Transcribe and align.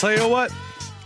tell 0.00 0.16
you 0.16 0.28
what, 0.28 0.50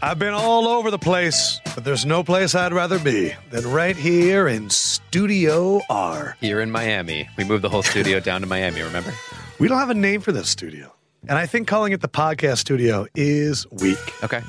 I've 0.01 0.21
been 0.21 0.35
all 0.35 0.69
over 0.69 0.89
the 0.89 1.01
place, 1.01 1.61
but 1.75 1.83
there's 1.83 2.07
no 2.07 2.23
place 2.23 2.55
I'd 2.55 2.73
rather 2.73 3.01
be 3.01 3.35
than 3.51 3.69
right 3.69 3.97
here 3.97 4.47
in 4.47 4.71
Studio 4.71 5.81
R. 5.91 6.37
Here 6.41 6.61
in 6.61 6.71
Miami. 6.71 7.29
We 7.37 7.43
moved 7.43 7.65
the 7.65 7.69
whole 7.69 7.83
studio 7.83 8.21
down 8.21 8.43
to 8.43 8.47
Miami, 8.47 8.83
remember? 8.83 9.13
We 9.59 9.67
don't 9.67 9.79
have 9.79 9.91
a 9.91 9.95
name 9.95 10.21
for 10.21 10.31
this 10.31 10.49
studio. 10.49 10.95
And 11.29 11.37
I 11.37 11.47
think 11.47 11.67
calling 11.67 11.93
it 11.93 12.03
the 12.03 12.09
podcast 12.09 12.59
studio 12.59 13.09
is 13.17 13.69
weak. 13.73 13.99
Okay. 14.23 14.43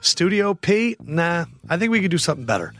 Studio 0.00 0.54
P? 0.54 0.96
Nah, 1.02 1.44
I 1.68 1.76
think 1.76 1.90
we 1.90 2.00
could 2.00 2.10
do 2.10 2.16
something 2.16 2.46
better. 2.46 2.72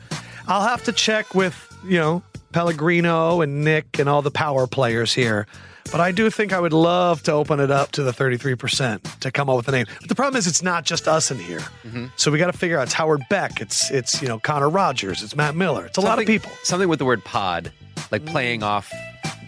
I'll 0.47 0.67
have 0.67 0.85
to 0.85 0.93
check 0.93 1.35
with, 1.35 1.77
you 1.85 1.99
know, 1.99 2.23
Pellegrino 2.53 3.43
and 3.43 3.65
Nick 3.65 3.99
and 3.99 4.09
all 4.09 4.23
the 4.23 4.31
power 4.31 4.67
players 4.67 5.13
here. 5.13 5.47
But 5.93 6.01
I 6.01 6.13
do 6.13 6.31
think 6.31 6.53
I 6.53 6.61
would 6.61 6.73
love 6.73 7.21
to 7.25 7.33
open 7.33 7.59
it 7.59 7.73
up 7.73 7.91
to 7.93 8.05
the 8.05 8.13
33% 8.13 9.19
to 9.21 9.31
come 9.33 9.51
up 9.51 9.57
with 9.57 9.67
a 9.67 9.73
name. 9.73 9.87
But 9.99 10.09
the 10.09 10.15
problem 10.15 10.39
is 10.39 10.47
it's 10.47 10.63
not 10.63 10.85
just 10.85 11.09
us 11.09 11.33
in 11.33 11.39
here. 11.41 11.59
Mm-hmm. 11.85 12.07
So 12.17 12.31
we 12.31 12.39
got 12.39 12.47
to 12.47 12.57
figure 12.57 12.79
out 12.79 12.85
it's 12.85 12.93
Howard 12.93 13.23
Beck, 13.29 13.61
it's 13.61 13.91
it's 13.91 14.23
you 14.23 14.29
know 14.29 14.39
Connor 14.39 14.69
Rogers, 14.71 15.23
it's 15.25 15.35
Matt 15.35 15.57
Miller. 15.57 15.87
It's 15.87 15.99
a 15.99 16.01
lot 16.01 16.21
of 16.21 16.27
people. 16.27 16.53
Something 16.63 16.89
with 16.89 17.01
the 17.01 17.05
word 17.05 17.25
pod, 17.25 17.73
like 18.13 18.25
playing 18.25 18.63
off, 18.63 18.93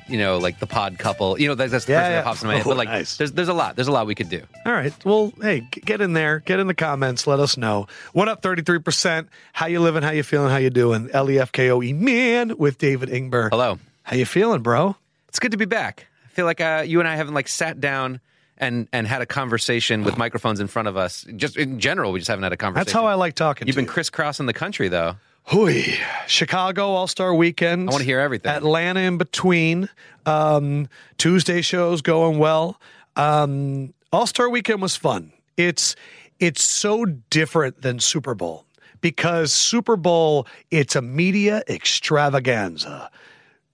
you 0.09 0.19
know, 0.19 0.39
like 0.39 0.59
the 0.59 0.67
pod 0.67 0.99
couple. 0.99 1.39
You 1.41 1.47
know, 1.47 1.55
that's, 1.55 1.71
that's 1.71 1.85
the 1.85 1.93
Yeah, 1.93 1.99
first 2.01 2.07
thing 2.09 2.13
yeah. 2.17 2.21
that 2.23 2.25
pops 2.25 2.43
in 2.43 2.49
my 2.49 2.55
head. 2.57 2.67
Oh, 2.67 2.71
But 2.71 2.77
like, 2.77 2.89
nice. 2.89 3.17
there's 3.19 3.31
there's 3.31 3.49
a 3.49 3.55
lot. 3.55 3.77
There's 3.77 3.89
a 3.89 3.93
lot 3.93 4.09
we 4.09 4.17
could 4.17 4.29
do. 4.29 4.43
All 4.67 4.73
right. 4.73 4.93
Well, 5.05 5.33
hey, 5.41 5.61
get 5.71 6.01
in 6.01 6.13
there. 6.13 6.41
Get 6.41 6.59
in 6.59 6.67
the 6.67 6.75
comments. 6.75 7.29
Let 7.29 7.39
us 7.39 7.57
know. 7.57 7.87
What 8.15 8.27
up, 8.27 8.43
33%? 8.43 9.29
How 9.53 9.67
you 9.67 9.79
living? 9.79 10.03
How 10.03 10.11
you 10.11 10.25
feeling? 10.25 10.51
How 10.51 10.57
you 10.57 10.71
doing? 10.71 11.07
E 11.07 11.11
L-E-F-K-O-E, 11.13 11.93
man, 11.93 12.57
with 12.59 12.79
David 12.79 13.11
Ingber. 13.11 13.49
Hello. 13.51 13.79
How 14.03 14.17
you 14.17 14.27
feeling, 14.27 14.63
bro? 14.63 14.97
It's 15.29 15.39
good 15.39 15.53
to 15.53 15.57
be 15.57 15.67
back. 15.67 16.09
I 16.33 16.35
feel 16.35 16.47
like 16.47 16.63
uh, 16.63 16.83
you 16.87 16.99
and 16.99 17.07
I 17.07 17.17
haven't 17.17 17.35
like 17.35 17.47
sat 17.47 17.79
down 17.79 18.21
and 18.57 18.89
and 18.91 19.07
had 19.07 19.21
a 19.21 19.27
conversation 19.27 20.03
with 20.03 20.17
microphones 20.25 20.61
in 20.61 20.67
front 20.67 20.89
of 20.89 20.97
us. 20.97 21.27
Just 21.37 21.59
in 21.59 21.79
general, 21.79 22.11
we 22.11 22.21
just 22.21 22.29
haven't 22.29 22.45
had 22.45 22.53
a 22.53 22.57
conversation. 22.57 22.85
That's 22.87 22.93
how 22.93 23.05
I 23.07 23.15
like 23.15 23.35
talking 23.35 23.67
You've 23.69 23.75
to 23.75 23.83
been 23.83 23.85
you. 23.87 23.91
crisscrossing 23.93 24.47
the 24.47 24.55
country, 24.55 24.89
though. 24.89 25.17
Hui. 25.49 25.83
Chicago 26.27 26.87
All 26.87 27.07
Star 27.07 27.35
Weekend. 27.35 27.91
I 27.91 27.93
wanna 27.93 28.05
hear 28.05 28.19
everything. 28.21 28.51
Atlanta 28.51 29.01
in 29.01 29.19
between. 29.19 29.91
Um, 30.25 30.89
Tuesday 31.19 31.61
shows 31.61 32.01
going 32.01 32.39
well. 32.39 32.81
Um, 33.17 33.93
All 34.13 34.27
Star 34.27 34.49
Weekend 34.49 34.81
was 34.81 34.97
fun. 34.97 35.33
It's 35.59 35.97
it's 36.41 36.63
so 36.63 37.05
different 37.05 37.83
than 37.83 38.01
Super 38.01 38.35
Bowl 38.35 38.65
because 39.03 39.53
Super 39.53 39.97
Bowl 39.97 40.47
it's 40.71 40.97
a 40.97 41.03
media 41.03 41.63
extravaganza. 41.69 43.11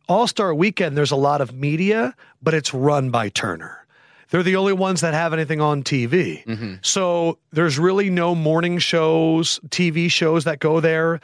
All 0.08 0.26
Star 0.26 0.54
Weekend, 0.54 0.96
there's 0.96 1.10
a 1.10 1.16
lot 1.16 1.42
of 1.42 1.52
media, 1.52 2.14
but 2.40 2.54
it's 2.54 2.72
run 2.72 3.10
by 3.10 3.28
Turner. 3.28 3.77
They're 4.30 4.42
the 4.42 4.56
only 4.56 4.74
ones 4.74 5.00
that 5.00 5.14
have 5.14 5.32
anything 5.32 5.60
on 5.60 5.82
TV. 5.82 6.44
Mm-hmm. 6.44 6.74
So 6.82 7.38
there's 7.52 7.78
really 7.78 8.10
no 8.10 8.34
morning 8.34 8.78
shows, 8.78 9.58
TV 9.68 10.10
shows 10.10 10.44
that 10.44 10.58
go 10.58 10.80
there. 10.80 11.20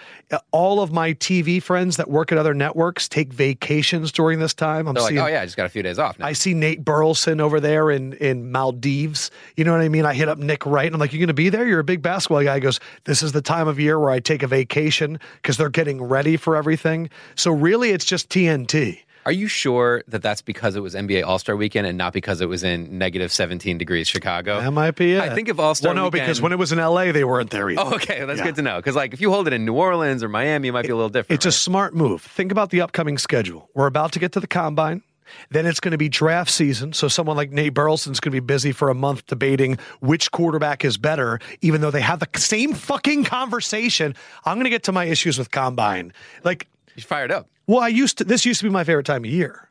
All 0.53 0.81
of 0.81 0.91
my 0.91 1.13
TV 1.15 1.63
friends 1.63 1.99
that 1.99 2.09
work 2.09 2.33
at 2.33 2.39
other 2.39 2.55
networks 2.55 3.09
take 3.09 3.33
vacations 3.33 4.11
during 4.11 4.39
this 4.39 4.55
time. 4.55 4.89
I'm 4.89 4.95
They're 4.95 5.03
like, 5.03 5.17
oh 5.17 5.27
yeah, 5.27 5.43
I 5.43 5.45
just 5.45 5.57
got 5.57 5.67
a 5.67 5.71
few 5.71 5.83
days 5.83 5.99
off 5.99 6.19
now. 6.19 6.27
I 6.27 6.33
see 6.33 6.55
Nate 6.55 6.83
Burleson 6.83 7.41
over 7.41 7.61
there 7.61 7.91
in, 7.91 8.15
in 8.15 8.51
Maldives. 8.51 9.31
You 9.57 9.65
know 9.65 9.73
what 9.73 9.83
I 9.83 9.89
mean? 9.89 10.07
I 10.07 10.15
hit 10.15 10.29
up 10.29 10.39
Nick 10.39 10.65
Wright 10.65 10.87
and 10.87 10.95
I'm 10.95 11.01
like, 11.01 11.13
You 11.13 11.19
are 11.19 11.21
going 11.21 11.29
to 11.29 11.35
be 11.35 11.51
there? 11.51 11.67
You're 11.67 11.81
a 11.81 11.85
big 11.85 12.01
basketball 12.01 12.43
guy. 12.43 12.55
He 12.55 12.61
goes, 12.61 12.81
This 13.05 13.23
is 13.23 13.33
the 13.33 13.43
time 13.43 13.69
of 13.69 13.79
year 13.79 13.99
where 13.99 14.11
I 14.11 14.21
take 14.21 14.43
a 14.43 14.47
vacation 14.47 15.19
because 15.43 15.59
they're 15.59 15.69
getting 15.69 16.03
ready 16.03 16.39
for 16.39 16.57
everything. 16.57 17.11
So 17.35 17.51
really, 17.51 17.91
it's 17.91 18.05
just 18.07 18.31
TNT. 18.31 19.01
Are 19.27 19.33
you 19.33 19.49
sure 19.49 20.03
that 20.09 20.23
that's 20.23 20.43
because 20.43 20.77
it 20.77 20.81
was 20.81 20.95
NBA 20.95 21.25
All 21.25 21.39
Star 21.39 21.57
Weekend 21.57 21.87
and 21.87 21.97
not 21.97 22.13
because 22.13 22.41
it 22.41 22.49
was 22.49 22.63
in 22.63 22.99
negative 22.99 23.33
17 23.33 23.79
degrees 23.79 24.07
Chicago? 24.09 24.61
That 24.61 24.71
might 24.73 24.97
be 24.97 25.15
it. 25.15 25.21
I 25.21 25.35
think 25.35 25.49
if 25.49 25.59
All-Star 25.59 25.95
Well, 25.95 26.05
no, 26.05 26.11
because 26.11 26.43
when 26.43 26.53
it 26.53 26.59
was 26.59 26.73
in 26.73 26.79
LA, 26.79 27.13
they 27.13 27.25
weren't 27.25 27.51
there 27.51 27.71
either. 27.71 27.81
Oh, 27.83 27.95
okay, 27.95 28.25
that's 28.25 28.39
Yeah. 28.39 28.45
good 28.45 28.57
to 28.57 28.63
know. 28.63 28.77
Because 28.77 28.97
like 28.97 29.15
if 29.15 29.21
you 29.21 29.31
hold 29.31 29.47
it 29.47 29.53
in 29.53 29.65
New 29.65 29.75
Orleans 29.75 30.23
or 30.23 30.29
Miami, 30.29 30.69
it 30.69 30.73
might 30.73 30.83
be 30.83 30.91
a 30.91 30.97
little 30.97 31.09
different. 31.09 31.39
It's 31.39 31.47
a 31.47 31.53
smart 31.53 31.95
move. 31.95 32.23
Think 32.23 32.53
about 32.53 32.71
the 32.71 32.81
upcoming 32.83 33.17
schedule. 33.19 33.71
We're 33.75 33.87
about 33.87 34.13
to 34.13 34.19
get 34.19 34.33
to 34.33 34.41
the 34.41 34.47
combine. 34.47 35.03
Then 35.51 35.65
it's 35.65 35.81
going 35.81 35.93
to 35.93 35.99
be 35.99 36.11
draft 36.11 36.51
season. 36.51 36.93
So 36.93 37.09
someone 37.09 37.37
like 37.37 37.51
Nate 37.51 37.73
Burleson's 37.73 38.21
going 38.21 38.31
to 38.33 38.41
be 38.41 38.45
busy 38.45 38.73
for 38.73 38.91
a 38.91 38.95
month 38.95 39.27
debating 39.27 39.79
which 40.01 40.31
quarterback 40.31 40.85
is 40.85 40.99
better, 40.99 41.41
even 41.63 41.81
though 41.81 41.91
they 41.91 42.03
have 42.03 42.21
the 42.21 42.29
same 42.39 42.75
fucking 42.75 43.25
conversation. 43.25 44.15
I'm 44.45 44.57
going 44.57 44.65
to 44.65 44.71
get 44.71 44.83
to 44.85 44.93
my 44.93 45.07
issues 45.07 45.39
with 45.39 45.51
combine. 45.51 46.13
Like, 46.45 46.69
you 46.95 47.03
fired 47.03 47.33
up. 47.33 47.49
Well, 47.67 47.81
I 47.81 47.89
used 47.89 48.19
to, 48.19 48.25
this 48.25 48.45
used 48.45 48.61
to 48.61 48.67
be 48.67 48.71
my 48.71 48.85
favorite 48.85 49.07
time 49.07 49.25
of 49.25 49.31
year. 49.31 49.69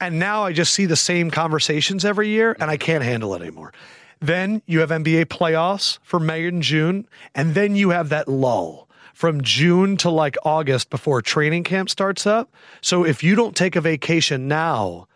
And 0.00 0.18
now 0.18 0.44
I 0.44 0.52
just 0.52 0.74
see 0.74 0.86
the 0.86 0.96
same 0.96 1.30
conversations 1.30 2.04
every 2.04 2.28
year 2.28 2.56
and 2.60 2.70
I 2.70 2.76
can't 2.76 3.04
handle 3.04 3.34
it 3.34 3.42
anymore. 3.42 3.72
Then 4.20 4.62
you 4.66 4.80
have 4.80 4.90
NBA 4.90 5.26
playoffs 5.26 5.98
for 6.02 6.18
May 6.18 6.46
and 6.46 6.62
June. 6.62 7.06
And 7.34 7.54
then 7.54 7.76
you 7.76 7.90
have 7.90 8.08
that 8.08 8.28
lull 8.28 8.88
from 9.12 9.42
June 9.42 9.96
to 9.98 10.10
like 10.10 10.36
August 10.44 10.90
before 10.90 11.22
training 11.22 11.64
camp 11.64 11.88
starts 11.88 12.26
up. 12.26 12.52
So 12.80 13.04
if 13.04 13.22
you 13.22 13.34
don't 13.34 13.54
take 13.54 13.76
a 13.76 13.80
vacation 13.80 14.48
now, 14.48 15.06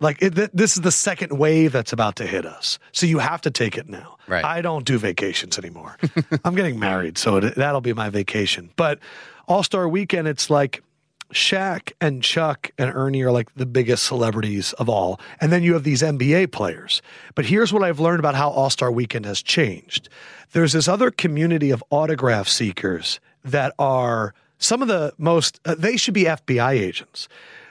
like 0.00 0.20
it, 0.22 0.34
th- 0.34 0.50
this 0.52 0.76
is 0.76 0.82
the 0.82 0.92
second 0.92 1.38
wave 1.38 1.72
that's 1.72 1.92
about 1.92 2.16
to 2.16 2.26
hit 2.26 2.44
us. 2.44 2.78
So 2.92 3.06
you 3.06 3.18
have 3.18 3.40
to 3.42 3.50
take 3.50 3.76
it 3.78 3.88
now. 3.88 4.16
Right. 4.26 4.44
I 4.44 4.60
don't 4.60 4.84
do 4.84 4.98
vacations 4.98 5.58
anymore. 5.58 5.96
I'm 6.44 6.54
getting 6.54 6.78
married, 6.78 7.18
so 7.18 7.36
it, 7.36 7.54
that'll 7.54 7.80
be 7.80 7.92
my 7.92 8.10
vacation. 8.10 8.70
But 8.76 8.98
All 9.48 9.62
Star 9.62 9.88
Weekend, 9.88 10.28
it's 10.28 10.50
like 10.50 10.82
Shaq 11.32 11.92
and 12.00 12.22
Chuck 12.22 12.70
and 12.78 12.94
Ernie 12.94 13.22
are 13.22 13.32
like 13.32 13.54
the 13.54 13.66
biggest 13.66 14.04
celebrities 14.04 14.72
of 14.74 14.88
all. 14.88 15.20
And 15.40 15.50
then 15.50 15.62
you 15.62 15.74
have 15.74 15.84
these 15.84 16.02
NBA 16.02 16.52
players. 16.52 17.02
But 17.34 17.46
here's 17.46 17.72
what 17.72 17.82
I've 17.82 18.00
learned 18.00 18.20
about 18.20 18.34
how 18.34 18.50
All 18.50 18.70
Star 18.70 18.92
Weekend 18.92 19.24
has 19.26 19.42
changed 19.42 20.08
there's 20.52 20.72
this 20.72 20.88
other 20.88 21.10
community 21.10 21.70
of 21.70 21.82
autograph 21.90 22.46
seekers 22.46 23.20
that 23.44 23.74
are 23.78 24.34
some 24.58 24.82
of 24.82 24.88
the 24.88 25.12
most, 25.18 25.60
uh, 25.64 25.74
they 25.76 25.96
should 25.96 26.14
be 26.14 26.24
FBI 26.24 26.72
agents. 26.72 27.28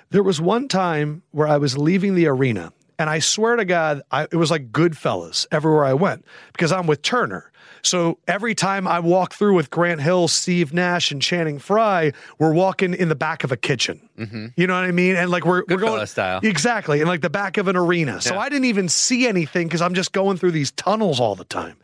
There 0.09 0.23
was 0.23 0.41
one 0.41 0.67
time 0.67 1.23
where 1.31 1.47
I 1.47 1.57
was 1.57 1.77
leaving 1.77 2.15
the 2.15 2.27
arena, 2.27 2.73
and 2.99 3.09
I 3.09 3.19
swear 3.19 3.55
to 3.55 3.65
God, 3.65 4.01
I, 4.11 4.23
it 4.23 4.35
was 4.35 4.51
like 4.51 4.71
Goodfellas 4.71 5.47
everywhere 5.51 5.85
I 5.85 5.93
went 5.93 6.25
because 6.53 6.71
I'm 6.71 6.87
with 6.87 7.01
Turner. 7.01 7.50
So 7.83 8.17
every 8.27 8.55
time 8.55 8.87
I 8.87 8.99
walk 8.99 9.33
through 9.33 9.55
with 9.55 9.69
Grant 9.69 10.01
Hill, 10.01 10.27
Steve 10.27 10.73
Nash, 10.73 11.11
and 11.11 11.21
Channing 11.21 11.59
Frye, 11.59 12.11
we're 12.39 12.53
walking 12.53 12.93
in 12.93 13.09
the 13.09 13.15
back 13.15 13.43
of 13.43 13.51
a 13.51 13.57
kitchen. 13.57 14.07
Mm-hmm. 14.17 14.47
You 14.55 14.67
know 14.67 14.75
what 14.75 14.83
I 14.83 14.91
mean? 14.91 15.15
And 15.15 15.31
like 15.31 15.45
we're, 15.45 15.63
we're 15.67 15.77
going 15.77 16.05
style. 16.05 16.39
exactly 16.43 17.01
in 17.01 17.07
like 17.07 17.21
the 17.21 17.29
back 17.29 17.57
of 17.57 17.67
an 17.67 17.75
arena. 17.75 18.21
So 18.21 18.37
I 18.37 18.49
didn't 18.49 18.65
even 18.65 18.89
see 18.89 19.27
anything 19.27 19.67
because 19.67 19.81
I'm 19.81 19.93
just 19.93 20.11
going 20.11 20.37
through 20.37 20.51
these 20.51 20.71
tunnels 20.71 21.19
all 21.19 21.35
the 21.35 21.45
time. 21.45 21.77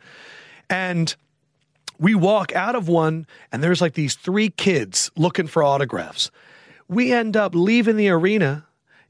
And 0.70 1.14
we 1.98 2.14
walk 2.14 2.54
out 2.54 2.76
of 2.76 2.88
one, 2.88 3.26
and 3.50 3.62
there's 3.62 3.80
like 3.80 3.94
these 3.94 4.14
three 4.14 4.50
kids 4.50 5.10
looking 5.16 5.46
for 5.46 5.62
autographs. 5.62 6.30
We 6.86 7.12
end 7.12 7.36
up 7.36 7.54
leaving 7.54 7.96
the 7.96 8.08
arena, 8.10 8.66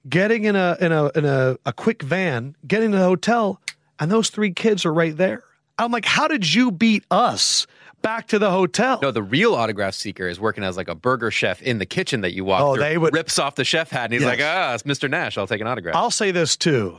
getting 0.09 0.45
in 0.45 0.57
a 0.57 0.77
in 0.81 0.93
a 0.93 1.11
in 1.15 1.25
a, 1.25 1.59
a 1.67 1.73
quick 1.73 2.03
van, 2.03 2.57
getting 2.67 2.93
to 2.93 2.99
the 2.99 3.05
hotel, 3.05 3.61
and 4.01 4.11
those 4.11 4.31
three 4.31 4.53
kids 4.53 4.85
are 4.87 4.93
right 4.93 5.17
there. 5.17 5.45
I'm 5.79 5.93
like, 5.93 6.05
how 6.05 6.29
did 6.29 6.53
you 6.55 6.71
beat 6.71 7.05
us 7.11 7.67
back 8.03 8.27
to 8.29 8.39
the 8.39 8.51
hotel? 8.51 8.99
No, 9.03 9.11
the 9.11 9.23
real 9.23 9.55
autograph 9.55 9.95
seeker 9.95 10.29
is 10.29 10.39
working 10.41 10.65
as 10.65 10.77
like 10.77 10.89
a 10.89 10.95
burger 10.95 11.31
chef 11.31 11.63
in 11.63 11.79
the 11.79 11.87
kitchen 11.87 12.21
that 12.23 12.33
you 12.35 12.45
walk 12.45 12.63
Oh, 12.63 12.75
through. 12.75 12.83
they 12.85 12.99
would- 12.99 13.15
rips 13.15 13.39
off 13.39 13.55
the 13.55 13.65
chef 13.65 13.91
hat 13.91 14.05
and 14.05 14.13
he's 14.15 14.23
Yes. 14.23 14.29
like, 14.39 14.41
ah, 14.43 14.75
it's 14.75 14.83
Mr. 14.85 15.09
Nash. 15.09 15.39
I'll 15.39 15.47
take 15.47 15.61
an 15.61 15.67
autograph. 15.67 15.95
I'll 15.97 16.11
say 16.11 16.31
this 16.31 16.57
too. 16.57 16.99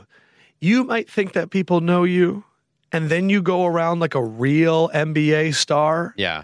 You 0.60 0.84
might 0.84 1.10
think 1.10 1.32
that 1.34 1.50
people 1.50 1.80
know 1.80 2.04
you, 2.04 2.44
and 2.92 3.08
then 3.08 3.30
you 3.30 3.40
go 3.40 3.64
around 3.66 4.00
like 4.00 4.14
a 4.14 4.22
real 4.24 4.90
NBA 4.92 5.52
star. 5.54 6.14
yeah. 6.16 6.42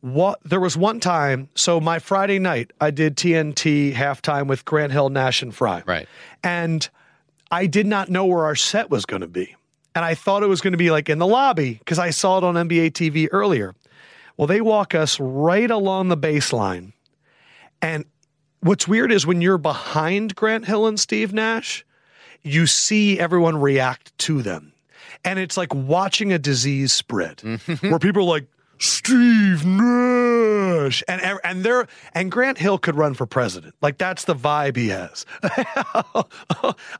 What 0.00 0.40
there 0.44 0.58
was 0.58 0.76
one 0.76 0.98
time, 0.98 1.48
so 1.54 1.78
my 1.78 2.00
Friday 2.00 2.40
night, 2.40 2.72
I 2.80 2.90
did 2.90 3.16
TNT 3.16 3.92
halftime 3.94 4.48
with 4.48 4.64
Grant 4.64 4.90
Hill, 4.90 5.10
Nash, 5.10 5.42
and 5.42 5.54
Frye. 5.54 5.84
Right. 5.86 6.08
And 6.42 6.88
I 7.52 7.66
did 7.66 7.86
not 7.86 8.08
know 8.08 8.24
where 8.24 8.44
our 8.44 8.56
set 8.56 8.90
was 8.90 9.06
going 9.06 9.20
to 9.22 9.28
be. 9.28 9.54
And 9.94 10.04
I 10.04 10.14
thought 10.14 10.42
it 10.42 10.46
was 10.46 10.60
going 10.60 10.72
to 10.72 10.78
be 10.78 10.90
like 10.90 11.08
in 11.08 11.18
the 11.18 11.26
lobby 11.26 11.74
because 11.74 11.98
I 11.98 12.10
saw 12.10 12.38
it 12.38 12.44
on 12.44 12.54
NBA 12.54 12.92
TV 12.92 13.28
earlier. 13.30 13.74
Well, 14.36 14.46
they 14.46 14.60
walk 14.60 14.94
us 14.94 15.20
right 15.20 15.70
along 15.70 16.08
the 16.08 16.16
baseline. 16.16 16.92
And 17.82 18.04
what's 18.60 18.88
weird 18.88 19.12
is 19.12 19.26
when 19.26 19.40
you're 19.40 19.58
behind 19.58 20.34
Grant 20.34 20.64
Hill 20.64 20.86
and 20.86 20.98
Steve 20.98 21.32
Nash, 21.32 21.84
you 22.42 22.66
see 22.66 23.20
everyone 23.20 23.58
react 23.58 24.16
to 24.18 24.42
them. 24.42 24.72
And 25.24 25.38
it's 25.38 25.56
like 25.56 25.74
watching 25.74 26.32
a 26.32 26.38
disease 26.38 26.92
spread 26.92 27.38
mm-hmm. 27.38 27.90
where 27.90 27.98
people 27.98 28.22
are 28.22 28.26
like, 28.26 28.46
Steve 28.78 29.64
Nash. 29.64 31.04
And, 31.06 31.38
and 31.44 31.62
they're, 31.62 31.86
and 32.14 32.32
Grant 32.32 32.58
Hill 32.58 32.78
could 32.78 32.96
run 32.96 33.14
for 33.14 33.26
president. 33.26 33.74
Like 33.80 33.98
that's 33.98 34.24
the 34.24 34.34
vibe 34.34 34.76
he 34.76 34.88
has. 34.88 35.24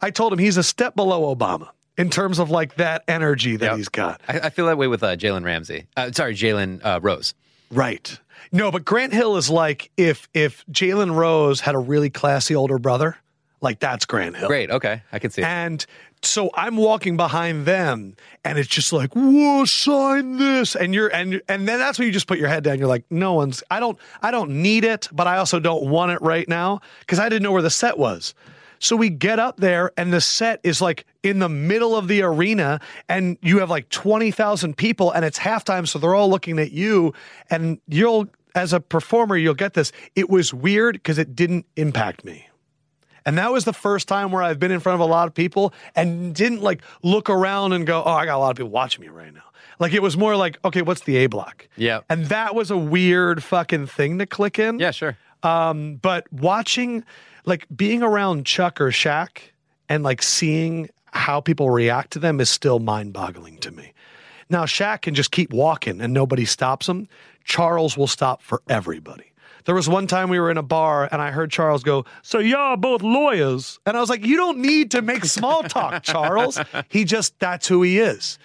I 0.00 0.10
told 0.10 0.32
him 0.32 0.38
he's 0.38 0.56
a 0.56 0.62
step 0.62 0.94
below 0.94 1.34
Obama 1.34 1.70
in 1.98 2.10
terms 2.10 2.38
of 2.38 2.50
like 2.50 2.76
that 2.76 3.04
energy 3.08 3.56
that 3.56 3.66
Yep. 3.66 3.76
he's 3.76 3.88
got. 3.88 4.20
I, 4.28 4.40
I 4.40 4.50
feel 4.50 4.66
that 4.66 4.78
way 4.78 4.86
with 4.88 5.02
uh, 5.02 5.16
Jalen 5.16 5.44
Ramsey. 5.44 5.86
Uh, 5.96 6.10
sorry, 6.12 6.34
Jalen 6.34 6.80
uh, 6.84 7.00
Rose. 7.02 7.34
Right. 7.70 8.18
No, 8.50 8.70
but 8.70 8.84
Grant 8.84 9.12
Hill 9.12 9.36
is 9.36 9.48
like 9.50 9.90
if 9.96 10.28
if 10.34 10.64
Jalen 10.70 11.14
Rose 11.14 11.60
had 11.60 11.74
a 11.74 11.78
really 11.78 12.10
classy 12.10 12.54
older 12.54 12.78
brother, 12.78 13.16
Like 13.60 13.78
that's 13.78 14.04
Grant 14.04 14.36
Hill. 14.36 14.48
Great. 14.48 14.70
Okay. 14.70 15.02
I 15.12 15.18
can 15.18 15.30
see 15.30 15.42
it. 15.42 15.46
And 15.46 15.84
so 16.24 16.50
I'm 16.54 16.76
walking 16.76 17.16
behind 17.16 17.64
them 17.66 18.14
and 18.44 18.58
it's 18.58 18.68
just 18.68 18.92
like, 18.92 19.12
whoa, 19.14 19.64
sign 19.64 20.36
this. 20.38 20.76
And 20.76 20.92
you're 20.94 21.08
and 21.08 21.40
and 21.48 21.66
then 21.66 21.78
that's 21.78 21.98
when 21.98 22.06
you 22.06 22.12
just 22.12 22.26
put 22.26 22.38
your 22.38 22.48
head 22.48 22.62
down. 22.64 22.78
You're 22.78 22.88
like, 22.88 23.04
no 23.10 23.32
one's 23.34 23.62
I 23.70 23.80
don't 23.80 23.98
I 24.20 24.30
don't 24.30 24.50
need 24.62 24.84
it, 24.84 25.08
but 25.12 25.26
I 25.26 25.38
also 25.38 25.58
don't 25.60 25.84
want 25.84 26.12
it 26.12 26.20
right 26.20 26.48
now. 26.48 26.80
Cause 27.06 27.18
I 27.18 27.28
didn't 27.28 27.42
know 27.44 27.52
where 27.52 27.62
the 27.62 27.70
set 27.70 27.96
was. 27.98 28.34
So 28.80 28.96
we 28.96 29.08
get 29.08 29.38
up 29.38 29.58
there 29.58 29.92
and 29.96 30.12
the 30.12 30.20
set 30.20 30.60
is 30.64 30.80
like 30.82 31.06
in 31.22 31.38
the 31.38 31.48
middle 31.48 31.96
of 31.96 32.08
the 32.08 32.22
arena 32.22 32.80
and 33.08 33.38
you 33.42 33.60
have 33.60 33.70
like 33.70 33.88
20,000 33.90 34.76
people 34.76 35.10
and 35.12 35.24
it's 35.24 35.38
halftime. 35.38 35.86
So 35.86 35.98
they're 35.98 36.14
all 36.14 36.28
looking 36.28 36.58
at 36.58 36.72
you 36.72 37.14
and 37.50 37.78
you'll, 37.86 38.26
as 38.54 38.72
a 38.72 38.80
performer, 38.80 39.36
you'll 39.36 39.54
get 39.54 39.74
this. 39.74 39.92
It 40.16 40.28
was 40.28 40.52
weird 40.52 40.94
because 40.94 41.18
it 41.18 41.34
didn't 41.36 41.66
impact 41.76 42.24
me. 42.24 42.48
And 43.24 43.38
that 43.38 43.52
was 43.52 43.64
the 43.64 43.72
first 43.72 44.08
time 44.08 44.32
where 44.32 44.42
I've 44.42 44.58
been 44.58 44.72
in 44.72 44.80
front 44.80 44.94
of 44.94 45.00
a 45.00 45.10
lot 45.10 45.28
of 45.28 45.34
people 45.34 45.72
and 45.94 46.34
didn't 46.34 46.60
like 46.60 46.82
look 47.02 47.30
around 47.30 47.72
and 47.72 47.86
go, 47.86 48.02
oh, 48.04 48.10
I 48.10 48.26
got 48.26 48.36
a 48.36 48.38
lot 48.38 48.50
of 48.50 48.56
people 48.56 48.70
watching 48.70 49.02
me 49.02 49.08
right 49.08 49.32
now. 49.32 49.44
Like 49.78 49.92
it 49.92 50.02
was 50.02 50.16
more 50.16 50.36
like, 50.36 50.58
okay, 50.64 50.82
what's 50.82 51.02
the 51.02 51.18
A 51.18 51.26
block? 51.26 51.68
Yeah. 51.76 52.00
And 52.08 52.26
that 52.26 52.54
was 52.54 52.70
a 52.70 52.76
weird 52.76 53.42
fucking 53.44 53.86
thing 53.86 54.18
to 54.18 54.26
click 54.26 54.58
in. 54.58 54.78
yeah, 54.80 54.90
sure. 54.90 55.16
Um, 55.44 55.96
but 55.96 56.32
watching, 56.32 57.04
like 57.44 57.66
being 57.74 58.02
around 58.02 58.46
Chuck 58.46 58.80
or 58.80 58.88
Shaq 58.88 59.38
and 59.88 60.02
like 60.02 60.22
seeing 60.22 60.88
how 61.12 61.40
people 61.40 61.70
react 61.70 62.12
to 62.12 62.18
them 62.18 62.40
is 62.40 62.48
still 62.48 62.78
mind 62.78 63.12
boggling 63.12 63.58
to 63.58 63.70
me. 63.70 63.92
Now, 64.48 64.64
Shaq 64.64 65.02
can 65.02 65.14
just 65.14 65.30
keep 65.30 65.52
walking 65.52 66.00
and 66.00 66.12
nobody 66.12 66.44
stops 66.44 66.88
him. 66.88 67.08
Charles 67.44 67.96
will 67.96 68.06
stop 68.06 68.42
for 68.42 68.62
everybody. 68.68 69.32
There 69.64 69.74
was 69.74 69.88
one 69.88 70.06
time 70.06 70.28
we 70.28 70.40
were 70.40 70.50
in 70.50 70.58
a 70.58 70.62
bar 70.62 71.08
and 71.10 71.22
I 71.22 71.30
heard 71.30 71.50
Charles 71.50 71.82
go, 71.82 72.04
So 72.22 72.38
y'all 72.38 72.76
both 72.76 73.02
lawyers. 73.02 73.78
And 73.86 73.96
I 73.96 74.00
was 74.00 74.10
like, 74.10 74.26
You 74.26 74.36
don't 74.36 74.58
need 74.58 74.90
to 74.92 75.02
make 75.02 75.24
small 75.24 75.62
talk, 75.62 76.02
Charles. 76.02 76.58
He 76.88 77.04
just, 77.04 77.38
that's 77.38 77.68
who 77.68 77.82
he 77.82 77.98
is. 77.98 78.38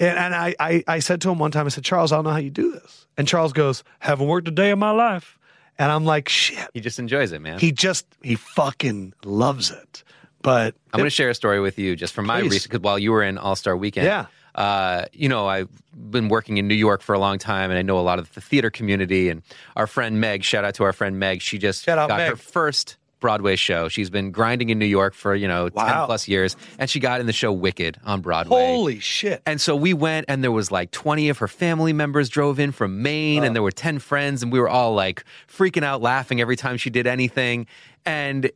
And, 0.00 0.18
and 0.18 0.34
I, 0.34 0.54
I, 0.58 0.84
I 0.88 0.98
said 0.98 1.20
to 1.22 1.30
him 1.30 1.38
one 1.38 1.52
time, 1.52 1.66
I 1.66 1.68
said, 1.68 1.84
Charles, 1.84 2.10
I 2.10 2.16
don't 2.16 2.24
know 2.24 2.32
how 2.32 2.38
you 2.38 2.50
do 2.50 2.72
this. 2.72 3.06
And 3.16 3.28
Charles 3.28 3.52
goes, 3.52 3.84
Haven't 4.00 4.26
worked 4.26 4.48
a 4.48 4.50
day 4.50 4.70
in 4.70 4.78
my 4.78 4.90
life. 4.90 5.38
And 5.78 5.92
I'm 5.92 6.04
like, 6.04 6.28
Shit. 6.28 6.68
He 6.74 6.80
just 6.80 6.98
enjoys 6.98 7.30
it, 7.32 7.40
man. 7.40 7.58
He 7.58 7.70
just, 7.70 8.06
he 8.22 8.34
fucking 8.34 9.14
loves 9.24 9.70
it. 9.70 10.02
But 10.44 10.76
I'm 10.92 10.98
going 10.98 11.06
to 11.06 11.10
share 11.10 11.30
a 11.30 11.34
story 11.34 11.58
with 11.58 11.78
you 11.78 11.96
just 11.96 12.12
from 12.14 12.26
my 12.26 12.40
Please. 12.42 12.50
recent, 12.52 12.70
because 12.72 12.84
while 12.84 12.98
you 12.98 13.10
were 13.10 13.22
in 13.24 13.36
All 13.38 13.56
Star 13.56 13.76
Weekend, 13.76 14.06
Yeah. 14.06 14.26
uh, 14.54 15.06
you 15.12 15.28
know, 15.28 15.48
I've 15.48 15.68
been 15.94 16.28
working 16.28 16.58
in 16.58 16.68
New 16.68 16.74
York 16.74 17.02
for 17.02 17.14
a 17.14 17.18
long 17.18 17.38
time, 17.38 17.70
and 17.70 17.78
I 17.78 17.82
know 17.82 17.98
a 17.98 18.02
lot 18.06 18.18
of 18.20 18.32
the 18.34 18.40
theater 18.40 18.70
community. 18.70 19.28
And 19.30 19.42
our 19.74 19.86
friend 19.88 20.20
Meg, 20.20 20.44
shout 20.44 20.64
out 20.64 20.74
to 20.74 20.84
our 20.84 20.92
friend 20.92 21.18
Meg, 21.18 21.40
she 21.42 21.58
just 21.58 21.84
got 21.86 22.08
Meg. 22.08 22.30
her 22.30 22.36
first 22.36 22.96
Broadway 23.20 23.56
show. 23.56 23.88
She's 23.88 24.10
been 24.10 24.32
grinding 24.32 24.68
in 24.68 24.78
New 24.78 24.84
York 24.84 25.14
for 25.14 25.34
you 25.34 25.48
know 25.48 25.70
Wow. 25.72 25.86
ten 25.86 26.04
plus 26.06 26.28
years, 26.28 26.56
and 26.78 26.90
she 26.90 27.00
got 27.00 27.20
in 27.20 27.26
the 27.26 27.32
show 27.32 27.52
Wicked 27.52 27.96
on 28.04 28.20
Broadway. 28.20 28.66
holy 28.66 29.00
shit. 29.00 29.40
And 29.46 29.58
so 29.58 29.74
we 29.74 29.94
went, 29.94 30.26
and 30.28 30.44
there 30.44 30.52
was 30.52 30.70
like 30.70 30.90
20 30.90 31.30
of 31.30 31.38
her 31.38 31.48
family 31.48 31.94
members 31.94 32.28
drove 32.28 32.60
in 32.60 32.70
from 32.70 33.00
Maine, 33.00 33.42
Oh. 33.42 33.46
and 33.46 33.56
there 33.56 33.62
were 33.62 33.70
10 33.72 33.98
friends, 33.98 34.42
and 34.42 34.52
we 34.52 34.60
were 34.60 34.68
all 34.68 34.92
like 34.94 35.24
freaking 35.48 35.84
out, 35.84 36.02
laughing 36.02 36.38
every 36.38 36.56
time 36.56 36.76
she 36.76 36.90
did 36.90 37.06
anything. 37.06 37.66
And 38.06 38.50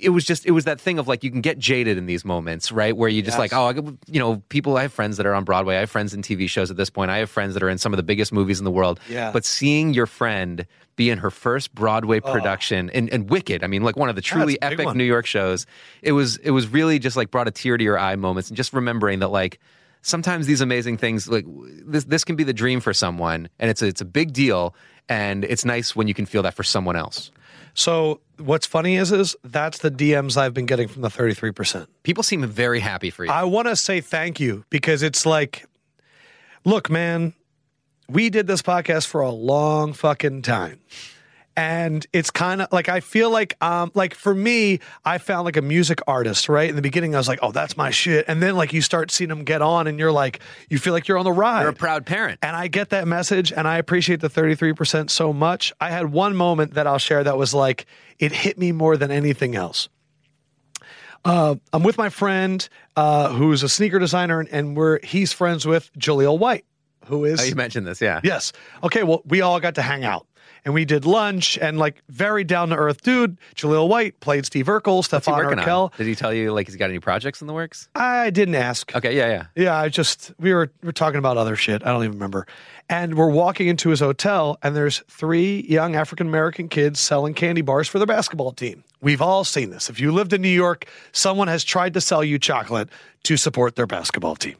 it 0.00 0.08
was 0.10 0.24
just, 0.24 0.46
it 0.46 0.52
was 0.52 0.64
that 0.64 0.80
thing 0.80 0.98
of 0.98 1.06
like, 1.06 1.22
you 1.22 1.30
can 1.30 1.42
get 1.42 1.58
jaded 1.58 1.98
in 1.98 2.06
these 2.06 2.24
moments, 2.24 2.72
right? 2.72 2.96
Where 2.96 3.08
you 3.08 3.20
just 3.20 3.34
Yes. 3.34 3.38
like, 3.38 3.52
oh, 3.52 3.66
I, 3.68 3.72
you 4.10 4.18
know, 4.18 4.42
people, 4.48 4.78
I 4.78 4.82
have 4.82 4.94
friends 4.94 5.18
that 5.18 5.26
are 5.26 5.34
on 5.34 5.44
Broadway, 5.44 5.76
I 5.76 5.80
have 5.80 5.90
friends 5.90 6.14
in 6.14 6.22
TV 6.22 6.48
shows 6.48 6.70
at 6.70 6.78
this 6.78 6.88
point, 6.88 7.10
I 7.10 7.18
have 7.18 7.28
friends 7.28 7.52
that 7.52 7.62
are 7.62 7.68
in 7.68 7.76
some 7.76 7.92
of 7.92 7.98
the 7.98 8.02
biggest 8.02 8.32
movies 8.32 8.58
in 8.58 8.64
the 8.64 8.70
world. 8.70 8.98
Yeah. 9.10 9.30
But 9.30 9.44
seeing 9.44 9.92
your 9.92 10.06
friend 10.06 10.66
be 10.96 11.10
in 11.10 11.18
her 11.18 11.30
first 11.30 11.74
Broadway 11.74 12.20
production 12.20 12.88
and, 12.90 13.10
and 13.10 13.28
Wicked, 13.28 13.62
I 13.62 13.66
mean, 13.66 13.82
like 13.82 13.96
one 13.96 14.08
of 14.08 14.16
the 14.16 14.22
truly 14.22 14.60
epic 14.62 14.86
one. 14.86 14.96
New 14.96 15.04
York 15.04 15.26
shows, 15.26 15.66
it 16.00 16.12
was, 16.12 16.38
it 16.38 16.52
was 16.52 16.68
really 16.68 16.98
just 16.98 17.16
like 17.16 17.30
brought 17.30 17.48
a 17.48 17.50
tear 17.50 17.76
to 17.76 17.84
your 17.84 17.98
eye 17.98 18.16
moments 18.16 18.48
and 18.48 18.56
just 18.56 18.72
remembering 18.72 19.18
that 19.18 19.28
like, 19.28 19.60
sometimes 20.00 20.46
these 20.46 20.60
amazing 20.60 20.98
things 20.98 21.28
like 21.28 21.46
this 21.86 22.04
this 22.04 22.24
can 22.24 22.36
be 22.36 22.44
the 22.44 22.52
dream 22.52 22.78
for 22.78 22.92
someone 22.92 23.48
and 23.58 23.70
it's 23.70 23.80
a, 23.80 23.86
it's 23.86 24.02
a 24.02 24.04
big 24.04 24.34
deal 24.34 24.74
and 25.08 25.46
it's 25.46 25.64
nice 25.64 25.96
when 25.96 26.06
you 26.08 26.12
can 26.12 26.26
feel 26.26 26.42
that 26.42 26.52
for 26.52 26.62
someone 26.62 26.94
else. 26.94 27.30
So 27.74 28.20
what's 28.38 28.66
funny 28.66 28.96
is, 28.96 29.12
is 29.12 29.36
that's 29.44 29.78
the 29.78 29.90
DMs 29.90 30.36
I've 30.36 30.54
been 30.54 30.66
getting 30.66 30.88
from 30.88 31.02
the 31.02 31.08
33%. 31.08 31.86
People 32.02 32.22
seem 32.22 32.46
very 32.46 32.80
happy 32.80 33.10
for 33.10 33.24
you. 33.24 33.30
I 33.30 33.44
want 33.44 33.68
to 33.68 33.76
say 33.76 34.00
thank 34.00 34.40
you 34.40 34.64
because 34.70 35.02
it's 35.02 35.26
like, 35.26 35.66
look, 36.64 36.88
man, 36.88 37.34
we 38.08 38.30
did 38.30 38.46
this 38.46 38.62
podcast 38.62 39.06
for 39.06 39.20
a 39.20 39.30
long 39.30 39.92
fucking 39.92 40.42
time. 40.42 40.80
And 41.56 42.06
it's 42.12 42.30
kind 42.30 42.60
of 42.62 42.72
like 42.72 42.88
I 42.88 43.00
feel 43.00 43.30
like 43.30 43.56
um 43.62 43.92
like 43.94 44.14
for 44.14 44.34
me, 44.34 44.80
I 45.04 45.18
found 45.18 45.44
like 45.44 45.56
a 45.56 45.62
music 45.62 46.00
artist, 46.06 46.48
right? 46.48 46.68
In 46.68 46.76
the 46.76 46.82
beginning, 46.82 47.14
I 47.14 47.18
was 47.18 47.28
like, 47.28 47.38
oh, 47.42 47.52
that's 47.52 47.76
my 47.76 47.90
shit. 47.90 48.24
And 48.26 48.42
then 48.42 48.56
like 48.56 48.72
you 48.72 48.82
start 48.82 49.10
seeing 49.10 49.28
them 49.28 49.44
get 49.44 49.62
on 49.62 49.86
and 49.86 49.98
you're 49.98 50.12
like, 50.12 50.40
you 50.68 50.78
feel 50.78 50.92
like 50.92 51.06
you're 51.06 51.18
on 51.18 51.24
the 51.24 51.32
ride. 51.32 51.62
You're 51.62 51.70
a 51.70 51.74
proud 51.74 52.06
parent. 52.06 52.40
And 52.42 52.56
I 52.56 52.66
get 52.68 52.90
that 52.90 53.06
message 53.06 53.52
and 53.52 53.68
I 53.68 53.78
appreciate 53.78 54.20
the 54.20 54.28
33% 54.28 55.10
so 55.10 55.32
much. 55.32 55.72
I 55.80 55.90
had 55.90 56.12
one 56.12 56.34
moment 56.34 56.74
that 56.74 56.86
I'll 56.86 56.98
share 56.98 57.22
that 57.22 57.36
was 57.38 57.54
like, 57.54 57.86
it 58.18 58.32
hit 58.32 58.58
me 58.58 58.72
more 58.72 58.96
than 58.96 59.10
anything 59.10 59.54
else. 59.54 59.88
Uh, 61.24 61.54
I'm 61.72 61.82
with 61.82 61.96
my 61.96 62.10
friend 62.10 62.68
uh, 62.96 63.30
who's 63.30 63.62
a 63.62 63.68
sneaker 63.68 63.98
designer 63.98 64.40
and, 64.40 64.48
and 64.50 64.76
we're 64.76 64.98
he's 65.02 65.32
friends 65.32 65.66
with 65.66 65.90
Jaleel 65.94 66.38
White, 66.38 66.66
who 67.06 67.24
is 67.24 67.40
Oh, 67.40 67.44
you 67.44 67.54
mentioned 67.54 67.86
this, 67.86 68.00
yeah. 68.00 68.20
Yes. 68.22 68.52
Okay. 68.82 69.04
Well, 69.04 69.22
we 69.24 69.40
all 69.40 69.58
got 69.60 69.76
to 69.76 69.82
hang 69.82 70.04
out 70.04 70.26
and 70.64 70.72
we 70.72 70.84
did 70.84 71.04
lunch 71.04 71.58
and 71.58 71.78
like 71.78 72.02
very 72.08 72.44
down 72.44 72.70
to 72.70 72.76
earth 72.76 73.02
dude. 73.02 73.36
Jaleel 73.54 73.88
White 73.88 74.18
played 74.20 74.46
Steve 74.46 74.66
Urkel, 74.66 75.04
Stefan 75.04 75.34
Urkel. 75.34 75.84
on? 75.84 75.90
Did 75.96 76.06
he 76.06 76.14
tell 76.14 76.32
you 76.32 76.52
like 76.52 76.66
he's 76.66 76.76
got 76.76 76.90
any 76.90 76.98
projects 76.98 77.40
in 77.40 77.46
the 77.46 77.52
works? 77.52 77.88
I 77.94 78.30
didn't 78.30 78.54
ask. 78.54 78.94
Okay, 78.94 79.16
yeah, 79.16 79.28
yeah. 79.28 79.46
Yeah, 79.54 79.76
I 79.76 79.88
just 79.88 80.32
we 80.38 80.54
were 80.54 80.70
we 80.82 80.88
are 80.88 80.92
talking 80.92 81.18
about 81.18 81.36
other 81.36 81.56
shit. 81.56 81.84
I 81.84 81.90
don't 81.92 82.02
even 82.02 82.14
remember. 82.14 82.46
And 82.88 83.14
we're 83.14 83.30
walking 83.30 83.68
into 83.68 83.88
his 83.90 84.00
hotel, 84.00 84.58
and 84.62 84.76
there's 84.76 84.98
three 85.08 85.62
young 85.68 85.96
African 85.96 86.26
American 86.26 86.68
kids 86.68 87.00
selling 87.00 87.34
candy 87.34 87.62
bars 87.62 87.88
for 87.88 87.98
their 87.98 88.06
basketball 88.06 88.52
team. 88.52 88.84
We've 89.00 89.22
all 89.22 89.44
seen 89.44 89.70
this. 89.70 89.90
If 89.90 90.00
you 90.00 90.12
lived 90.12 90.32
in 90.32 90.42
New 90.42 90.48
York, 90.48 90.86
someone 91.12 91.48
has 91.48 91.64
tried 91.64 91.94
to 91.94 92.00
sell 92.00 92.24
you 92.24 92.38
chocolate 92.38 92.88
to 93.24 93.36
support 93.36 93.76
their 93.76 93.86
basketball 93.86 94.36
team. 94.36 94.56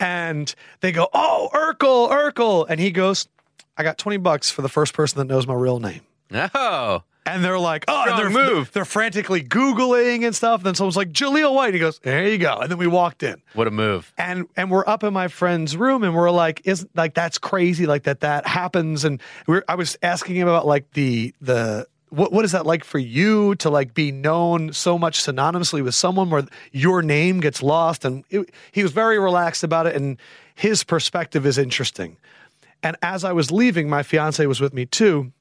And 0.00 0.52
they 0.80 0.90
go, 0.90 1.08
"Oh, 1.14 1.48
Urkel, 1.54 2.10
Urkel," 2.10 2.66
and 2.68 2.80
he 2.80 2.90
goes, 2.90 3.28
"I 3.76 3.82
got 3.82 3.98
twenty 3.98 4.18
bucks 4.18 4.50
for 4.50 4.62
the 4.62 4.68
first 4.68 4.94
person 4.94 5.18
that 5.18 5.26
knows 5.26 5.46
my 5.46 5.54
real 5.54 5.80
name." 5.80 6.00
Oh, 6.32 7.02
And 7.26 7.44
they're 7.44 7.58
like, 7.58 7.84
oh, 7.88 8.04
and 8.08 8.18
they're, 8.18 8.28
move. 8.30 8.72
They're 8.72 8.84
frantically 8.84 9.42
Googling 9.42 10.24
and 10.26 10.34
stuff. 10.34 10.60
And 10.60 10.66
then 10.66 10.74
someone's 10.74 10.96
like, 10.96 11.10
Jaleel 11.12 11.54
White. 11.54 11.66
And 11.66 11.74
he 11.74 11.80
goes, 11.80 11.98
there 12.00 12.26
you 12.28 12.38
go. 12.38 12.58
And 12.58 12.70
then 12.70 12.76
we 12.76 12.86
walked 12.86 13.22
in. 13.22 13.40
what 13.54 13.66
a 13.66 13.70
move. 13.70 14.12
And 14.18 14.46
and 14.56 14.70
we're 14.70 14.86
up 14.86 15.04
in 15.04 15.12
my 15.12 15.28
friend's 15.28 15.76
room 15.76 16.02
and 16.02 16.14
we're 16.14 16.30
like, 16.30 16.62
isn't 16.64 16.90
like 16.96 17.14
that's 17.14 17.38
crazy, 17.38 17.86
like 17.86 18.02
that 18.04 18.20
that 18.20 18.46
happens. 18.46 19.04
And 19.04 19.20
we're 19.46 19.62
I 19.68 19.76
was 19.76 19.96
asking 20.02 20.36
him 20.36 20.48
about 20.48 20.66
like 20.66 20.90
the 20.92 21.34
the 21.40 21.86
what 22.10 22.32
what 22.32 22.44
is 22.44 22.52
that 22.52 22.66
like 22.66 22.84
for 22.84 22.98
you 22.98 23.54
to 23.56 23.70
like 23.70 23.94
be 23.94 24.12
known 24.12 24.72
so 24.72 24.98
much 24.98 25.20
synonymously 25.22 25.82
with 25.82 25.94
someone 25.94 26.30
where 26.30 26.44
your 26.72 27.00
name 27.00 27.40
gets 27.40 27.62
lost? 27.62 28.04
And 28.04 28.24
it, 28.28 28.50
he 28.72 28.82
was 28.82 28.92
very 28.92 29.18
relaxed 29.18 29.62
about 29.64 29.86
it, 29.86 29.94
and 29.96 30.18
his 30.54 30.84
perspective 30.84 31.46
is 31.46 31.58
interesting. 31.58 32.16
And 32.84 32.96
as 33.02 33.24
I 33.24 33.32
was 33.32 33.50
leaving, 33.50 33.88
my 33.88 34.04
fiance 34.04 34.46
was 34.46 34.60
with 34.60 34.72
me 34.72 34.86
too 34.86 35.32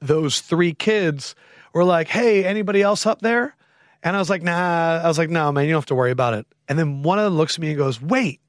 those 0.00 0.40
three 0.40 0.74
kids 0.74 1.34
were 1.72 1.84
like, 1.84 2.08
"Hey, 2.08 2.44
anybody 2.44 2.82
else 2.82 3.06
up 3.06 3.20
there?" 3.20 3.56
And 4.02 4.16
I 4.16 4.18
was 4.18 4.30
like, 4.30 4.42
"Nah." 4.42 5.00
I 5.02 5.08
was 5.08 5.18
like, 5.18 5.30
"No, 5.30 5.50
man, 5.52 5.64
you 5.64 5.72
don't 5.72 5.78
have 5.80 5.86
to 5.86 5.94
worry 5.94 6.10
about 6.10 6.34
it." 6.34 6.46
And 6.68 6.78
then 6.78 7.02
one 7.02 7.18
of 7.18 7.24
them 7.24 7.36
looks 7.36 7.54
at 7.54 7.60
me 7.60 7.68
and 7.68 7.78
goes, 7.78 8.00
"Wait, 8.00 8.40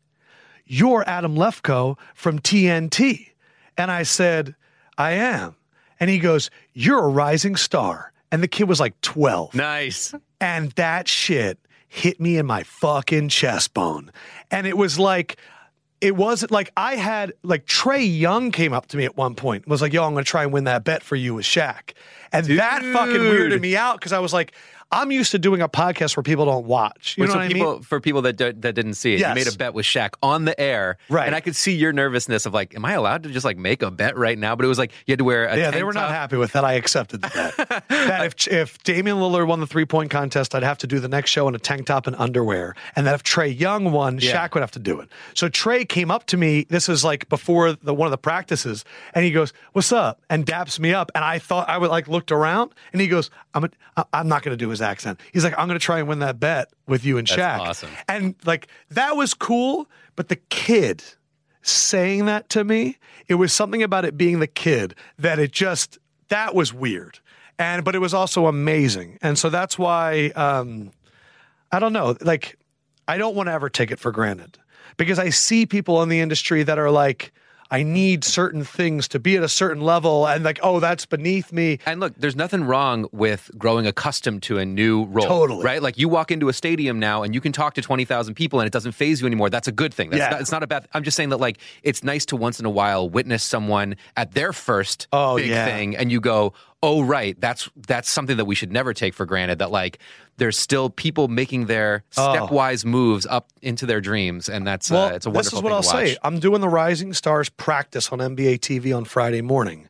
you're 0.66 1.04
Adam 1.08 1.36
Lefkoe 1.36 1.98
from 2.14 2.40
TNT?" 2.40 3.30
And 3.78 3.92
I 3.92 4.04
said, 4.04 4.56
"I 4.98 5.12
am." 5.12 5.56
And 6.00 6.10
he 6.10 6.20
goes, 6.20 6.50
"You're 6.74 7.04
a 7.04 7.10
rising 7.10 7.56
star." 7.56 8.14
And 8.32 8.44
the 8.44 8.48
kid 8.48 8.66
was 8.66 8.80
like 8.80 9.00
12. 9.02 9.56
Nice. 9.56 10.14
And 10.40 10.72
that 10.74 11.08
shit 11.08 11.58
hit 11.88 12.22
me 12.22 12.38
in 12.38 12.46
my 12.46 12.62
fucking 12.62 13.30
chest 13.30 13.74
bone. 13.74 14.12
And 14.52 14.68
it 14.68 14.78
was 14.78 15.00
like, 15.00 15.38
it 16.02 16.16
wasn't 16.16 16.52
like 16.52 16.72
I 16.78 16.96
had, 16.96 17.34
like 17.44 17.66
Trae 17.66 18.20
Young 18.20 18.52
came 18.52 18.74
up 18.74 18.88
to 18.88 18.98
me 18.98 19.06
at 19.06 19.18
one 19.18 19.36
point, 19.36 19.68
was 19.68 19.82
like, 19.82 19.94
yo, 19.94 20.04
I'm 20.04 20.14
to 20.24 20.30
try 20.30 20.44
and 20.44 20.54
win 20.54 20.64
that 20.66 20.84
bet 20.84 21.04
for 21.04 21.16
you 21.16 21.36
with 21.36 21.46
Shaq. 21.46 21.94
And 22.32 22.46
that 22.46 22.82
fucking 22.82 23.22
weirded 23.22 23.60
me 23.60 23.76
out 23.76 24.00
because 24.00 24.14
I 24.14 24.20
was 24.20 24.34
like, 24.34 24.54
I'm 24.92 25.12
used 25.12 25.32
to 25.32 25.40
doing 25.40 25.62
a 25.62 25.70
podcast 25.70 26.18
where 26.18 26.24
people 26.24 26.46
don't 26.46 26.66
watch. 26.66 27.16
You 27.18 27.22
Wait, 27.22 27.28
know 27.28 27.34
so 27.34 27.40
what 27.40 27.46
I 27.46 27.54
mean? 27.54 27.82
For 27.84 28.00
people 28.02 28.24
that 28.24 28.38
that 28.38 28.62
didn't 28.62 28.96
see 28.96 29.14
it, 29.14 29.20
Yes. 29.20 29.30
you 29.30 29.36
made 29.46 29.54
a 29.54 29.56
bet 29.56 29.74
with 29.76 29.86
Shaq 29.86 30.14
on 30.24 30.46
the 30.46 30.60
air, 30.60 30.98
Right. 31.10 31.28
And 31.28 31.36
I 31.36 31.42
could 31.42 31.56
see 31.56 31.76
your 31.76 31.94
nervousness 31.94 32.46
of 32.48 32.54
like, 32.54 32.74
am 32.76 32.84
I 32.86 32.94
allowed 32.94 33.24
to 33.24 33.30
just 33.30 33.46
like 33.46 33.58
make 33.58 33.82
a 33.84 33.92
bet 33.92 34.18
right 34.18 34.38
now? 34.38 34.56
But 34.56 34.66
it 34.66 34.68
was 34.68 34.80
like 34.80 34.92
you 35.06 35.12
had 35.12 35.20
to 35.20 35.24
wear 35.26 35.46
a 35.46 35.58
Yeah, 35.58 35.72
they 35.72 35.84
were 35.84 35.94
not 35.94 36.10
happy 36.10 36.38
with 36.38 36.54
that. 36.54 36.66
I 36.66 36.74
accepted 36.74 37.22
the 37.22 37.28
bet. 37.30 37.84
that 37.90 38.26
if 38.26 38.48
if 38.48 38.82
Damian 38.84 39.18
Lillard 39.18 39.46
won 39.48 39.60
the 39.60 39.68
three 39.68 39.86
point 39.86 40.10
contest, 40.10 40.56
I'd 40.56 40.64
have 40.64 40.80
to 40.80 40.88
do 40.88 41.00
the 41.00 41.08
next 41.08 41.30
show 41.30 41.48
in 41.48 41.54
a 41.54 41.60
tank 41.60 41.86
top 41.86 42.08
and 42.08 42.16
underwear. 42.16 42.76
And 42.96 43.06
that 43.06 43.14
if 43.16 43.24
Trae 43.24 43.58
Young 43.60 43.92
won, 43.92 44.18
Yeah. 44.20 44.48
Shaq 44.48 44.56
would 44.56 44.62
have 44.62 44.72
to 44.72 44.80
do 44.80 45.00
it. 45.02 45.10
So 45.36 45.50
Trae 45.50 45.88
came 45.88 46.10
up 46.10 46.26
to 46.28 46.38
me. 46.38 46.66
This 46.70 46.88
was 46.88 47.04
like 47.04 47.30
before 47.30 47.74
the 47.74 47.94
one 47.94 48.08
of 48.08 48.12
the 48.12 48.18
practices, 48.18 48.86
and 49.14 49.24
he 49.24 49.30
goes, 49.32 49.54
"What's 49.74 49.92
up?" 49.92 50.22
and 50.32 50.46
daps 50.48 50.80
me 50.80 50.94
up. 50.96 51.12
And 51.14 51.24
I 51.24 51.38
thought 51.38 51.70
I 51.70 51.78
would 51.78 51.92
like 51.92 52.08
looked 52.08 52.32
around, 52.32 52.74
and 52.92 53.02
he 53.02 53.08
goes, 53.08 53.30
"I'm 53.54 53.66
a, 53.66 53.70
I'm 54.14 54.28
not 54.28 54.42
going 54.42 54.58
to 54.58 54.58
do 54.58 54.70
his 54.70 54.79
his 54.80 54.88
accent. 54.88 55.20
He's 55.34 55.44
like, 55.44 55.54
I'm 55.58 55.68
going 55.68 55.80
to 55.80 55.84
try 55.86 56.00
and 56.00 56.08
win 56.08 56.20
that 56.20 56.40
bet 56.40 56.70
with 56.88 57.06
you 57.06 57.18
and 57.18 57.28
That's 57.28 57.40
Shaq. 57.40 57.60
awesome. 57.60 57.90
And 58.08 58.36
like 58.46 58.68
that 58.90 59.16
was 59.16 59.34
cool, 59.34 59.88
but 60.16 60.30
the 60.30 60.38
kid 60.38 61.04
saying 61.62 62.26
that 62.26 62.50
to 62.50 62.64
me, 62.64 62.98
it 63.28 63.36
was 63.36 63.54
something 63.54 63.84
about 63.84 64.06
it 64.06 64.18
being 64.18 64.40
the 64.40 64.48
kid 64.48 64.96
that 65.18 65.40
it 65.40 65.52
just 65.52 65.98
that 66.30 66.56
was 66.56 66.74
weird. 66.74 67.20
And 67.58 67.84
but 67.84 67.96
it 67.96 68.00
was 68.00 68.14
also 68.14 68.48
amazing. 68.48 69.20
And 69.22 69.38
so 69.38 69.50
that's 69.50 69.78
why 69.78 70.28
um 70.36 70.92
I 71.72 71.80
don't 71.80 71.94
know, 71.94 72.16
like 72.22 72.58
I 73.08 73.18
don't 73.18 73.36
want 73.36 73.48
to 73.48 73.54
ever 73.54 73.70
take 73.70 73.92
it 73.92 74.00
for 74.00 74.12
granted 74.12 74.58
because 74.98 75.20
I 75.20 75.30
see 75.30 75.66
people 75.66 76.02
in 76.02 76.10
the 76.10 76.20
industry 76.20 76.64
that 76.64 76.80
are 76.80 76.92
like 76.92 77.32
I 77.72 77.84
need 77.84 78.24
certain 78.24 78.64
things 78.64 79.08
to 79.10 79.20
be 79.20 79.36
at 79.38 79.44
a 79.44 79.48
certain 79.50 79.82
level 79.84 80.28
and 80.28 80.44
like 80.44 80.60
oh 80.64 80.80
that's 80.80 81.06
beneath 81.06 81.52
me. 81.52 81.80
And 81.86 82.00
look, 82.00 82.14
there's 82.18 82.36
nothing 82.36 82.64
wrong 82.64 83.08
with 83.12 83.52
growing 83.58 83.86
accustomed 83.86 84.44
to 84.44 84.58
a 84.58 84.66
new 84.66 85.06
role. 85.06 85.28
Totally. 85.28 85.64
Right? 85.64 85.82
Like 85.82 85.98
you 85.98 86.10
walk 86.10 86.32
into 86.32 86.50
a 86.50 86.54
stadium 86.54 87.00
now 87.00 87.24
and 87.24 87.36
you 87.36 87.42
can 87.42 87.52
talk 87.52 87.76
to 87.76 87.82
20,000 87.82 88.34
people 88.34 88.60
and 88.60 88.68
it 88.68 88.74
doesn't 88.74 88.94
phase 88.94 89.22
you 89.22 89.28
anymore. 89.28 89.50
That's 89.50 89.68
a 89.68 89.72
good 89.72 89.94
thing. 89.94 90.10
That's 90.10 90.20
Yeah. 90.20 90.30
not, 90.30 90.42
it's 90.42 90.52
not 90.52 90.64
a 90.64 90.68
bad 90.68 90.88
I'm 90.94 91.04
just 91.04 91.16
saying 91.18 91.30
that 91.30 91.38
like 91.40 91.60
it's 91.84 92.04
nice 92.04 92.26
to 92.28 92.36
once 92.36 92.60
in 92.60 92.66
a 92.66 92.70
while 92.72 93.08
witness 93.10 93.44
someone 93.44 93.96
at 94.18 94.32
their 94.34 94.52
first 94.54 95.08
Oh, 95.14 95.38
big 95.38 95.50
yeah. 95.50 95.66
thing 95.66 95.96
and 95.96 96.12
you 96.12 96.20
go, 96.20 96.54
"Oh 96.82 97.02
right, 97.02 97.40
that's 97.40 97.70
that's 97.88 98.10
something 98.10 98.38
that 98.38 98.46
we 98.46 98.56
should 98.56 98.72
never 98.72 98.94
take 98.94 99.14
for 99.14 99.26
granted 99.26 99.60
that 99.60 99.72
like 99.72 100.00
there's 100.38 100.58
still 100.58 100.90
people 100.90 101.28
making 101.28 101.66
their 101.68 102.04
stepwise 102.12 102.86
moves 102.86 103.26
up 103.26 103.50
into 103.62 103.86
their 103.86 104.02
dreams 104.02 104.50
and 104.50 104.66
that's 104.66 104.90
Well, 104.90 105.08
uh, 105.08 105.12
it's 105.12 105.26
a 105.26 105.30
this 105.30 105.54
is 105.54 105.62
what 105.62 105.72
I'll 105.74 105.84
say. 105.84 106.18
I'm 106.24 106.40
doing 106.40 106.62
the 106.62 106.70
Rising 106.70 107.14
Stars 107.14 107.50
practice 107.50 108.12
on 108.12 108.20
NBA 108.20 108.60
TV 108.60 108.96
on 108.96 109.06
Friday 109.06 109.42
morning. 109.42 109.88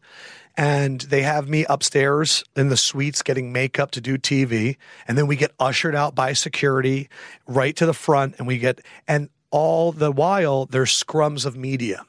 And 0.57 0.99
they 1.01 1.21
have 1.21 1.47
me 1.47 1.65
upstairs 1.69 2.43
in 2.57 2.67
the 2.67 2.75
suites 2.75 3.23
getting 3.23 3.53
makeup 3.53 3.91
to 3.91 4.01
do 4.01 4.17
TV. 4.17 4.75
And 5.07 5.17
then 5.17 5.25
we 5.25 5.37
get 5.37 5.53
ushered 5.57 5.95
out 5.95 6.15
by 6.15 6.33
security 6.33 7.07
right 7.47 7.73
to 7.77 7.85
the 7.85 7.93
front. 7.93 8.35
And 8.37 8.45
we 8.45 8.57
get, 8.57 8.81
and 9.07 9.29
all 9.51 9.93
the 9.93 10.11
while, 10.11 10.65
there's 10.65 10.91
scrums 10.91 11.45
of 11.45 11.55
media 11.55 12.05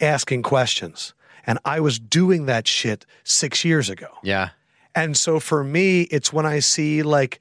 asking 0.00 0.44
questions. 0.44 1.12
And 1.48 1.58
I 1.64 1.80
was 1.80 1.98
doing 1.98 2.44
that 2.46 2.68
shit 2.68 3.06
six 3.24 3.64
years 3.64 3.88
ago. 3.88 4.08
Yeah. 4.22 4.50
And 4.94 5.16
so 5.16 5.40
for 5.40 5.64
me, 5.64 6.02
it's 6.02 6.30
when 6.30 6.44
I 6.44 6.58
see 6.58 7.02
like 7.02 7.40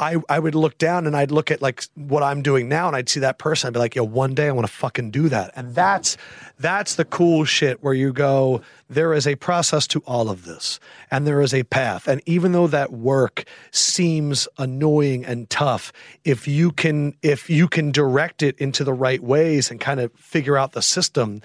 I 0.00 0.16
I 0.28 0.40
would 0.40 0.56
look 0.56 0.78
down 0.78 1.06
and 1.06 1.16
I'd 1.16 1.30
look 1.30 1.52
at 1.52 1.62
like 1.62 1.84
what 1.94 2.24
I'm 2.24 2.42
doing 2.42 2.68
now 2.68 2.88
and 2.88 2.96
I'd 2.96 3.08
see 3.08 3.20
that 3.20 3.38
person. 3.38 3.68
I'd 3.68 3.74
be 3.74 3.78
like, 3.78 3.94
yo, 3.94 4.02
one 4.02 4.34
day 4.34 4.48
I 4.48 4.50
want 4.50 4.66
to 4.66 4.72
fucking 4.72 5.12
do 5.12 5.28
that. 5.28 5.52
And 5.54 5.76
that's 5.76 6.16
that's 6.58 6.96
the 6.96 7.04
cool 7.04 7.44
shit 7.44 7.84
where 7.84 7.94
you 7.94 8.12
go, 8.12 8.62
there 8.88 9.14
is 9.14 9.28
a 9.28 9.36
process 9.36 9.86
to 9.88 10.00
all 10.06 10.28
of 10.28 10.44
this. 10.44 10.80
And 11.12 11.24
there 11.24 11.40
is 11.40 11.54
a 11.54 11.62
path. 11.62 12.08
And 12.08 12.20
even 12.26 12.50
though 12.50 12.66
that 12.66 12.92
work 12.92 13.44
seems 13.70 14.48
annoying 14.58 15.24
and 15.24 15.48
tough, 15.50 15.92
if 16.24 16.48
you 16.48 16.72
can 16.72 17.14
if 17.22 17.48
you 17.48 17.68
can 17.68 17.92
direct 17.92 18.42
it 18.42 18.58
into 18.58 18.82
the 18.82 18.94
right 18.94 19.22
ways 19.22 19.70
and 19.70 19.78
kind 19.78 20.00
of 20.00 20.12
figure 20.14 20.56
out 20.56 20.72
the 20.72 20.82
system, 20.82 21.42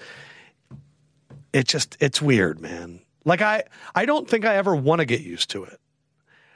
it 1.56 1.66
just 1.66 1.96
it's 2.00 2.20
weird, 2.20 2.60
man. 2.60 3.00
Like 3.24 3.40
I 3.40 3.64
I 3.94 4.04
don't 4.04 4.28
think 4.28 4.44
I 4.44 4.56
ever 4.56 4.76
want 4.76 5.00
to 5.00 5.06
get 5.06 5.22
used 5.22 5.50
to 5.50 5.64
it. 5.64 5.80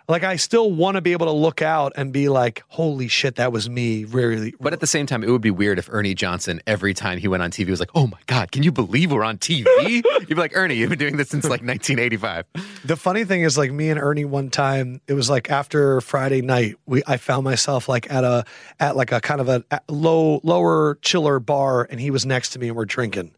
Like 0.09 0.25
I 0.25 0.37
still 0.37 0.73
want 0.73 0.97
to 0.97 1.01
be 1.01 1.13
able 1.13 1.27
to 1.27 1.33
look 1.33 1.63
out 1.63 1.93
and 1.97 2.13
be 2.13 2.29
like, 2.29 2.65
"Holy 2.67 3.07
shit, 3.07 3.37
that 3.37 3.53
was 3.53 3.71
me." 3.71 4.05
Really, 4.05 4.55
But 4.61 4.73
at 4.73 4.81
the 4.81 4.87
same 4.87 5.07
time, 5.07 5.23
it 5.23 5.31
would 5.31 5.41
be 5.41 5.53
weird 5.53 5.79
if 5.79 5.89
Ernie 5.89 6.15
Johnson, 6.15 6.61
every 6.67 6.95
time 6.95 7.19
he 7.19 7.29
went 7.29 7.45
on 7.45 7.53
TV, 7.53 7.71
was 7.71 7.79
like, 7.79 7.93
"Oh 7.95 8.09
my 8.09 8.19
god, 8.27 8.51
can 8.51 8.65
you 8.65 8.73
believe 8.73 9.13
we're 9.13 9.23
on 9.23 9.39
TV?" 9.39 9.67
You'd 10.05 10.29
be 10.29 10.35
like, 10.35 10.57
"Ernie, 10.57 10.75
you've 10.75 10.91
been 10.91 10.99
doing 10.99 11.17
this 11.17 11.29
since 11.29 11.45
like 11.45 11.63
1985." 11.63 12.45
the 12.85 12.97
funny 12.97 13.25
thing 13.25 13.43
is, 13.43 13.57
like 13.57 13.71
me 13.71 13.89
and 13.89 14.01
Ernie, 14.01 14.25
one 14.25 14.51
time 14.51 15.01
it 15.07 15.15
was 15.15 15.31
like 15.31 15.49
after 15.49 16.01
Friday 16.01 16.43
night, 16.43 16.75
we 16.87 17.03
I 17.07 17.17
found 17.17 17.45
myself 17.45 17.89
like 17.89 18.11
at 18.11 18.25
a 18.25 18.45
at 18.81 18.97
like 18.97 19.13
a 19.13 19.21
kind 19.21 19.41
of 19.41 19.49
a 19.49 19.65
a 19.71 19.81
low 19.89 20.41
lower 20.43 20.99
chiller 21.03 21.39
bar, 21.39 21.87
and 21.89 22.01
he 22.01 22.11
was 22.11 22.27
next 22.27 22.51
to 22.51 22.59
me, 22.59 22.67
and 22.67 22.77
we're 22.77 22.85
drinking, 22.85 23.31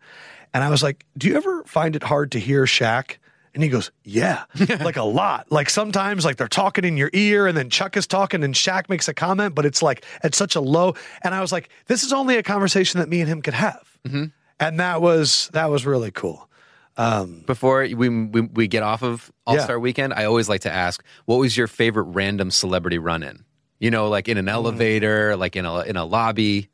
and 0.54 0.62
I 0.62 0.71
was 0.71 0.82
like, 0.82 1.04
"Do 1.16 1.28
you 1.28 1.37
ever 1.37 1.64
find 1.64 1.97
it 1.97 2.02
hard 2.02 2.32
to 2.32 2.40
hear 2.40 2.64
Shaq?" 2.64 3.16
And 3.54 3.62
he 3.62 3.68
goes, 3.68 3.90
Yeah, 4.04 4.44
like 4.80 4.97
a 4.97 5.02
lot. 5.02 5.50
Like 5.50 5.68
sometimes, 5.68 6.25
like 6.25 6.37
they're 6.37 6.49
talking 6.49 6.85
in 6.85 6.97
your 6.97 7.11
ear, 7.12 7.47
and 7.47 7.56
then 7.56 7.68
Chuck 7.68 7.97
is 7.97 8.06
talking, 8.06 8.42
and 8.42 8.54
Shaq 8.54 8.88
makes 8.88 9.09
a 9.09 9.14
comment, 9.14 9.54
but 9.54 9.66
it's 9.66 9.82
like 9.82 10.04
at 10.23 10.35
such 10.35 10.56
a 10.56 10.61
low. 10.61 10.94
And 11.23 11.35
I 11.35 11.40
was 11.40 11.52
like, 11.52 11.68
This 11.87 12.02
is 12.02 12.12
only 12.12 12.37
a 12.37 12.42
conversation 12.42 13.00
that 13.00 13.09
me 13.09 13.21
and 13.21 13.28
him 13.28 13.42
could 13.42 13.54
have, 13.54 13.99
mm-hmm. 14.06 14.25
and 14.59 14.80
that 14.80 15.02
was 15.02 15.50
that 15.52 15.71
was 15.71 15.85
really 15.85 16.11
cool. 16.11 16.49
Um, 16.97 17.42
Before 17.47 17.80
we, 17.80 18.09
we 18.09 18.40
we 18.40 18.68
get 18.68 18.82
off 18.82 19.02
of 19.02 19.30
All 19.47 19.59
Star 19.59 19.78
Weekend, 19.78 20.14
I 20.14 20.25
always 20.25 20.49
like 20.49 20.62
to 20.62 20.73
ask, 20.73 21.04
"What 21.26 21.37
was 21.37 21.56
your 21.56 21.66
favorite 21.66 22.04
random 22.04 22.50
celebrity 22.50 22.99
run-in?" 22.99 23.44
You 23.80 23.90
know, 23.90 24.09
like 24.09 24.28
in 24.28 24.38
an 24.38 24.47
mm. 24.47 24.52
elevator, 24.52 25.37
like 25.37 25.56
in 25.56 25.66
a 25.66 25.80
in 25.80 25.97
a 25.97 26.04
lobby. 26.04 26.68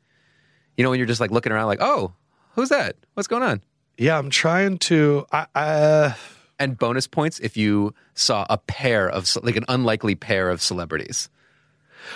You 0.77 0.83
know, 0.83 0.91
when 0.91 0.99
you're 0.99 1.07
just 1.07 1.19
like 1.19 1.31
looking 1.31 1.51
around, 1.51 1.67
like, 1.67 1.81
"Oh, 1.81 2.13
who's 2.55 2.69
that? 2.69 2.95
What's 3.13 3.27
going 3.27 3.43
on?" 3.43 3.61
Yeah, 3.97 4.17
I'm 4.17 4.29
trying 4.29 4.77
to. 4.79 5.25
I, 5.31 5.45
I 5.55 6.15
And 6.57 6.77
bonus 6.77 7.07
points 7.07 7.39
if 7.39 7.55
you 7.57 7.93
saw 8.15 8.45
a 8.49 8.57
pair 8.57 9.09
of 9.09 9.27
like 9.43 9.55
an 9.55 9.65
unlikely 9.69 10.15
pair 10.15 10.49
of 10.49 10.61
celebrities. 10.61 11.29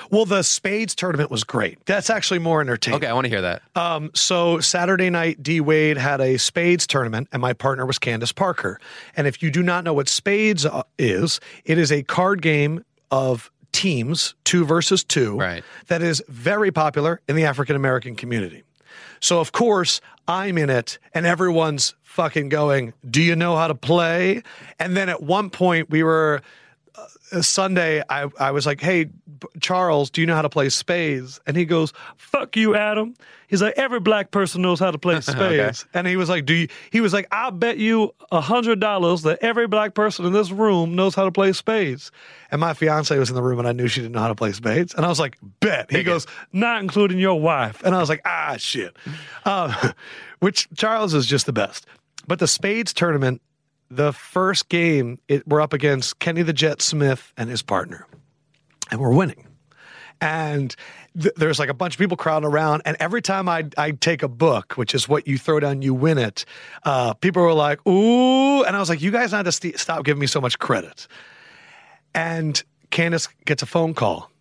well, 0.10 0.26
the 0.26 0.42
Spades 0.44 0.96
tournament 0.96 1.30
was 1.30 1.44
great. 1.44 1.78
That's 1.86 2.10
actually 2.10 2.40
more 2.40 2.62
entertaining. 2.62 2.98
Okay, 2.98 3.08
I 3.08 3.14
want 3.14 3.26
to 3.26 3.30
hear 3.30 3.42
that. 3.42 3.62
Um, 3.76 4.12
so 4.14 4.60
Saturday 4.60 5.10
night, 5.10 5.44
D 5.44 5.60
Wade 5.62 5.98
had 5.98 6.20
a 6.22 6.38
spades 6.38 6.88
tournament, 6.88 7.28
and 7.32 7.42
my 7.42 7.54
partner 7.54 7.86
was 7.86 8.00
Candace 8.00 8.32
Parker. 8.32 8.80
And 9.16 9.28
if 9.28 9.44
you 9.44 9.52
do 9.52 9.62
not 9.62 9.84
know 9.84 9.94
what 9.94 10.08
spades 10.10 10.66
uh, 10.66 10.84
is, 10.98 11.40
it 11.66 11.78
is 11.78 11.92
a 11.92 12.02
card 12.04 12.42
game 12.42 12.84
of 13.12 13.52
teams, 13.72 14.36
two 14.46 14.66
versus 14.66 15.04
two, 15.04 15.38
Right. 15.38 15.64
that 15.88 16.02
is 16.02 16.24
very 16.30 16.72
popular 16.72 17.22
in 17.28 17.36
the 17.36 17.46
African 17.46 17.76
American 17.76 18.16
community. 18.16 18.64
So 19.20 19.40
of 19.40 19.52
course 19.52 20.00
I'm 20.28 20.58
in 20.58 20.70
it, 20.70 21.00
and 21.14 21.26
everyone's 21.26 21.96
fucking 22.04 22.50
going, 22.50 22.94
"Do 23.10 23.22
you 23.22 23.36
know 23.36 23.56
how 23.56 23.68
to 23.68 23.76
play?" 23.76 24.44
And 24.80 24.96
then 24.96 25.10
at 25.10 25.22
one 25.22 25.50
point 25.50 25.90
we 25.90 26.04
were. 26.04 26.42
Uh, 27.34 27.42
Sunday, 27.42 28.04
I, 28.08 28.30
I 28.40 28.52
was 28.52 28.66
like, 28.66 28.80
hey, 28.80 29.10
Charles, 29.60 30.10
do 30.10 30.22
you 30.22 30.28
know 30.28 30.36
how 30.36 30.42
to 30.42 30.50
play 30.50 30.70
spades? 30.70 31.40
And 31.46 31.58
he 31.58 31.66
goes, 31.66 31.94
fuck 32.18 32.56
you, 32.56 32.76
Adam. 32.76 33.16
He's 33.48 33.62
like, 33.62 33.74
every 33.78 34.00
black 34.00 34.32
person 34.32 34.62
knows 34.62 34.80
how 34.80 34.92
to 34.92 34.98
play 34.98 35.20
spades. 35.22 35.86
And 35.94 36.08
he 36.08 36.16
was 36.16 36.30
like, 36.30 36.46
do 36.46 36.54
you, 36.54 36.68
he 36.92 37.02
was 37.02 37.14
like, 37.14 37.28
I'll 37.32 37.52
bet 37.52 37.78
you 37.78 38.14
a 38.32 38.42
hundred 38.42 38.80
dollars 38.80 39.24
that 39.24 39.40
every 39.42 39.68
black 39.68 39.94
person 39.94 40.26
in 40.26 40.34
this 40.34 40.52
room 40.52 40.96
knows 40.96 41.16
how 41.16 41.26
to 41.26 41.32
play 41.32 41.54
spades. 41.54 42.12
And 42.52 42.62
my 42.62 42.74
fiance 42.74 43.18
was 43.18 43.30
in 43.30 43.36
the 43.36 43.44
room 43.44 43.60
and 43.60 43.68
I 43.68 43.72
knew 43.72 43.88
she 43.88 44.02
didn't 44.02 44.14
know 44.14 44.22
how 44.22 44.28
to 44.28 44.36
play 44.36 44.52
spades. 44.54 44.94
And 44.94 45.06
I 45.06 45.10
was 45.10 45.20
like, 45.20 45.38
bet. 45.60 45.92
He 45.92 46.04
goes, 46.04 46.28
not 46.52 46.82
including 46.82 47.20
your 47.20 47.40
wife. 47.40 47.84
And 47.84 47.96
I 47.96 48.00
was 48.00 48.10
like, 48.10 48.22
ah, 48.26 48.56
shit. 48.58 48.96
Um, 49.46 49.74
which 50.40 50.68
Charles 50.76 51.14
is 51.14 51.26
just 51.26 51.46
the 51.46 51.54
best. 51.54 51.86
But 52.28 52.40
the 52.40 52.48
spades 52.48 52.94
tournament, 52.94 53.42
the 53.96 54.14
first 54.14 54.70
game, 54.70 55.20
it, 55.28 55.48
we're 55.48 55.62
up 55.62 55.74
against 55.74 56.20
Kenny 56.20 56.42
the 56.42 56.54
Jet 56.54 56.82
Smith 56.82 57.32
and 57.38 57.50
his 57.50 57.62
partner, 57.62 58.08
and 58.92 59.00
we're 59.00 59.14
winning. 59.14 59.48
And 60.22 60.76
th- 61.20 61.34
there's 61.36 61.60
like 61.60 61.70
a 61.70 61.74
bunch 61.74 61.96
of 61.96 62.00
people 62.00 62.18
crowding 62.18 62.48
around, 62.48 62.84
and 62.86 62.96
every 63.00 63.22
time 63.22 63.50
I 63.50 63.66
I 63.78 63.92
take 63.92 64.24
a 64.24 64.28
book, 64.28 64.74
which 64.74 64.96
is 64.96 65.08
what 65.10 65.28
you 65.28 65.38
throw 65.38 65.60
down, 65.60 65.82
you 65.82 65.94
win 65.94 66.18
it. 66.18 66.46
Uh, 66.84 67.14
people 67.14 67.42
were 67.42 67.54
like, 67.54 67.86
"Ooh!" 67.88 68.64
And 68.64 68.76
I 68.76 68.80
was 68.80 68.90
like, 68.90 69.02
"You 69.02 69.12
guys 69.12 69.32
not 69.32 69.44
to 69.44 69.52
st- 69.52 69.78
stop 69.78 70.06
giving 70.06 70.22
me 70.22 70.28
so 70.28 70.40
much 70.40 70.58
credit." 70.60 71.08
And 72.16 72.64
Candace 72.90 73.28
gets 73.46 73.64
a 73.64 73.66
phone 73.66 73.94
call. 73.94 74.32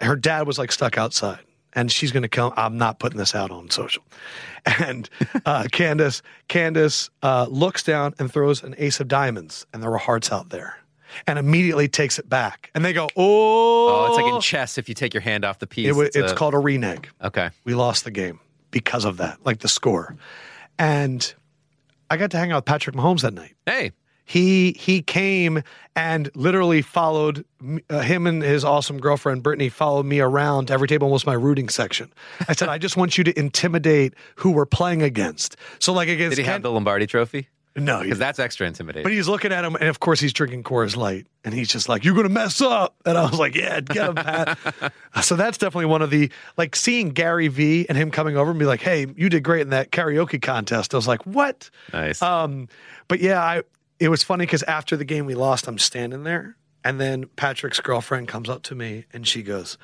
Her 0.00 0.16
dad 0.16 0.46
was 0.46 0.58
like 0.58 0.72
stuck 0.72 0.96
outside, 0.96 1.40
and 1.78 1.92
she's 1.92 2.10
going 2.10 2.24
to 2.24 2.28
come. 2.28 2.52
I'm 2.56 2.76
not 2.76 2.98
putting 2.98 3.18
this 3.18 3.36
out 3.36 3.52
on 3.52 3.70
social. 3.70 4.02
And 4.80 5.08
uh, 5.46 5.68
Candace, 5.72 6.22
Candace 6.48 7.08
uh, 7.22 7.46
looks 7.48 7.84
down 7.84 8.14
and 8.18 8.32
throws 8.32 8.64
an 8.64 8.74
ace 8.78 8.98
of 8.98 9.06
diamonds, 9.06 9.64
and 9.72 9.80
there 9.80 9.90
were 9.90 9.96
hearts 9.98 10.32
out 10.32 10.50
there, 10.50 10.76
and 11.28 11.38
immediately 11.38 11.86
takes 11.86 12.18
it 12.18 12.28
back. 12.28 12.72
And 12.74 12.84
they 12.84 12.92
go, 12.92 13.08
"Oh!" 13.16 13.88
Oh, 13.90 14.06
it's 14.08 14.16
like 14.20 14.34
in 14.34 14.40
chess 14.40 14.76
if 14.76 14.88
you 14.88 14.94
take 14.96 15.14
your 15.14 15.20
hand 15.20 15.44
off 15.44 15.60
the 15.60 15.68
piece. 15.68 15.96
It 15.96 16.00
it's 16.00 16.16
it's 16.16 16.32
a- 16.32 16.34
called 16.34 16.54
a 16.54 16.58
renege. 16.58 17.08
Okay. 17.22 17.50
We 17.64 17.74
lost 17.74 18.02
the 18.02 18.10
game 18.10 18.40
because 18.72 19.04
of 19.04 19.18
that, 19.18 19.38
like 19.44 19.60
the 19.60 19.68
score. 19.68 20.16
And 20.80 21.32
I 22.10 22.16
got 22.16 22.32
to 22.32 22.38
hang 22.38 22.50
out 22.50 22.56
with 22.58 22.64
Patrick 22.64 22.96
Mahomes 22.96 23.20
that 23.22 23.34
night. 23.34 23.54
Hey, 23.66 23.92
He 24.28 24.72
he 24.78 25.00
came 25.00 25.62
and 25.96 26.30
literally 26.34 26.82
followed 26.82 27.46
uh, 27.88 28.00
him 28.00 28.26
and 28.26 28.42
his 28.42 28.62
awesome 28.62 29.00
girlfriend 29.00 29.42
Brittany 29.42 29.70
followed 29.70 30.04
me 30.04 30.20
around 30.20 30.70
every 30.70 30.86
table 30.86 31.08
was 31.10 31.24
my 31.24 31.32
rooting 31.32 31.70
section. 31.70 32.12
I 32.46 32.52
said, 32.52 32.68
I 32.68 32.76
just 32.76 32.96
want 32.98 33.16
you 33.16 33.24
to 33.24 33.38
intimidate 33.38 34.12
who 34.36 34.50
we're 34.50 34.66
playing 34.66 35.00
against. 35.02 35.56
So 35.78 35.94
like 35.94 36.08
against 36.10 36.36
did 36.36 36.42
he 36.44 36.48
have 36.50 36.60
the 36.62 36.70
Lombardi 36.70 37.06
trophy? 37.06 37.48
no, 37.74 38.02
Because 38.02 38.18
that's 38.18 38.38
extra 38.38 38.66
intimidating. 38.66 39.04
but 39.04 39.12
he's 39.12 39.28
looking 39.28 39.52
at 39.52 39.64
him, 39.64 39.76
and 39.76 39.88
of 39.88 40.00
course 40.00 40.18
he's 40.20 40.32
drinking 40.32 40.64
Coors 40.64 40.96
Light, 40.96 41.26
and 41.44 41.54
he's 41.54 41.68
just 41.68 41.88
like, 41.88 42.04
"You're 42.04 42.14
gonna 42.16 42.28
mess 42.28 42.60
up," 42.60 42.96
and 43.06 43.16
I 43.16 43.22
was 43.22 43.38
like, 43.38 43.54
"Yeah, 43.54 43.78
get 43.80 44.08
him, 44.08 44.14
Pat." 44.16 44.58
so 45.22 45.36
that's 45.36 45.56
definitely 45.58 45.86
one 45.86 46.02
of 46.02 46.10
the 46.10 46.28
like 46.56 46.74
seeing 46.74 47.10
Gary 47.10 47.46
V 47.48 47.86
and 47.88 47.96
him 47.96 48.10
coming 48.10 48.36
over 48.36 48.50
and 48.50 48.58
be 48.58 48.66
like, 48.66 48.80
"Hey, 48.82 49.06
you 49.16 49.28
did 49.28 49.44
great 49.44 49.60
in 49.62 49.70
that 49.70 49.92
karaoke 49.92 50.42
contest." 50.42 50.92
I 50.92 50.96
was 50.98 51.06
like, 51.06 51.24
"What?" 51.24 51.70
nice. 51.92 52.20
Um, 52.20 52.68
but 53.06 53.20
yeah, 53.20 53.40
I 53.40 53.62
it 54.00 54.08
was 54.08 54.22
funny 54.22 54.46
because 54.46 54.62
after 54.64 54.96
the 54.96 55.04
game 55.04 55.26
we 55.26 55.34
lost, 55.34 55.66
I'm 55.68 55.78
standing 55.78 56.22
there 56.24 56.56
And 56.84 57.00
then 57.00 57.26
Patrick's 57.36 57.80
girlfriend 57.80 58.28
comes 58.28 58.48
up 58.48 58.62
to 58.64 58.74
me 58.74 59.04
and 59.12 59.26
she 59.26 59.42
goes, 59.42 59.76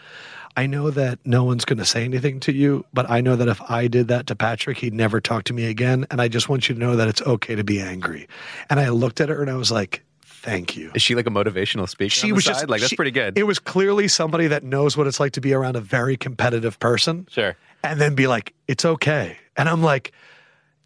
I 0.57 0.67
know 0.67 0.91
that 0.91 1.19
no 1.25 1.43
one's 1.43 1.65
going 1.65 1.79
to 1.79 1.85
say 1.85 2.05
anything 2.05 2.39
to 2.41 2.53
you, 2.53 2.85
but 2.93 3.11
I 3.11 3.21
know 3.21 3.35
that 3.35 3.49
if 3.49 3.61
I 3.69 3.89
did 3.89 4.07
that 4.09 4.29
to 4.29 4.37
Patrick, 4.37 4.79
he'd 4.79 4.95
never 4.95 5.21
talk 5.21 5.45
to 5.45 5.53
me 5.53 5.65
again. 5.67 6.07
And 6.13 6.21
I 6.21 6.29
just 6.29 6.49
want 6.49 6.69
you 6.69 6.77
to 6.77 6.81
know 6.81 6.95
that 6.95 7.09
it's 7.09 7.21
okay 7.23 7.57
to 7.57 7.65
be 7.65 7.81
angry. 7.81 8.29
And 8.71 8.79
I 8.79 8.91
looked 8.91 9.21
at 9.21 9.29
her 9.31 9.43
and 9.43 9.51
I 9.51 9.57
was 9.57 9.73
like, 9.73 10.05
thank 10.23 10.77
you. 10.77 10.93
Is 10.95 11.03
she 11.03 11.17
like 11.17 11.27
a 11.27 11.31
motivational 11.31 11.89
speaker? 11.89 12.11
She 12.11 12.31
was 12.31 12.45
side? 12.45 12.53
just 12.53 12.69
like 12.69 12.81
that's 12.81 12.91
she- 12.91 12.97
pretty 12.97 13.11
good. 13.11 13.37
It 13.37 13.45
was 13.45 13.59
clearly 13.59 14.07
somebody 14.07 14.47
that 14.47 14.63
knows 14.63 14.97
what 14.97 15.09
it's 15.09 15.19
like 15.19 15.33
to 15.33 15.41
be 15.41 15.53
around 15.53 15.75
a 15.75 15.81
very 15.81 16.17
competitive 16.17 16.79
person 16.79 17.27
sure. 17.31 17.57
and 17.83 18.01
then 18.01 18.15
be 18.15 18.29
like, 18.29 18.55
it's 18.69 18.85
okay. 18.85 19.37
And 19.57 19.69
I'm 19.69 19.83
like, 19.83 20.13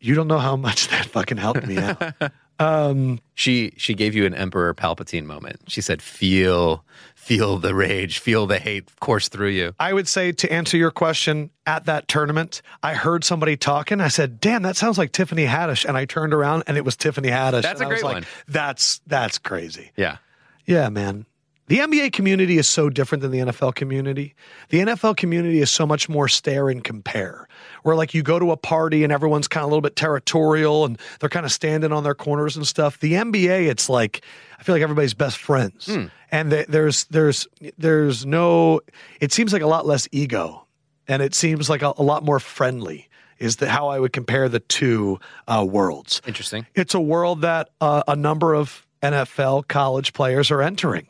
you 0.01 0.15
don't 0.15 0.29
know 0.29 0.39
how 0.39 0.57
much 0.57 0.89
that 0.89 1.07
fucking 1.07 1.37
helped 1.37 1.67
me 1.67 1.77
out. 1.77 2.03
um, 2.59 3.21
She 3.35 3.73
she 3.77 3.95
gave 3.95 4.15
you 4.15 4.27
an 4.27 4.35
Emperor 4.35 4.75
Palpatine 4.75 5.25
moment. 5.25 5.61
She 5.69 5.81
said, 5.81 6.03
"Feel 6.03 6.85
feel 7.15 7.59
the 7.59 7.75
rage, 7.75 8.19
feel 8.19 8.47
the 8.47 8.59
hate 8.59 8.89
course 9.01 9.29
through 9.29 9.51
you." 9.51 9.75
I 9.79 9.93
would 9.93 10.09
say 10.09 10.33
to 10.33 10.53
answer 10.53 10.77
your 10.77 10.91
question 10.91 11.51
at 11.67 11.85
that 11.87 12.09
tournament, 12.09 12.63
I 12.83 12.95
heard 12.95 13.25
somebody 13.25 13.57
talking. 13.57 14.01
I 14.01 14.09
said, 14.09 14.41
"Damn, 14.41 14.63
that 14.63 14.77
sounds 14.77 14.99
like 14.99 15.13
Tiffany 15.13 15.47
Haddish," 15.47 15.85
and 15.85 15.97
I 15.97 16.05
turned 16.05 16.35
around 16.35 16.65
and 16.67 16.77
it 16.77 16.85
was 16.85 16.97
Tiffany 16.97 17.29
Haddish. 17.29 17.63
That's 17.63 17.81
And 17.81 17.83
a 17.83 17.85
I 17.85 17.89
was 17.93 18.01
great 18.01 18.05
like, 18.05 18.15
one. 18.15 18.27
That's 18.49 19.01
that's 19.07 19.39
crazy. 19.39 19.93
Yeah. 19.97 20.19
Yeah, 20.67 20.89
man. 20.89 21.27
The 21.69 21.79
NBA 21.81 22.15
community 22.15 22.57
is 22.57 22.67
so 22.67 22.89
different 22.89 23.21
than 23.21 23.31
the 23.31 23.41
NFL 23.41 23.75
community. 23.75 24.35
The 24.71 24.81
NFL 24.81 25.19
community 25.19 25.61
is 25.61 25.71
so 25.71 25.87
much 25.87 26.09
more 26.09 26.27
stare 26.27 26.71
and 26.71 26.83
compare. 26.83 27.47
Where 27.83 27.97
like 27.97 28.15
you 28.15 28.23
go 28.23 28.39
to 28.39 28.51
a 28.53 28.57
party 28.57 29.05
and 29.05 29.13
everyone's 29.13 29.49
kind 29.49 29.63
of 29.63 29.67
a 29.67 29.71
little 29.71 29.83
bit 29.83 29.97
territorial 29.97 30.85
and 30.85 30.99
they're 31.21 31.29
kind 31.29 31.47
of 31.47 31.53
standing 31.53 31.93
on 31.93 32.05
their 32.05 32.15
corners 32.15 32.57
and 32.57 32.67
stuff. 32.67 32.99
The 33.01 33.13
NBA, 33.15 33.69
it's 33.69 33.89
like 33.89 34.23
I 34.59 34.63
feel 34.63 34.75
like 34.75 34.83
everybody's 34.83 35.15
best 35.15 35.39
friends, 35.39 35.89
and 36.33 36.51
th- 36.51 36.67
there's 36.67 37.05
there's 37.07 37.47
there's 37.79 38.27
no. 38.27 38.81
It 39.21 39.33
seems 39.33 39.53
like 39.53 39.63
a 39.63 39.67
lot 39.67 39.87
less 39.87 40.09
ego, 40.13 40.67
and 41.07 41.23
it 41.23 41.35
seems 41.35 41.71
like 41.71 41.83
a, 41.83 41.93
a 41.97 42.03
lot 42.03 42.25
more 42.25 42.41
friendly. 42.41 43.09
Is 43.39 43.57
the 43.57 43.69
how 43.69 43.87
I 43.87 44.01
would 44.01 44.13
compare 44.13 44.49
the 44.49 44.59
two 44.59 45.21
uh, 45.47 45.65
worlds. 45.69 46.21
Interesting. 46.27 46.67
It's 46.75 46.95
a 46.95 47.01
world 47.01 47.43
that 47.43 47.71
uh, 47.81 48.03
a 48.09 48.17
number 48.17 48.53
of 48.53 48.85
NFL 49.01 49.69
college 49.69 50.13
players 50.13 50.51
are 50.51 50.61
entering. 50.61 51.07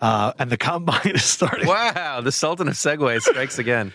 Uh, 0.00 0.32
and 0.38 0.50
the 0.50 0.56
combine 0.56 1.00
is 1.14 1.24
starting. 1.24 1.66
Wow, 1.66 2.20
the 2.20 2.32
Sultan 2.32 2.68
of 2.68 2.74
Segue 2.74 3.20
strikes 3.22 3.58
again. 3.58 3.92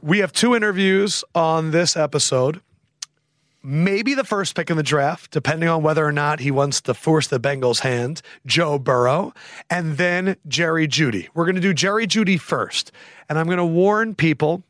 We 0.00 0.18
have 0.18 0.32
two 0.32 0.54
interviews 0.54 1.24
on 1.34 1.70
this 1.72 1.96
episode. 1.96 2.60
Maybe 3.62 4.14
the 4.14 4.24
first 4.24 4.54
pick 4.54 4.70
in 4.70 4.76
the 4.76 4.82
draft, 4.82 5.32
depending 5.32 5.68
on 5.68 5.82
whether 5.82 6.06
or 6.06 6.12
not 6.12 6.40
he 6.40 6.50
wants 6.50 6.80
to 6.82 6.94
force 6.94 7.26
the 7.26 7.40
Bengals' 7.40 7.80
hand, 7.80 8.22
Joe 8.46 8.78
Burrow, 8.78 9.34
and 9.68 9.96
then 9.96 10.36
Jerry 10.46 10.86
Jeudy. 10.86 11.28
We're 11.34 11.44
going 11.44 11.56
to 11.56 11.60
do 11.60 11.74
Jerry 11.74 12.06
Jeudy 12.06 12.38
first. 12.40 12.92
And 13.28 13.38
I'm 13.38 13.46
going 13.46 13.58
to 13.58 13.66
warn 13.66 14.14
people 14.14 14.62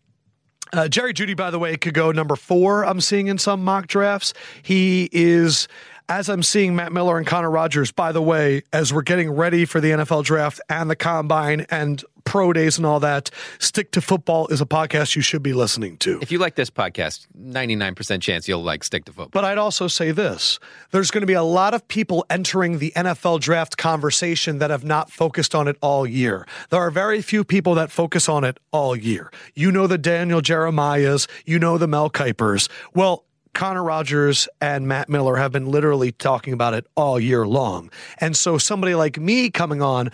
Uh, 0.72 0.86
Jerry 0.86 1.14
Jeudy, 1.14 1.34
by 1.34 1.50
the 1.50 1.58
way, 1.58 1.76
could 1.78 1.94
go 1.94 2.12
number 2.12 2.36
four. 2.36 2.84
I'm 2.84 3.00
seeing 3.00 3.28
in 3.28 3.38
some 3.38 3.64
mock 3.64 3.86
drafts. 3.86 4.34
He 4.62 5.08
is, 5.12 5.66
as 6.08 6.28
I'm 6.28 6.42
seeing 6.42 6.74
Matt 6.74 6.92
Miller 6.92 7.18
and 7.18 7.26
Connor 7.26 7.50
Rogers. 7.50 7.92
By 7.92 8.12
the 8.12 8.22
way, 8.22 8.62
as 8.72 8.92
we're 8.92 9.02
getting 9.02 9.30
ready 9.30 9.64
for 9.64 9.80
the 9.80 9.90
NFL 9.90 10.24
draft 10.24 10.60
and 10.68 10.88
the 10.88 10.96
combine 10.96 11.66
and 11.70 12.02
pro 12.24 12.52
days 12.52 12.76
and 12.76 12.86
all 12.86 13.00
that, 13.00 13.30
Stick 13.58 13.90
to 13.92 14.00
Football 14.00 14.48
is 14.48 14.60
a 14.60 14.66
podcast 14.66 15.16
you 15.16 15.22
should 15.22 15.42
be 15.42 15.54
listening 15.54 15.96
to. 15.98 16.18
If 16.20 16.30
you 16.30 16.38
like 16.38 16.56
this 16.56 16.68
podcast, 16.68 17.26
99% 17.38 18.20
chance 18.20 18.46
you'll 18.46 18.62
like 18.62 18.84
Stick 18.84 19.06
to 19.06 19.12
Football. 19.12 19.30
But 19.30 19.44
I'd 19.44 19.58
also 19.58 19.88
say 19.88 20.10
this 20.10 20.58
there's 20.90 21.10
going 21.10 21.22
to 21.22 21.26
be 21.26 21.34
a 21.34 21.42
lot 21.42 21.74
of 21.74 21.86
people 21.88 22.24
entering 22.28 22.78
the 22.78 22.92
NFL 22.94 23.40
draft 23.40 23.76
conversation 23.76 24.58
that 24.58 24.70
have 24.70 24.84
not 24.84 25.10
focused 25.10 25.54
on 25.54 25.68
it 25.68 25.76
all 25.80 26.06
year. 26.06 26.46
There 26.70 26.80
are 26.80 26.90
very 26.90 27.22
few 27.22 27.44
people 27.44 27.74
that 27.76 27.90
focus 27.90 28.28
on 28.28 28.44
it 28.44 28.58
all 28.72 28.94
year. 28.94 29.30
You 29.54 29.72
know 29.72 29.86
the 29.86 29.98
Daniel 29.98 30.40
Jeremiahs, 30.40 31.28
you 31.46 31.58
know 31.58 31.78
the 31.78 31.88
Mel 31.88 32.10
Kipers. 32.10 32.68
Well, 32.94 33.24
Connor 33.58 33.82
Rogers 33.82 34.48
and 34.60 34.86
Matt 34.86 35.08
Miller 35.08 35.34
have 35.34 35.50
been 35.50 35.66
literally 35.66 36.12
talking 36.12 36.52
about 36.52 36.74
it 36.74 36.86
all 36.94 37.18
year 37.18 37.44
long. 37.44 37.90
And 38.18 38.36
so 38.36 38.56
somebody 38.56 38.94
like 38.94 39.18
me 39.18 39.50
coming 39.50 39.82
on, 39.82 40.12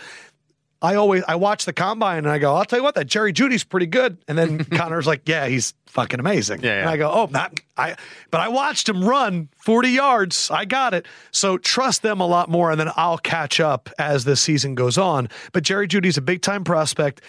I 0.81 0.95
always 0.95 1.23
I 1.27 1.35
watch 1.35 1.65
the 1.65 1.71
combine 1.71 2.17
and 2.17 2.29
I 2.29 2.39
go, 2.39 2.55
I'll 2.55 2.65
tell 2.65 2.79
you 2.79 2.83
what, 2.83 2.95
that 2.95 3.05
Jerry 3.05 3.33
Jeudy's 3.33 3.63
pretty 3.63 3.85
good. 3.85 4.17
And 4.27 4.35
then 4.35 4.65
Connor's 4.71 5.05
like, 5.05 5.29
Yeah, 5.29 5.45
he's 5.45 5.75
fucking 5.85 6.19
amazing. 6.19 6.63
Yeah, 6.63 6.71
yeah. 6.71 6.79
And 6.81 6.89
I 6.89 6.97
go, 6.97 7.11
Oh, 7.11 7.27
not 7.29 7.59
I 7.77 7.95
but 8.31 8.41
I 8.41 8.47
watched 8.47 8.89
him 8.89 9.03
run 9.03 9.49
40 9.57 9.89
yards. 9.89 10.49
I 10.49 10.65
got 10.65 10.95
it. 10.95 11.05
So 11.29 11.59
trust 11.59 12.01
them 12.01 12.21
a 12.21 12.27
lot 12.27 12.49
more, 12.49 12.71
and 12.71 12.79
then 12.79 12.89
I'll 12.95 13.19
catch 13.19 13.59
up 13.59 13.91
as 13.99 14.23
the 14.23 14.35
season 14.35 14.73
goes 14.73 14.97
on. 14.97 15.29
But 15.53 15.63
Jerry 15.63 15.87
Jeudy's 15.87 16.17
a 16.17 16.21
big 16.21 16.41
time 16.41 16.63
prospect. 16.63 17.21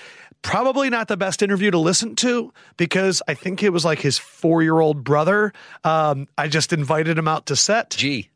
Probably 0.47 0.91
not 0.91 1.09
the 1.09 1.17
best 1.17 1.43
interview 1.43 1.71
to 1.73 1.79
listen 1.79 2.15
to 2.17 2.53
because 2.77 3.21
I 3.27 3.35
think 3.35 3.63
it 3.63 3.71
was 3.71 3.85
like 3.85 3.99
his 3.99 4.17
four 4.17 4.63
year 4.63 4.79
old 4.79 5.03
brother. 5.03 5.53
Um, 5.83 6.29
I 6.39 6.49
just 6.49 6.73
invited 6.73 7.19
him 7.19 7.27
out 7.27 7.47
to 7.47 7.57
set. 7.57 7.91
G. 7.91 8.31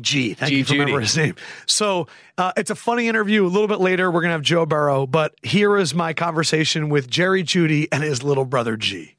G. 0.00 0.34
Thank 0.34 0.50
G. 0.50 0.58
you 0.58 0.64
for 0.64 0.72
remembering 0.74 1.02
his 1.02 1.16
name. 1.16 1.34
So 1.66 2.06
uh, 2.38 2.52
it's 2.56 2.70
a 2.70 2.74
funny 2.74 3.08
interview. 3.08 3.44
A 3.44 3.48
little 3.48 3.68
bit 3.68 3.80
later, 3.80 4.10
we're 4.10 4.20
going 4.20 4.30
to 4.30 4.34
have 4.34 4.42
Joe 4.42 4.64
Burrow, 4.66 5.06
but 5.06 5.34
here 5.42 5.76
is 5.76 5.94
my 5.94 6.12
conversation 6.12 6.88
with 6.88 7.10
Jerry 7.10 7.42
Jeudy 7.42 7.88
and 7.90 8.02
his 8.02 8.22
little 8.22 8.44
brother 8.44 8.76
G. 8.76 9.16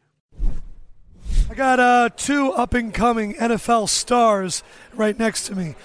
I 1.49 1.55
got 1.55 1.79
uh, 1.79 2.09
two 2.15 2.51
up 2.53 2.73
and 2.73 2.93
coming 2.93 3.35
NFL 3.35 3.89
stars 3.89 4.63
right 4.93 5.17
next 5.19 5.45
to 5.47 5.55
me. 5.55 5.75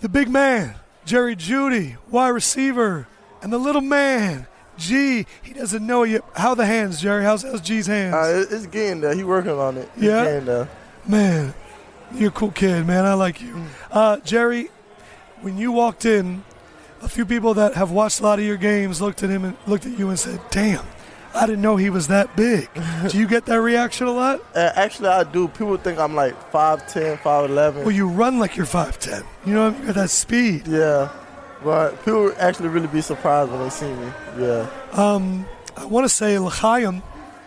The 0.00 0.08
big 0.08 0.30
man, 0.30 0.76
Jerry 1.04 1.36
Jeudy, 1.36 1.96
wide 2.10 2.28
receiver, 2.28 3.06
and 3.42 3.52
the 3.52 3.58
little 3.58 3.82
man, 3.82 4.46
G. 4.80 5.26
He 5.42 5.52
doesn't 5.52 5.86
know 5.86 6.02
yet. 6.02 6.22
How 6.34 6.54
the 6.54 6.66
hands, 6.66 7.00
Jerry? 7.00 7.22
How's, 7.22 7.42
how's 7.42 7.60
G's 7.60 7.86
hands? 7.86 8.14
Uh, 8.14 8.44
it's 8.50 8.66
getting 8.66 9.00
there. 9.00 9.14
He 9.14 9.22
working 9.22 9.52
on 9.52 9.76
it. 9.76 9.88
It's 9.94 10.02
Yeah? 10.02 10.24
getting 10.24 10.46
there. 10.46 10.68
Man, 11.06 11.54
you're 12.14 12.30
a 12.30 12.32
cool 12.32 12.50
kid, 12.50 12.86
man. 12.86 13.04
I 13.04 13.14
like 13.14 13.40
you. 13.40 13.62
Uh, 13.92 14.16
Jerry, 14.18 14.70
when 15.42 15.56
you 15.58 15.70
walked 15.72 16.04
in, 16.04 16.42
a 17.02 17.08
few 17.08 17.24
people 17.24 17.54
that 17.54 17.74
have 17.74 17.90
watched 17.90 18.20
a 18.20 18.22
lot 18.22 18.38
of 18.38 18.44
your 18.44 18.56
games 18.56 19.00
looked 19.00 19.22
at 19.22 19.30
him 19.30 19.44
and 19.44 19.56
looked 19.66 19.86
at 19.86 19.98
you 19.98 20.08
and 20.10 20.18
said, 20.18 20.38
"Damn, 20.50 20.84
I 21.34 21.46
didn't 21.46 21.62
know 21.62 21.76
he 21.76 21.88
was 21.88 22.08
that 22.08 22.36
big." 22.36 22.68
Do 23.08 23.18
you 23.18 23.26
get 23.26 23.46
that 23.46 23.60
reaction 23.62 24.06
a 24.06 24.10
lot? 24.12 24.40
Uh, 24.54 24.70
actually, 24.74 25.08
I 25.08 25.24
do. 25.24 25.48
People 25.48 25.78
think 25.78 25.98
I'm 25.98 26.14
like 26.14 26.34
5'10", 26.52 27.16
5'11". 27.22 27.76
Well, 27.84 27.90
you 27.90 28.06
run 28.06 28.38
like 28.38 28.54
you're 28.56 28.66
five 28.66 28.98
ten. 28.98 29.22
You 29.46 29.54
know, 29.54 29.68
you 29.70 29.86
got 29.86 29.94
that 29.94 30.10
speed. 30.10 30.66
yeah, 30.68 31.08
but 31.62 31.96
people 32.04 32.32
actually 32.38 32.68
really 32.68 32.86
be 32.88 33.00
surprised 33.00 33.50
when 33.50 33.60
they 33.60 33.70
see 33.70 33.92
me. 33.92 34.12
Yeah. 34.38 34.70
Um, 34.92 35.46
I 35.76 35.84
want 35.84 36.04
to 36.04 36.08
say 36.08 36.38
L'chaim 36.38 37.02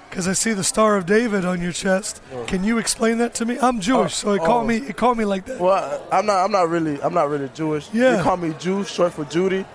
because 0.10 0.28
I 0.28 0.34
see 0.34 0.54
the 0.54 0.64
Star 0.64 0.96
of 0.96 1.06
David 1.06 1.44
on 1.44 1.62
your 1.62 1.72
chest. 1.72 2.22
Can 2.48 2.64
you 2.64 2.78
explain 2.78 3.18
that 3.18 3.34
to 3.36 3.46
me? 3.46 3.58
I'm 3.60 3.80
Jewish, 3.80 4.14
so 4.14 4.34
it 4.34 4.40
called 4.40 4.66
oh. 4.66 4.68
me. 4.68 4.78
It 4.78 4.96
called 4.96 5.18
me 5.18 5.26
like 5.26 5.46
that. 5.46 5.60
Well, 5.60 6.08
I'm 6.12 6.26
not. 6.26 6.46
I'm 6.46 6.52
not 6.52 6.70
really. 6.70 7.02
I'm 7.02 7.14
not 7.14 7.30
really 7.30 7.50
Jewish. 7.56 7.90
Yeah. 7.92 8.18
They 8.18 8.24
call 8.24 8.38
me 8.38 8.54
Jew, 8.60 8.84
short 8.84 9.14
for 9.14 9.26
Jeudy. 9.26 9.66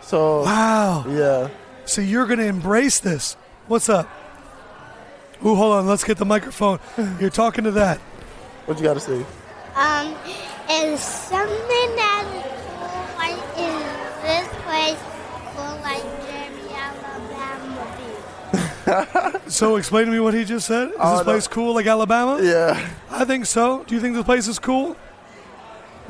So 0.00 0.42
Wow. 0.44 1.04
yeah. 1.08 1.48
So 1.84 2.00
you're 2.00 2.26
going 2.26 2.38
to 2.38 2.46
embrace 2.46 3.00
this. 3.00 3.36
What's 3.66 3.88
up? 3.88 4.08
Ooh, 5.44 5.54
hold 5.54 5.74
on. 5.74 5.86
Let's 5.86 6.04
get 6.04 6.18
the 6.18 6.24
microphone. 6.24 6.80
You're 7.20 7.30
talking 7.30 7.64
to 7.64 7.70
that. 7.72 7.98
What 8.66 8.78
you 8.78 8.84
got 8.84 8.94
to 8.94 9.00
say? 9.00 9.24
Um, 9.74 10.14
is 10.70 11.00
something 11.00 11.96
that 11.96 12.24
is 12.34 13.16
like 13.16 13.38
in 13.56 13.78
this 14.24 14.48
place 14.64 14.98
for 15.54 15.68
like 15.82 16.02
Jeremy 16.26 16.74
Alabama 16.74 17.96
be? 17.96 18.58
So 19.48 19.76
explain 19.76 20.06
to 20.06 20.12
me 20.12 20.20
what 20.20 20.34
he 20.34 20.44
just 20.44 20.66
said. 20.66 20.88
Is 20.88 20.94
Oh, 20.98 21.16
this 21.18 21.26
no. 21.26 21.32
place 21.32 21.48
cool 21.48 21.74
like 21.74 21.86
Alabama? 21.86 22.38
Yeah. 22.42 22.88
I 23.10 23.24
think 23.24 23.46
so. 23.46 23.82
Do 23.84 23.94
you 23.94 24.00
think 24.00 24.14
this 24.14 24.24
place 24.24 24.46
is 24.46 24.58
cool? 24.58 24.96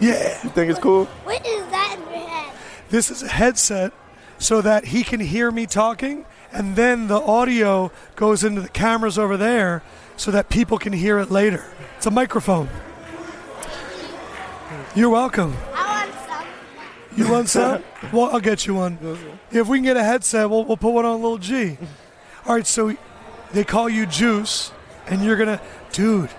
Yeah. 0.00 0.38
You 0.42 0.50
think 0.50 0.70
it's 0.70 0.80
cool? 0.80 1.04
What 1.24 1.46
is 1.46 1.64
that 1.66 1.96
in 1.98 2.10
your 2.20 2.28
head? 2.28 2.52
This 2.90 3.10
is 3.10 3.22
a 3.22 3.28
headset 3.28 3.92
so 4.38 4.60
that 4.62 4.86
he 4.86 5.02
can 5.04 5.20
hear 5.20 5.50
me 5.50 5.66
talking 5.66 6.24
and 6.52 6.76
then 6.76 7.08
the 7.08 7.20
audio 7.20 7.92
goes 8.16 8.42
into 8.42 8.60
the 8.60 8.68
cameras 8.68 9.18
over 9.18 9.36
there 9.36 9.82
so 10.16 10.30
that 10.30 10.48
people 10.48 10.78
can 10.78 10.92
hear 10.92 11.18
it 11.18 11.30
later. 11.30 11.64
It's 11.96 12.06
a 12.06 12.10
microphone. 12.10 12.68
You're 14.94 15.10
welcome. 15.10 15.54
I 15.74 16.04
want 16.06 16.14
some. 16.28 16.46
You 17.16 17.30
want 17.30 17.48
some? 17.48 17.84
well, 18.12 18.30
I'll 18.32 18.40
get 18.40 18.66
you 18.66 18.74
one. 18.74 18.98
If 19.52 19.68
we 19.68 19.78
can 19.78 19.84
get 19.84 19.96
a 19.96 20.02
headset, 20.04 20.48
we'll, 20.50 20.64
we'll 20.64 20.76
put 20.76 20.92
one 20.92 21.04
on 21.04 21.20
little 21.22 21.38
G. 21.38 21.76
All 22.48 22.54
right, 22.54 22.66
so 22.66 22.96
they 23.52 23.62
call 23.62 23.90
you 23.90 24.06
Juice, 24.06 24.72
and 25.06 25.22
you're 25.22 25.37
gonna, 25.37 25.61
dude. 25.92 26.30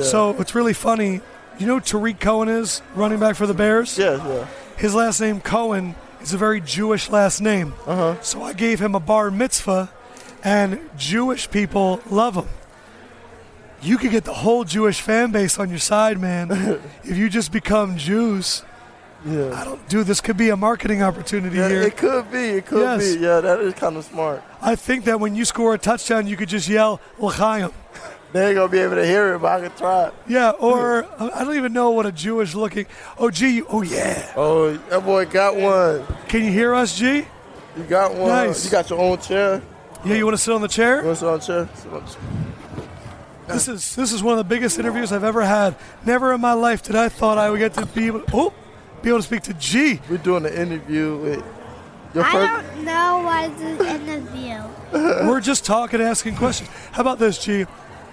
So 0.00 0.30
it's 0.38 0.54
really 0.54 0.72
funny. 0.72 1.22
You 1.58 1.66
know 1.66 1.80
Tarik 1.80 2.20
Cohen 2.20 2.48
is 2.48 2.82
running 2.94 3.18
back 3.18 3.34
for 3.34 3.48
the 3.48 3.54
Bears. 3.54 3.98
Yeah. 3.98 4.24
Yeah. 4.28 4.46
His 4.76 4.94
last 4.94 5.20
name 5.20 5.40
Cohen 5.40 5.96
is 6.22 6.32
a 6.32 6.38
very 6.38 6.60
Jewish 6.60 7.10
last 7.10 7.40
name. 7.40 7.74
Uh-huh. 7.84 8.20
So 8.22 8.44
I 8.44 8.52
gave 8.52 8.80
him 8.80 8.94
a 8.94 9.00
bar 9.00 9.32
mitzvah, 9.32 9.90
and 10.44 10.88
Jewish 10.96 11.50
people 11.50 12.00
love 12.08 12.36
him. 12.36 12.48
You 13.82 13.98
could 13.98 14.12
get 14.12 14.22
the 14.22 14.34
whole 14.34 14.62
Jewish 14.62 15.00
fan 15.00 15.32
base 15.32 15.58
on 15.58 15.68
your 15.68 15.80
side, 15.80 16.20
man. 16.20 16.80
if 17.02 17.16
you 17.16 17.28
just 17.28 17.50
become 17.50 17.96
Jews, 17.96 18.62
Yeah. 19.24 19.52
I 19.60 19.64
don't, 19.64 19.86
dude, 19.88 20.06
this 20.06 20.20
could 20.20 20.36
be 20.38 20.48
a 20.48 20.56
marketing 20.56 21.02
opportunity 21.02 21.56
Yeah, 21.58 21.68
here. 21.68 21.82
it 21.82 21.96
could 21.96 22.30
be. 22.32 22.38
It 22.38 22.66
could 22.66 22.80
Yes. 22.80 23.14
be. 23.16 23.20
Yeah, 23.20 23.40
that 23.40 23.60
is 23.60 23.74
kind 23.74 23.96
of 23.96 24.04
smart. 24.04 24.42
I 24.62 24.76
think 24.76 25.04
that 25.04 25.20
when 25.20 25.34
you 25.34 25.44
score 25.44 25.74
a 25.74 25.78
touchdown, 25.78 26.26
you 26.26 26.36
could 26.36 26.48
just 26.48 26.68
yell 26.68 27.00
"L'chaim." 27.18 27.70
They 28.32 28.46
ain't 28.46 28.54
gonna 28.54 28.68
be 28.68 28.78
able 28.78 28.94
to 28.94 29.04
hear 29.04 29.34
it, 29.34 29.40
but 29.40 29.48
I 29.60 29.60
can 29.68 29.76
try 29.76 30.04
it. 30.06 30.14
Yeah, 30.28 30.50
or 30.50 31.04
uh, 31.18 31.30
I 31.34 31.42
don't 31.44 31.56
even 31.56 31.72
know 31.72 31.90
what 31.90 32.06
a 32.06 32.12
Jewish 32.12 32.54
looking. 32.54 32.86
Oh, 33.18 33.28
gee, 33.28 33.56
you- 33.56 33.66
oh 33.68 33.82
yeah. 33.82 34.32
Oh, 34.36 34.72
that 34.88 35.04
boy 35.04 35.24
got 35.26 35.56
one. 35.56 36.04
Can 36.28 36.44
you 36.44 36.52
hear 36.52 36.72
us, 36.72 36.96
G? 36.96 37.26
You 37.76 37.82
got 37.88 38.14
one. 38.14 38.28
Nice. 38.28 38.64
You 38.64 38.70
got 38.70 38.88
your 38.88 39.00
own 39.00 39.18
chair. 39.18 39.60
Yeah, 40.04 40.14
you 40.14 40.24
want 40.24 40.36
to 40.36 40.42
sit 40.42 40.54
on 40.54 40.60
the 40.60 40.68
You 40.68 40.72
chair? 40.72 41.02
want 41.02 41.18
to 41.18 41.20
sit 41.20 41.28
on 41.28 41.34
a 41.34 41.40
chair? 41.40 41.68
Sit 41.74 41.92
on 41.92 42.02
a 42.04 42.06
chair. 42.06 42.16
This 43.48 43.66
is 43.66 43.96
this 43.96 44.12
is 44.12 44.22
one 44.22 44.32
of 44.32 44.38
the 44.38 44.44
biggest 44.54 44.78
interviews 44.78 45.10
I've 45.12 45.24
ever 45.24 45.42
had. 45.42 45.74
Never 46.06 46.32
in 46.32 46.40
my 46.40 46.52
life 46.52 46.82
did 46.84 46.94
I 46.94 47.08
thought 47.08 47.36
I 47.36 47.50
would 47.50 47.58
get 47.58 47.74
to 47.74 47.86
be 47.86 48.06
able, 48.06 48.22
oh, 48.32 48.52
be 49.02 49.08
able 49.08 49.18
to 49.18 49.24
speak 49.26 49.42
to 49.44 49.54
G. 49.54 50.00
We're 50.08 50.18
doing 50.18 50.44
an 50.46 50.52
interview 50.52 51.16
with 51.18 51.44
your 52.14 52.24
I 52.24 52.32
first. 52.32 52.74
don't 52.74 52.84
know 52.84 53.22
what 53.24 53.50
is 53.60 53.80
interview. 53.80 54.62
We're 55.28 55.40
just 55.40 55.64
talking, 55.64 56.00
asking 56.00 56.36
questions. 56.36 56.68
How 56.92 57.02
about 57.02 57.18
this, 57.18 57.38
G? 57.38 57.66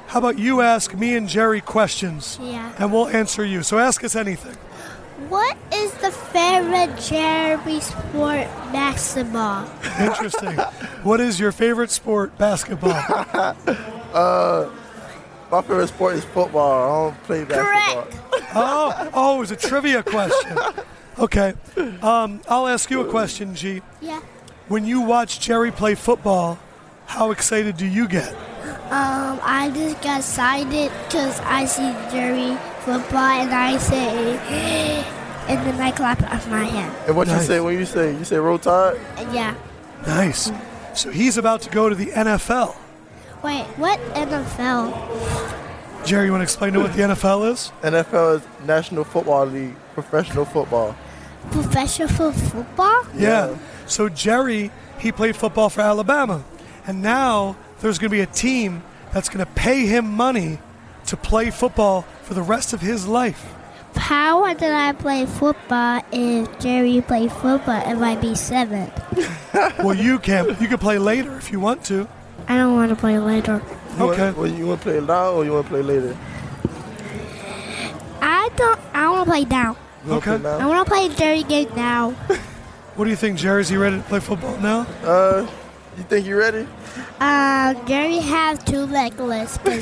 How 0.07 0.19
about 0.19 0.39
you 0.39 0.61
ask 0.61 0.93
me 0.93 1.15
and 1.15 1.27
Jerry 1.27 1.59
questions, 1.59 2.39
Yeah. 2.41 2.71
and 2.79 2.93
we'll 2.93 3.07
answer 3.09 3.43
you. 3.43 3.63
So 3.63 3.77
ask 3.77 4.03
us 4.03 4.15
anything. 4.15 4.55
What 5.29 5.57
is 5.73 5.91
the 5.95 6.11
favorite 6.11 6.95
Jeremy 7.01 7.79
sport 7.81 8.47
basketball? 8.71 9.67
Interesting. 9.99 10.53
what 11.03 11.19
is 11.19 11.39
your 11.39 11.51
favorite 11.51 11.89
sport? 11.91 12.37
Basketball. 12.37 12.91
uh, 14.13 14.69
My 15.51 15.61
favorite 15.63 15.87
sport 15.87 16.15
is 16.15 16.23
football. 16.25 16.71
I 16.71 17.09
don't 17.11 17.23
play 17.23 17.43
basketball. 17.43 18.03
Correct. 18.03 18.26
Oh, 18.59 19.11
oh, 19.13 19.35
it 19.37 19.39
was 19.39 19.51
a 19.51 19.55
trivia 19.55 20.03
question. 20.03 20.57
Okay. 21.19 21.53
Um, 22.01 22.41
I'll 22.47 22.67
ask 22.67 22.89
you 22.91 23.01
a 23.01 23.09
question, 23.09 23.55
G. 23.55 23.81
Yeah. 24.01 24.21
When 24.67 24.85
you 24.85 25.01
watch 25.01 25.39
Jerry 25.39 25.71
play 25.71 25.95
football, 25.95 26.59
how 27.05 27.31
excited 27.31 27.77
do 27.77 27.85
you 27.85 28.07
get? 28.07 28.31
Um, 28.91 29.39
I 29.43 29.71
just 29.73 30.01
got 30.01 30.19
excited 30.19 30.91
because 31.05 31.39
I 31.41 31.65
see 31.65 31.91
Jerry 32.11 32.55
football 32.81 33.19
and 33.19 33.51
I 33.51 33.77
say, 33.77 34.37
and 35.47 35.65
then 35.65 35.79
I 35.81 35.91
clap 35.91 36.21
of 36.21 36.49
my 36.49 36.65
hand. 36.65 36.95
And 37.07 37.15
what 37.15 37.27
Nice. 37.27 37.41
you 37.41 37.47
say 37.47 37.59
when 37.61 37.77
you 37.79 37.85
say 37.85 38.11
you 38.13 38.23
say 38.25 38.37
roll 38.37 38.59
tide? 38.59 38.97
Yeah. 39.33 39.55
Nice. 40.05 40.51
So 40.93 41.09
he's 41.11 41.37
about 41.37 41.61
to 41.61 41.69
go 41.69 41.89
to 41.89 41.95
the 41.95 42.07
NFL. 42.07 42.75
Wait, 43.43 43.65
what 43.77 43.99
NFL? 44.13 44.91
Jerry, 46.05 46.25
you 46.25 46.31
want 46.31 46.41
to 46.41 46.43
explain 46.43 46.73
to 46.73 46.79
what 46.79 46.93
the 46.93 47.01
NFL 47.01 47.51
is? 47.51 47.71
NFL 47.81 48.37
is 48.37 48.65
National 48.65 49.03
Football 49.03 49.45
League, 49.47 49.75
professional 49.93 50.45
football. 50.45 50.95
Professional 51.51 52.07
football? 52.31 53.03
Yeah. 53.13 53.49
Yeah. 53.51 53.57
So 53.87 54.07
Jerry, 54.09 54.71
he 54.99 55.11
played 55.11 55.35
football 55.35 55.69
for 55.69 55.81
Alabama. 55.81 56.43
And 56.85 57.01
now 57.01 57.57
there's 57.81 57.97
going 57.99 58.09
to 58.09 58.15
be 58.15 58.21
a 58.21 58.25
team 58.25 58.83
that's 59.13 59.27
going 59.29 59.45
to 59.45 59.51
pay 59.53 59.85
him 59.85 60.05
money 60.09 60.59
to 61.07 61.17
play 61.17 61.51
football 61.51 62.03
for 62.23 62.33
the 62.33 62.41
rest 62.41 62.73
of 62.73 62.81
his 62.81 63.07
life. 63.07 63.53
How 63.95 64.53
did 64.53 64.71
I 64.71 64.93
play 64.93 65.25
football 65.25 66.01
if 66.11 66.59
Jerry 66.59 67.01
played 67.01 67.31
football? 67.31 67.81
It 67.89 67.95
might 67.95 68.21
be 68.21 68.35
seven. 68.35 68.91
Well, 69.79 69.95
you 69.95 70.19
can 70.19 70.55
you 70.61 70.67
can 70.67 70.77
play 70.77 70.99
later 70.99 71.35
if 71.37 71.51
you 71.51 71.59
want 71.59 71.83
to. 71.85 72.07
I 72.47 72.57
don't 72.57 72.75
want 72.75 72.89
to 72.89 72.95
play 72.95 73.17
later. 73.17 73.61
You 73.97 74.11
Okay. 74.11 74.23
Want, 74.25 74.37
well, 74.37 74.47
you 74.47 74.67
want 74.67 74.81
to 74.81 74.89
play 74.89 74.99
now 75.01 75.31
or 75.31 75.45
you 75.45 75.53
want 75.53 75.65
to 75.65 75.69
play 75.69 75.81
later? 75.81 76.15
I 78.21 78.49
don't. 78.55 78.79
I 78.93 79.09
want 79.09 79.25
to 79.25 79.31
play 79.31 79.45
now. 79.45 79.77
You 80.05 80.13
Okay. 80.13 80.37
Play 80.37 80.51
I 80.51 80.65
want 80.65 80.85
to 80.87 80.91
play 80.93 81.09
Jerry 81.09 81.43
game 81.43 81.69
now. 81.75 82.11
What 82.97 83.03
do 83.03 83.11
you 83.11 83.15
think, 83.15 83.37
Jerry? 83.37 83.61
Is 83.61 83.69
he 83.69 83.77
ready 83.77 83.97
to 83.97 84.01
play 84.09 84.19
football 84.19 84.57
now? 84.57 84.87
Uh, 85.03 85.45
you 85.97 86.03
think 86.09 86.25
you 86.25 86.35
ready? 86.35 86.67
Uh, 87.19 87.75
Jerry 87.85 88.17
has 88.17 88.57
two 88.63 88.87
necklaces. 88.87 89.59
but 89.63 89.77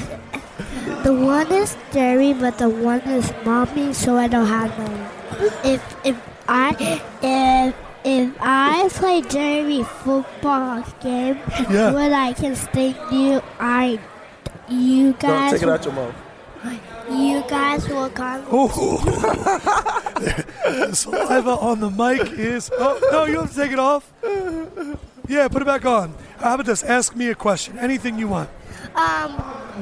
the 1.06 1.14
one 1.16 1.50
is 1.50 1.78
Jerry, 1.94 2.34
but 2.34 2.58
the 2.58 2.68
one 2.68 3.00
is 3.08 3.32
mommy, 3.46 3.94
so 3.94 4.18
I 4.18 4.28
don't 4.28 4.46
have 4.48 4.70
one. 4.78 5.48
If 5.64 5.80
if 6.04 6.18
I 6.50 6.76
if 7.24 7.74
if 8.06 8.34
I 8.40 8.88
play 8.90 9.22
Jerry 9.22 9.84
football 9.84 10.84
game, 11.02 11.40
Yeah. 11.70 11.92
what 11.92 12.14
I 12.14 12.34
can 12.34 12.56
sting 12.56 12.96
you, 13.12 13.42
I 13.60 14.00
you 14.70 15.12
Don't 15.14 15.22
guys 15.22 15.52
take 15.54 15.64
it 15.64 15.70
out 15.70 15.84
your 15.86 15.94
mouth. 15.94 16.14
you 17.12 17.44
guys 17.48 17.88
will 17.90 18.10
come. 18.10 18.44
The 18.46 20.46
saliva 20.94 21.52
on 21.52 21.80
the 21.80 21.90
mic 21.90 22.32
is. 22.34 22.70
Oh 22.74 23.00
no, 23.12 23.26
you 23.26 23.40
have 23.42 23.50
to 23.52 23.56
take 23.56 23.72
it 23.72 23.80
off. 23.80 24.12
Yeah, 25.28 25.48
put 25.48 25.62
it 25.62 25.66
back 25.66 25.86
on. 25.86 26.14
How 26.40 26.56
about 26.56 26.66
this? 26.66 26.84
Ask 26.84 27.16
me 27.16 27.30
a 27.30 27.36
question. 27.36 27.78
Anything 27.80 28.18
you 28.20 28.28
want. 28.28 28.50
Um, 28.96 29.32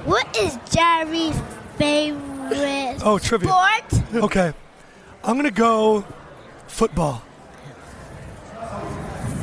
what 0.06 0.36
is 0.38 0.58
Jerry's 0.70 1.40
favorite 1.78 2.98
Oh, 3.04 3.18
trivia. 3.20 3.50
sport? 3.50 4.24
Okay, 4.24 4.54
I'm 5.24 5.36
gonna 5.38 5.52
go 5.52 6.04
football. 6.68 7.22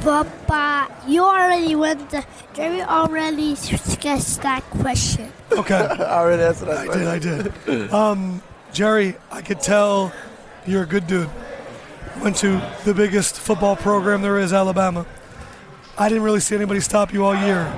Football. 0.00 0.88
You 1.06 1.24
already 1.24 1.74
went. 1.74 2.10
The, 2.10 2.24
Jerry 2.54 2.82
already 2.82 3.54
sketched 3.54 4.42
that 4.42 4.62
question. 4.70 5.32
Okay. 5.52 5.74
I 5.98 6.18
already 6.20 6.42
answered 6.42 6.68
that. 6.68 6.78
I 6.78 6.86
question. 6.86 7.20
did, 7.20 7.52
I 7.68 7.88
did. 7.88 7.92
Um, 7.92 8.42
Jerry, 8.72 9.16
I 9.30 9.42
could 9.42 9.60
tell 9.60 10.12
you're 10.66 10.82
a 10.82 10.86
good 10.86 11.06
dude. 11.06 11.28
Went 12.22 12.36
to 12.36 12.60
the 12.84 12.94
biggest 12.94 13.38
football 13.38 13.76
program 13.76 14.22
there 14.22 14.38
is, 14.38 14.52
Alabama. 14.52 15.06
I 15.98 16.08
didn't 16.08 16.24
really 16.24 16.40
see 16.40 16.54
anybody 16.54 16.80
stop 16.80 17.12
you 17.12 17.24
all 17.24 17.34
year. 17.34 17.72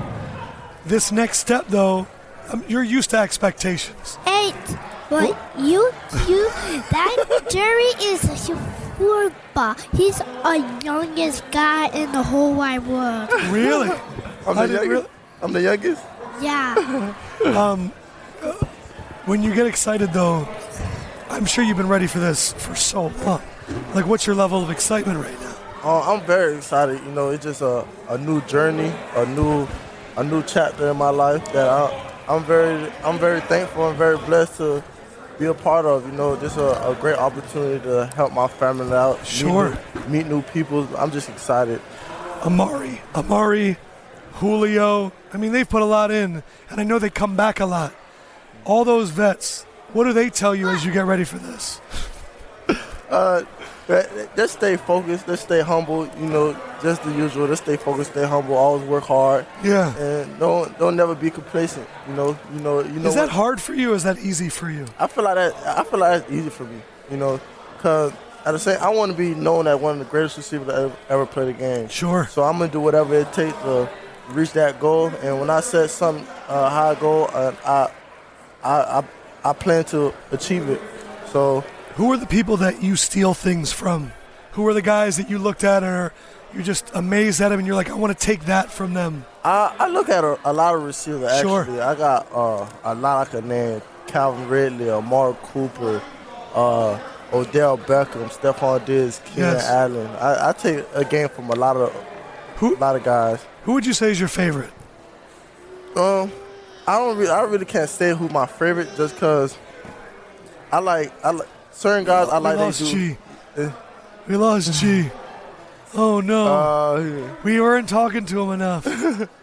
This 0.84 1.12
next 1.12 1.38
step, 1.38 1.66
though, 1.68 2.06
um, 2.52 2.64
you're 2.68 2.82
used 2.82 3.10
to 3.10 3.18
expectations. 3.18 4.18
Eight. 4.26 4.54
But 5.10 5.36
you, 5.58 5.92
you, 6.26 6.48
that 6.90 7.46
Jerry 7.50 7.92
is 8.02 8.24
a 8.24 8.81
football. 9.02 9.74
He's 9.96 10.20
a 10.20 10.56
youngest 10.84 11.42
guy 11.50 11.88
in 11.88 12.12
the 12.12 12.22
whole 12.22 12.54
wide 12.54 12.86
world. 12.86 13.28
Really? 13.50 13.90
I'm 14.46 14.58
I 14.58 14.66
the 14.66 14.72
didn't 14.72 14.90
youngest. 14.90 15.10
I'm 15.42 15.52
the 15.52 15.62
youngest. 15.62 16.02
Yeah. 16.40 17.14
When 19.24 19.40
you 19.44 19.54
get 19.54 19.66
excited, 19.68 20.12
though, 20.12 20.48
I'm 21.30 21.46
sure 21.46 21.62
you've 21.62 21.76
been 21.76 21.88
ready 21.88 22.08
for 22.08 22.18
this 22.18 22.52
for 22.54 22.74
so 22.74 23.06
long. 23.24 23.40
Like, 23.94 24.06
what's 24.06 24.26
your 24.26 24.34
level 24.34 24.60
of 24.60 24.68
excitement 24.70 25.18
right 25.24 25.40
now? 25.40 25.54
Uh, 25.84 26.00
I'm 26.12 26.26
very 26.26 26.56
excited. 26.56 26.98
You 27.06 27.12
know, 27.12 27.30
it's 27.30 27.44
just 27.44 27.62
a, 27.62 27.86
a 28.08 28.18
new 28.18 28.40
journey, 28.42 28.92
a 29.14 29.24
new 29.26 29.68
a 30.16 30.24
new 30.24 30.42
chapter 30.42 30.90
in 30.90 30.96
my 30.96 31.10
life 31.10 31.44
that 31.52 31.68
I, 31.68 31.84
I'm 32.28 32.42
very 32.44 32.90
I'm 33.04 33.18
very 33.18 33.40
thankful 33.42 33.88
and 33.88 33.96
very 33.96 34.18
blessed 34.18 34.56
to 34.58 34.82
be 35.42 35.48
a 35.48 35.54
part 35.54 35.84
of. 35.84 36.06
You 36.06 36.12
know, 36.12 36.36
just 36.36 36.56
a, 36.56 36.90
a 36.90 36.94
great 36.94 37.16
opportunity 37.18 37.82
to 37.84 38.06
help 38.14 38.32
my 38.32 38.46
family 38.48 38.92
out. 38.94 39.18
meet 39.18 39.26
Sure. 39.26 39.70
new- 39.70 39.78
Meet 40.08 40.26
new, 40.28 40.42
people. 40.42 40.88
I'm 40.96 41.10
just 41.10 41.28
excited. 41.28 41.80
Amari, 42.44 43.00
Amari, 43.14 43.76
Julio. 44.34 45.12
I 45.32 45.36
mean, 45.36 45.52
they've 45.52 45.68
put 45.68 45.82
a 45.82 45.86
lot 45.86 46.10
in, 46.10 46.42
and 46.70 46.80
I 46.80 46.84
know 46.84 46.98
they 46.98 47.10
come 47.10 47.36
back 47.36 47.60
a 47.60 47.66
lot. 47.66 47.92
All 48.64 48.84
those 48.84 49.10
vets, 49.10 49.64
what 49.92 50.04
do 50.04 50.12
they 50.12 50.28
tell 50.30 50.54
you 50.54 50.68
as 50.68 50.84
you 50.84 50.92
get 50.92 51.04
ready 51.06 51.24
for 51.24 51.38
this? 51.38 51.80
Uh, 53.12 53.42
just 54.36 54.54
stay 54.54 54.76
focused. 54.76 55.26
Just 55.26 55.42
stay 55.44 55.60
humble. 55.60 56.06
You 56.18 56.26
know, 56.26 56.56
just 56.82 57.02
the 57.04 57.12
usual. 57.12 57.46
Just 57.46 57.64
stay 57.64 57.76
focused. 57.76 58.12
Stay 58.12 58.26
humble. 58.26 58.54
Always 58.54 58.84
work 58.88 59.04
hard. 59.04 59.44
Yeah. 59.62 59.94
And 59.98 60.38
don't 60.38 60.76
don't 60.78 60.96
never 60.96 61.14
be 61.14 61.30
complacent. 61.30 61.86
You 62.08 62.14
know. 62.14 62.38
You 62.54 62.60
know. 62.60 62.80
You 62.80 63.00
know. 63.00 63.08
Is 63.08 63.14
that 63.14 63.22
what- 63.24 63.30
hard 63.30 63.60
for 63.60 63.74
you? 63.74 63.92
Or 63.92 63.94
is 63.96 64.04
that 64.04 64.18
easy 64.18 64.48
for 64.48 64.70
you? 64.70 64.86
I 64.98 65.06
feel 65.06 65.24
like 65.24 65.34
that. 65.36 65.54
I 65.78 65.84
feel 65.84 65.98
like 66.00 66.20
that's 66.22 66.32
easy 66.32 66.48
for 66.50 66.64
me. 66.64 66.80
You 67.10 67.18
know, 67.18 67.40
cause 67.78 68.12
at 68.46 68.52
the 68.52 68.58
same, 68.58 68.78
I 68.80 68.88
want 68.88 69.12
to 69.12 69.18
be 69.18 69.34
known 69.34 69.66
as 69.66 69.78
one 69.78 69.92
of 69.92 69.98
the 69.98 70.04
greatest 70.06 70.36
receivers 70.38 70.66
that 70.68 70.76
ever, 70.78 70.96
ever 71.10 71.26
played 71.26 71.48
the 71.48 71.52
game. 71.52 71.88
Sure. 71.88 72.26
So 72.30 72.42
I'm 72.42 72.58
gonna 72.58 72.72
do 72.72 72.80
whatever 72.80 73.14
it 73.14 73.32
takes 73.32 73.56
to 73.58 73.88
reach 74.30 74.52
that 74.52 74.80
goal. 74.80 75.08
And 75.22 75.38
when 75.38 75.50
I 75.50 75.60
set 75.60 75.90
some 75.90 76.26
uh, 76.48 76.70
high 76.70 76.94
goal, 76.94 77.28
uh, 77.34 77.52
I, 77.66 77.90
I 78.64 79.00
I 79.00 79.04
I 79.44 79.52
plan 79.52 79.84
to 79.86 80.14
achieve 80.30 80.68
it. 80.70 80.80
So 81.30 81.62
Who 81.96 82.10
are 82.12 82.16
the 82.16 82.26
people 82.26 82.56
that 82.58 82.82
you 82.82 82.96
steal 82.96 83.34
things 83.34 83.72
from? 83.72 84.12
Who 84.52 84.66
are 84.66 84.74
the 84.74 84.82
guys 84.82 85.16
that 85.18 85.28
you 85.30 85.38
looked 85.38 85.64
at 85.64 85.82
and 85.82 85.92
are 85.92 86.12
you're 86.54 86.62
just 86.62 86.90
amazed 86.94 87.40
at 87.40 87.48
them 87.48 87.58
and 87.58 87.66
you're 87.66 87.76
like, 87.76 87.88
I 87.90 87.94
want 87.94 88.18
to 88.18 88.26
take 88.26 88.44
that 88.46 88.70
from 88.70 88.92
them? 88.94 89.24
I, 89.44 89.74
I 89.78 89.88
look 89.88 90.08
at 90.10 90.22
a, 90.24 90.38
a 90.44 90.52
lot 90.52 90.74
of 90.74 90.82
receivers 90.82 91.40
Sure. 91.40 91.60
actually. 91.62 91.80
I 91.80 91.94
got 91.94 92.28
uh, 92.32 92.68
a 92.84 92.94
lot 92.94 93.26
I 93.26 93.30
could 93.30 93.44
name: 93.46 93.80
Calvin 94.06 94.48
Ridley, 94.48 94.90
Amari 94.90 95.34
Cooper, 95.44 96.02
uh, 96.54 96.98
Odell 97.32 97.78
Beckham, 97.78 98.28
Stefon 98.30 98.84
Diggs, 98.84 99.20
Keenan 99.24 99.54
Yes. 99.54 99.68
Allen. 99.68 100.06
I, 100.16 100.50
I 100.50 100.52
take 100.52 100.84
a 100.94 101.04
game 101.04 101.28
from 101.30 101.48
a 101.50 101.54
lot 101.54 101.76
of 101.76 101.92
Who 102.56 102.76
a 102.76 102.78
lot 102.78 102.96
of 102.96 103.02
guys. 103.04 103.40
who 103.64 103.72
would 103.74 103.86
you 103.86 103.94
say 103.94 104.10
is 104.10 104.20
your 104.20 104.28
favorite? 104.28 104.70
Um, 105.96 106.30
I 106.86 106.98
don't 106.98 107.16
really, 107.16 107.30
I 107.30 107.42
really 107.42 107.64
can't 107.66 107.88
say 107.88 108.14
who 108.14 108.28
my 108.28 108.46
favorite 108.46 108.88
just 108.96 109.16
cause 109.16 109.56
I 110.70 110.78
like, 110.78 111.12
I 111.24 111.30
like 111.30 111.48
certain 111.72 112.04
guys. 112.04 112.28
I 112.28 112.38
We 112.38 112.44
like 112.44 112.56
they 112.56 112.62
lost 112.64 112.78
do. 112.80 112.86
G. 112.86 113.16
We 114.28 114.36
lost 114.36 114.72
G. 114.80 115.10
Oh 115.94 116.20
no. 116.20 116.46
Uh, 116.46 117.28
we 117.44 117.60
weren't 117.60 117.88
talking 117.88 118.24
to 118.26 118.40
him 118.42 118.50
enough. 118.52 118.86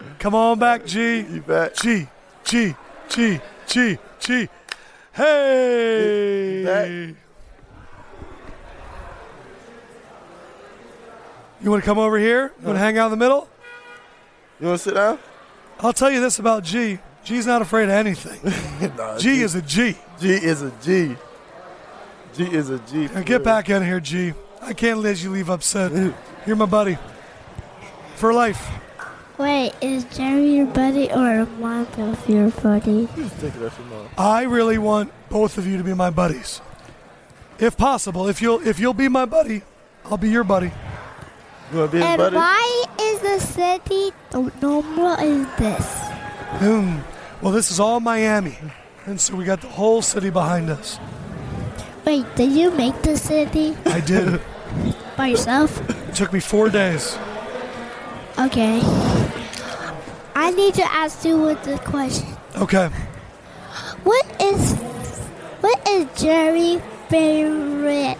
Come 0.20 0.36
on 0.36 0.60
back, 0.60 0.86
G. 0.86 1.20
you 1.20 1.42
back? 1.42 1.76
G, 1.76 2.08
G, 2.44 2.76
G, 3.10 3.40
G, 3.68 3.98
G. 4.20 4.50
Hey. 5.14 7.16
You 11.62 11.70
want 11.70 11.84
to 11.84 11.86
come 11.86 12.00
over 12.00 12.18
here? 12.18 12.54
You 12.62 12.68
want 12.68 12.78
to 12.78 12.80
hang 12.80 12.98
out 12.98 13.06
in 13.06 13.12
the 13.12 13.18
middle? 13.18 13.50
You 14.62 14.68
want 14.68 14.80
to 14.80 14.84
sit 14.84 14.94
down? 14.96 15.20
I'll 15.82 15.92
tell 15.94 16.10
you 16.10 16.22
this 16.22 16.40
about 16.40 16.64
G. 16.64 17.00
G's 17.26 17.46
not 17.46 17.62
afraid 17.62 17.84
of 17.86 17.90
anything. 17.92 18.40
Nah, 18.98 19.18
G 19.18 19.42
is 19.42 19.56
a 19.56 19.62
G. 19.62 19.98
G 20.22 20.30
is 20.30 20.62
a 20.62 20.72
G. 20.82 21.16
G 22.34 22.44
is 22.46 22.70
a 22.70 22.80
G. 22.80 23.08
Now 23.08 23.22
get 23.22 23.44
back 23.44 23.70
in 23.70 23.84
here, 23.84 24.00
G. 24.00 24.34
I 24.62 24.74
can't 24.74 25.00
let 25.00 25.22
you 25.24 25.30
leave 25.32 25.50
upset. 25.50 25.92
You're 26.46 26.56
my 26.56 26.66
buddy. 26.66 26.98
For 28.16 28.34
life. 28.34 28.68
Wait, 29.38 29.74
is 29.82 30.04
Jerry 30.06 30.56
your 30.58 30.66
buddy 30.66 31.10
or 31.12 31.46
one 31.60 31.88
of 31.98 32.30
your 32.30 32.50
buddy? 32.52 33.06
Think 33.06 33.56
of 33.56 33.60
that 33.62 33.72
for 33.72 33.84
now. 33.84 34.10
I 34.18 34.44
really 34.44 34.78
want 34.78 35.12
both 35.30 35.58
of 35.58 35.66
you 35.66 35.78
to 35.78 35.84
be 35.84 35.94
my 35.94 36.10
buddies. 36.10 36.60
If 37.58 37.78
possible, 37.78 38.28
if 38.28 38.42
you'll 38.42 38.66
if 38.68 38.80
you'll 38.80 38.94
be 38.94 39.08
my 39.08 39.26
buddy, 39.26 39.64
I'll 40.06 40.18
be 40.18 40.30
your 40.30 40.44
buddy. 40.44 40.72
You 41.72 41.78
want 41.80 41.92
to 41.92 41.98
be 41.98 42.02
his 42.02 42.06
And 42.08 42.18
buddy? 42.18 42.36
why 42.36 42.86
is 43.02 43.20
the 43.22 43.40
city 43.40 44.12
the 44.32 44.52
normal 44.62 45.14
is 45.20 45.48
this? 45.58 45.88
Hmm. 46.60 46.98
Well, 47.42 47.54
this 47.54 47.72
is 47.72 47.80
all 47.80 48.02
Miami, 48.02 48.58
and 49.06 49.20
so 49.22 49.36
we 49.36 49.46
got 49.46 49.62
the 49.62 49.68
whole 49.70 50.02
city 50.02 50.30
behind 50.30 50.70
us. 50.70 51.00
Wait, 52.10 52.26
did 52.36 52.52
you 52.54 52.72
make 52.72 53.00
the 53.04 53.16
city 53.16 53.78
I 53.86 54.00
did. 54.00 54.42
by 55.16 55.28
yourself? 55.28 55.78
it 56.10 56.16
took 56.16 56.34
me 56.34 56.40
four 56.40 56.68
days. 56.68 57.16
Okay. 58.36 58.82
I 60.34 60.50
need 60.50 60.74
to 60.74 60.92
ask 60.92 61.24
you 61.24 61.40
with 61.40 61.62
the 61.62 61.78
question. 61.78 62.36
Okay. 62.56 62.88
What 64.04 64.26
is 64.42 64.74
what 65.62 65.88
is 65.88 66.08
Jerry's 66.20 66.82
favorite 67.10 68.18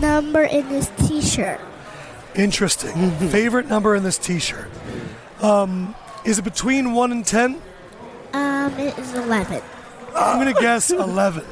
number 0.00 0.42
in 0.42 0.68
this 0.68 0.90
T-shirt? 0.96 1.60
Interesting. 2.34 3.12
Favorite 3.30 3.68
number 3.68 3.94
in 3.94 4.02
this 4.02 4.18
T-shirt? 4.18 4.68
Um, 5.40 5.94
is 6.24 6.40
it 6.40 6.42
between 6.42 6.94
one 6.94 7.12
and 7.12 7.24
ten? 7.24 7.62
Um, 8.32 8.76
it 8.76 8.98
is 8.98 9.14
eleven. 9.14 9.62
I'm 10.16 10.38
gonna 10.40 10.60
guess 10.60 10.90
eleven. 10.90 11.44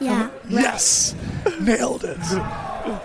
Yeah. 0.00 0.30
Yes, 0.48 1.14
nailed 1.60 2.04
it. 2.04 2.16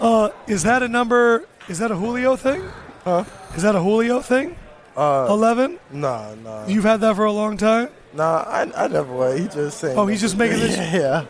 Uh, 0.01 0.29
is 0.47 0.63
that 0.63 0.81
a 0.81 0.87
number? 0.87 1.45
Is 1.67 1.79
that 1.79 1.91
a 1.91 1.95
Julio 1.95 2.35
thing? 2.35 2.63
Huh? 3.03 3.23
Is 3.55 3.63
that 3.63 3.75
a 3.75 3.79
Julio 3.81 4.21
thing? 4.21 4.55
Uh, 4.95 5.27
Eleven? 5.29 5.77
nah, 5.91 6.33
nah. 6.35 6.65
You've 6.67 6.85
had 6.85 7.01
that 7.01 7.15
for 7.17 7.25
a 7.25 7.31
long 7.31 7.57
time. 7.57 7.89
Nah, 8.13 8.43
I, 8.47 8.61
I 8.85 8.87
never 8.87 9.13
was. 9.13 9.37
He 9.39 9.47
just 9.49 9.77
saying. 9.79 9.97
Oh, 9.97 10.07
he's 10.07 10.21
just 10.21 10.37
making 10.37 10.59
this- 10.59 10.77
Yeah, 10.93 11.25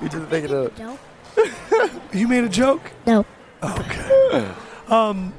he 0.00 0.08
just 0.08 0.30
making 0.30 0.50
it. 0.50 0.78
No. 0.78 0.98
You 2.12 2.28
made 2.28 2.44
a 2.44 2.48
joke. 2.48 2.92
No. 3.06 3.24
Okay. 3.62 4.48
Um, 4.88 5.34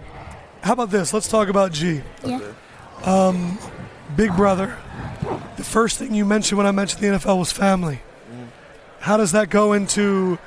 how 0.62 0.74
about 0.74 0.90
this? 0.92 1.12
Let's 1.14 1.28
talk 1.28 1.48
about 1.50 1.72
G. 1.72 2.02
Yeah. 2.24 2.40
Big 4.16 4.36
brother. 4.36 4.76
The 5.58 5.64
first 5.64 5.98
thing 6.00 6.14
you 6.14 6.26
mentioned 6.26 6.58
when 6.58 6.68
I 6.68 6.72
mentioned 6.72 7.02
the 7.02 7.08
NFL 7.08 7.40
was 7.40 7.52
family. 7.52 8.02
How 9.00 9.18
does 9.18 9.32
that 9.32 9.50
go 9.50 9.74
into 9.74 10.38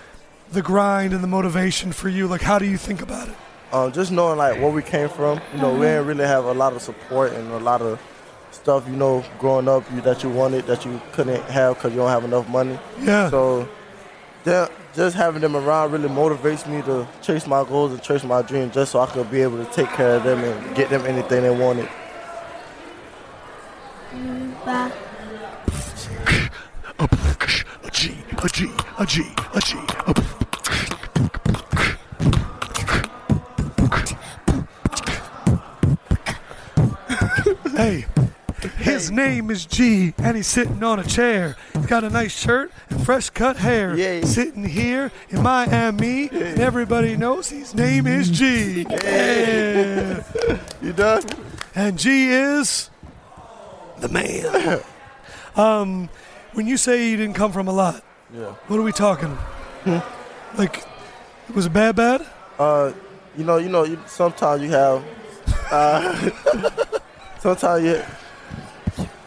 the 0.53 0.63
grind 0.63 1.13
and 1.13 1.23
the 1.23 1.29
motivation 1.29 1.93
for 1.93 2.09
you? 2.09 2.27
Like, 2.27 2.43
how 2.43 2.59
do 2.59 2.67
you 2.67 2.77
think 2.77 3.03
about 3.03 3.29
it? 3.29 3.35
Um, 3.73 3.93
just 3.93 4.11
knowing 4.11 4.37
like 4.39 4.61
where 4.61 4.71
we 4.71 4.83
came 4.83 5.09
from, 5.09 5.41
you 5.55 5.61
know, 5.61 5.73
we 5.75 5.81
didn't 5.87 6.07
really 6.07 6.25
have 6.27 6.45
a 6.45 6.53
lot 6.53 6.73
of 6.73 6.83
support 6.83 7.33
and 7.33 7.51
a 7.53 7.59
lot 7.59 7.81
of 7.81 8.01
stuff, 8.51 8.87
you 8.89 8.97
know, 8.97 9.25
growing 9.39 9.69
up 9.69 9.85
you, 9.95 10.01
that 10.01 10.25
you 10.25 10.29
wanted 10.29 10.67
that 10.67 10.85
you 10.85 11.01
couldn't 11.13 11.41
have 11.45 11.77
because 11.77 11.93
you 11.93 11.99
don't 11.99 12.11
have 12.11 12.25
enough 12.25 12.49
money. 12.49 12.79
Yeah. 13.01 13.31
So, 13.31 13.69
they're- 14.45 14.69
just 14.93 15.15
having 15.15 15.41
them 15.41 15.55
around 15.55 15.93
really 15.93 16.09
motivates 16.09 16.67
me 16.67 16.83
to 16.83 17.07
chase 17.23 17.47
my 17.47 17.63
goals 17.63 17.93
and 17.93 18.03
chase 18.03 18.25
my 18.25 18.43
dreams, 18.43 18.75
just 18.75 18.91
so 18.91 18.99
I 18.99 19.07
could 19.07 19.31
be 19.31 19.41
able 19.41 19.65
to 19.65 19.73
take 19.73 19.87
care 19.91 20.17
of 20.17 20.25
them 20.25 20.41
and 20.41 20.75
get 20.75 20.91
them 20.91 21.07
anything 21.07 21.43
they 21.45 21.51
wanted. 21.51 21.89
Bye. 24.65 24.91
A 27.91 27.93
G, 27.93 28.15
a 28.39 28.49
G, 28.49 28.71
a 29.01 29.07
G, 29.07 29.23
a 29.53 29.61
G. 29.61 29.77
A 30.07 30.15
hey, 37.77 38.07
his 38.77 39.11
name 39.11 39.51
is 39.51 39.67
G, 39.67 40.15
and 40.19 40.37
he's 40.37 40.47
sitting 40.47 40.81
on 40.85 41.01
a 41.01 41.05
chair. 41.05 41.57
He's 41.75 41.87
got 41.87 42.05
a 42.05 42.11
nice 42.11 42.31
shirt 42.31 42.71
and 42.91 43.05
fresh 43.05 43.29
cut 43.31 43.57
hair. 43.57 43.97
Yeah. 43.97 44.25
Sitting 44.25 44.65
here 44.65 45.11
in 45.31 45.43
Miami, 45.43 46.29
and 46.29 46.61
everybody 46.61 47.17
knows 47.17 47.51
his 47.51 47.75
name 47.75 48.07
is 48.07 48.31
G. 48.31 48.87
Yeah. 48.89 50.23
You 50.81 50.93
done? 50.93 51.25
And 51.75 51.99
G 51.99 52.31
is 52.31 52.89
the 53.99 54.09
man. 54.09 54.81
um, 55.57 56.09
when 56.53 56.67
you 56.67 56.77
say 56.77 57.09
you 57.11 57.17
didn't 57.17 57.35
come 57.35 57.53
from 57.53 57.69
a 57.69 57.73
lot, 57.73 58.03
Yeah. 58.35 58.53
what 58.69 58.79
are 58.79 58.83
we 58.83 58.93
talking? 58.93 59.37
Like, 60.57 60.83
was 61.55 61.67
it 61.67 61.73
bad, 61.73 61.97
bad? 61.97 62.27
Uh, 62.59 62.93
you 63.37 63.45
know, 63.45 63.57
you 63.59 63.69
know, 63.69 63.85
you, 63.85 63.99
sometimes 64.07 64.63
you 64.63 64.71
have. 64.71 65.03
Uh, 65.71 66.31
sometimes 67.41 67.85
you. 67.85 68.03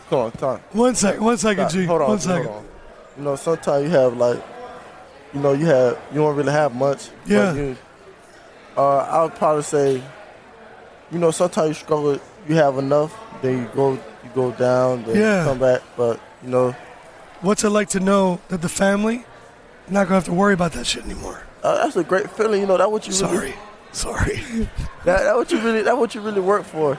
Come 0.10 0.20
on, 0.20 0.32
time. 0.34 0.60
One 0.74 0.96
second, 0.96 1.24
one 1.24 1.38
second, 1.38 1.70
G. 1.70 1.86
hold 1.86 2.02
on, 2.02 2.10
one 2.10 2.20
second. 2.20 2.46
hold 2.46 2.58
on. 2.58 2.66
You 3.18 3.24
know, 3.24 3.36
sometimes 3.36 3.84
you 3.86 3.90
have 3.90 4.18
like, 4.18 4.42
you 5.34 5.40
know, 5.40 5.54
you 5.54 5.66
have 5.66 5.98
you 6.12 6.20
don't 6.20 6.36
really 6.36 6.52
have 6.52 6.76
much. 6.76 7.10
Yeah. 7.26 7.54
You, 7.54 7.78
uh, 8.78 8.98
I 8.98 9.24
would 9.24 9.36
probably 9.36 9.64
say, 9.64 10.04
you 11.12 11.20
know, 11.20 11.32
sometimes 11.32 11.70
you 11.70 11.74
struggle. 11.76 12.20
You 12.48 12.56
have 12.56 12.78
enough, 12.78 13.18
then 13.42 13.60
you 13.60 13.70
go, 13.74 13.94
you 13.94 14.30
go 14.36 14.52
down, 14.52 15.04
then 15.06 15.16
Yeah. 15.16 15.40
you 15.44 15.50
come 15.50 15.60
back. 15.60 15.82
But 15.96 16.20
you 16.44 16.50
know, 16.50 16.76
What's 17.44 17.64
it 17.64 17.70
like 17.70 17.90
to 17.90 18.00
know 18.00 18.40
that 18.48 18.62
the 18.62 18.70
family 18.70 19.26
not 19.90 20.06
gonna 20.06 20.16
have 20.16 20.26
to 20.26 20.34
worry 20.34 20.54
about 20.54 20.72
that 20.74 20.88
shit 20.88 21.04
anymore? 21.06 21.44
uh, 21.64 21.84
that's 21.84 21.96
a 21.96 22.04
great 22.04 22.30
feeling. 22.32 22.62
You 22.62 22.68
know, 22.68 22.78
that 22.78 22.92
what 22.92 23.06
you 23.08 23.14
really, 23.14 23.54
Sorry, 23.92 24.36
sorry. 24.36 24.36
that, 25.06 25.24
that 25.24 25.36
what 25.36 25.52
you 25.52 25.60
really, 25.60 25.82
that 25.84 25.98
what 25.98 26.16
you 26.16 26.22
really 26.22 26.42
work 26.42 26.64
for. 26.66 26.98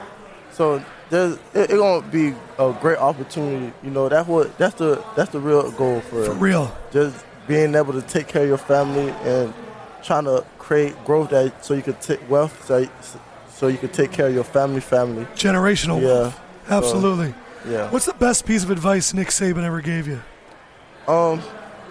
So 0.53 0.83
there's, 1.09 1.33
it, 1.53 1.71
it 1.71 1.77
gonna 1.77 2.07
be 2.07 2.33
a 2.57 2.73
great 2.79 2.97
opportunity. 2.97 3.73
You 3.83 3.91
know, 3.91 4.07
that's 4.09 4.27
what, 4.27 4.57
that's 4.57 4.75
the, 4.75 5.03
that's 5.15 5.31
the 5.31 5.39
real 5.39 5.69
goal 5.71 5.99
for, 6.01 6.23
For 6.25 6.33
real. 6.33 6.75
just 6.91 7.25
being 7.47 7.75
able 7.75 7.93
to 7.93 8.01
take 8.01 8.27
care 8.27 8.43
of 8.43 8.47
your 8.47 8.57
family 8.57 9.09
and 9.23 9.53
trying 10.03 10.23
to 10.25 10.45
create 10.57 10.95
growth 11.05 11.29
that 11.31 11.63
so 11.65 11.73
you 11.75 11.81
could 11.83 11.99
take 12.01 12.27
wealth 12.29 12.65
so, 12.65 12.87
so 13.49 13.67
you 13.67 13.77
could 13.77 13.93
take 13.93 14.11
care 14.11 14.27
of 14.27 14.33
your 14.33 14.43
family 14.43 14.79
family 14.81 15.25
Generational. 15.35 16.01
yeah 16.01 16.07
wealth. 16.07 16.39
Absolutely. 16.69 17.33
yeah 17.69 17.89
What's 17.91 18.05
the 18.05 18.13
best 18.13 18.45
piece 18.47 18.63
of 18.63 18.71
advice 18.71 19.13
Nick 19.13 19.27
Saban 19.27 19.63
ever 19.63 19.81
gave 19.81 20.07
you? 20.07 20.21
Um 21.07 21.41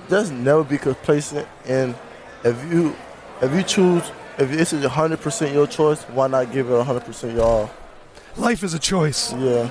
just 0.09 0.33
never 0.33 0.65
be 0.65 0.79
complacent 0.79 1.47
and 1.67 1.95
if 2.45 2.57
you 2.73 2.95
if 3.43 3.53
you 3.55 3.63
choose 3.63 4.03
if 4.39 4.51
this 4.51 4.73
is 4.73 4.85
100% 4.85 5.53
your 5.55 5.67
choice 5.67 6.03
why 6.05 6.27
not 6.27 6.53
give 6.53 6.69
it 6.69 6.73
100% 6.73 7.35
your 7.35 7.43
all 7.45 7.71
Life 8.37 8.65
is 8.65 8.75
a 8.75 8.79
choice. 8.81 9.33
yeah 9.35 9.71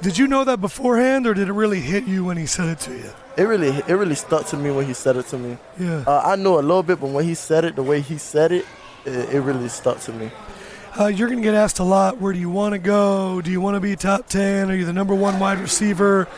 Did 0.00 0.18
you 0.18 0.26
know 0.26 0.42
that 0.42 0.60
beforehand, 0.60 1.28
or 1.28 1.34
did 1.34 1.46
it 1.48 1.52
really 1.52 1.78
hit 1.78 2.04
you 2.08 2.24
when 2.24 2.36
he 2.36 2.44
said 2.46 2.68
it 2.68 2.80
to 2.80 2.90
you? 2.92 3.10
it 3.36 3.44
really 3.44 3.68
it 3.68 3.94
really 3.94 4.16
stuck 4.16 4.46
to 4.48 4.56
me 4.56 4.70
when 4.70 4.84
he 4.86 4.92
said 4.94 5.16
it 5.16 5.26
to 5.28 5.38
me 5.38 5.56
Yeah. 5.78 6.02
uh, 6.06 6.22
I 6.24 6.36
know 6.36 6.58
a 6.58 6.64
little 6.70 6.82
bit 6.82 7.00
but 7.00 7.10
when 7.10 7.24
he 7.24 7.34
said 7.34 7.64
it 7.64 7.76
the 7.76 7.82
way 7.82 8.00
he 8.00 8.18
said 8.18 8.50
it 8.52 8.66
it, 9.06 9.34
it 9.34 9.40
really 9.40 9.68
stuck 9.68 10.00
to 10.00 10.12
me 10.12 10.30
Uh, 11.00 11.06
you're 11.06 11.28
going 11.28 11.40
to 11.40 11.42
get 11.50 11.54
asked 11.54 11.78
a 11.78 11.82
lot. 11.84 12.20
Where 12.20 12.34
do 12.34 12.38
you 12.38 12.50
want 12.50 12.74
to 12.74 12.78
go? 12.78 13.40
Do 13.40 13.50
you 13.50 13.62
want 13.62 13.76
to 13.76 13.80
be 13.80 13.96
top 13.96 14.26
ten? 14.28 14.70
Are 14.70 14.74
you 14.76 14.84
the 14.84 14.92
number 14.92 15.14
one 15.14 15.38
wide 15.40 15.58
receiver? 15.58 16.28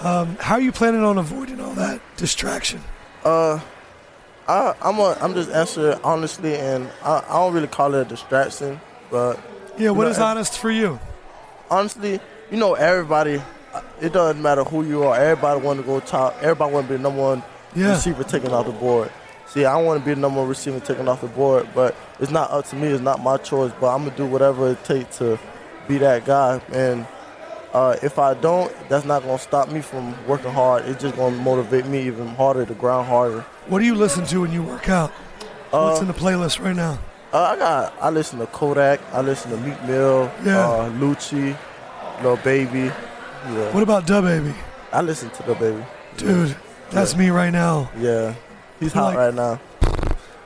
Um, 0.00 0.36
how 0.40 0.54
are 0.54 0.60
you 0.60 0.72
planning 0.72 1.02
on 1.02 1.18
avoiding 1.18 1.60
all 1.60 1.74
that 1.74 2.00
distraction? 2.16 2.80
Uh, 3.24 3.60
I, 4.46 4.74
I'm 4.80 4.98
a, 4.98 5.16
I'm 5.20 5.34
just 5.34 5.50
answering 5.50 5.98
honestly, 6.04 6.54
and 6.56 6.88
I, 7.04 7.22
I 7.28 7.32
don't 7.34 7.52
really 7.52 7.66
call 7.66 7.94
it 7.94 8.02
a 8.02 8.04
distraction, 8.04 8.80
but 9.10 9.38
Yeah, 9.76 9.90
what 9.90 10.04
know, 10.04 10.10
is 10.10 10.18
honest 10.18 10.58
for 10.58 10.70
you? 10.70 10.98
honestly, 11.70 12.20
you 12.50 12.56
know, 12.56 12.74
everybody, 12.74 13.42
it 14.00 14.12
doesn't 14.12 14.40
matter 14.40 14.64
who 14.64 14.84
you 14.84 15.02
are. 15.04 15.16
Everybody 15.16 15.60
want 15.60 15.80
to 15.80 15.84
go 15.86 16.00
top. 16.00 16.36
Everybody 16.40 16.72
want 16.72 16.86
to 16.86 16.92
be 16.92 16.96
the 16.96 17.02
number 17.02 17.20
one 17.20 17.42
Yeah. 17.74 17.90
receiver 17.90 18.24
taken 18.24 18.52
off 18.52 18.66
the 18.66 18.72
board. 18.72 19.10
See, 19.48 19.64
I 19.64 19.76
want 19.76 20.00
to 20.00 20.04
be 20.06 20.14
the 20.14 20.20
number 20.20 20.40
one 20.40 20.48
receiver 20.48 20.78
taken 20.80 21.08
off 21.08 21.20
the 21.22 21.26
board, 21.26 21.68
but 21.74 21.94
it's 22.20 22.30
not 22.30 22.50
up 22.50 22.64
to 22.66 22.76
me. 22.76 22.88
It's 22.88 23.02
not 23.02 23.20
my 23.22 23.36
choice. 23.38 23.72
But 23.80 23.94
I'm 23.94 24.04
gonna 24.04 24.16
do 24.16 24.26
whatever 24.26 24.70
it 24.70 24.82
takes 24.84 25.18
to 25.18 25.38
be 25.88 25.98
that 25.98 26.24
guy. 26.24 26.60
And 26.72 27.06
uh, 27.72 27.96
if 28.02 28.18
I 28.18 28.34
don't, 28.34 28.72
that's 28.88 29.04
not 29.04 29.22
gonna 29.22 29.38
stop 29.38 29.70
me 29.70 29.80
from 29.80 30.14
working 30.26 30.52
hard. 30.52 30.84
It's 30.86 31.00
just 31.02 31.16
gonna 31.16 31.36
motivate 31.36 31.86
me 31.86 32.02
even 32.06 32.28
harder 32.28 32.64
to 32.66 32.74
grind 32.74 33.06
harder. 33.08 33.42
What 33.68 33.80
do 33.80 33.84
you 33.84 33.94
listen 33.94 34.24
to 34.26 34.40
when 34.42 34.52
you 34.52 34.62
work 34.62 34.88
out? 34.88 35.10
What's 35.70 35.98
Uh, 35.98 36.02
in 36.02 36.08
the 36.08 36.14
playlist 36.14 36.62
right 36.64 36.74
now? 36.76 36.98
Uh, 37.32 37.42
I 37.42 37.56
got. 37.56 37.94
I 38.00 38.08
listen 38.10 38.38
to 38.38 38.46
Kodak. 38.46 39.00
I 39.12 39.20
listen 39.20 39.50
to 39.50 39.56
Meek 39.58 39.82
Mill. 39.84 40.30
Yeah. 40.44 40.66
Uh, 40.66 40.90
Lucci, 40.92 41.54
Lil 42.22 42.36
Baby. 42.38 42.90
Yeah. 43.50 43.72
What 43.74 43.82
about 43.82 44.06
Da 44.06 44.20
Baby? 44.22 44.54
I 44.92 45.02
listen 45.02 45.28
to 45.30 45.42
the 45.42 45.54
baby. 45.54 45.84
Dude, 46.16 46.56
that's 46.90 47.14
me 47.14 47.28
right 47.28 47.50
now. 47.50 47.90
Yeah. 47.98 48.34
He's 48.80 48.92
hot 48.94 49.08
like- 49.14 49.16
right 49.18 49.34
now. 49.34 49.60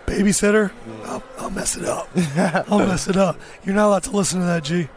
Babysitter? 0.06 0.72
I'll, 1.06 1.22
I'll 1.38 1.50
mess 1.50 1.76
it 1.76 1.84
up. 1.84 2.08
I'll 2.70 2.80
mess 2.80 3.06
it 3.08 3.16
up. 3.16 3.38
You're 3.64 3.74
not 3.76 3.86
allowed 3.86 4.02
to 4.04 4.10
listen 4.10 4.40
to 4.40 4.46
that, 4.46 4.64
G. 4.64 4.88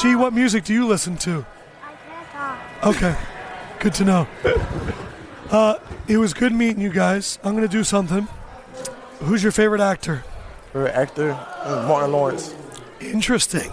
G, 0.00 0.14
what 0.14 0.32
music 0.32 0.64
do 0.64 0.72
you 0.72 0.86
listen 0.86 1.16
to? 1.18 1.44
Okay, 2.82 3.14
good 3.80 3.92
to 3.94 4.04
know. 4.04 4.26
Uh, 5.50 5.76
it 6.08 6.16
was 6.16 6.32
good 6.32 6.52
meeting 6.52 6.80
you 6.80 6.90
guys. 6.90 7.38
I'm 7.44 7.54
gonna 7.54 7.68
do 7.68 7.84
something. 7.84 8.26
Who's 9.18 9.42
your 9.42 9.52
favorite 9.52 9.82
actor? 9.82 10.24
Favorite 10.72 10.94
actor? 10.94 11.32
Mm, 11.64 11.86
Martin 11.86 12.12
Lawrence. 12.12 12.54
Interesting. 13.00 13.70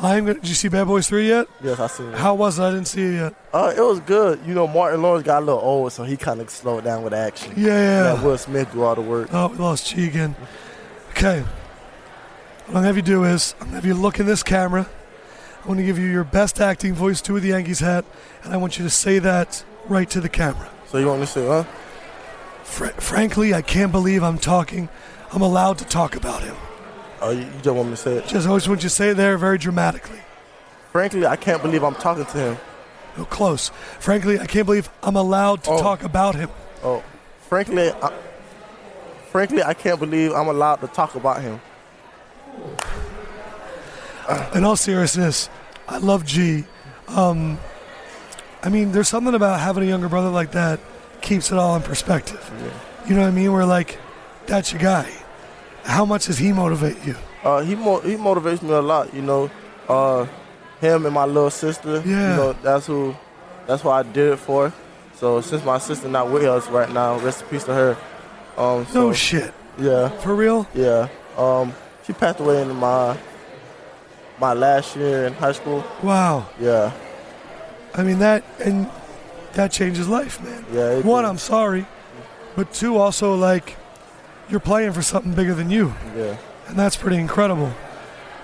I'm 0.00 0.24
gonna. 0.24 0.40
Did 0.40 0.48
you 0.48 0.54
see 0.56 0.66
Bad 0.66 0.88
Boys 0.88 1.06
Three 1.06 1.28
yet? 1.28 1.46
Yes, 1.62 1.78
I 1.78 1.86
seen 1.86 2.08
it. 2.08 2.18
How 2.18 2.34
was 2.34 2.58
it? 2.58 2.62
I 2.62 2.70
didn't 2.70 2.88
see 2.88 3.02
it 3.02 3.14
yet. 3.14 3.34
Uh, 3.52 3.72
it 3.76 3.80
was 3.80 4.00
good. 4.00 4.40
You 4.44 4.54
know, 4.54 4.66
Martin 4.66 5.00
Lawrence 5.00 5.24
got 5.24 5.42
a 5.42 5.46
little 5.46 5.60
old, 5.60 5.92
so 5.92 6.02
he 6.02 6.16
kind 6.16 6.40
of 6.40 6.50
slowed 6.50 6.82
down 6.82 7.04
with 7.04 7.14
action. 7.14 7.52
Yeah, 7.56 7.66
yeah. 7.66 8.12
Let 8.14 8.24
Will 8.24 8.38
Smith 8.38 8.72
do 8.72 8.82
all 8.82 8.96
the 8.96 9.00
work. 9.00 9.28
Oh, 9.32 9.46
we 9.46 9.58
lost 9.58 9.94
G 9.94 10.08
again. 10.08 10.34
Okay. 11.10 11.42
What 11.42 12.68
I'm 12.68 12.74
gonna 12.74 12.86
have 12.88 12.96
you 12.96 13.02
do 13.02 13.22
is 13.22 13.54
I'm 13.60 13.66
gonna 13.66 13.76
have 13.76 13.86
you 13.86 13.94
look 13.94 14.18
in 14.18 14.26
this 14.26 14.42
camera. 14.42 14.88
I 15.62 15.68
want 15.68 15.78
to 15.78 15.84
give 15.86 15.98
you 15.98 16.06
your 16.06 16.24
best 16.24 16.60
acting 16.60 16.92
voice 16.94 17.20
to 17.22 17.38
the 17.38 17.48
Yankees 17.48 17.80
hat, 17.80 18.04
and 18.42 18.52
I 18.52 18.56
want 18.56 18.78
you 18.78 18.84
to 18.84 18.90
say 18.90 19.18
that 19.20 19.64
right 19.88 20.08
to 20.10 20.20
the 20.20 20.28
camera. 20.28 20.68
So 20.88 20.98
you 20.98 21.06
want 21.06 21.20
me 21.20 21.26
to 21.26 21.32
say, 21.32 21.46
huh? 21.46 21.62
Fr- 22.64 22.86
frankly, 23.00 23.54
I 23.54 23.62
can't 23.62 23.92
believe 23.92 24.22
I'm 24.22 24.38
talking. 24.38 24.88
I'm 25.32 25.42
allowed 25.42 25.78
to 25.78 25.84
talk 25.84 26.16
about 26.16 26.42
him. 26.42 26.56
Oh, 27.20 27.30
you, 27.30 27.40
you 27.42 27.50
just 27.62 27.76
want 27.76 27.88
me 27.90 27.94
to 27.94 27.96
say 27.96 28.14
it? 28.16 28.26
Just 28.26 28.48
always 28.48 28.68
want 28.68 28.82
you 28.82 28.88
to 28.88 28.94
say 28.94 29.10
it 29.10 29.14
there 29.16 29.38
very 29.38 29.56
dramatically. 29.56 30.18
Frankly, 30.90 31.24
I 31.26 31.36
can't 31.36 31.62
believe 31.62 31.84
I'm 31.84 31.94
talking 31.94 32.24
to 32.26 32.38
him. 32.38 32.56
No, 33.16 33.24
close. 33.24 33.70
Frankly, 34.00 34.40
I 34.40 34.46
can't 34.46 34.66
believe 34.66 34.90
I'm 35.02 35.16
allowed 35.16 35.62
to 35.64 35.70
Oh. 35.70 35.78
talk 35.80 36.02
about 36.02 36.34
him. 36.34 36.50
Oh, 36.82 37.02
frankly, 37.48 37.92
I, 37.92 38.12
frankly, 39.30 39.62
I 39.62 39.74
can't 39.74 40.00
believe 40.00 40.32
I'm 40.32 40.48
allowed 40.48 40.76
to 40.80 40.88
talk 40.88 41.14
about 41.14 41.40
him. 41.40 41.60
in 44.54 44.64
all 44.64 44.76
seriousness, 44.76 45.48
I 45.88 45.98
love 45.98 46.24
G. 46.24 46.64
Um, 47.08 47.58
I 48.62 48.68
mean, 48.68 48.92
there's 48.92 49.08
something 49.08 49.34
about 49.34 49.60
having 49.60 49.82
a 49.82 49.86
younger 49.86 50.08
brother 50.08 50.28
like 50.30 50.52
that 50.52 50.80
keeps 51.20 51.50
it 51.52 51.58
all 51.58 51.76
in 51.76 51.82
perspective. 51.82 52.40
You 53.08 53.14
know 53.14 53.22
what 53.22 53.28
I 53.28 53.30
mean? 53.32 53.52
We're 53.52 53.64
like, 53.64 53.98
that's 54.46 54.72
your 54.72 54.80
guy. 54.80 55.10
How 55.84 56.04
much 56.04 56.26
does 56.26 56.38
he 56.38 56.52
motivate 56.52 57.04
you? 57.04 57.16
Uh, 57.42 57.60
he 57.62 57.74
mo- 57.74 58.00
he 58.00 58.14
motivates 58.14 58.62
me 58.62 58.70
a 58.70 58.80
lot. 58.80 59.12
You 59.12 59.22
know, 59.22 59.50
uh, 59.88 60.26
him 60.80 61.04
and 61.06 61.14
my 61.14 61.24
little 61.24 61.50
sister. 61.50 62.02
Yeah. 62.06 62.30
You 62.30 62.36
know, 62.36 62.52
that's 62.62 62.86
who, 62.86 63.16
that's 63.66 63.82
what 63.82 63.92
I 64.06 64.08
did 64.08 64.32
it 64.34 64.36
for. 64.38 64.72
So 65.16 65.40
since 65.40 65.64
my 65.64 65.78
sister 65.78 66.08
not 66.08 66.30
with 66.30 66.44
us 66.44 66.68
right 66.68 66.90
now, 66.90 67.18
rest 67.18 67.42
in 67.42 67.48
peace 67.48 67.64
to 67.64 67.74
her. 67.74 67.96
Um, 68.56 68.86
so, 68.86 69.08
No 69.08 69.12
shit. 69.12 69.52
Yeah, 69.78 70.08
For 70.20 70.34
real? 70.34 70.68
yeah. 70.74 71.08
Um, 71.36 71.72
she 72.06 72.12
passed 72.12 72.38
away 72.40 72.60
in 72.62 72.74
my 72.76 73.16
my 74.42 74.52
last 74.52 74.96
year 74.96 75.24
in 75.26 75.32
high 75.34 75.52
school. 75.52 75.84
Wow. 76.02 76.46
Yeah, 76.60 76.90
I 77.94 78.02
mean 78.02 78.18
that 78.18 78.42
and 78.62 78.90
that 79.54 79.70
changes 79.70 80.08
life, 80.08 80.42
man. 80.42 80.64
yeah. 80.72 80.98
One, 81.00 81.22
did. 81.22 81.28
I'm 81.30 81.38
sorry, 81.38 81.86
but 82.56 82.72
two, 82.74 82.96
also 82.98 83.34
like 83.36 83.76
you're 84.50 84.60
playing 84.60 84.92
for 84.92 85.02
something 85.02 85.32
bigger 85.32 85.54
than 85.54 85.70
you, 85.70 85.94
Yeah. 86.16 86.36
and 86.66 86.76
that's 86.76 86.96
pretty 86.96 87.18
incredible. 87.18 87.72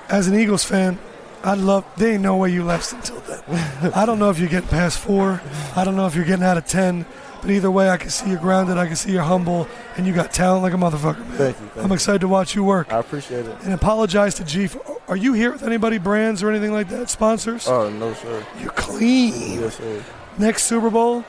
As 0.09 0.29
an 0.29 0.39
Eagles 0.39 0.65
fan, 0.65 0.99
I'd 1.43 1.59
love. 1.59 1.85
There 1.97 2.13
ain't 2.13 2.23
no 2.23 2.37
way 2.37 2.51
you 2.53 2.63
last 2.65 2.93
until 2.93 3.21
then. 3.29 3.93
I 4.01 4.07
don't 4.07 4.19
know 4.21 4.31
if 4.31 4.39
you're 4.39 4.49
getting 4.49 4.69
past 4.71 4.99
four. 5.01 5.43
I 5.77 5.83
don't 5.85 5.97
know 5.97 6.07
if 6.07 6.15
you're 6.15 6.25
getting 6.25 6.45
out 6.45 6.57
of 6.57 6.67
ten. 6.67 7.05
But 7.40 7.51
either 7.51 7.70
way, 7.70 7.88
I 7.88 7.96
can 7.96 8.11
see 8.11 8.31
you're 8.31 8.40
grounded. 8.40 8.79
I 8.79 8.87
can 8.87 8.96
see 8.96 9.12
you're 9.12 9.22
humble, 9.22 9.68
and 9.96 10.07
you 10.07 10.12
got 10.12 10.33
talent 10.33 10.62
like 10.62 10.72
a 10.72 10.77
motherfucker, 10.77 11.20
man. 11.20 11.38
Thank 11.38 11.61
you. 11.61 11.66
Thank 11.66 11.85
I'm 11.85 11.88
you. 11.88 11.94
excited 11.94 12.20
to 12.20 12.29
watch 12.29 12.55
you 12.55 12.64
work. 12.64 12.92
I 12.92 12.98
appreciate 12.98 13.46
it. 13.46 13.57
And 13.62 13.72
apologize 13.72 14.35
to 14.37 14.44
G. 14.44 14.66
For, 14.66 15.01
are 15.09 15.16
you 15.16 15.33
here 15.35 15.53
with 15.53 15.62
anybody, 15.62 15.98
brands 15.98 16.42
or 16.42 16.51
anything 16.51 16.72
like 16.72 16.88
that, 16.88 17.11
sponsors? 17.11 17.68
Oh 17.68 17.88
no, 17.90 18.12
sir. 18.14 18.44
you're 18.61 18.72
clean. 18.72 19.61
Yes, 19.61 19.77
sir. 19.77 20.05
Next 20.37 20.64
Super 20.64 20.90
Bowl, 20.90 21.24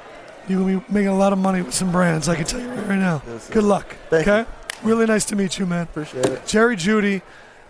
you're 0.47 0.59
gonna 0.59 0.79
be 0.79 0.85
making 0.93 1.09
a 1.09 1.17
lot 1.17 1.31
of 1.31 1.39
money 1.39 1.61
with 1.61 1.73
some 1.73 1.91
brands. 1.91 2.27
I 2.27 2.35
can 2.35 2.45
tell 2.45 2.59
you 2.59 2.69
right, 2.69 2.97
now. 2.97 3.21
Yes, 3.27 3.43
sir. 3.43 3.53
Good 3.53 3.63
luck. 3.63 3.95
Thank 4.09 4.27
okay. 4.27 4.49
Really 4.83 5.05
nice 5.05 5.25
to 5.25 5.35
meet 5.35 5.59
you, 5.59 5.65
man. 5.65 5.83
Appreciate 5.83 6.25
it. 6.25 6.45
Jerry 6.47 6.75
Jeudy, 6.75 7.21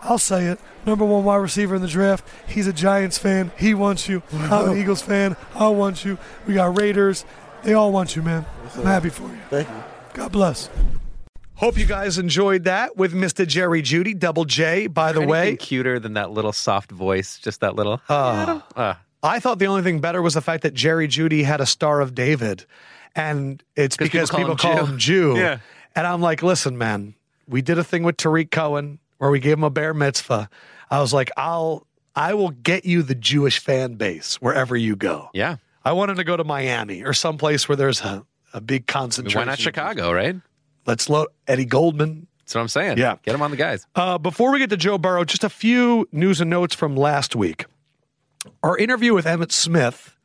I'll 0.02 0.18
say 0.20 0.46
it. 0.46 0.60
Number 0.86 1.04
one 1.04 1.24
wide 1.24 1.38
receiver 1.38 1.76
in 1.76 1.82
the 1.82 1.88
draft. 1.88 2.26
He's 2.48 2.68
a 2.68 2.74
Giants 2.74 3.18
fan. 3.18 3.52
He 3.58 3.74
wants 3.74 4.08
you. 4.08 4.24
I'm 4.34 4.70
an 4.70 4.78
Eagles 4.78 5.02
fan. 5.02 5.36
I 5.56 5.68
want 5.70 6.06
you. 6.06 6.18
We 6.48 6.54
got 6.54 6.78
Raiders. 6.78 7.26
They 7.64 7.74
all 7.74 7.92
want 7.92 8.16
you, 8.16 8.22
man. 8.22 8.46
I'm 8.76 8.84
happy 8.84 9.10
for 9.10 9.24
you. 9.24 9.38
Thank 9.50 9.68
you. 9.68 9.76
God 10.14 10.32
bless. 10.32 10.70
Hope 11.56 11.78
you 11.78 11.86
guys 11.86 12.18
enjoyed 12.18 12.64
that 12.64 12.96
with 12.96 13.14
Mr. 13.14 13.46
Jerry 13.46 13.82
Jeudy, 13.82 14.18
Double 14.18 14.46
J, 14.46 14.88
by 14.88 15.12
the 15.12 15.20
Anything 15.22 15.30
way. 15.30 15.56
cuter 15.58 16.00
than 16.00 16.14
that 16.14 16.32
little 16.32 16.54
soft 16.54 16.90
voice, 16.92 17.38
just 17.38 17.60
that 17.62 17.76
little. 17.76 18.02
Uh, 18.08 18.62
Uh, 18.76 18.94
I 19.22 19.40
thought 19.42 19.60
the 19.60 19.68
only 19.68 19.82
thing 19.82 20.00
better 20.00 20.22
was 20.22 20.36
the 20.36 20.42
fact 20.42 20.64
that 20.64 20.74
Jerry 20.74 21.08
Jeudy 21.10 21.44
had 21.44 21.60
a 21.60 21.66
Star 21.66 22.00
of 22.00 22.16
David. 22.16 22.66
And 23.16 23.62
it's 23.76 23.98
because 23.98 24.30
people 24.30 24.44
people 24.44 24.56
call 24.56 24.76
call, 24.76 24.86
him 24.86 24.92
him 24.94 24.98
Jew. 25.00 25.36
Yeah. 25.38 25.58
And 25.96 26.08
I'm 26.08 26.22
like, 26.22 26.42
listen, 26.42 26.78
man, 26.78 27.16
we 27.48 27.62
did 27.62 27.78
a 27.78 27.84
thing 27.84 28.04
with 28.04 28.16
Tarik 28.16 28.52
Cohen 28.52 29.00
where 29.18 29.30
we 29.30 29.42
gave 29.42 29.58
him 29.58 29.64
a 29.66 29.70
bear 29.70 29.94
mitzvah. 29.94 30.50
I 30.90 31.02
was 31.02 31.14
like, 31.14 31.30
I'll 31.36 31.86
I 32.16 32.36
will 32.36 32.52
get 32.52 32.86
you 32.86 33.02
the 33.04 33.16
Jewish 33.16 33.60
fan 33.60 33.96
base 33.96 34.36
wherever 34.36 34.78
you 34.78 34.96
go. 34.96 35.30
yeah. 35.34 35.58
I 35.84 35.94
wanted 35.94 36.18
to 36.18 36.24
go 36.24 36.38
to 36.38 36.44
Miami 36.44 37.04
or 37.04 37.14
someplace 37.14 37.70
where 37.70 37.76
there's 37.76 38.02
a, 38.02 38.26
a 38.54 38.62
big 38.62 38.88
concentration. 38.88 39.40
why 39.40 39.46
not 39.46 39.60
Chicago, 39.60 40.12
right? 40.12 40.36
Let's 40.86 41.10
load 41.10 41.28
Eddie 41.48 41.66
Goldman. 41.66 42.28
That's 42.40 42.56
what 42.56 42.62
I'm 42.62 42.68
saying. 42.68 42.98
Yeah. 42.98 43.18
Get 43.24 43.36
him 43.36 43.42
on 43.42 43.52
the 43.52 43.58
guys. 43.58 43.86
Uh, 43.96 44.18
before 44.18 44.52
we 44.52 44.60
get 44.60 44.72
to 44.72 44.78
Joe 44.78 44.98
Burrow, 44.98 45.24
just 45.24 45.44
a 45.44 45.50
few 45.50 46.08
news 46.12 46.42
and 46.42 46.50
notes 46.50 46.74
from 46.74 46.96
last 46.96 47.36
week. 47.36 47.66
Our 48.64 48.78
interview 48.78 49.14
with 49.14 49.26
Emmitt 49.26 49.52
Smith 49.52 50.16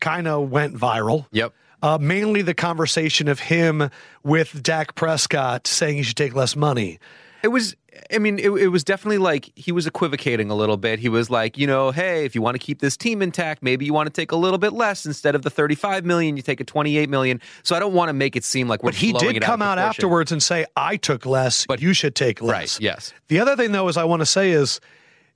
kind 0.00 0.26
of 0.26 0.50
went 0.50 0.76
viral. 0.76 1.26
Yep. 1.32 1.52
Uh, 1.82 1.98
mainly 2.00 2.42
the 2.42 2.54
conversation 2.54 3.28
of 3.28 3.40
him 3.40 3.90
with 4.22 4.62
Dak 4.62 4.94
Prescott 4.94 5.66
saying 5.66 5.96
he 5.96 6.02
should 6.02 6.16
take 6.16 6.34
less 6.34 6.56
money. 6.56 6.98
It 7.42 7.48
was, 7.48 7.74
I 8.12 8.18
mean, 8.18 8.38
it, 8.38 8.50
it 8.50 8.68
was 8.68 8.84
definitely 8.84 9.18
like 9.18 9.50
he 9.54 9.72
was 9.72 9.86
equivocating 9.86 10.50
a 10.50 10.54
little 10.54 10.76
bit. 10.76 10.98
He 10.98 11.08
was 11.08 11.30
like, 11.30 11.58
you 11.58 11.66
know, 11.66 11.90
hey, 11.90 12.24
if 12.24 12.34
you 12.34 12.42
want 12.42 12.54
to 12.54 12.58
keep 12.58 12.80
this 12.80 12.96
team 12.96 13.22
intact, 13.22 13.62
maybe 13.62 13.84
you 13.84 13.92
want 13.92 14.06
to 14.06 14.12
take 14.12 14.32
a 14.32 14.36
little 14.36 14.58
bit 14.58 14.72
less 14.72 15.06
instead 15.06 15.34
of 15.34 15.42
the 15.42 15.50
35 15.50 16.04
million, 16.04 16.36
you 16.36 16.42
take 16.42 16.60
a 16.60 16.64
28 16.64 17.08
million. 17.08 17.40
So 17.62 17.76
I 17.76 17.78
don't 17.78 17.94
want 17.94 18.08
to 18.08 18.12
make 18.12 18.36
it 18.36 18.44
seem 18.44 18.68
like 18.68 18.82
we're 18.82 18.88
But 18.88 18.96
he 18.96 19.12
did 19.12 19.40
come 19.42 19.62
out, 19.62 19.78
out 19.78 19.88
afterwards 19.88 20.32
and 20.32 20.42
say, 20.42 20.66
I 20.76 20.96
took 20.96 21.26
less, 21.26 21.66
but 21.66 21.80
you 21.80 21.92
should 21.92 22.14
take 22.14 22.40
less. 22.40 22.76
Right. 22.76 22.80
Yes. 22.80 23.12
The 23.28 23.40
other 23.40 23.56
thing, 23.56 23.72
though, 23.72 23.88
is 23.88 23.96
I 23.96 24.04
want 24.04 24.20
to 24.20 24.26
say 24.26 24.50
is 24.50 24.80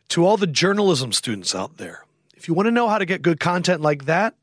to 0.08 0.24
all 0.24 0.36
the 0.36 0.46
journalism 0.46 1.12
students 1.12 1.54
out 1.54 1.76
there, 1.76 2.04
if 2.36 2.48
you 2.48 2.54
want 2.54 2.66
to 2.66 2.72
know 2.72 2.88
how 2.88 2.98
to 2.98 3.06
get 3.06 3.22
good 3.22 3.40
content 3.40 3.80
like 3.80 4.04
that, 4.04 4.34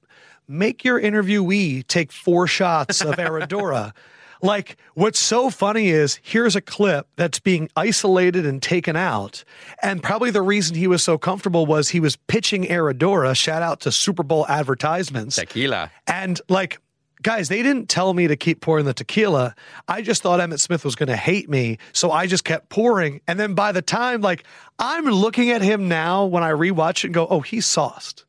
make 0.48 0.84
your 0.84 1.00
interviewee 1.00 1.86
take 1.88 2.12
four 2.12 2.48
shots 2.48 3.02
of 3.02 3.16
Herradura. 3.18 3.94
Like, 4.42 4.78
what's 4.96 5.20
so 5.20 5.50
funny 5.50 5.90
is 5.90 6.20
here's 6.24 6.56
a 6.56 6.62
clip 6.62 7.08
that's 7.16 7.40
being 7.40 7.70
isolated 7.76 8.46
and 8.46 8.62
taken 8.62 8.96
out. 8.96 9.44
And 9.82 10.02
probably 10.02 10.32
the 10.32 10.42
reason 10.42 10.76
he 10.76 10.88
was 10.88 11.04
so 11.04 11.18
comfortable 11.18 11.66
was 11.66 11.90
he 11.90 12.00
was 12.00 12.16
pitching 12.16 12.64
Herradura, 12.64 13.36
shout 13.36 13.62
out 13.62 13.82
to 13.82 13.92
Super 13.92 14.24
Bowl 14.24 14.46
advertisements. 14.48 15.36
Tequila. 15.36 15.92
And 16.08 16.42
like, 16.50 16.80
guys, 17.22 17.50
they 17.50 17.62
didn't 17.62 17.88
tell 17.88 18.14
me 18.14 18.28
to 18.28 18.36
keep 18.36 18.62
pouring 18.62 18.86
the 18.86 18.94
tequila. 18.94 19.56
I 19.88 20.02
just 20.02 20.22
thought 20.24 20.40
Emmitt 20.40 20.60
Smith 20.60 20.84
was 20.84 20.96
going 20.96 21.10
to 21.10 21.16
hate 21.16 21.50
me. 21.50 21.78
So 21.94 22.12
I 22.12 22.28
just 22.28 22.44
kept 22.44 22.70
pouring. 22.70 23.22
And 23.28 23.40
then 23.40 23.54
by 23.54 23.72
the 23.72 23.82
time, 23.82 24.22
like, 24.22 24.44
I'm 24.80 25.06
looking 25.06 25.52
at 25.52 25.62
him 25.62 25.88
now 25.88 26.26
when 26.26 26.44
I 26.44 26.52
rewatch 26.52 27.00
it 27.00 27.06
and 27.06 27.14
go, 27.14 27.28
oh, 27.28 27.42
he's 27.42 27.66
sauced. 27.66 28.26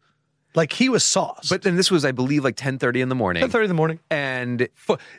Like, 0.55 0.73
he 0.73 0.89
was 0.89 1.05
sauce. 1.05 1.49
But 1.49 1.63
then 1.63 1.77
this 1.77 1.91
was, 1.91 2.05
I 2.05 2.13
believe, 2.13 2.45
like 2.45 2.57
10:30 2.57 3.01
in 3.01 3.09
the 3.09 3.15
morning. 3.15 3.43
10:30 3.43 3.63
in 3.63 3.69
the 3.69 3.75
morning. 3.75 3.99
And 4.11 4.69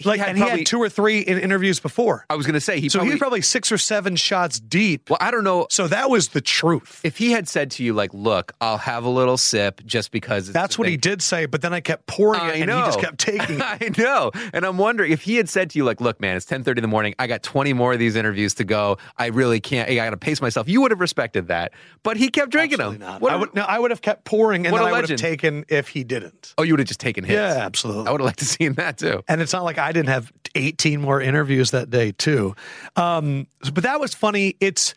Like, 0.05 0.19
had 0.19 0.29
and 0.29 0.37
he 0.37 0.43
had 0.43 0.65
two 0.65 0.77
or 0.79 0.89
three 0.89 1.19
in 1.19 1.39
interviews 1.39 1.79
before. 1.79 2.25
I 2.29 2.35
was 2.35 2.45
going 2.45 2.53
to 2.53 2.61
say 2.61 2.79
he 2.79 2.89
so 2.89 2.99
probably, 2.99 3.09
he 3.09 3.13
was 3.15 3.19
probably 3.19 3.41
six 3.41 3.71
or 3.71 3.77
seven 3.77 4.15
shots 4.15 4.59
deep. 4.59 5.09
Well, 5.09 5.17
I 5.19 5.31
don't 5.31 5.43
know. 5.43 5.67
So 5.69 5.87
that 5.87 6.09
was 6.09 6.29
the 6.29 6.41
truth. 6.41 7.01
If 7.03 7.17
he 7.17 7.31
had 7.31 7.47
said 7.47 7.71
to 7.71 7.83
you, 7.83 7.93
like, 7.93 8.13
look, 8.13 8.51
I'll 8.61 8.77
have 8.77 9.05
a 9.05 9.09
little 9.09 9.37
sip 9.37 9.81
just 9.85 10.11
because 10.11 10.49
it's 10.49 10.53
That's 10.53 10.75
the 10.75 10.81
what 10.81 10.89
he 10.89 10.97
did 10.97 11.21
say, 11.21 11.45
but 11.47 11.61
then 11.61 11.73
I 11.73 11.79
kept 11.79 12.05
pouring 12.07 12.41
I 12.41 12.53
it 12.53 12.61
and 12.61 12.71
he 12.71 12.77
just 12.85 12.99
kept 12.99 13.17
taking 13.17 13.55
it. 13.59 13.61
I 13.61 13.89
know. 13.97 14.31
And 14.53 14.65
I'm 14.65 14.77
wondering 14.77 15.11
if 15.11 15.21
he 15.23 15.35
had 15.37 15.49
said 15.49 15.69
to 15.71 15.77
you, 15.77 15.83
like, 15.83 15.99
look, 16.01 16.21
man, 16.21 16.37
it's 16.37 16.45
1030 16.45 16.79
in 16.79 16.81
the 16.83 16.87
morning. 16.87 17.15
I 17.19 17.27
got 17.27 17.41
20 17.43 17.73
more 17.73 17.93
of 17.93 17.99
these 17.99 18.15
interviews 18.15 18.53
to 18.55 18.63
go. 18.63 18.97
I 19.17 19.27
really 19.27 19.59
can't, 19.59 19.89
I 19.89 19.95
got 19.95 20.11
to 20.11 20.17
pace 20.17 20.41
myself. 20.41 20.67
You 20.69 20.81
would 20.81 20.91
have 20.91 20.99
respected 21.01 21.47
that. 21.47 21.71
But 22.03 22.17
he 22.17 22.29
kept 22.29 22.51
drinking 22.51 22.79
Absolutely 22.79 22.99
them. 22.99 23.07
not. 23.13 23.21
What 23.21 23.31
I 23.31 23.35
a- 23.35 23.39
would, 23.39 23.55
no, 23.55 23.63
I 23.63 23.79
would 23.79 23.91
have 23.91 24.01
kept 24.01 24.25
pouring 24.25 24.65
and 24.65 24.73
What 24.73 24.79
then 24.79 24.87
a 24.87 24.89
I 24.89 24.91
would 24.91 25.01
have 25.01 25.09
legend. 25.09 25.19
Taken 25.23 25.63
if 25.69 25.87
he 25.87 26.03
didn't. 26.03 26.53
oh, 26.57 26.63
you 26.63 26.73
would 26.73 26.79
have 26.79 26.87
just 26.87 26.99
taken 26.99 27.23
hits. 27.23 27.35
Yeah, 27.35 27.65
absolutely. 27.65 28.07
I 28.07 28.11
would 28.11 28.19
have 28.21 28.25
liked 28.25 28.39
to 28.39 28.45
seen 28.45 28.73
that 28.73 28.97
too. 28.97 29.23
And 29.27 29.41
it's 29.41 29.53
not 29.53 29.63
like 29.63 29.77
I 29.77 29.91
didn't 29.91 30.09
have 30.09 30.31
18 30.55 31.01
more 31.01 31.21
interviews 31.21 31.71
that 31.71 31.89
day 31.89 32.11
too. 32.11 32.55
Um, 32.95 33.47
but 33.73 33.83
that 33.83 33.99
was 33.99 34.13
funny. 34.13 34.55
It's 34.59 34.93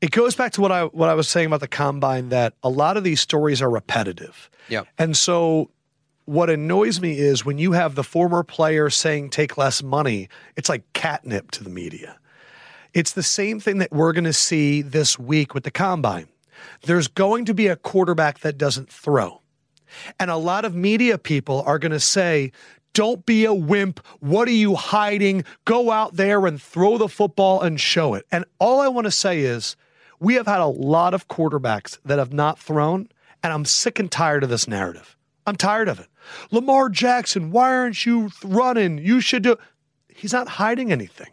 it 0.00 0.12
goes 0.12 0.34
back 0.34 0.52
to 0.52 0.60
what 0.60 0.72
I 0.72 0.84
what 0.84 1.08
I 1.08 1.14
was 1.14 1.28
saying 1.28 1.46
about 1.46 1.60
the 1.60 1.68
combine 1.68 2.28
that 2.28 2.54
a 2.62 2.70
lot 2.70 2.96
of 2.96 3.04
these 3.04 3.20
stories 3.20 3.60
are 3.60 3.70
repetitive. 3.70 4.48
Yep. 4.68 4.86
And 4.98 5.16
so 5.16 5.70
what 6.24 6.48
annoys 6.48 7.00
me 7.00 7.18
is 7.18 7.44
when 7.44 7.58
you 7.58 7.72
have 7.72 7.96
the 7.96 8.04
former 8.04 8.44
player 8.44 8.88
saying 8.90 9.30
take 9.30 9.58
less 9.58 9.82
money, 9.82 10.28
it's 10.56 10.68
like 10.68 10.84
catnip 10.92 11.50
to 11.50 11.64
the 11.64 11.70
media. 11.70 12.16
It's 12.94 13.12
the 13.12 13.22
same 13.22 13.58
thing 13.58 13.78
that 13.78 13.90
we're 13.90 14.12
going 14.12 14.24
to 14.24 14.32
see 14.32 14.82
this 14.82 15.18
week 15.18 15.54
with 15.54 15.64
the 15.64 15.70
combine. 15.70 16.28
There's 16.82 17.08
going 17.08 17.44
to 17.46 17.54
be 17.54 17.66
a 17.66 17.76
quarterback 17.76 18.40
that 18.40 18.58
doesn't 18.58 18.90
throw. 18.90 19.42
And 20.18 20.30
a 20.30 20.36
lot 20.36 20.64
of 20.64 20.74
media 20.74 21.18
people 21.18 21.62
are 21.66 21.78
going 21.78 21.92
to 21.92 22.00
say, 22.00 22.52
don't 22.92 23.24
be 23.24 23.44
a 23.44 23.54
wimp. 23.54 24.00
What 24.20 24.48
are 24.48 24.52
you 24.52 24.74
hiding? 24.74 25.44
Go 25.64 25.90
out 25.90 26.16
there 26.16 26.46
and 26.46 26.60
throw 26.60 26.98
the 26.98 27.08
football 27.08 27.60
and 27.60 27.80
show 27.80 28.14
it. 28.14 28.26
And 28.32 28.44
all 28.58 28.80
I 28.80 28.88
want 28.88 29.06
to 29.06 29.12
say 29.12 29.40
is, 29.40 29.76
we 30.18 30.34
have 30.34 30.46
had 30.46 30.60
a 30.60 30.66
lot 30.66 31.14
of 31.14 31.28
quarterbacks 31.28 31.98
that 32.04 32.18
have 32.18 32.32
not 32.32 32.58
thrown, 32.58 33.08
and 33.42 33.52
I'm 33.52 33.64
sick 33.64 33.98
and 33.98 34.10
tired 34.10 34.42
of 34.42 34.50
this 34.50 34.68
narrative. 34.68 35.16
I'm 35.46 35.56
tired 35.56 35.88
of 35.88 35.98
it. 35.98 36.08
Lamar 36.50 36.88
Jackson, 36.88 37.50
why 37.50 37.74
aren't 37.74 38.04
you 38.04 38.30
running? 38.44 38.98
You 38.98 39.20
should 39.20 39.42
do. 39.42 39.56
He's 40.08 40.32
not 40.32 40.48
hiding 40.48 40.92
anything. 40.92 41.30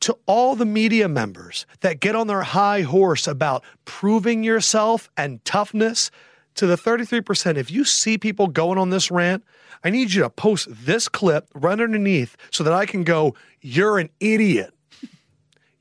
To 0.00 0.16
all 0.26 0.56
the 0.56 0.64
media 0.64 1.08
members 1.08 1.66
that 1.80 2.00
get 2.00 2.16
on 2.16 2.26
their 2.26 2.42
high 2.42 2.82
horse 2.82 3.26
about 3.26 3.62
proving 3.84 4.42
yourself 4.42 5.10
and 5.16 5.44
toughness, 5.44 6.10
to 6.56 6.66
the 6.66 6.76
33%, 6.76 7.56
if 7.56 7.70
you 7.70 7.84
see 7.84 8.18
people 8.18 8.46
going 8.48 8.78
on 8.78 8.90
this 8.90 9.10
rant, 9.10 9.44
I 9.82 9.90
need 9.90 10.12
you 10.12 10.22
to 10.22 10.30
post 10.30 10.68
this 10.70 11.08
clip 11.08 11.48
right 11.54 11.80
underneath 11.80 12.36
so 12.50 12.64
that 12.64 12.72
I 12.72 12.86
can 12.86 13.04
go, 13.04 13.34
You're 13.60 13.98
an 13.98 14.10
idiot. 14.20 14.74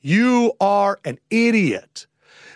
You 0.01 0.53
are 0.61 0.99
an 1.03 1.19
idiot. 1.29 2.07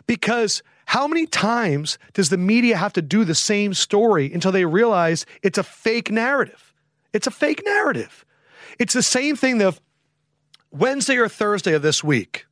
Because 0.07 0.63
how 0.85 1.07
many 1.07 1.25
times 1.25 1.97
does 2.13 2.29
the 2.29 2.37
media 2.37 2.77
have 2.77 2.93
to 2.93 3.01
do 3.01 3.25
the 3.25 3.35
same 3.35 3.73
story 3.73 4.31
until 4.31 4.51
they 4.51 4.65
realize 4.65 5.25
it's 5.41 5.57
a 5.57 5.63
fake 5.63 6.11
narrative? 6.11 6.73
It's 7.11 7.27
a 7.27 7.31
fake 7.31 7.61
narrative. 7.65 8.25
It's 8.79 8.93
the 8.93 9.03
same 9.03 9.35
thing 9.35 9.57
that 9.57 9.77
Wednesday 10.73 11.17
or 11.17 11.29
Thursday 11.29 11.73
of 11.75 11.83
this 11.83 12.03
week, 12.03 12.47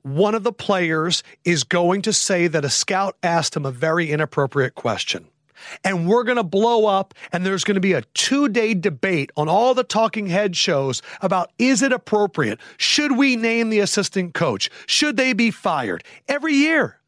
one 0.00 0.34
of 0.34 0.44
the 0.44 0.52
players 0.52 1.22
is 1.44 1.62
going 1.62 2.00
to 2.00 2.12
say 2.12 2.46
that 2.46 2.64
a 2.64 2.70
scout 2.70 3.18
asked 3.22 3.54
him 3.54 3.66
a 3.66 3.70
very 3.70 4.10
inappropriate 4.10 4.74
question. 4.74 5.26
And 5.84 6.08
we're 6.08 6.24
going 6.24 6.38
to 6.38 6.42
blow 6.42 6.86
up, 6.86 7.12
and 7.32 7.44
there's 7.44 7.64
going 7.64 7.74
to 7.74 7.80
be 7.82 7.92
a 7.92 8.00
two 8.14 8.48
day 8.48 8.72
debate 8.72 9.30
on 9.36 9.50
all 9.50 9.74
the 9.74 9.84
talking 9.84 10.26
head 10.28 10.56
shows 10.56 11.02
about 11.20 11.52
is 11.58 11.82
it 11.82 11.92
appropriate? 11.92 12.60
Should 12.78 13.18
we 13.18 13.36
name 13.36 13.68
the 13.68 13.80
assistant 13.80 14.32
coach? 14.32 14.70
Should 14.86 15.18
they 15.18 15.34
be 15.34 15.50
fired? 15.50 16.02
Every 16.28 16.54
year. 16.54 16.98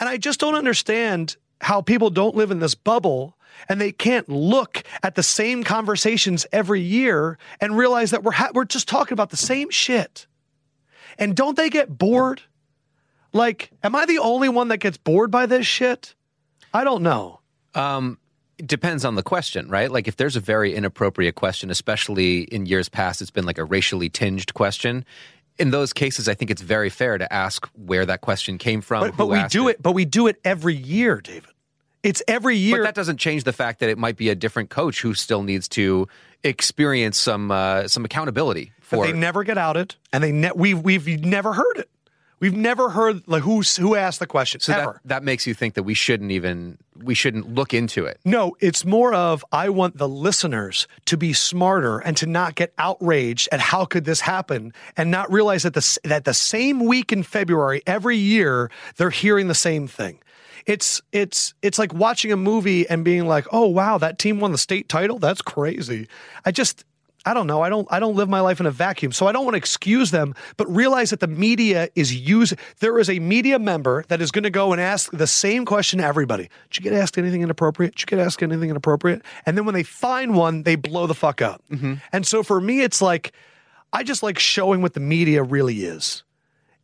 And 0.00 0.08
I 0.08 0.16
just 0.16 0.40
don't 0.40 0.54
understand 0.54 1.36
how 1.60 1.82
people 1.82 2.08
don't 2.08 2.34
live 2.34 2.50
in 2.50 2.60
this 2.60 2.74
bubble 2.74 3.36
and 3.68 3.80
they 3.80 3.92
can't 3.92 4.28
look 4.28 4.82
at 5.02 5.14
the 5.14 5.22
same 5.22 5.64
conversations 5.64 6.46
every 6.52 6.80
year 6.80 7.38
and 7.60 7.76
realize 7.76 8.10
that 8.10 8.22
we're 8.22 8.32
ha- 8.32 8.50
we're 8.54 8.64
just 8.64 8.88
talking 8.88 9.12
about 9.12 9.30
the 9.30 9.36
same 9.36 9.70
shit. 9.70 10.26
And 11.18 11.36
don't 11.36 11.56
they 11.56 11.70
get 11.70 11.96
bored? 11.96 12.42
Like, 13.32 13.70
am 13.82 13.96
I 13.96 14.06
the 14.06 14.18
only 14.18 14.48
one 14.48 14.68
that 14.68 14.78
gets 14.78 14.96
bored 14.96 15.30
by 15.30 15.46
this 15.46 15.66
shit? 15.66 16.14
I 16.72 16.84
don't 16.84 17.02
know. 17.02 17.40
Um, 17.74 18.18
it 18.58 18.66
depends 18.66 19.04
on 19.04 19.16
the 19.16 19.22
question, 19.22 19.68
right? 19.68 19.90
Like 19.90 20.06
if 20.06 20.16
there's 20.16 20.36
a 20.36 20.40
very 20.40 20.74
inappropriate 20.74 21.34
question, 21.34 21.70
especially 21.70 22.42
in 22.42 22.66
years 22.66 22.88
past, 22.88 23.20
it's 23.20 23.30
been 23.30 23.46
like 23.46 23.58
a 23.58 23.64
racially 23.64 24.08
tinged 24.08 24.54
question. 24.54 25.04
In 25.58 25.70
those 25.70 25.92
cases, 25.92 26.28
I 26.28 26.34
think 26.34 26.50
it's 26.50 26.62
very 26.62 26.90
fair 26.90 27.16
to 27.18 27.32
ask 27.32 27.68
where 27.74 28.06
that 28.06 28.20
question 28.20 28.58
came 28.58 28.80
from. 28.80 29.02
But, 29.02 29.16
but 29.16 29.26
we 29.26 29.42
do 29.48 29.68
it. 29.68 29.80
But 29.80 29.92
we 29.92 30.04
do 30.04 30.26
it 30.26 30.40
every 30.44 30.74
year, 30.74 31.20
David. 31.20 31.53
It's 32.04 32.22
every 32.28 32.56
year. 32.56 32.78
But 32.78 32.84
that 32.84 32.94
doesn't 32.94 33.16
change 33.16 33.44
the 33.44 33.52
fact 33.52 33.80
that 33.80 33.88
it 33.88 33.98
might 33.98 34.16
be 34.16 34.28
a 34.28 34.34
different 34.34 34.70
coach 34.70 35.00
who 35.00 35.14
still 35.14 35.42
needs 35.42 35.66
to 35.68 36.06
experience 36.44 37.16
some 37.16 37.50
uh, 37.50 37.88
some 37.88 38.04
accountability 38.04 38.72
but 38.90 38.96
for. 38.98 39.06
they 39.06 39.12
never 39.12 39.42
get 39.42 39.58
outed, 39.58 39.96
and 40.12 40.22
they 40.22 40.30
ne- 40.30 40.52
we've 40.54 40.80
we've 40.80 41.24
never 41.24 41.54
heard 41.54 41.78
it. 41.78 41.88
We've 42.40 42.54
never 42.54 42.90
heard 42.90 43.26
like 43.26 43.42
who 43.42 43.62
who 43.62 43.94
asked 43.94 44.20
the 44.20 44.26
question 44.26 44.60
so 44.60 44.74
ever. 44.74 44.92
that, 45.04 45.08
that 45.08 45.24
makes 45.24 45.46
you 45.46 45.54
think 45.54 45.74
that 45.74 45.84
we 45.84 45.94
shouldn't 45.94 46.30
even 46.30 46.76
we 46.94 47.14
shouldn't 47.14 47.54
look 47.54 47.72
into 47.72 48.04
it. 48.04 48.20
No, 48.24 48.54
it's 48.60 48.84
more 48.84 49.14
of 49.14 49.42
I 49.50 49.70
want 49.70 49.96
the 49.96 50.08
listeners 50.08 50.86
to 51.06 51.16
be 51.16 51.32
smarter 51.32 52.00
and 52.00 52.16
to 52.18 52.26
not 52.26 52.54
get 52.54 52.74
outraged 52.76 53.48
at 53.50 53.60
how 53.60 53.86
could 53.86 54.04
this 54.04 54.20
happen 54.20 54.74
and 54.96 55.10
not 55.10 55.32
realize 55.32 55.62
that 55.62 55.72
the 55.72 55.98
that 56.04 56.24
the 56.24 56.34
same 56.34 56.84
week 56.84 57.12
in 57.12 57.22
February 57.22 57.82
every 57.86 58.18
year 58.18 58.70
they're 58.96 59.08
hearing 59.10 59.48
the 59.48 59.54
same 59.54 59.88
thing. 59.88 60.18
It's 60.66 61.02
it's 61.12 61.54
it's 61.62 61.78
like 61.78 61.92
watching 61.92 62.32
a 62.32 62.36
movie 62.36 62.88
and 62.88 63.04
being 63.04 63.26
like, 63.26 63.46
"Oh 63.52 63.66
wow, 63.66 63.98
that 63.98 64.18
team 64.18 64.40
won 64.40 64.52
the 64.52 64.58
state 64.58 64.88
title. 64.88 65.18
That's 65.18 65.42
crazy." 65.42 66.08
I 66.44 66.52
just 66.52 66.84
I 67.26 67.32
don't 67.32 67.46
know. 67.46 67.62
I 67.62 67.68
don't 67.68 67.88
I 67.90 68.00
don't 68.00 68.16
live 68.16 68.28
my 68.28 68.40
life 68.40 68.60
in 68.60 68.66
a 68.66 68.70
vacuum. 68.70 69.12
So 69.12 69.26
I 69.26 69.32
don't 69.32 69.44
want 69.44 69.54
to 69.54 69.58
excuse 69.58 70.10
them, 70.10 70.34
but 70.56 70.68
realize 70.74 71.10
that 71.10 71.20
the 71.20 71.26
media 71.26 71.88
is 71.94 72.14
using 72.14 72.58
there 72.80 72.98
is 72.98 73.08
a 73.08 73.18
media 73.18 73.58
member 73.58 74.04
that 74.08 74.20
is 74.20 74.30
going 74.30 74.42
to 74.44 74.50
go 74.50 74.72
and 74.72 74.80
ask 74.80 75.10
the 75.10 75.26
same 75.26 75.64
question 75.64 76.00
to 76.00 76.04
everybody. 76.04 76.50
Did 76.70 76.84
you 76.84 76.90
get 76.90 76.92
asked 76.92 77.16
anything 77.16 77.42
inappropriate? 77.42 77.94
Did 77.94 78.02
you 78.02 78.06
get 78.16 78.24
asked 78.24 78.42
anything 78.42 78.70
inappropriate? 78.70 79.22
And 79.46 79.56
then 79.56 79.64
when 79.64 79.74
they 79.74 79.82
find 79.82 80.34
one, 80.34 80.64
they 80.64 80.76
blow 80.76 81.06
the 81.06 81.14
fuck 81.14 81.40
up. 81.40 81.62
Mm-hmm. 81.70 81.94
And 82.12 82.26
so 82.26 82.42
for 82.42 82.60
me 82.60 82.82
it's 82.82 83.00
like 83.00 83.32
I 83.92 84.02
just 84.02 84.22
like 84.22 84.38
showing 84.38 84.82
what 84.82 84.92
the 84.92 85.00
media 85.00 85.42
really 85.42 85.84
is. 85.84 86.24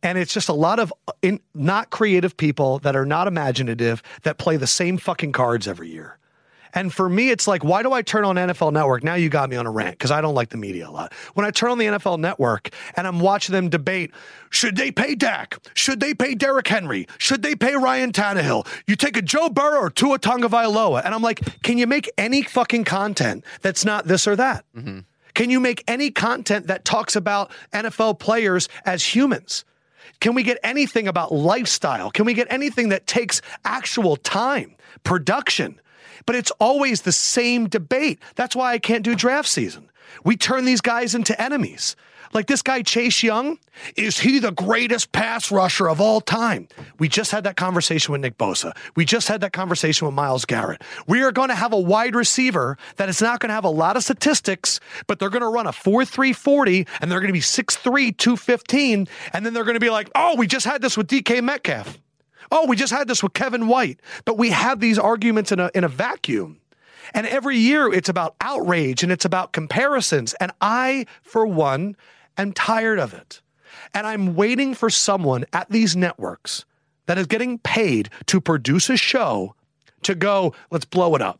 And 0.03 0.17
it's 0.17 0.33
just 0.33 0.49
a 0.49 0.53
lot 0.53 0.79
of 0.79 0.91
in, 1.21 1.39
not 1.53 1.89
creative 1.89 2.35
people 2.35 2.79
that 2.79 2.95
are 2.95 3.05
not 3.05 3.27
imaginative 3.27 4.01
that 4.23 4.37
play 4.37 4.57
the 4.57 4.67
same 4.67 4.97
fucking 4.97 5.31
cards 5.31 5.67
every 5.67 5.89
year. 5.89 6.17
And 6.73 6.93
for 6.93 7.09
me, 7.09 7.29
it's 7.29 7.47
like, 7.47 7.63
why 7.63 7.83
do 7.83 7.91
I 7.91 8.01
turn 8.01 8.23
on 8.23 8.35
NFL 8.35 8.71
Network? 8.71 9.03
Now 9.03 9.15
you 9.15 9.29
got 9.29 9.49
me 9.49 9.57
on 9.57 9.65
a 9.65 9.71
rant 9.71 9.97
because 9.97 10.11
I 10.11 10.21
don't 10.21 10.35
like 10.35 10.49
the 10.49 10.57
media 10.57 10.87
a 10.87 10.91
lot. 10.91 11.13
When 11.33 11.45
I 11.45 11.51
turn 11.51 11.71
on 11.71 11.77
the 11.77 11.85
NFL 11.85 12.19
Network 12.19 12.69
and 12.95 13.05
I'm 13.05 13.19
watching 13.19 13.53
them 13.53 13.69
debate, 13.69 14.11
should 14.49 14.75
they 14.75 14.91
pay 14.91 15.15
Dak? 15.15 15.57
Should 15.73 15.99
they 15.99 16.13
pay 16.13 16.33
Derrick 16.33 16.67
Henry? 16.67 17.07
Should 17.17 17.43
they 17.43 17.55
pay 17.55 17.75
Ryan 17.75 18.11
Tannehill? 18.11 18.67
You 18.87 18.95
take 18.95 19.17
a 19.17 19.21
Joe 19.21 19.49
Burrow 19.49 19.79
or 19.79 19.89
Tua 19.89 20.19
Tagovailoa, 20.19 21.03
and 21.03 21.13
I'm 21.13 21.21
like, 21.21 21.61
can 21.61 21.77
you 21.77 21.87
make 21.87 22.09
any 22.17 22.43
fucking 22.43 22.85
content 22.85 23.43
that's 23.61 23.83
not 23.83 24.07
this 24.07 24.27
or 24.27 24.35
that? 24.35 24.65
Mm-hmm. 24.75 24.99
Can 25.33 25.49
you 25.49 25.59
make 25.59 25.83
any 25.87 26.11
content 26.11 26.67
that 26.67 26.83
talks 26.83 27.15
about 27.15 27.51
NFL 27.73 28.19
players 28.19 28.67
as 28.85 29.15
humans? 29.15 29.65
Can 30.21 30.35
we 30.35 30.43
get 30.43 30.59
anything 30.63 31.07
about 31.07 31.33
lifestyle? 31.33 32.11
Can 32.11 32.25
we 32.25 32.33
get 32.33 32.47
anything 32.49 32.89
that 32.89 33.07
takes 33.07 33.41
actual 33.65 34.15
time, 34.15 34.75
production? 35.03 35.81
But 36.25 36.35
it's 36.35 36.51
always 36.51 37.01
the 37.01 37.11
same 37.11 37.67
debate. 37.67 38.19
That's 38.35 38.55
why 38.55 38.71
I 38.71 38.79
can't 38.79 39.03
do 39.03 39.15
draft 39.15 39.49
season. 39.49 39.89
We 40.23 40.37
turn 40.37 40.65
these 40.65 40.81
guys 40.81 41.15
into 41.15 41.39
enemies. 41.41 41.95
Like 42.33 42.47
this 42.47 42.61
guy, 42.61 42.81
Chase 42.81 43.23
Young, 43.23 43.57
is 43.97 44.19
he 44.19 44.39
the 44.39 44.51
greatest 44.51 45.11
pass 45.11 45.51
rusher 45.51 45.89
of 45.89 45.99
all 45.99 46.21
time? 46.21 46.67
We 46.97 47.09
just 47.09 47.31
had 47.31 47.43
that 47.43 47.57
conversation 47.57 48.13
with 48.13 48.21
Nick 48.21 48.37
Bosa. 48.37 48.75
We 48.95 49.03
just 49.03 49.27
had 49.27 49.41
that 49.41 49.51
conversation 49.51 50.07
with 50.07 50.15
Myles 50.15 50.45
Garrett. 50.45 50.81
We 51.07 51.23
are 51.23 51.31
going 51.31 51.49
to 51.49 51.55
have 51.55 51.73
a 51.73 51.79
wide 51.79 52.15
receiver 52.15 52.77
that 52.95 53.09
is 53.09 53.21
not 53.21 53.41
going 53.41 53.49
to 53.49 53.53
have 53.53 53.65
a 53.65 53.69
lot 53.69 53.97
of 53.97 54.03
statistics, 54.03 54.79
but 55.07 55.19
they're 55.19 55.29
going 55.29 55.41
to 55.41 55.49
run 55.49 55.67
a 55.67 55.73
4 55.73 56.05
3 56.05 56.31
40 56.31 56.87
and 57.01 57.11
they're 57.11 57.19
going 57.19 57.27
to 57.27 57.33
be 57.33 57.39
6'3, 57.39 58.15
215. 58.17 59.07
And 59.33 59.45
then 59.45 59.53
they're 59.53 59.65
going 59.65 59.73
to 59.75 59.81
be 59.81 59.89
like, 59.89 60.09
oh, 60.15 60.35
we 60.37 60.47
just 60.47 60.65
had 60.65 60.81
this 60.81 60.95
with 60.95 61.07
DK 61.07 61.43
Metcalf. 61.43 61.99
Oh, 62.49 62.65
we 62.65 62.75
just 62.75 62.93
had 62.93 63.07
this 63.07 63.23
with 63.23 63.33
Kevin 63.33 63.67
White. 63.67 63.99
But 64.25 64.37
we 64.37 64.51
have 64.51 64.79
these 64.79 64.99
arguments 64.99 65.51
in 65.51 65.59
a, 65.59 65.69
in 65.73 65.83
a 65.83 65.89
vacuum. 65.89 66.59
And 67.13 67.27
every 67.27 67.57
year 67.57 67.91
it's 67.91 68.09
about 68.09 68.35
outrage 68.41 69.03
and 69.03 69.11
it's 69.11 69.25
about 69.25 69.53
comparisons. 69.53 70.33
And 70.35 70.51
I, 70.61 71.05
for 71.23 71.45
one, 71.45 71.95
am 72.37 72.53
tired 72.53 72.99
of 72.99 73.13
it. 73.13 73.41
And 73.93 74.05
I'm 74.05 74.35
waiting 74.35 74.73
for 74.73 74.89
someone 74.89 75.45
at 75.53 75.69
these 75.69 75.95
networks 75.95 76.65
that 77.05 77.17
is 77.17 77.27
getting 77.27 77.59
paid 77.59 78.09
to 78.27 78.39
produce 78.39 78.89
a 78.89 78.97
show 78.97 79.55
to 80.03 80.15
go, 80.15 80.53
let's 80.69 80.85
blow 80.85 81.15
it 81.15 81.21
up. 81.21 81.39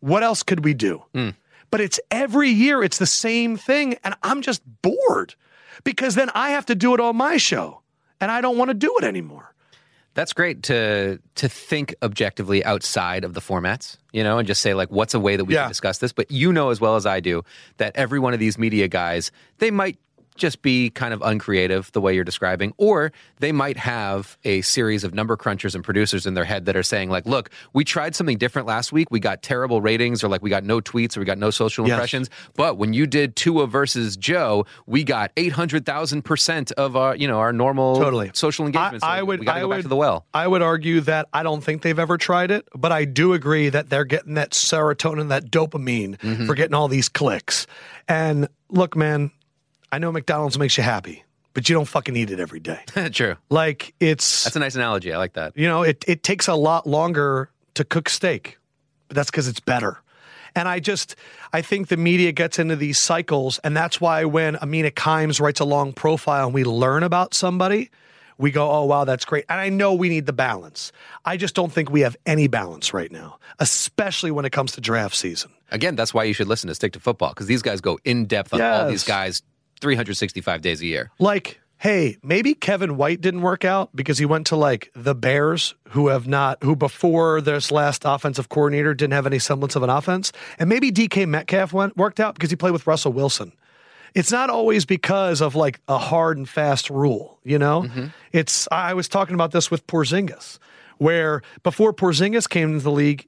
What 0.00 0.22
else 0.22 0.42
could 0.42 0.64
we 0.64 0.74
do? 0.74 1.02
Hmm. 1.14 1.30
But 1.70 1.80
it's 1.80 2.00
every 2.10 2.50
year, 2.50 2.82
it's 2.82 2.98
the 2.98 3.06
same 3.06 3.56
thing. 3.56 3.96
And 4.04 4.14
I'm 4.22 4.42
just 4.42 4.62
bored 4.82 5.34
because 5.84 6.14
then 6.14 6.30
I 6.34 6.50
have 6.50 6.66
to 6.66 6.74
do 6.74 6.94
it 6.94 7.00
on 7.00 7.16
my 7.16 7.36
show 7.36 7.82
and 8.20 8.30
I 8.30 8.40
don't 8.40 8.58
want 8.58 8.70
to 8.70 8.74
do 8.74 8.96
it 8.98 9.04
anymore. 9.04 9.54
That's 10.16 10.32
great 10.32 10.62
to 10.64 11.20
to 11.36 11.48
think 11.48 11.94
objectively 12.02 12.64
outside 12.64 13.22
of 13.22 13.34
the 13.34 13.40
formats, 13.40 13.98
you 14.12 14.24
know, 14.24 14.38
and 14.38 14.48
just 14.48 14.62
say 14.62 14.72
like, 14.74 14.90
what's 14.90 15.12
a 15.14 15.20
way 15.20 15.36
that 15.36 15.44
we 15.44 15.52
Yeah. 15.54 15.62
can 15.64 15.68
discuss 15.70 15.98
this? 15.98 16.12
But 16.12 16.30
you 16.30 16.52
know 16.52 16.70
as 16.70 16.80
well 16.80 16.96
as 16.96 17.04
I 17.04 17.20
do 17.20 17.42
that 17.76 17.92
every 17.94 18.18
one 18.18 18.32
of 18.32 18.40
these 18.40 18.56
media 18.58 18.88
guys, 18.88 19.30
they 19.58 19.70
might 19.70 19.98
just 20.36 20.62
be 20.62 20.90
kind 20.90 21.12
of 21.14 21.22
uncreative 21.22 21.90
the 21.92 22.00
way 22.00 22.14
you're 22.14 22.24
describing, 22.24 22.72
or 22.76 23.12
they 23.38 23.52
might 23.52 23.76
have 23.76 24.36
a 24.44 24.60
series 24.62 25.04
of 25.04 25.14
number 25.14 25.36
crunchers 25.36 25.74
and 25.74 25.82
producers 25.84 26.26
in 26.26 26.34
their 26.34 26.44
head 26.44 26.66
that 26.66 26.76
are 26.76 26.82
saying, 26.82 27.10
like, 27.10 27.26
look, 27.26 27.50
we 27.72 27.84
tried 27.84 28.14
something 28.14 28.38
different 28.38 28.66
last 28.66 28.92
week. 28.92 29.08
We 29.10 29.20
got 29.20 29.42
terrible 29.42 29.80
ratings, 29.80 30.22
or 30.24 30.28
like 30.28 30.42
we 30.42 30.50
got 30.50 30.64
no 30.64 30.80
tweets, 30.80 31.16
or 31.16 31.20
we 31.20 31.26
got 31.26 31.38
no 31.38 31.50
social 31.50 31.86
Yes. 31.86 31.94
impressions. 31.94 32.30
But 32.56 32.76
when 32.78 32.92
you 32.92 33.06
did 33.06 33.36
Tua 33.36 33.66
versus 33.66 34.16
Joe, 34.16 34.66
we 34.86 35.04
got 35.04 35.32
800,000% 35.36 36.72
of 36.72 36.96
our, 36.96 37.16
you 37.16 37.28
know, 37.28 37.38
our 37.38 37.52
normal 37.52 37.96
Totally. 37.96 38.30
social 38.34 38.66
engagement. 38.66 39.02
So 39.02 39.06
I, 39.08 39.18
I 39.18 39.22
would. 39.22 39.40
we 39.40 39.46
got 39.46 39.52
to 39.52 39.58
I 39.58 39.60
go 39.62 39.68
would, 39.68 39.74
back 39.76 39.82
to 39.82 39.88
the 39.88 39.96
well. 39.96 40.26
I 40.34 40.46
would 40.46 40.62
argue 40.62 41.00
that 41.02 41.26
I 41.32 41.42
don't 41.42 41.62
think 41.62 41.82
they've 41.82 41.98
ever 41.98 42.18
tried 42.18 42.50
it, 42.50 42.66
but 42.74 42.92
I 42.92 43.04
do 43.04 43.32
agree 43.32 43.68
that 43.68 43.88
they're 43.90 44.04
getting 44.04 44.34
that 44.34 44.50
serotonin, 44.50 45.28
that 45.28 45.50
dopamine 45.50 46.16
Mm-hmm. 46.18 46.46
for 46.46 46.54
getting 46.54 46.74
all 46.74 46.88
these 46.88 47.08
clicks. 47.08 47.66
And 48.08 48.48
look, 48.70 48.96
man, 48.96 49.30
I 49.92 49.98
know 49.98 50.10
McDonald's 50.12 50.58
makes 50.58 50.76
you 50.76 50.82
happy, 50.82 51.24
but 51.54 51.68
you 51.68 51.74
don't 51.74 51.86
fucking 51.88 52.16
eat 52.16 52.30
it 52.30 52.40
every 52.40 52.60
day. 52.60 52.80
True. 53.12 53.36
Like 53.50 53.94
it's, 54.00 54.44
That's 54.44 54.56
a 54.56 54.60
nice 54.60 54.74
analogy. 54.74 55.12
I 55.12 55.18
like 55.18 55.34
that. 55.34 55.56
you 55.56 55.66
know, 55.68 55.82
it 55.82 56.04
it 56.06 56.22
takes 56.22 56.48
a 56.48 56.54
lot 56.54 56.86
longer 56.86 57.50
to 57.74 57.84
cook 57.84 58.08
steak, 58.08 58.58
but 59.08 59.14
that's 59.16 59.30
because 59.30 59.48
it's 59.48 59.60
better. 59.60 59.98
And 60.54 60.66
I 60.68 60.80
just, 60.80 61.16
I 61.52 61.60
think 61.60 61.88
the 61.88 61.98
media 61.98 62.32
gets 62.32 62.58
into 62.58 62.76
these 62.76 62.98
cycles, 62.98 63.58
and 63.58 63.76
that's 63.76 64.00
why 64.00 64.24
when 64.24 64.56
a 64.62 64.66
Mina 64.66 64.90
Kimes 64.90 65.38
writes 65.38 65.60
a 65.60 65.66
long 65.66 65.92
profile 65.92 66.46
and 66.46 66.54
we 66.54 66.64
learn 66.64 67.02
about 67.02 67.34
somebody, 67.34 67.90
we 68.38 68.50
go, 68.50 68.70
oh 68.70 68.84
wow, 68.86 69.04
that's 69.04 69.26
great. 69.26 69.44
And 69.50 69.60
I 69.60 69.68
know 69.68 69.92
we 69.92 70.08
need 70.08 70.24
the 70.24 70.32
balance. 70.32 70.92
I 71.26 71.36
just 71.36 71.54
don't 71.54 71.70
think 71.70 71.90
we 71.90 72.00
have 72.00 72.16
any 72.24 72.48
balance 72.48 72.94
right 72.94 73.12
now, 73.12 73.38
especially 73.58 74.30
when 74.30 74.46
it 74.46 74.50
comes 74.52 74.72
to 74.72 74.80
draft 74.80 75.14
season. 75.14 75.50
Again, 75.70 75.94
that's 75.94 76.14
why 76.14 76.24
you 76.24 76.32
should 76.32 76.48
listen 76.48 76.68
to 76.68 76.74
Stick 76.74 76.94
to 76.94 77.00
Football 77.00 77.30
because 77.30 77.46
these 77.48 77.60
guys 77.62 77.80
go 77.82 77.98
in 78.04 78.24
depth 78.24 78.54
on 78.54 78.62
all 78.62 78.66
Yes. 78.84 78.90
these 78.90 79.04
guys 79.04 79.42
365 79.80 80.62
days 80.62 80.80
a 80.80 80.86
year. 80.86 81.10
Like, 81.18 81.60
hey, 81.78 82.16
maybe 82.22 82.54
Kevin 82.54 82.96
White 82.96 83.20
didn't 83.20 83.42
work 83.42 83.64
out 83.64 83.94
because 83.94 84.18
he 84.18 84.24
went 84.24 84.46
to 84.48 84.56
like 84.56 84.90
the 84.94 85.14
Bears, 85.14 85.74
who 85.90 86.08
have 86.08 86.26
not, 86.26 86.62
who 86.62 86.74
before 86.76 87.40
this 87.40 87.70
last 87.70 88.02
offensive 88.04 88.48
coordinator 88.48 88.94
didn't 88.94 89.12
have 89.12 89.26
any 89.26 89.38
semblance 89.38 89.76
of 89.76 89.82
an 89.82 89.90
offense, 89.90 90.32
and 90.58 90.68
maybe 90.68 90.90
DK 90.90 91.26
Metcalf 91.26 91.72
went 91.72 91.96
worked 91.96 92.20
out 92.20 92.34
because 92.34 92.50
he 92.50 92.56
played 92.56 92.72
with 92.72 92.86
Russell 92.86 93.12
Wilson. 93.12 93.52
It's 94.14 94.32
not 94.32 94.48
always 94.48 94.86
because 94.86 95.42
of 95.42 95.54
like 95.54 95.80
a 95.88 95.98
hard 95.98 96.38
and 96.38 96.48
fast 96.48 96.88
rule, 96.88 97.38
you 97.44 97.58
know. 97.58 97.82
Mm-hmm. 97.82 98.06
It's 98.32 98.66
I 98.72 98.94
was 98.94 99.08
talking 99.08 99.34
about 99.34 99.52
this 99.52 99.70
with 99.70 99.86
Porzingis, 99.86 100.58
where 100.96 101.42
before 101.62 101.92
Porzingis 101.92 102.48
came 102.48 102.70
into 102.70 102.84
the 102.84 102.90
league, 102.90 103.26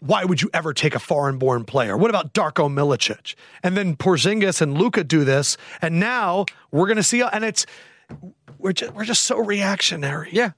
why 0.00 0.24
would 0.24 0.42
you 0.42 0.50
ever 0.52 0.74
take 0.74 0.94
a 0.94 0.98
foreign 0.98 1.38
born 1.38 1.64
player? 1.64 1.96
What 1.96 2.10
about 2.10 2.34
Darko 2.34 2.68
Milicic? 2.68 3.34
And 3.62 3.76
then 3.76 3.96
Porzingis 3.96 4.60
and 4.60 4.76
Luka 4.76 5.04
do 5.04 5.24
this, 5.24 5.56
and 5.80 6.00
now 6.00 6.46
we're 6.70 6.86
going 6.86 6.96
to 6.96 7.02
see, 7.02 7.22
and 7.22 7.44
it's 7.44 7.66
we're 8.58 8.72
just, 8.72 8.92
we're 8.92 9.04
just 9.04 9.22
so 9.24 9.38
reactionary. 9.38 10.30
Yeah. 10.32 10.52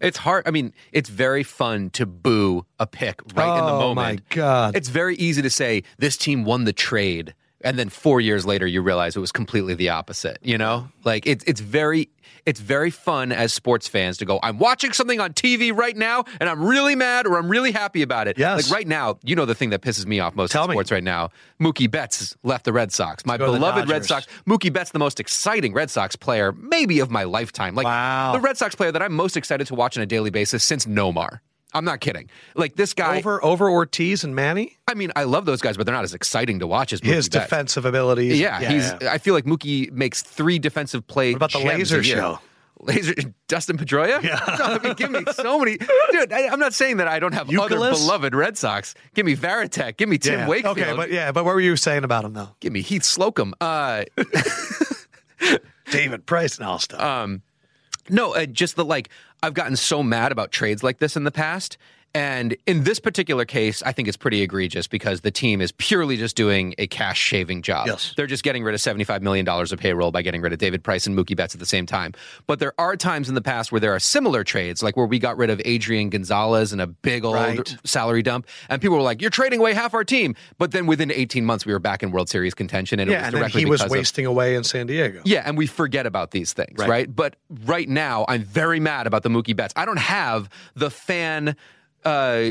It's 0.00 0.18
hard. 0.18 0.46
I 0.46 0.52
mean, 0.52 0.72
it's 0.92 1.08
very 1.08 1.42
fun 1.42 1.90
to 1.90 2.06
boo 2.06 2.64
a 2.78 2.86
pick 2.86 3.20
right 3.34 3.58
in 3.58 3.64
the 3.64 3.72
moment. 3.72 3.82
Oh, 3.82 3.94
my 3.94 4.18
God. 4.28 4.76
It's 4.76 4.88
very 4.88 5.16
easy 5.16 5.42
to 5.42 5.50
say 5.50 5.82
this 5.98 6.16
team 6.16 6.44
won 6.44 6.64
the 6.64 6.72
trade, 6.72 7.34
and 7.62 7.78
then 7.78 7.88
four 7.88 8.20
years 8.20 8.46
later 8.46 8.66
you 8.66 8.82
realize 8.82 9.16
it 9.16 9.20
was 9.20 9.32
completely 9.32 9.74
the 9.74 9.88
opposite. 9.90 10.38
You 10.42 10.58
know, 10.58 10.88
like 11.04 11.26
it's 11.26 11.44
it's 11.44 11.60
very 11.60 12.10
it's 12.46 12.60
very 12.60 12.90
fun 12.90 13.30
as 13.32 13.52
sports 13.52 13.88
fans 13.88 14.16
to 14.18 14.24
go. 14.24 14.38
I'm 14.42 14.58
watching 14.58 14.92
something 14.92 15.20
on 15.20 15.32
TV 15.34 15.74
right 15.76 15.96
now, 15.96 16.24
and 16.40 16.48
I'm 16.48 16.64
really 16.64 16.94
mad 16.94 17.26
or 17.26 17.36
I'm 17.36 17.48
really 17.48 17.72
happy 17.72 18.00
about 18.02 18.26
it. 18.28 18.38
Yes. 18.38 18.64
Like 18.70 18.74
right 18.74 18.86
now, 18.88 19.18
you 19.22 19.34
know 19.36 19.44
the 19.44 19.54
thing 19.54 19.70
that 19.70 19.82
pisses 19.82 20.06
me 20.06 20.20
off 20.20 20.34
most 20.34 20.52
Tell 20.52 20.64
in 20.64 20.70
me. 20.70 20.74
sports 20.74 20.90
right 20.90 21.04
now. 21.04 21.30
Mookie 21.60 21.90
Betts 21.90 22.36
left 22.44 22.64
the 22.64 22.72
Red 22.72 22.90
Sox. 22.92 23.26
My 23.26 23.36
go 23.36 23.46
to 23.46 23.52
the 23.52 23.58
beloved 23.58 23.88
Red 23.90 24.04
Sox. 24.04 24.26
Mookie 24.46 24.72
Betts, 24.72 24.90
the 24.92 24.98
most 24.98 25.20
exciting 25.20 25.74
Red 25.74 25.90
Sox 25.90 26.16
player, 26.16 26.52
maybe 26.52 27.00
of 27.00 27.10
my 27.10 27.24
lifetime. 27.24 27.74
Like 27.74 27.84
Wow. 27.84 28.32
the 28.32 28.40
Red 28.40 28.56
Sox 28.56 28.74
player 28.74 28.92
that 28.92 29.02
I'm 29.02 29.12
most 29.12 29.36
excited 29.36 29.66
to 29.66 29.74
watch 29.74 29.96
on 29.96 30.02
a 30.02 30.06
daily 30.06 30.30
basis 30.30 30.64
since 30.64 30.86
Nomar. 30.86 31.40
I'm 31.74 31.84
not 31.84 32.00
kidding. 32.00 32.30
Like 32.54 32.76
this 32.76 32.94
guy, 32.94 33.18
Over 33.18 33.44
over 33.44 33.68
Ortiz 33.68 34.24
and 34.24 34.34
Manny, 34.34 34.78
I 34.88 34.94
mean, 34.94 35.12
I 35.14 35.24
love 35.24 35.44
those 35.44 35.60
guys, 35.60 35.76
but 35.76 35.84
they're 35.84 35.94
not 35.94 36.04
as 36.04 36.14
exciting 36.14 36.60
to 36.60 36.66
watch 36.66 36.92
as 36.92 37.02
Mookie 37.02 37.14
his 37.14 37.28
Betts. 37.28 37.44
defensive 37.44 37.84
abilities. 37.84 38.40
Yeah, 38.40 38.60
he's. 38.60 38.90
I 39.04 39.18
feel 39.18 39.34
like 39.34 39.44
Mookie 39.44 39.90
makes 39.92 40.22
three 40.22 40.58
defensive 40.58 41.06
plays. 41.06 41.34
What 41.34 41.52
about 41.52 41.52
the 41.52 41.66
laser 41.66 42.02
show? 42.02 42.38
Laser 42.80 43.14
Dustin 43.48 43.76
Pedroia? 43.76 44.22
Yeah. 44.22 44.40
I 44.46 44.78
mean, 44.82 44.94
give 44.94 45.10
me 45.10 45.24
so 45.32 45.58
many. 45.58 45.76
Dude, 46.12 46.32
I, 46.32 46.48
I'm 46.48 46.60
not 46.60 46.74
saying 46.74 46.98
that 46.98 47.08
I 47.08 47.18
don't 47.18 47.34
have 47.34 47.52
other 47.54 47.76
beloved 47.76 48.34
Red 48.34 48.56
Sox. 48.56 48.94
Give 49.14 49.26
me 49.26 49.36
Varitek. 49.36 49.96
Give 49.96 50.08
me 50.08 50.18
Tim 50.18 50.40
yeah. 50.40 50.48
Wakefield. 50.48 50.78
Okay, 50.78 50.96
but 50.96 51.10
yeah, 51.10 51.32
but 51.32 51.44
what 51.44 51.54
were 51.54 51.60
you 51.60 51.76
saying 51.76 52.04
about 52.04 52.24
him 52.24 52.34
though? 52.34 52.50
Give 52.60 52.72
me 52.72 52.82
Heath 52.82 53.02
Slocumb. 53.02 53.52
Uh, 53.60 54.04
David 55.90 56.26
Price 56.26 56.56
and 56.58 56.66
all 56.66 56.78
stuff. 56.78 57.00
Um, 57.00 57.42
no, 58.10 58.34
uh, 58.34 58.46
just 58.46 58.76
the 58.76 58.84
like 58.84 59.10
I've 59.42 59.54
gotten 59.54 59.76
so 59.76 60.02
mad 60.02 60.32
about 60.32 60.50
trades 60.50 60.82
like 60.82 60.98
this 60.98 61.16
in 61.16 61.24
the 61.24 61.30
past. 61.30 61.78
And 62.14 62.56
in 62.66 62.84
this 62.84 62.98
particular 62.98 63.44
case, 63.44 63.82
I 63.82 63.92
think 63.92 64.08
it's 64.08 64.16
pretty 64.16 64.42
egregious 64.42 64.86
because 64.86 65.20
the 65.20 65.30
team 65.30 65.60
is 65.60 65.72
purely 65.72 66.16
just 66.16 66.36
doing 66.36 66.74
a 66.78 66.86
cash 66.86 67.18
shaving 67.20 67.62
job. 67.62 67.86
Yes. 67.86 68.14
They're 68.16 68.26
just 68.26 68.42
getting 68.42 68.64
rid 68.64 68.74
of 68.74 68.80
$75 68.80 69.20
million 69.20 69.46
of 69.48 69.78
payroll 69.78 70.10
by 70.10 70.22
getting 70.22 70.40
rid 70.40 70.52
of 70.52 70.58
David 70.58 70.82
Price 70.82 71.06
and 71.06 71.16
Mookie 71.16 71.36
Betts 71.36 71.54
at 71.54 71.60
the 71.60 71.66
same 71.66 71.86
time. 71.86 72.14
But 72.46 72.58
there 72.60 72.72
are 72.78 72.96
times 72.96 73.28
in 73.28 73.34
the 73.34 73.42
past 73.42 73.70
where 73.70 73.80
there 73.80 73.94
are 73.94 73.98
similar 74.00 74.42
trades, 74.42 74.82
like 74.82 74.96
where 74.96 75.06
we 75.06 75.18
got 75.18 75.36
rid 75.36 75.50
of 75.50 75.60
Adrian 75.64 76.08
Gonzalez 76.10 76.72
and 76.72 76.80
a 76.80 76.86
big 76.86 77.24
old 77.24 77.34
Right. 77.36 77.76
salary 77.84 78.22
dump. 78.22 78.46
And 78.68 78.80
people 78.80 78.96
were 78.96 79.02
like, 79.02 79.20
you're 79.20 79.30
trading 79.30 79.60
away 79.60 79.74
half 79.74 79.92
our 79.94 80.04
team. 80.04 80.34
But 80.56 80.72
then 80.72 80.86
within 80.86 81.12
18 81.12 81.44
months, 81.44 81.66
we 81.66 81.72
were 81.72 81.78
back 81.78 82.02
in 82.02 82.10
World 82.10 82.28
Series 82.28 82.54
contention. 82.54 82.98
And 83.00 83.10
it 83.10 83.12
yeah, 83.12 83.30
was 83.30 83.34
and 83.42 83.52
he 83.52 83.64
was 83.66 83.80
because 83.80 83.92
of- 83.92 83.96
wasting 83.98 84.26
away 84.26 84.54
in 84.54 84.64
San 84.64 84.86
Diego. 84.86 85.20
yeah, 85.24 85.42
and 85.44 85.56
we 85.58 85.66
forget 85.66 86.06
about 86.06 86.30
these 86.30 86.52
things, 86.52 86.78
right. 86.78 86.88
Right. 86.88 87.14
But 87.14 87.36
right 87.66 87.88
now, 87.88 88.24
I'm 88.28 88.42
very 88.44 88.80
mad 88.80 89.06
about 89.06 89.22
the 89.22 89.28
Mookie 89.28 89.54
Betts. 89.54 89.74
I 89.76 89.84
don't 89.84 89.98
have 89.98 90.48
the 90.74 90.90
fan 90.90 91.54
uh 92.04 92.50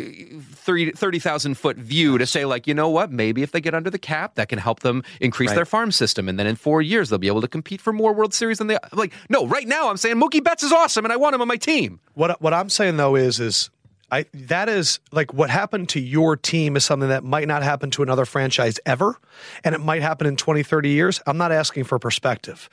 30 0.53 0.91
30,000 0.91 1.55
foot 1.55 1.77
view 1.77 2.17
to 2.17 2.25
say 2.25 2.45
like, 2.45 2.67
you 2.67 2.73
know 2.73 2.89
what, 2.89 3.11
maybe 3.11 3.43
if 3.43 3.51
they 3.51 3.61
get 3.61 3.73
under 3.73 3.89
the 3.89 3.97
cap, 3.99 4.35
that 4.35 4.49
can 4.49 4.59
help 4.59 4.81
them 4.81 5.03
increase 5.21 5.49
Right. 5.49 5.55
their 5.55 5.65
farm 5.65 5.91
system 5.91 6.27
and 6.27 6.37
then 6.37 6.47
in 6.47 6.55
4 6.55 6.81
years 6.81 7.09
they'll 7.09 7.17
be 7.19 7.27
able 7.27 7.41
to 7.41 7.47
compete 7.47 7.79
for 7.81 7.93
more 7.93 8.13
World 8.13 8.33
Series 8.33 8.57
than 8.57 8.67
they 8.67 8.77
like 8.93 9.13
no, 9.29 9.47
right 9.47 9.67
now 9.67 9.89
I'm 9.89 9.97
saying 9.97 10.17
Mookie 10.17 10.43
Betts 10.43 10.63
is 10.63 10.71
awesome 10.73 11.05
and 11.05 11.11
I 11.13 11.15
want 11.15 11.33
him 11.35 11.41
on 11.41 11.47
my 11.47 11.55
team. 11.57 11.99
What 12.13 12.41
what 12.41 12.53
I'm 12.53 12.69
saying 12.69 12.97
though 12.97 13.15
is 13.15 13.39
is 13.39 13.69
I 14.11 14.25
that 14.33 14.69
is 14.69 14.99
like 15.11 15.33
what 15.33 15.49
happened 15.49 15.89
to 15.89 15.99
your 15.99 16.35
team 16.37 16.75
is 16.75 16.85
something 16.85 17.09
that 17.09 17.23
might 17.23 17.47
not 17.47 17.63
happen 17.63 17.89
to 17.91 18.03
another 18.03 18.25
franchise 18.25 18.79
ever 18.85 19.17
and 19.63 19.73
it 19.75 19.79
might 19.81 20.01
happen 20.01 20.27
in 20.27 20.35
20 20.35 20.63
30 20.63 20.89
years. 20.89 21.21
I'm 21.25 21.37
not 21.37 21.51
asking 21.51 21.85
for 21.85 21.99
perspective. 21.99 22.69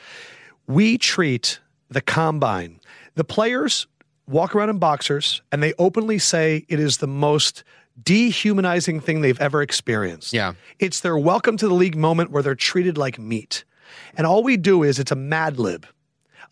We 0.66 0.96
treat 0.98 1.60
the 1.88 2.00
combine. 2.00 2.80
The 3.16 3.24
players 3.24 3.86
walk 4.26 4.54
around 4.54 4.70
in 4.70 4.78
boxers 4.78 5.42
and 5.52 5.62
they 5.62 5.74
openly 5.78 6.18
say 6.18 6.64
it 6.68 6.80
is 6.80 6.98
the 6.98 7.06
most 7.06 7.64
dehumanizing 8.02 9.00
thing 9.00 9.20
they've 9.20 9.40
ever 9.40 9.62
experienced. 9.62 10.32
Yeah. 10.32 10.54
It's 10.78 11.00
their 11.00 11.16
welcome 11.16 11.56
to 11.58 11.68
the 11.68 11.74
league 11.74 11.96
moment 11.96 12.30
where 12.30 12.42
they're 12.42 12.54
treated 12.54 12.98
like 12.98 13.18
meat. 13.18 13.64
And 14.16 14.26
all 14.26 14.42
we 14.42 14.56
do 14.56 14.82
is 14.82 14.98
it's 14.98 15.12
a 15.12 15.16
mad 15.16 15.58
lib 15.58 15.86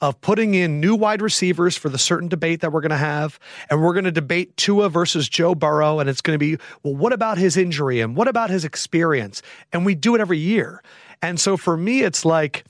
of 0.00 0.20
putting 0.20 0.54
in 0.54 0.80
new 0.80 0.96
wide 0.96 1.22
receivers 1.22 1.76
for 1.76 1.88
the 1.88 1.98
certain 1.98 2.28
debate 2.28 2.60
that 2.60 2.72
we're 2.72 2.80
going 2.80 2.90
to 2.90 2.96
have. 2.96 3.38
And 3.70 3.82
we're 3.82 3.92
going 3.92 4.04
to 4.04 4.12
debate 4.12 4.56
Tua 4.56 4.88
versus 4.88 5.28
Joe 5.28 5.54
Burrow. 5.54 6.00
And 6.00 6.10
it's 6.10 6.20
going 6.20 6.34
to 6.34 6.38
be, 6.38 6.56
well, 6.82 6.94
what 6.94 7.12
about 7.12 7.38
his 7.38 7.56
injury? 7.56 8.00
And 8.00 8.16
what 8.16 8.28
about 8.28 8.50
his 8.50 8.64
experience? 8.64 9.42
And 9.72 9.86
we 9.86 9.94
do 9.94 10.14
it 10.14 10.20
every 10.20 10.38
year. 10.38 10.82
And 11.22 11.38
so 11.38 11.56
for 11.56 11.76
me, 11.76 12.02
it's 12.02 12.24
like 12.24 12.64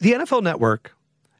the 0.00 0.12
NFL 0.12 0.42
network 0.42 0.92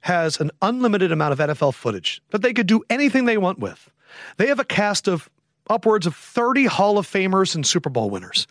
has 0.08 0.40
an 0.40 0.50
unlimited 0.62 1.12
amount 1.12 1.32
of 1.32 1.38
NFL 1.38 1.74
footage 1.74 2.22
that 2.30 2.40
they 2.40 2.54
could 2.54 2.66
do 2.66 2.82
anything 2.88 3.26
they 3.26 3.36
want 3.36 3.58
with. 3.58 3.90
They 4.38 4.46
have 4.46 4.58
a 4.58 4.64
cast 4.64 5.06
of 5.06 5.28
upwards 5.68 6.06
of 6.06 6.16
30 6.16 6.64
Hall 6.64 6.96
of 6.96 7.06
Famers 7.06 7.54
and 7.54 7.66
Super 7.66 7.90
Bowl 7.90 8.08
winners. 8.08 8.46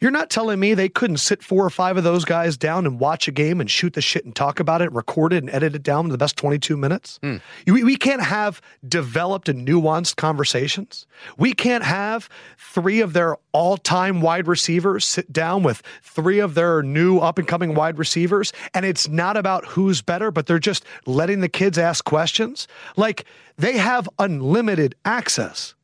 You're 0.00 0.10
not 0.10 0.30
telling 0.30 0.60
me 0.60 0.74
they 0.74 0.88
couldn't 0.88 1.16
sit 1.16 1.42
four 1.42 1.64
or 1.64 1.70
five 1.70 1.96
of 1.96 2.04
those 2.04 2.24
guys 2.24 2.56
down 2.56 2.86
and 2.86 3.00
watch 3.00 3.26
a 3.26 3.32
game 3.32 3.60
and 3.60 3.68
shoot 3.70 3.94
the 3.94 4.00
shit 4.00 4.24
and 4.24 4.34
talk 4.34 4.60
about 4.60 4.80
it, 4.80 4.92
record 4.92 5.32
it 5.32 5.38
and 5.42 5.50
edit 5.50 5.74
it 5.74 5.82
down 5.82 6.04
to 6.04 6.10
the 6.12 6.18
best 6.18 6.36
22 6.36 6.76
minutes? 6.76 7.18
Hmm. 7.22 7.36
You- 7.66 7.74
We, 7.74 7.84
we 7.84 7.96
can't 7.96 8.22
have 8.22 8.60
developed 8.86 9.48
and 9.48 9.66
nuanced 9.66 10.16
conversations. 10.16 11.06
We 11.36 11.52
can't 11.52 11.84
have 11.84 12.28
three 12.58 13.00
of 13.00 13.12
their 13.12 13.36
all 13.52 13.76
time 13.76 14.20
wide 14.20 14.46
receivers 14.46 15.04
sit 15.04 15.32
down 15.32 15.62
with 15.62 15.82
three 16.02 16.38
of 16.38 16.54
their 16.54 16.82
new 16.82 17.18
up 17.18 17.38
and 17.38 17.48
coming 17.48 17.74
wide 17.74 17.98
receivers. 17.98 18.52
And 18.74 18.86
it's 18.86 19.08
not 19.08 19.36
about 19.36 19.64
who's 19.66 20.00
better, 20.02 20.30
but 20.30 20.46
they're 20.46 20.58
just 20.58 20.84
letting 21.06 21.40
the 21.40 21.48
kids 21.48 21.76
ask 21.78 22.04
questions. 22.04 22.68
Like 22.96 23.24
they 23.56 23.76
have 23.78 24.08
unlimited 24.18 24.94
access 25.04 25.74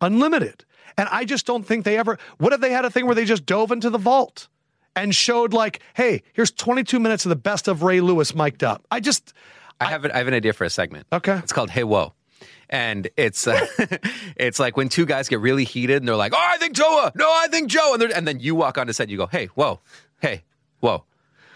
unlimited. 0.00 0.64
And 0.96 1.08
I 1.10 1.24
just 1.24 1.46
don't 1.46 1.64
think 1.64 1.84
they 1.84 1.98
ever. 1.98 2.18
What 2.38 2.52
if 2.52 2.60
they 2.60 2.70
had 2.70 2.84
a 2.84 2.90
thing 2.90 3.06
where 3.06 3.14
they 3.14 3.24
just 3.24 3.46
dove 3.46 3.72
into 3.72 3.90
the 3.90 3.98
vault 3.98 4.48
and 4.96 5.14
showed 5.14 5.52
like, 5.52 5.80
hey, 5.94 6.22
here's 6.32 6.50
22 6.50 7.00
minutes 7.00 7.24
of 7.24 7.30
the 7.30 7.36
best 7.36 7.68
of 7.68 7.82
Ray 7.82 8.00
Lewis 8.00 8.34
mic'd 8.34 8.62
up. 8.62 8.86
I 8.90 9.00
just 9.00 9.32
I 9.80 9.86
have 9.86 10.04
an, 10.04 10.12
I 10.12 10.18
have 10.18 10.28
an 10.28 10.34
idea 10.34 10.52
for 10.52 10.64
a 10.64 10.70
segment. 10.70 11.06
Okay. 11.12 11.36
It's 11.38 11.52
called 11.52 11.70
Hey 11.70 11.84
Whoa. 11.84 12.12
And 12.70 13.08
it's 13.16 13.46
uh, 13.46 13.66
it's 14.36 14.58
like 14.58 14.76
when 14.76 14.88
two 14.88 15.04
guys 15.04 15.28
get 15.28 15.40
really 15.40 15.64
heated 15.64 15.98
and 15.98 16.08
they're 16.08 16.16
like, 16.16 16.32
"Oh, 16.34 16.38
I 16.40 16.56
think 16.56 16.74
Joa. 16.74 17.12
No, 17.14 17.26
I 17.28 17.46
think 17.48 17.68
Joe." 17.68 17.92
And, 17.94 18.02
and 18.04 18.26
then 18.26 18.40
you 18.40 18.54
walk 18.54 18.78
on 18.78 18.86
to 18.86 18.94
set, 18.94 19.10
you 19.10 19.18
go, 19.18 19.26
"Hey, 19.26 19.46
whoa, 19.54 19.80
hey, 20.20 20.44
whoa." 20.80 21.04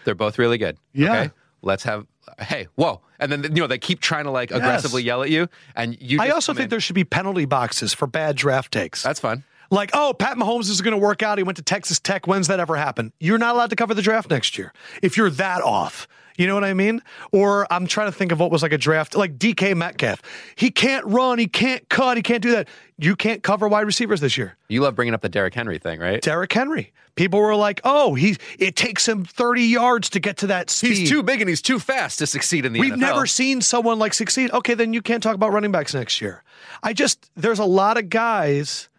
They're 0.05 0.15
both 0.15 0.37
really 0.37 0.59
good. 0.59 0.77
Yeah. 0.93 1.13
Okay? 1.13 1.31
Let's 1.63 1.83
have. 1.83 2.05
Hey, 2.39 2.67
whoa! 2.75 3.01
And 3.19 3.31
then 3.31 3.43
you 3.43 3.61
know 3.61 3.67
they 3.67 3.77
keep 3.77 3.99
trying 3.99 4.25
to 4.25 4.31
like 4.31 4.51
aggressively 4.51 5.03
yell 5.03 5.23
at 5.23 5.29
you, 5.29 5.47
and 5.75 5.97
you. 5.99 6.19
I 6.21 6.29
also 6.29 6.53
think 6.53 6.65
in. 6.65 6.69
there 6.69 6.79
should 6.79 6.95
be 6.95 7.03
penalty 7.03 7.45
boxes 7.45 7.93
for 7.93 8.07
bad 8.07 8.35
draft 8.35 8.71
takes. 8.71 9.03
That's 9.03 9.19
fun. 9.19 9.43
Like, 9.71 9.91
oh, 9.93 10.15
Pat 10.17 10.35
Mahomes 10.35 10.69
is 10.69 10.81
going 10.81 10.93
to 10.93 10.97
work 10.97 11.21
out. 11.21 11.37
He 11.37 11.43
went 11.43 11.57
to 11.57 11.61
Texas 11.61 11.99
Tech. 11.99 12.25
When's 12.25 12.47
that 12.47 12.59
ever 12.59 12.75
happen? 12.75 13.13
You're 13.19 13.37
not 13.37 13.53
allowed 13.53 13.69
to 13.69 13.75
cover 13.75 13.93
the 13.93 14.01
draft 14.01 14.29
next 14.29 14.57
year 14.57 14.73
if 15.03 15.15
you're 15.15 15.29
that 15.31 15.61
off. 15.61 16.07
You 16.37 16.47
know 16.47 16.53
what 16.53 16.63
I 16.63 16.73
mean? 16.73 17.01
Or 17.33 17.67
I'm 17.71 17.85
trying 17.85 18.07
to 18.07 18.13
think 18.13 18.31
of 18.31 18.39
what 18.39 18.49
was 18.49 18.63
like 18.63 18.71
a 18.71 18.77
draft, 18.77 19.13
like 19.13 19.37
DK 19.37 19.75
Metcalf. 19.75 20.21
He 20.55 20.71
can't 20.71 21.05
run. 21.05 21.37
He 21.37 21.47
can't 21.47 21.87
cut. 21.89 22.15
He 22.15 22.23
can't 22.23 22.41
do 22.41 22.51
that. 22.51 22.69
You 23.01 23.15
can't 23.15 23.41
cover 23.43 23.67
wide 23.67 23.85
receivers 23.85 24.21
this 24.21 24.37
year. 24.37 24.57
You 24.67 24.81
love 24.81 24.95
bringing 24.95 25.13
up 25.13 25.21
the 25.21 25.29
Derrick 25.29 25.53
Henry 25.53 25.77
thing, 25.77 25.99
right? 25.99 26.21
Derrick 26.21 26.51
Henry. 26.51 26.91
People 27.15 27.39
were 27.39 27.55
like, 27.55 27.81
oh, 27.83 28.13
he 28.15 28.37
it 28.57 28.75
takes 28.75 29.07
him 29.07 29.25
30 29.25 29.63
yards 29.63 30.09
to 30.11 30.19
get 30.19 30.37
to 30.37 30.47
that 30.47 30.69
speed. 30.69 30.97
He's 30.97 31.09
too 31.09 31.23
big 31.23 31.41
and 31.41 31.49
he's 31.49 31.61
too 31.61 31.79
fast 31.79 32.19
to 32.19 32.27
succeed 32.27 32.65
in 32.65 32.73
the 32.73 32.79
We've 32.79 32.93
NFL. 32.93 32.97
never 32.99 33.25
seen 33.25 33.61
someone 33.61 33.99
like 33.99 34.13
succeed. 34.13 34.51
Okay, 34.51 34.73
then 34.73 34.93
you 34.93 35.01
can't 35.01 35.21
talk 35.21 35.35
about 35.35 35.51
running 35.51 35.71
backs 35.71 35.93
next 35.93 36.21
year. 36.21 36.43
I 36.83 36.93
just 36.93 37.29
there's 37.35 37.59
a 37.59 37.65
lot 37.65 37.97
of 37.97 38.09
guys 38.09 38.89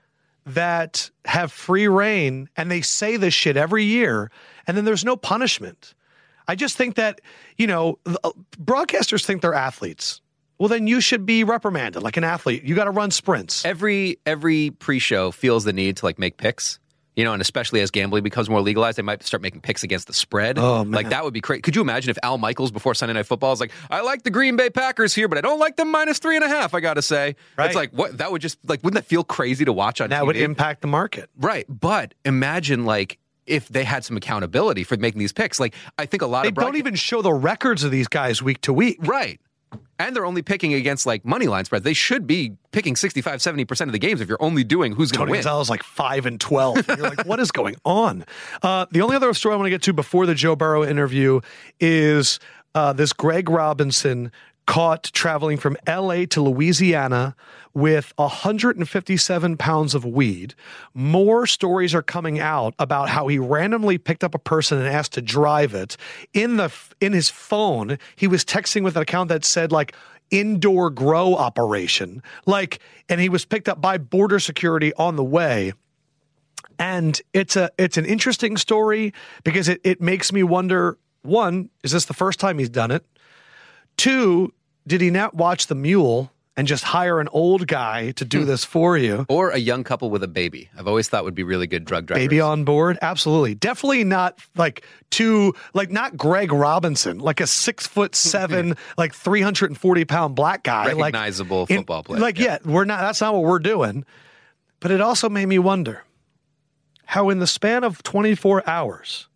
that 0.46 1.10
have 1.26 1.52
free 1.52 1.88
reign 1.88 2.48
and 2.56 2.70
they 2.70 2.80
say 2.80 3.16
this 3.16 3.34
shit 3.34 3.56
every 3.56 3.84
year 3.84 4.30
and 4.66 4.76
then 4.76 4.84
there's 4.84 5.04
no 5.04 5.16
punishment. 5.16 5.94
I 6.48 6.56
just 6.56 6.76
think 6.76 6.96
that, 6.96 7.20
you 7.56 7.66
know, 7.66 7.98
uh, 8.06 8.32
broadcasters 8.62 9.24
think 9.24 9.40
they're 9.40 9.54
athletes. 9.54 10.20
Well, 10.60 10.68
then 10.68 10.86
you 10.86 11.00
should 11.00 11.24
be 11.24 11.42
reprimanded 11.42 12.02
like 12.02 12.18
an 12.18 12.24
athlete. 12.24 12.64
You 12.64 12.74
got 12.74 12.84
to 12.84 12.90
run 12.90 13.10
sprints. 13.10 13.64
every 13.64 14.18
every 14.26 14.70
pre-show 14.70 15.30
feels 15.30 15.64
the 15.64 15.72
need 15.72 15.96
to 15.96 16.04
like 16.04 16.18
make 16.18 16.36
picks. 16.36 16.78
You 17.16 17.24
know, 17.24 17.32
and 17.32 17.42
especially 17.42 17.80
as 17.80 17.90
gambling 17.90 18.22
becomes 18.22 18.48
more 18.48 18.60
legalized, 18.60 18.96
they 18.96 19.02
might 19.02 19.22
start 19.24 19.42
making 19.42 19.62
picks 19.62 19.82
against 19.82 20.06
the 20.06 20.12
spread. 20.12 20.58
Oh, 20.58 20.84
man. 20.84 20.92
Like 20.92 21.08
that 21.10 21.24
would 21.24 21.34
be 21.34 21.40
crazy. 21.40 21.60
Could 21.62 21.74
you 21.76 21.82
imagine 21.82 22.10
if 22.10 22.18
Al 22.22 22.38
Michaels 22.38 22.70
before 22.70 22.94
Sunday 22.94 23.14
Night 23.14 23.26
Football 23.26 23.52
is 23.52 23.60
like, 23.60 23.72
I 23.90 24.02
like 24.02 24.22
the 24.22 24.30
Green 24.30 24.56
Bay 24.56 24.70
Packers 24.70 25.14
here, 25.14 25.28
but 25.28 25.36
I 25.36 25.40
don't 25.40 25.58
like 25.58 25.76
them 25.76 25.90
minus 25.90 26.18
three 26.18 26.36
and 26.36 26.44
a 26.44 26.48
half, 26.48 26.72
I 26.72 26.80
gotta 26.80 27.02
say. 27.02 27.36
Right. 27.58 27.66
It's 27.66 27.74
like 27.74 27.90
what 27.92 28.18
that 28.18 28.30
would 28.30 28.40
just 28.42 28.58
like 28.68 28.84
wouldn't 28.84 29.02
that 29.02 29.08
feel 29.08 29.24
crazy 29.24 29.64
to 29.64 29.72
watch 29.72 30.00
on 30.00 30.10
That 30.10 30.22
TV? 30.22 30.26
would 30.26 30.36
impact 30.36 30.82
the 30.82 30.88
market. 30.88 31.30
Right. 31.38 31.66
But 31.68 32.14
imagine 32.24 32.84
like 32.84 33.18
if 33.46 33.68
they 33.68 33.84
had 33.84 34.04
some 34.04 34.16
accountability 34.16 34.84
for 34.84 34.96
making 34.98 35.18
these 35.18 35.32
picks. 35.32 35.58
Like 35.58 35.74
I 35.98 36.06
think 36.06 36.22
a 36.22 36.26
lot 36.26 36.42
They 36.42 36.48
of 36.48 36.54
don't 36.54 36.76
even 36.76 36.94
show 36.94 37.22
the 37.22 37.32
records 37.32 37.82
of 37.82 37.90
these 37.90 38.08
guys 38.08 38.42
week 38.42 38.60
to 38.62 38.72
week. 38.72 38.98
Right. 39.00 39.40
And 39.98 40.16
they're 40.16 40.24
only 40.24 40.42
picking 40.42 40.72
against 40.72 41.04
like 41.04 41.24
money 41.24 41.46
line 41.46 41.64
spreads. 41.66 41.84
They 41.84 41.92
should 41.92 42.26
be 42.26 42.56
picking 42.72 42.96
65, 42.96 43.40
70% 43.40 43.80
of 43.82 43.92
the 43.92 43.98
games 43.98 44.20
if 44.20 44.28
you're 44.28 44.42
only 44.42 44.64
doing 44.64 44.92
who's 44.92 45.12
going 45.12 45.26
to 45.26 45.30
win. 45.30 45.42
Tony 45.42 45.44
Gonzalez 45.44 45.68
like 45.68 45.82
five 45.82 46.24
and 46.24 46.40
twelve. 46.40 46.76
And 46.88 46.98
you're 46.98 47.08
like, 47.08 47.24
what 47.26 47.38
is 47.38 47.52
going 47.52 47.76
on? 47.84 48.24
Uh, 48.62 48.86
the 48.90 49.02
only 49.02 49.16
other 49.16 49.32
story 49.34 49.54
I 49.54 49.56
want 49.56 49.66
to 49.66 49.70
get 49.70 49.82
to 49.82 49.92
before 49.92 50.24
the 50.26 50.34
Joe 50.34 50.56
Burrow 50.56 50.84
interview 50.84 51.40
is 51.78 52.40
uh, 52.74 52.92
this 52.92 53.12
Greg 53.12 53.48
Robinson 53.50 54.32
caught 54.70 55.02
traveling 55.12 55.56
from 55.56 55.76
L.A. 55.84 56.26
to 56.26 56.40
Louisiana 56.40 57.34
with 57.74 58.12
157 58.14 59.56
pounds 59.56 59.96
of 59.96 60.04
weed. 60.04 60.54
More 60.94 61.44
stories 61.48 61.92
are 61.92 62.04
coming 62.04 62.38
out 62.38 62.76
about 62.78 63.08
how 63.08 63.26
he 63.26 63.36
randomly 63.36 63.98
picked 63.98 64.22
up 64.22 64.32
a 64.32 64.38
person 64.38 64.78
and 64.78 64.86
asked 64.86 65.14
to 65.14 65.22
drive 65.22 65.74
it. 65.74 65.96
In 66.34 66.56
the 66.56 66.72
in 67.00 67.12
his 67.12 67.28
phone, 67.28 67.98
he 68.14 68.28
was 68.28 68.44
texting 68.44 68.84
with 68.84 68.94
an 68.94 69.02
account 69.02 69.28
that 69.30 69.44
said 69.44 69.72
like 69.72 69.96
indoor 70.30 70.88
grow 70.88 71.34
operation. 71.34 72.22
Like, 72.46 72.78
and 73.08 73.20
he 73.20 73.28
was 73.28 73.44
picked 73.44 73.68
up 73.68 73.80
by 73.80 73.98
border 73.98 74.38
security 74.38 74.94
on 74.94 75.16
the 75.16 75.24
way. 75.24 75.72
And 76.78 77.20
it's 77.32 77.56
a 77.56 77.72
it's 77.76 77.96
an 77.96 78.06
interesting 78.06 78.56
story 78.56 79.14
because 79.42 79.68
it, 79.68 79.80
it 79.82 80.00
makes 80.00 80.32
me 80.32 80.44
wonder, 80.44 80.96
one, 81.22 81.70
is 81.82 81.90
this 81.90 82.04
the 82.04 82.14
first 82.14 82.38
time 82.38 82.60
he's 82.60 82.70
done 82.70 82.92
it? 82.92 83.04
Two, 83.96 84.52
did 84.90 85.00
he 85.00 85.08
not 85.08 85.34
watch 85.34 85.68
the 85.68 85.76
mule 85.76 86.32
and 86.56 86.66
just 86.66 86.82
hire 86.82 87.20
an 87.20 87.28
old 87.28 87.68
guy 87.68 88.10
to 88.10 88.24
do 88.24 88.40
hmm. 88.40 88.46
this 88.46 88.64
for 88.64 88.98
you? 88.98 89.24
or 89.28 89.50
a 89.50 89.56
young 89.56 89.84
couple 89.84 90.10
with 90.10 90.24
a 90.24 90.28
baby. 90.28 90.68
I've 90.76 90.88
always 90.88 91.08
thought 91.08 91.22
would 91.22 91.34
be 91.34 91.44
really 91.44 91.68
good 91.68 91.84
drug 91.84 92.06
drivers. 92.06 92.24
Baby 92.24 92.40
on 92.40 92.64
board? 92.64 92.98
Absolutely. 93.00 93.54
Definitely 93.54 94.02
not 94.02 94.40
like 94.56 94.84
two, 95.10 95.54
like 95.74 95.92
not 95.92 96.16
Greg 96.16 96.52
Robinson, 96.52 97.20
like 97.20 97.40
a 97.40 97.46
six 97.46 97.86
foot 97.86 98.10
hmm. 98.10 98.16
seven, 98.16 98.76
like 98.98 99.14
340 99.14 100.04
pound 100.06 100.34
black 100.34 100.64
guy. 100.64 100.86
like- 100.86 101.14
Recognizable 101.14 101.66
in- 101.68 101.78
football 101.78 102.02
player, 102.02 102.20
Like, 102.20 102.40
yeah. 102.40 102.58
yeah, 102.64 102.70
we're 102.70 102.84
not, 102.84 102.98
that's 103.00 103.20
not 103.20 103.32
what 103.32 103.44
we're 103.44 103.60
doing. 103.60 104.04
But 104.80 104.90
it 104.90 105.00
also 105.00 105.28
made 105.28 105.46
me 105.46 105.60
wonder 105.60 106.02
how, 107.04 107.30
in 107.30 107.38
the 107.38 107.46
span 107.46 107.84
of 107.84 108.02
24 108.02 108.68
hours, 108.68 109.28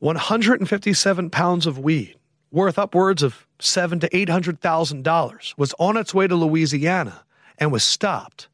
157 0.00 1.30
pounds 1.30 1.66
of 1.66 1.78
weed 1.78 2.16
worth 2.50 2.78
upwards 2.78 3.22
of 3.22 3.46
seven 3.64 4.00
to 4.00 4.16
eight 4.16 4.28
hundred 4.28 4.60
thousand 4.60 5.04
dollars 5.04 5.54
was 5.56 5.74
on 5.78 5.96
its 5.96 6.14
way 6.14 6.26
to 6.26 6.34
Louisiana 6.34 7.24
and 7.58 7.72
was 7.72 7.84
stopped, 7.84 8.48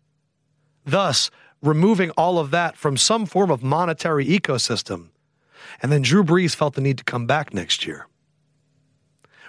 thus 0.84 1.30
removing 1.62 2.10
all 2.10 2.38
of 2.38 2.50
that 2.50 2.76
from 2.76 2.96
some 2.96 3.26
form 3.26 3.50
of 3.50 3.62
monetary 3.62 4.26
ecosystem. 4.26 5.08
And 5.82 5.92
then 5.92 6.02
Drew 6.02 6.24
Brees 6.24 6.54
felt 6.54 6.74
the 6.74 6.80
need 6.80 6.98
to 6.98 7.04
come 7.04 7.26
back 7.26 7.52
next 7.54 7.86
year. 7.86 8.06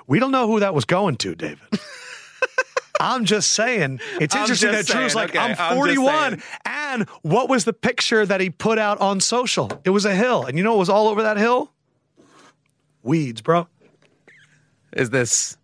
We 0.07 0.19
don't 0.19 0.31
know 0.31 0.47
who 0.47 0.59
that 0.59 0.73
was 0.73 0.85
going 0.85 1.17
to, 1.17 1.35
David. 1.35 1.59
I'm 2.99 3.25
just 3.25 3.51
saying, 3.51 3.99
it's 4.19 4.35
interesting 4.35 4.71
that 4.71 4.85
Drew's 4.85 5.13
saying, 5.13 5.15
like, 5.15 5.29
okay, 5.31 5.39
I'm 5.39 5.55
I'm 5.57 5.75
41. 5.75 6.43
And 6.65 7.09
what 7.23 7.49
was 7.49 7.65
the 7.65 7.73
picture 7.73 8.25
that 8.25 8.39
he 8.39 8.49
put 8.49 8.77
out 8.77 8.99
on 9.01 9.19
social? 9.19 9.71
It 9.83 9.89
was 9.89 10.05
a 10.05 10.13
hill. 10.13 10.45
And 10.45 10.57
you 10.57 10.63
know 10.63 10.71
what 10.71 10.79
was 10.79 10.89
all 10.89 11.07
over 11.07 11.23
that 11.23 11.37
hill? 11.37 11.71
Weeds, 13.01 13.41
bro. 13.41 13.67
Is 14.93 15.09
this 15.09 15.57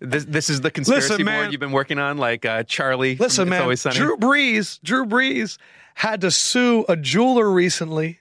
this 0.00 0.24
this 0.24 0.50
is 0.50 0.60
the 0.60 0.70
conspiracy 0.70 1.10
Listen, 1.10 1.24
man. 1.24 1.42
board 1.44 1.52
you've 1.52 1.60
been 1.60 1.72
working 1.72 1.98
on, 1.98 2.18
like 2.18 2.44
uh, 2.44 2.64
Charlie? 2.64 3.16
Listen, 3.16 3.44
It's 3.44 3.50
man. 3.50 3.62
Always 3.62 3.80
Sunny? 3.80 3.96
Drew 3.96 4.16
Brees, 4.16 4.80
Drew 4.82 5.06
Brees 5.06 5.58
had 5.94 6.20
to 6.22 6.30
sue 6.30 6.84
a 6.88 6.96
jeweler 6.96 7.50
recently, 7.50 8.18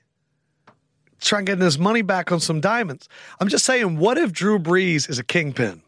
trying 1.20 1.46
to 1.46 1.56
get 1.56 1.62
his 1.62 1.80
money 1.80 2.02
back 2.02 2.32
on 2.32 2.40
some 2.40 2.62
diamonds. 2.62 3.08
I'm 3.40 3.48
just 3.48 3.66
saying, 3.66 3.98
what 3.98 4.18
if 4.18 4.32
Drew 4.32 4.60
Brees 4.60 5.10
is 5.10 5.20
a 5.20 5.24
kingpin? 5.24 5.82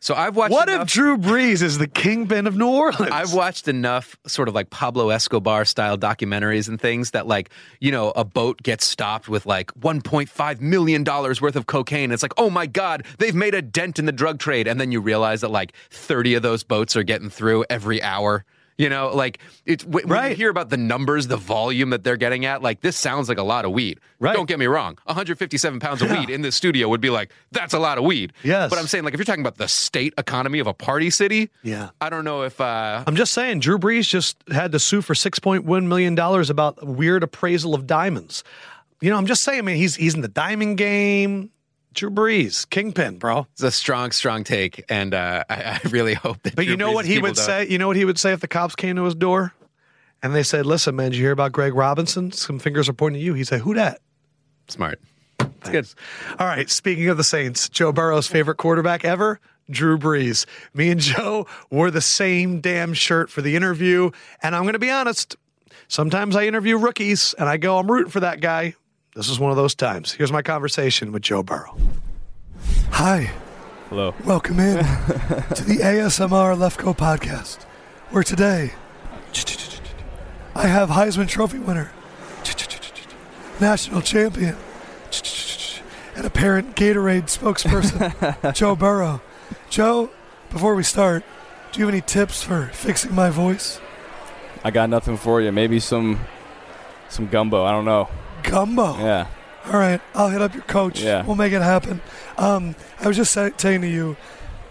So 0.00 0.14
I've 0.14 0.34
watched. 0.34 0.52
What 0.52 0.70
enough, 0.70 0.82
if 0.82 0.88
Drew 0.88 1.18
Brees 1.18 1.62
is 1.62 1.76
the 1.76 1.86
kingpin 1.86 2.46
of 2.46 2.56
New 2.56 2.68
Orleans? 2.68 3.12
I've 3.12 3.34
watched 3.34 3.68
enough 3.68 4.16
sort 4.26 4.48
of 4.48 4.54
like 4.54 4.70
Pablo 4.70 5.10
Escobar 5.10 5.66
style 5.66 5.98
documentaries 5.98 6.68
and 6.68 6.80
things 6.80 7.10
that 7.10 7.26
like, 7.26 7.50
you 7.80 7.92
know, 7.92 8.10
a 8.16 8.24
boat 8.24 8.62
gets 8.62 8.86
stopped 8.86 9.28
with 9.28 9.44
like 9.44 9.70
1.5 9.74 10.60
million 10.60 11.04
dollars 11.04 11.42
worth 11.42 11.54
of 11.54 11.66
cocaine. 11.66 12.12
It's 12.12 12.22
like, 12.22 12.32
"Oh 12.38 12.48
my 12.48 12.66
god, 12.66 13.04
they've 13.18 13.34
made 13.34 13.54
a 13.54 13.60
dent 13.62 13.98
in 13.98 14.06
the 14.06 14.12
drug 14.12 14.38
trade." 14.38 14.66
And 14.66 14.80
then 14.80 14.90
you 14.90 15.00
realize 15.00 15.42
that 15.42 15.50
like 15.50 15.74
30 15.90 16.34
of 16.34 16.42
those 16.42 16.64
boats 16.64 16.96
are 16.96 17.02
getting 17.02 17.28
through 17.28 17.66
every 17.68 18.02
hour. 18.02 18.44
You 18.80 18.88
know, 18.88 19.10
like 19.14 19.38
it's 19.66 19.84
when 19.84 20.08
when 20.08 20.08
you 20.08 20.14
Right. 20.14 20.36
hear 20.36 20.48
about 20.48 20.70
the 20.70 20.76
numbers, 20.76 21.26
the 21.26 21.36
volume 21.36 21.90
that 21.90 22.02
they're 22.02 22.16
getting 22.16 22.46
at, 22.46 22.62
like 22.62 22.80
this 22.80 22.96
sounds 22.96 23.28
like 23.28 23.38
a 23.38 23.42
lot 23.42 23.64
of 23.64 23.72
weed. 23.72 24.00
Right. 24.18 24.34
Don't 24.34 24.46
get 24.48 24.58
me 24.58 24.66
wrong. 24.66 24.96
157 25.04 25.80
pounds 25.80 26.00
of 26.02 26.10
weed 26.10 26.30
in 26.30 26.40
this 26.42 26.56
studio 26.56 26.88
would 26.88 27.00
be 27.00 27.10
like, 27.10 27.30
that's 27.52 27.74
a 27.74 27.78
lot 27.78 27.98
of 27.98 28.04
weed. 28.04 28.32
Yes. 28.42 28.70
But 28.70 28.78
I'm 28.78 28.86
saying, 28.86 29.04
like, 29.04 29.12
if 29.14 29.18
you're 29.20 29.24
talking 29.26 29.42
about 29.42 29.58
the 29.58 29.68
state 29.68 30.14
economy 30.18 30.58
of 30.60 30.66
a 30.66 30.74
party 30.74 31.10
city, 31.10 31.50
Yeah. 31.62 31.90
I 32.00 32.08
don't 32.10 32.24
know 32.24 32.42
if 32.42 32.60
uh 32.60 33.04
I'm 33.06 33.16
just 33.16 33.32
saying, 33.34 33.60
Drew 33.60 33.78
Brees 33.78 34.08
just 34.08 34.36
had 34.50 34.72
to 34.72 34.78
sue 34.78 35.02
for 35.02 35.14
$6.1 35.14 35.84
million 35.86 36.18
about 36.50 36.86
weird 36.86 37.22
appraisal 37.22 37.74
of 37.74 37.86
diamonds. 37.86 38.44
You 39.02 39.10
know, 39.10 39.16
I'm 39.16 39.26
just 39.26 39.42
saying, 39.44 39.64
man, 39.64 39.76
he's, 39.76 39.96
he's 39.96 40.14
in 40.14 40.20
the 40.20 40.28
diamond 40.28 40.76
game. 40.78 41.50
Drew 41.94 42.10
Brees, 42.10 42.68
kingpin, 42.70 43.18
bro. 43.18 43.46
It's 43.52 43.62
a 43.62 43.70
strong, 43.70 44.12
strong 44.12 44.44
take, 44.44 44.84
and 44.88 45.12
uh, 45.12 45.44
I, 45.50 45.54
I 45.84 45.88
really 45.88 46.14
hope 46.26 46.42
that. 46.44 46.54
But 46.56 46.66
you 46.66 46.76
know 46.76 46.90
Brees' 46.90 46.94
what 46.94 47.06
he 47.06 47.18
would 47.18 47.34
don't- 47.34 47.44
say? 47.44 47.68
You 47.68 47.78
know 47.78 47.88
what 47.88 47.96
he 47.96 48.04
would 48.04 48.18
say 48.18 48.32
if 48.32 48.40
the 48.40 48.48
cops 48.48 48.74
came 48.76 48.96
to 48.96 49.04
his 49.04 49.14
door 49.14 49.52
and 50.22 50.34
they 50.34 50.42
said, 50.44 50.66
"Listen, 50.66 50.94
man, 50.96 51.10
did 51.10 51.16
you 51.18 51.24
hear 51.24 51.32
about 51.32 51.52
Greg 51.52 51.74
Robinson? 51.74 52.30
Some 52.32 52.58
fingers 52.58 52.88
are 52.88 52.92
pointing 52.92 53.20
at 53.20 53.24
you." 53.24 53.34
He'd 53.34 53.44
say, 53.48 53.58
"Who 53.58 53.74
that?" 53.74 54.00
Smart. 54.68 55.00
It's 55.40 55.68
good. 55.70 55.86
All 56.38 56.46
right. 56.46 56.70
Speaking 56.70 57.08
of 57.08 57.16
the 57.16 57.24
Saints, 57.24 57.68
Joe 57.68 57.92
Burrow's 57.92 58.26
favorite 58.26 58.56
quarterback 58.56 59.04
ever, 59.04 59.40
Drew 59.68 59.98
Brees. 59.98 60.46
Me 60.72 60.90
and 60.90 61.00
Joe 61.00 61.46
wore 61.70 61.90
the 61.90 62.00
same 62.00 62.60
damn 62.60 62.94
shirt 62.94 63.30
for 63.30 63.42
the 63.42 63.56
interview, 63.56 64.10
and 64.42 64.54
I'm 64.54 64.62
going 64.62 64.72
to 64.74 64.78
be 64.78 64.90
honest. 64.90 65.36
Sometimes 65.88 66.36
I 66.36 66.44
interview 66.46 66.78
rookies, 66.78 67.34
and 67.38 67.48
I 67.48 67.56
go, 67.56 67.78
"I'm 67.78 67.90
rooting 67.90 68.10
for 68.12 68.20
that 68.20 68.40
guy." 68.40 68.74
This 69.14 69.28
is 69.28 69.40
one 69.40 69.50
of 69.50 69.56
those 69.56 69.74
times. 69.74 70.12
Here's 70.12 70.30
my 70.30 70.42
conversation 70.42 71.10
with 71.10 71.22
Joe 71.22 71.42
Burrow. 71.42 71.76
Hi. 72.90 73.32
Hello. 73.88 74.14
Welcome 74.24 74.60
in 74.60 74.76
to 74.78 75.64
the 75.64 75.78
ASMR 75.82 76.56
Lefkoe 76.56 76.96
podcast, 76.96 77.64
where 78.10 78.22
today 78.22 78.70
I 80.54 80.68
have 80.68 80.90
Heisman 80.90 81.26
Trophy 81.28 81.58
winner, 81.58 81.90
national 83.60 84.00
champion, 84.02 84.56
and 86.14 86.24
apparent 86.24 86.76
Gatorade 86.76 87.24
spokesperson, 87.24 88.54
Joe 88.54 88.76
Burrow. 88.76 89.20
Joe, 89.70 90.10
before 90.50 90.76
we 90.76 90.84
start, 90.84 91.24
do 91.72 91.80
you 91.80 91.86
have 91.86 91.92
any 91.92 92.00
tips 92.00 92.44
for 92.44 92.66
fixing 92.68 93.12
my 93.12 93.30
voice? 93.30 93.80
I 94.62 94.70
got 94.70 94.88
nothing 94.88 95.16
for 95.16 95.40
you. 95.40 95.50
Maybe 95.50 95.80
some 95.80 96.20
some 97.08 97.26
gumbo. 97.26 97.64
I 97.64 97.72
don't 97.72 97.84
know. 97.84 98.08
Gumbo. 98.42 98.98
Yeah. 98.98 99.26
All 99.66 99.78
right, 99.78 100.00
I'll 100.14 100.30
hit 100.30 100.40
up 100.40 100.54
your 100.54 100.62
coach. 100.62 101.00
Yeah. 101.00 101.24
We'll 101.24 101.36
make 101.36 101.52
it 101.52 101.62
happen. 101.62 102.00
Um, 102.38 102.74
I 102.98 103.08
was 103.08 103.16
just 103.16 103.32
saying 103.32 103.52
to 103.56 103.86
you, 103.86 104.16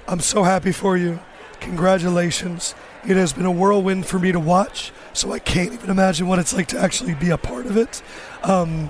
I'm 0.07 0.19
so 0.19 0.43
happy 0.43 0.71
for 0.71 0.97
you. 0.97 1.19
Congratulations. 1.59 2.73
It 3.07 3.15
has 3.15 3.31
been 3.31 3.45
a 3.45 3.51
whirlwind 3.51 4.07
for 4.07 4.19
me 4.19 4.31
to 4.31 4.39
watch, 4.39 4.91
so 5.13 5.31
I 5.31 5.39
can't 5.39 5.73
even 5.73 5.89
imagine 5.89 6.27
what 6.27 6.39
it's 6.39 6.53
like 6.53 6.67
to 6.69 6.79
actually 6.79 7.13
be 7.13 7.29
a 7.29 7.37
part 7.37 7.65
of 7.67 7.77
it. 7.77 8.01
Um, 8.43 8.89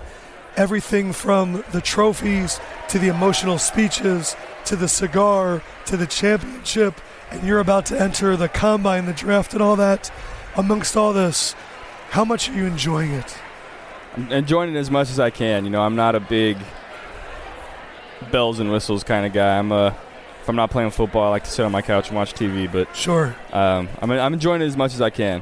everything 0.55 1.13
from 1.13 1.63
the 1.71 1.82
trophies 1.82 2.59
to 2.89 2.97
the 2.99 3.07
emotional 3.09 3.57
speeches 3.57 4.36
to 4.65 4.75
the 4.75 4.88
cigar 4.88 5.61
to 5.86 5.97
the 5.97 6.05
championship, 6.05 6.93
and 7.32 7.43
you're 7.43 7.59
about 7.59 7.86
to 7.88 7.99
enter 7.99 8.38
the 8.38 8.47
combine, 8.47 9.05
the 9.05 9.13
draft, 9.13 9.53
and 9.53 9.61
all 9.61 9.75
that. 9.75 10.11
Amongst 10.55 10.95
all 10.95 11.13
this, 11.13 11.53
how 12.11 12.23
much 12.23 12.49
are 12.49 12.53
you 12.53 12.65
enjoying 12.65 13.11
it? 13.11 13.38
I'm 14.16 14.32
enjoying 14.32 14.76
it 14.76 14.80
as 14.80 14.89
much 14.91 15.10
as 15.10 15.20
I 15.20 15.30
can. 15.30 15.64
You 15.66 15.70
know, 15.70 15.82
I'm 15.82 15.95
not 15.95 16.16
a 16.16 16.20
big 16.20 16.57
bells 18.32 18.60
and 18.60 18.72
whistles 18.72 19.03
kind 19.03 19.26
of 19.26 19.34
guy. 19.34 19.57
I'm 19.57 19.72
a 19.72 19.95
if 20.41 20.47
I'm 20.49 20.55
not 20.55 20.72
playing 20.72 20.91
football, 20.91 21.24
I 21.28 21.30
like 21.30 21.43
to 21.43 21.51
sit 21.51 21.64
on 21.66 21.72
my 21.72 21.82
couch 21.82 22.07
and 22.07 22.16
watch 22.16 22.34
TV. 22.34 22.72
But 22.72 22.95
Sure. 22.95 23.36
um, 23.53 23.89
I'm 24.01 24.12
I'm 24.12 24.34
enjoying 24.34 24.62
it 24.62 24.66
as 24.66 24.78
much 24.78 24.93
as 24.93 25.01
I 25.01 25.10
can. 25.10 25.41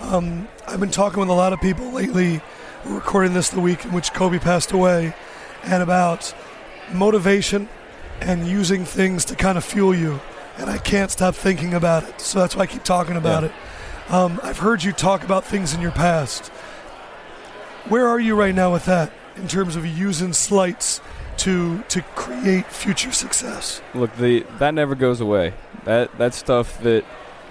Um, 0.00 0.48
I've 0.66 0.80
been 0.80 0.90
talking 0.90 1.20
with 1.20 1.28
a 1.28 1.32
lot 1.34 1.52
of 1.52 1.60
people 1.60 1.90
lately. 1.92 2.40
We're 2.84 2.96
recording 2.96 3.34
this 3.34 3.50
the 3.50 3.60
week 3.60 3.84
in 3.84 3.92
which 3.92 4.12
Kobe 4.12 4.38
passed 4.38 4.72
away, 4.72 5.14
and 5.62 5.82
about 5.82 6.34
motivation 6.92 7.68
and 8.20 8.46
using 8.46 8.84
things 8.84 9.24
to 9.26 9.36
kind 9.36 9.56
of 9.56 9.64
fuel 9.64 9.94
you. 9.94 10.20
And 10.58 10.68
I 10.68 10.78
can't 10.78 11.10
stop 11.10 11.34
thinking 11.34 11.72
about 11.74 12.02
it. 12.04 12.20
So 12.20 12.40
that's 12.40 12.54
why 12.56 12.62
I 12.62 12.66
keep 12.66 12.84
talking 12.84 13.16
about 13.16 13.42
Yeah. 13.44 13.48
it. 13.48 14.12
Um, 14.12 14.40
I've 14.42 14.58
heard 14.58 14.82
you 14.82 14.92
talk 14.92 15.22
about 15.24 15.44
things 15.44 15.72
in 15.72 15.80
your 15.80 15.92
past. 15.92 16.50
Where 17.88 18.06
are 18.06 18.20
you 18.20 18.34
right 18.34 18.54
now 18.54 18.72
with 18.72 18.84
that 18.86 19.10
in 19.36 19.48
terms 19.48 19.76
of 19.76 19.84
using 19.86 20.32
slights 20.32 21.00
to 21.38 21.82
to 21.88 22.02
create 22.14 22.66
future 22.66 23.12
success? 23.12 23.80
Look, 23.94 24.14
the 24.16 24.44
that 24.58 24.74
never 24.74 24.94
goes 24.94 25.20
away. 25.20 25.54
That 25.84 26.16
that 26.18 26.34
stuff 26.34 26.80
that 26.82 27.04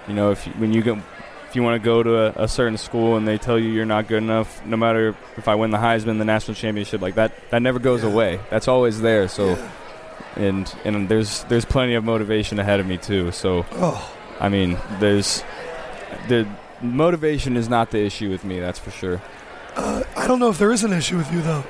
you 0.08 0.14
know, 0.14 0.32
if 0.32 0.48
you, 0.48 0.54
when 0.54 0.74
you 0.74 0.82
go, 0.82 1.00
if 1.50 1.56
you 1.56 1.64
want 1.64 1.82
to 1.82 1.86
go 1.86 2.02
to 2.02 2.18
a, 2.40 2.44
a 2.44 2.48
certain 2.48 2.78
school 2.78 3.18
and 3.18 3.28
they 3.28 3.38
tell 3.38 3.60
you 3.60 3.70
you're 3.70 3.86
not 3.86 4.08
good 4.08 4.24
enough, 4.24 4.66
no 4.66 4.78
matter 4.78 5.16
if 5.38 5.48
I 5.48 5.56
win 5.56 5.72
the 5.72 5.78
Heisman, 5.78 6.18
the 6.18 6.26
national 6.26 6.56
championship, 6.56 7.02
like 7.02 7.16
that, 7.16 7.34
that 7.52 7.62
never 7.62 7.78
goes 7.80 8.04
Yeah. 8.04 8.10
away. 8.10 8.40
That's 8.50 8.68
always 8.68 9.02
there. 9.02 9.28
So, 9.28 9.50
Yeah. 9.50 9.70
and 10.38 10.76
and 10.86 11.10
there's 11.10 11.44
there's 11.46 11.66
plenty 11.66 11.94
of 11.96 12.04
motivation 12.04 12.58
ahead 12.58 12.80
of 12.80 12.86
me 12.88 12.98
too. 12.98 13.32
So, 13.32 13.66
Oh, 13.74 14.12
I 14.40 14.48
mean, 14.50 14.78
there's 15.00 15.44
the 16.30 16.48
motivation 16.82 17.58
is 17.58 17.68
not 17.70 17.92
the 17.92 18.00
issue 18.00 18.30
with 18.30 18.44
me. 18.46 18.60
That's 18.60 18.80
for 18.80 18.92
sure. 18.92 19.22
Uh, 19.76 20.04
I 20.16 20.28
don't 20.28 20.40
know 20.40 20.50
if 20.50 20.58
there 20.58 20.72
is 20.72 20.84
an 20.84 20.94
issue 20.94 21.18
with 21.18 21.32
you 21.32 21.42
though, 21.42 21.64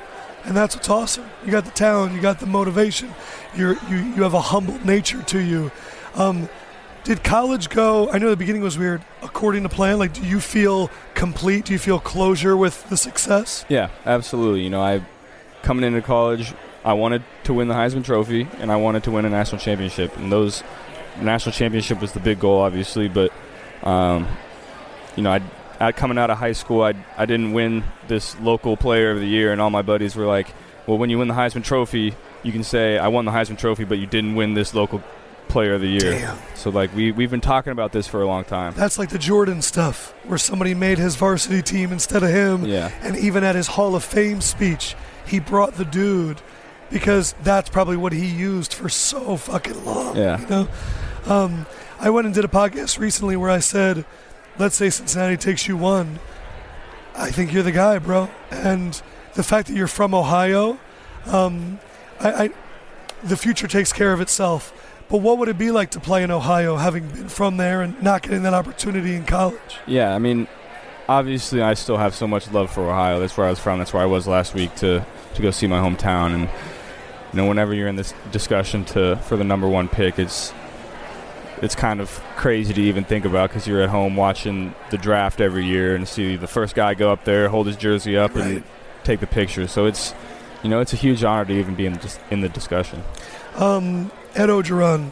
and 0.44 0.56
that's 0.56 0.74
what's 0.74 0.88
awesome. 0.88 1.24
You 1.44 1.52
got 1.52 1.64
the 1.64 1.70
talent, 1.70 2.14
you 2.14 2.20
got 2.20 2.40
the 2.40 2.46
motivation. 2.46 3.14
You're 3.54 3.76
you 3.88 3.98
you 3.98 4.22
have 4.22 4.34
a 4.34 4.40
humble 4.40 4.84
nature 4.84 5.22
to 5.22 5.38
you. 5.38 5.70
Um, 6.14 6.48
did 7.04 7.24
college 7.24 7.68
go? 7.68 8.10
I 8.10 8.18
know 8.18 8.30
the 8.30 8.36
beginning 8.36 8.62
was 8.62 8.78
weird. 8.78 9.02
According 9.22 9.64
to 9.64 9.68
plan, 9.68 9.98
like, 9.98 10.12
do 10.12 10.22
you 10.22 10.40
feel 10.40 10.90
complete? 11.14 11.64
Do 11.64 11.72
you 11.72 11.78
feel 11.78 11.98
closure 11.98 12.56
with 12.56 12.88
the 12.88 12.96
success? 12.96 13.64
Yeah, 13.68 13.90
absolutely. 14.06 14.62
You 14.62 14.70
know, 14.70 14.80
I 14.80 15.04
coming 15.62 15.84
into 15.84 16.02
college, 16.02 16.54
I 16.84 16.92
wanted 16.92 17.22
to 17.44 17.54
win 17.54 17.68
the 17.68 17.74
Heisman 17.74 18.04
Trophy 18.04 18.48
and 18.58 18.70
I 18.70 18.76
wanted 18.76 19.04
to 19.04 19.10
win 19.10 19.24
a 19.24 19.30
national 19.30 19.60
championship, 19.60 20.16
and 20.16 20.30
those 20.30 20.62
national 21.20 21.52
championship 21.52 22.00
was 22.00 22.12
the 22.12 22.20
big 22.20 22.40
goal, 22.40 22.60
obviously. 22.60 23.08
But 23.08 23.32
um, 23.82 24.28
you 25.16 25.22
know, 25.22 25.32
I, 25.32 25.40
I 25.82 25.92
coming 25.92 26.18
out 26.18 26.30
of 26.30 26.38
high 26.38 26.52
school, 26.52 26.82
I 26.82 26.94
I 27.16 27.26
didn't 27.26 27.52
win 27.52 27.84
this 28.08 28.38
local 28.40 28.76
player 28.76 29.10
of 29.10 29.18
the 29.18 29.26
year, 29.26 29.52
and 29.52 29.60
all 29.60 29.70
my 29.70 29.82
buddies 29.82 30.16
were 30.16 30.26
like, 30.26 30.48
"Well, 30.86 30.98
when 30.98 31.10
you 31.10 31.18
win 31.18 31.28
the 31.28 31.34
Heisman 31.34 31.64
Trophy, 31.64 32.14
you 32.42 32.52
can 32.52 32.64
say 32.64 32.98
I 32.98 33.08
won 33.08 33.24
the 33.24 33.32
Heisman 33.32 33.58
Trophy, 33.58 33.84
but 33.84 33.98
you 33.98 34.06
didn't 34.06 34.34
win 34.34 34.54
this 34.54 34.74
local." 34.74 35.02
Player 35.48 35.74
of 35.74 35.82
the 35.82 35.88
year. 35.88 36.12
Damn. 36.12 36.38
So 36.54 36.70
like 36.70 36.94
we 36.94 37.12
we've 37.12 37.30
been 37.30 37.42
talking 37.42 37.72
about 37.72 37.92
this 37.92 38.06
for 38.06 38.22
a 38.22 38.26
long 38.26 38.44
time. 38.44 38.72
That's 38.74 38.98
like 38.98 39.10
the 39.10 39.18
Jordan 39.18 39.60
stuff, 39.60 40.14
where 40.24 40.38
somebody 40.38 40.72
made 40.72 40.96
his 40.96 41.16
varsity 41.16 41.60
team 41.60 41.92
instead 41.92 42.22
of 42.22 42.30
him. 42.30 42.64
Yeah. 42.64 42.90
And 43.02 43.18
even 43.18 43.44
at 43.44 43.54
his 43.54 43.66
Hall 43.66 43.94
of 43.94 44.02
Fame 44.02 44.40
speech, 44.40 44.94
he 45.26 45.40
brought 45.40 45.74
the 45.74 45.84
dude 45.84 46.40
because 46.90 47.34
that's 47.42 47.68
probably 47.68 47.98
what 47.98 48.14
he 48.14 48.24
used 48.24 48.72
for 48.72 48.88
so 48.88 49.36
fucking 49.36 49.84
long. 49.84 50.16
Yeah. 50.16 50.40
You 50.40 50.46
know? 50.46 50.68
Um, 51.26 51.66
I 52.00 52.08
went 52.08 52.26
and 52.26 52.34
did 52.34 52.46
a 52.46 52.48
podcast 52.48 52.98
recently 52.98 53.36
where 53.36 53.50
I 53.50 53.58
said, 53.58 54.06
let's 54.62 54.76
say 54.76 54.88
Cincinnati 54.88 55.36
takes 55.36 55.66
you 55.66 55.76
one. 55.76 56.20
I 57.16 57.32
think 57.32 57.52
you're 57.52 57.64
the 57.64 57.72
guy, 57.72 57.98
bro. 57.98 58.30
And 58.50 59.02
the 59.34 59.42
fact 59.42 59.66
that 59.66 59.74
you're 59.74 59.88
from 59.88 60.14
Ohio, 60.14 60.78
um, 61.26 61.80
I, 62.20 62.44
I, 62.44 62.50
the 63.24 63.36
future 63.36 63.66
takes 63.66 63.92
care 63.92 64.12
of 64.12 64.20
itself. 64.20 64.72
But 65.08 65.18
what 65.18 65.38
would 65.38 65.48
it 65.48 65.58
be 65.58 65.72
like 65.72 65.90
to 65.90 66.00
play 66.00 66.22
in 66.22 66.30
Ohio, 66.30 66.76
having 66.76 67.08
been 67.08 67.28
from 67.28 67.56
there 67.56 67.82
and 67.82 68.00
not 68.02 68.22
getting 68.22 68.44
that 68.44 68.54
opportunity 68.54 69.16
in 69.16 69.24
college? 69.24 69.58
Yeah, 69.86 70.14
I 70.14 70.20
mean, 70.20 70.46
obviously, 71.08 71.60
I 71.60 71.74
still 71.74 71.96
have 71.96 72.14
so 72.14 72.28
much 72.28 72.50
love 72.52 72.70
for 72.70 72.88
Ohio. 72.88 73.18
That's 73.18 73.36
where 73.36 73.48
I 73.48 73.50
was 73.50 73.58
from. 73.58 73.80
That's 73.80 73.92
where 73.92 74.02
I 74.02 74.06
was 74.06 74.28
last 74.28 74.54
week 74.54 74.74
to 74.76 75.04
to 75.34 75.42
go 75.42 75.50
see 75.50 75.66
my 75.66 75.80
hometown. 75.80 76.34
And 76.34 76.42
you 77.32 77.36
know, 77.36 77.46
whenever 77.46 77.74
you're 77.74 77.88
in 77.88 77.96
this 77.96 78.14
discussion 78.30 78.84
to 78.86 79.16
for 79.16 79.36
the 79.36 79.44
number 79.44 79.68
one 79.68 79.88
pick, 79.88 80.20
it's 80.20 80.54
it's 81.62 81.74
kind 81.74 82.00
of 82.00 82.10
crazy 82.36 82.74
to 82.74 82.80
even 82.82 83.04
think 83.04 83.24
about 83.24 83.48
because 83.48 83.66
you're 83.66 83.80
at 83.80 83.88
home 83.88 84.16
watching 84.16 84.74
the 84.90 84.98
draft 84.98 85.40
every 85.40 85.64
year 85.64 85.94
and 85.94 86.06
see 86.06 86.36
the 86.36 86.48
first 86.48 86.74
guy 86.74 86.94
go 86.94 87.12
up 87.12 87.24
there, 87.24 87.48
hold 87.48 87.66
his 87.66 87.76
jersey 87.76 88.16
up, 88.16 88.34
and 88.34 88.64
take 89.04 89.20
the 89.20 89.26
picture. 89.26 89.66
So 89.68 89.86
it's 89.86 90.12
you 90.62 90.70
know, 90.70 90.80
it's 90.80 90.92
a 90.92 90.96
huge 90.96 91.24
honor 91.24 91.44
to 91.44 91.52
even 91.52 91.74
be 91.74 91.86
in 91.86 91.94
the, 91.94 92.18
in 92.30 92.40
the 92.40 92.48
discussion. 92.48 93.02
Um, 93.56 94.10
Ed 94.34 94.48
Orgeron, 94.48 95.10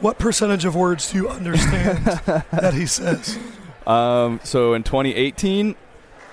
what 0.00 0.18
percentage 0.18 0.64
of 0.64 0.74
words 0.74 1.10
do 1.10 1.18
you 1.18 1.28
understand 1.28 2.04
that 2.50 2.74
he 2.74 2.86
says? 2.86 3.38
Um, 3.86 4.40
so 4.42 4.74
in 4.74 4.82
2018, 4.82 5.76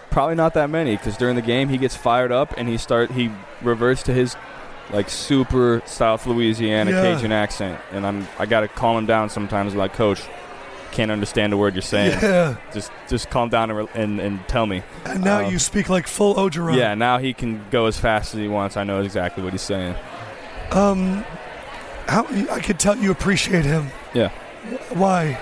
probably 0.10 0.36
not 0.36 0.56
that 0.56 0.70
many 0.70 0.98
because 0.98 1.16
during 1.18 1.36
the 1.36 1.42
game 1.42 1.70
he 1.70 1.78
gets 1.78 1.96
fired 1.96 2.32
up 2.32 2.54
and 2.58 2.68
he 2.68 2.78
start 2.78 3.12
he 3.12 3.32
reverts 3.62 4.02
to 4.04 4.14
his 4.14 4.36
like 4.92 5.10
super 5.10 5.82
South 5.86 6.26
Louisiana 6.26 6.92
Yeah. 6.92 7.02
Cajun 7.16 7.32
accent, 7.32 7.80
and 7.92 8.06
I'm 8.06 8.28
I 8.38 8.46
gotta 8.46 8.68
calm 8.68 8.98
him 8.98 9.06
down 9.06 9.30
sometimes. 9.30 9.76
Like, 9.76 9.94
coach, 9.94 10.22
can't 10.92 11.12
understand 11.12 11.54
a 11.54 11.58
word 11.58 11.76
you're 11.76 11.82
saying. 11.82 12.18
Yeah. 12.22 12.56
Just 12.74 12.92
just 13.08 13.30
calm 13.30 13.50
down 13.50 13.70
and, 13.72 13.88
and, 13.94 14.20
and 14.20 14.48
tell 14.48 14.66
me. 14.66 14.82
And 15.06 15.24
now 15.24 15.46
Um, 15.46 15.52
you 15.52 15.60
speak 15.60 15.90
like 15.90 16.08
full 16.08 16.36
Orgeron. 16.36 16.76
Yeah, 16.78 16.96
now 16.96 17.18
he 17.20 17.34
can 17.34 17.64
go 17.72 17.86
as 17.86 18.00
fast 18.00 18.34
as 18.34 18.40
he 18.40 18.48
wants. 18.48 18.78
I 18.78 18.84
know 18.84 19.02
exactly 19.02 19.44
what 19.44 19.54
he's 19.54 19.62
saying. 19.62 19.96
Um, 20.72 21.24
how 22.08 22.26
I 22.52 22.60
could 22.60 22.80
tell 22.80 22.96
you 22.98 23.12
appreciate 23.12 23.66
him. 23.66 23.88
Yeah. 24.14 24.30
Why? 24.90 25.40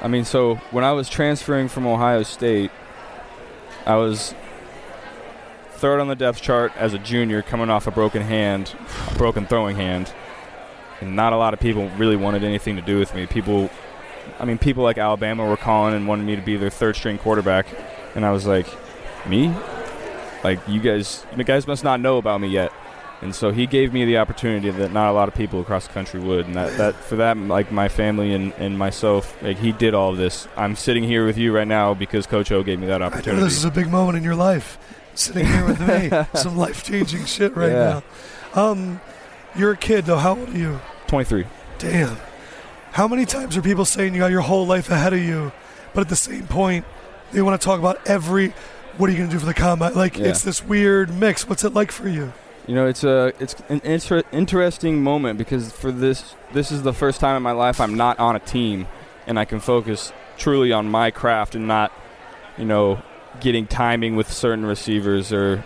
I 0.00 0.08
mean, 0.08 0.24
so 0.24 0.56
when 0.70 0.84
I 0.84 0.92
was 0.92 1.08
transferring 1.08 1.68
from 1.68 1.86
Ohio 1.86 2.22
State, 2.22 2.70
I 3.86 3.96
was 3.96 4.34
third 5.76 6.00
on 6.00 6.08
the 6.08 6.16
depth 6.16 6.42
chart 6.42 6.72
as 6.76 6.94
a 6.94 6.98
junior, 6.98 7.42
coming 7.42 7.70
off 7.70 7.86
a 7.86 7.90
broken 7.90 8.22
hand, 8.22 8.74
a 9.10 9.14
broken 9.18 9.46
throwing 9.46 9.76
hand, 9.76 10.12
and 11.00 11.14
not 11.14 11.32
a 11.32 11.36
lot 11.36 11.54
of 11.54 11.60
people 11.60 11.88
really 11.90 12.16
wanted 12.16 12.42
anything 12.42 12.76
to 12.76 12.82
do 12.82 12.98
with 12.98 13.14
me. 13.14 13.26
People, 13.26 13.70
I 14.38 14.44
mean, 14.44 14.58
people 14.58 14.82
like 14.82 14.98
Alabama 14.98 15.46
were 15.46 15.56
calling 15.56 15.94
and 15.94 16.08
wanted 16.08 16.24
me 16.24 16.36
to 16.36 16.42
be 16.42 16.56
their 16.56 16.70
third 16.70 16.96
string 16.96 17.18
quarterback, 17.18 17.66
and 18.14 18.24
I 18.24 18.32
was 18.32 18.46
like, 18.46 18.66
me? 19.28 19.54
Like 20.44 20.60
you 20.68 20.80
guys, 20.80 21.24
you 21.36 21.44
guys 21.44 21.66
must 21.66 21.84
not 21.84 22.00
know 22.00 22.18
about 22.18 22.40
me 22.40 22.48
yet. 22.48 22.72
And 23.22 23.34
so 23.34 23.50
he 23.50 23.66
gave 23.66 23.94
me 23.94 24.04
the 24.04 24.18
opportunity 24.18 24.70
that 24.70 24.92
not 24.92 25.10
a 25.10 25.12
lot 25.12 25.28
of 25.28 25.34
people 25.34 25.60
across 25.60 25.86
the 25.86 25.92
country 25.94 26.20
would, 26.20 26.46
and 26.46 26.54
that, 26.54 26.76
that 26.76 26.94
for 26.94 27.16
that, 27.16 27.36
like 27.38 27.72
my 27.72 27.88
family 27.88 28.34
and, 28.34 28.52
and 28.54 28.78
myself, 28.78 29.42
like 29.42 29.56
he 29.56 29.72
did 29.72 29.94
all 29.94 30.10
of 30.10 30.18
this. 30.18 30.46
I'm 30.56 30.76
sitting 30.76 31.02
here 31.02 31.24
with 31.24 31.38
you 31.38 31.54
right 31.54 31.66
now 31.66 31.94
because 31.94 32.26
Coach 32.26 32.52
O 32.52 32.62
gave 32.62 32.78
me 32.78 32.86
that 32.88 33.00
opportunity. 33.00 33.42
this 33.42 33.56
is 33.56 33.64
a 33.64 33.70
big 33.70 33.88
moment 33.88 34.18
in 34.18 34.24
your 34.24 34.34
life. 34.34 34.78
Sitting 35.16 35.46
here 35.46 35.64
with 35.66 35.80
me, 35.80 36.10
some 36.38 36.56
life 36.56 36.84
changing 36.84 37.24
shit 37.24 37.56
right 37.56 37.70
Yeah. 37.72 38.00
now. 38.54 38.62
Um, 38.70 39.00
you're 39.56 39.72
a 39.72 39.76
kid 39.76 40.04
though. 40.04 40.18
How 40.18 40.36
old 40.36 40.50
are 40.50 40.58
you? 40.58 40.78
23. 41.06 41.46
Damn. 41.78 42.16
How 42.92 43.08
many 43.08 43.24
times 43.24 43.56
are 43.56 43.62
people 43.62 43.84
saying 43.84 44.12
you 44.14 44.20
got 44.20 44.30
your 44.30 44.40
whole 44.42 44.66
life 44.66 44.90
ahead 44.90 45.12
of 45.12 45.20
you, 45.20 45.52
but 45.94 46.02
at 46.02 46.08
the 46.08 46.16
same 46.16 46.46
point, 46.46 46.84
they 47.32 47.42
want 47.42 47.60
to 47.60 47.64
talk 47.64 47.78
about 47.78 48.06
every. 48.06 48.52
What 48.98 49.08
are 49.08 49.12
you 49.12 49.18
going 49.18 49.28
to 49.30 49.34
do 49.36 49.40
for 49.40 49.46
the 49.46 49.54
combat? 49.54 49.94
Like 49.96 50.16
Yeah. 50.18 50.26
it's 50.28 50.42
this 50.42 50.64
weird 50.64 51.10
mix. 51.14 51.46
What's 51.48 51.64
it 51.64 51.74
like 51.74 51.90
for 51.92 52.08
you? 52.08 52.32
You 52.66 52.74
know, 52.74 52.86
it's 52.86 53.04
a 53.04 53.32
it's 53.38 53.54
an 53.68 53.80
inter- 53.84 54.22
interesting 54.32 55.02
moment 55.02 55.38
because 55.38 55.70
for 55.72 55.92
this 55.92 56.34
this 56.52 56.72
is 56.72 56.82
the 56.82 56.92
first 56.92 57.20
time 57.20 57.36
in 57.36 57.42
my 57.42 57.52
life 57.52 57.80
I'm 57.80 57.94
not 57.94 58.18
on 58.18 58.34
a 58.36 58.40
team 58.40 58.86
and 59.26 59.38
I 59.38 59.44
can 59.44 59.60
focus 59.60 60.12
truly 60.38 60.72
on 60.72 60.88
my 60.90 61.10
craft 61.10 61.54
and 61.54 61.68
not, 61.68 61.92
you 62.58 62.64
know, 62.64 63.02
getting 63.40 63.66
timing 63.66 64.16
with 64.16 64.32
certain 64.32 64.64
receivers 64.64 65.32
or 65.32 65.64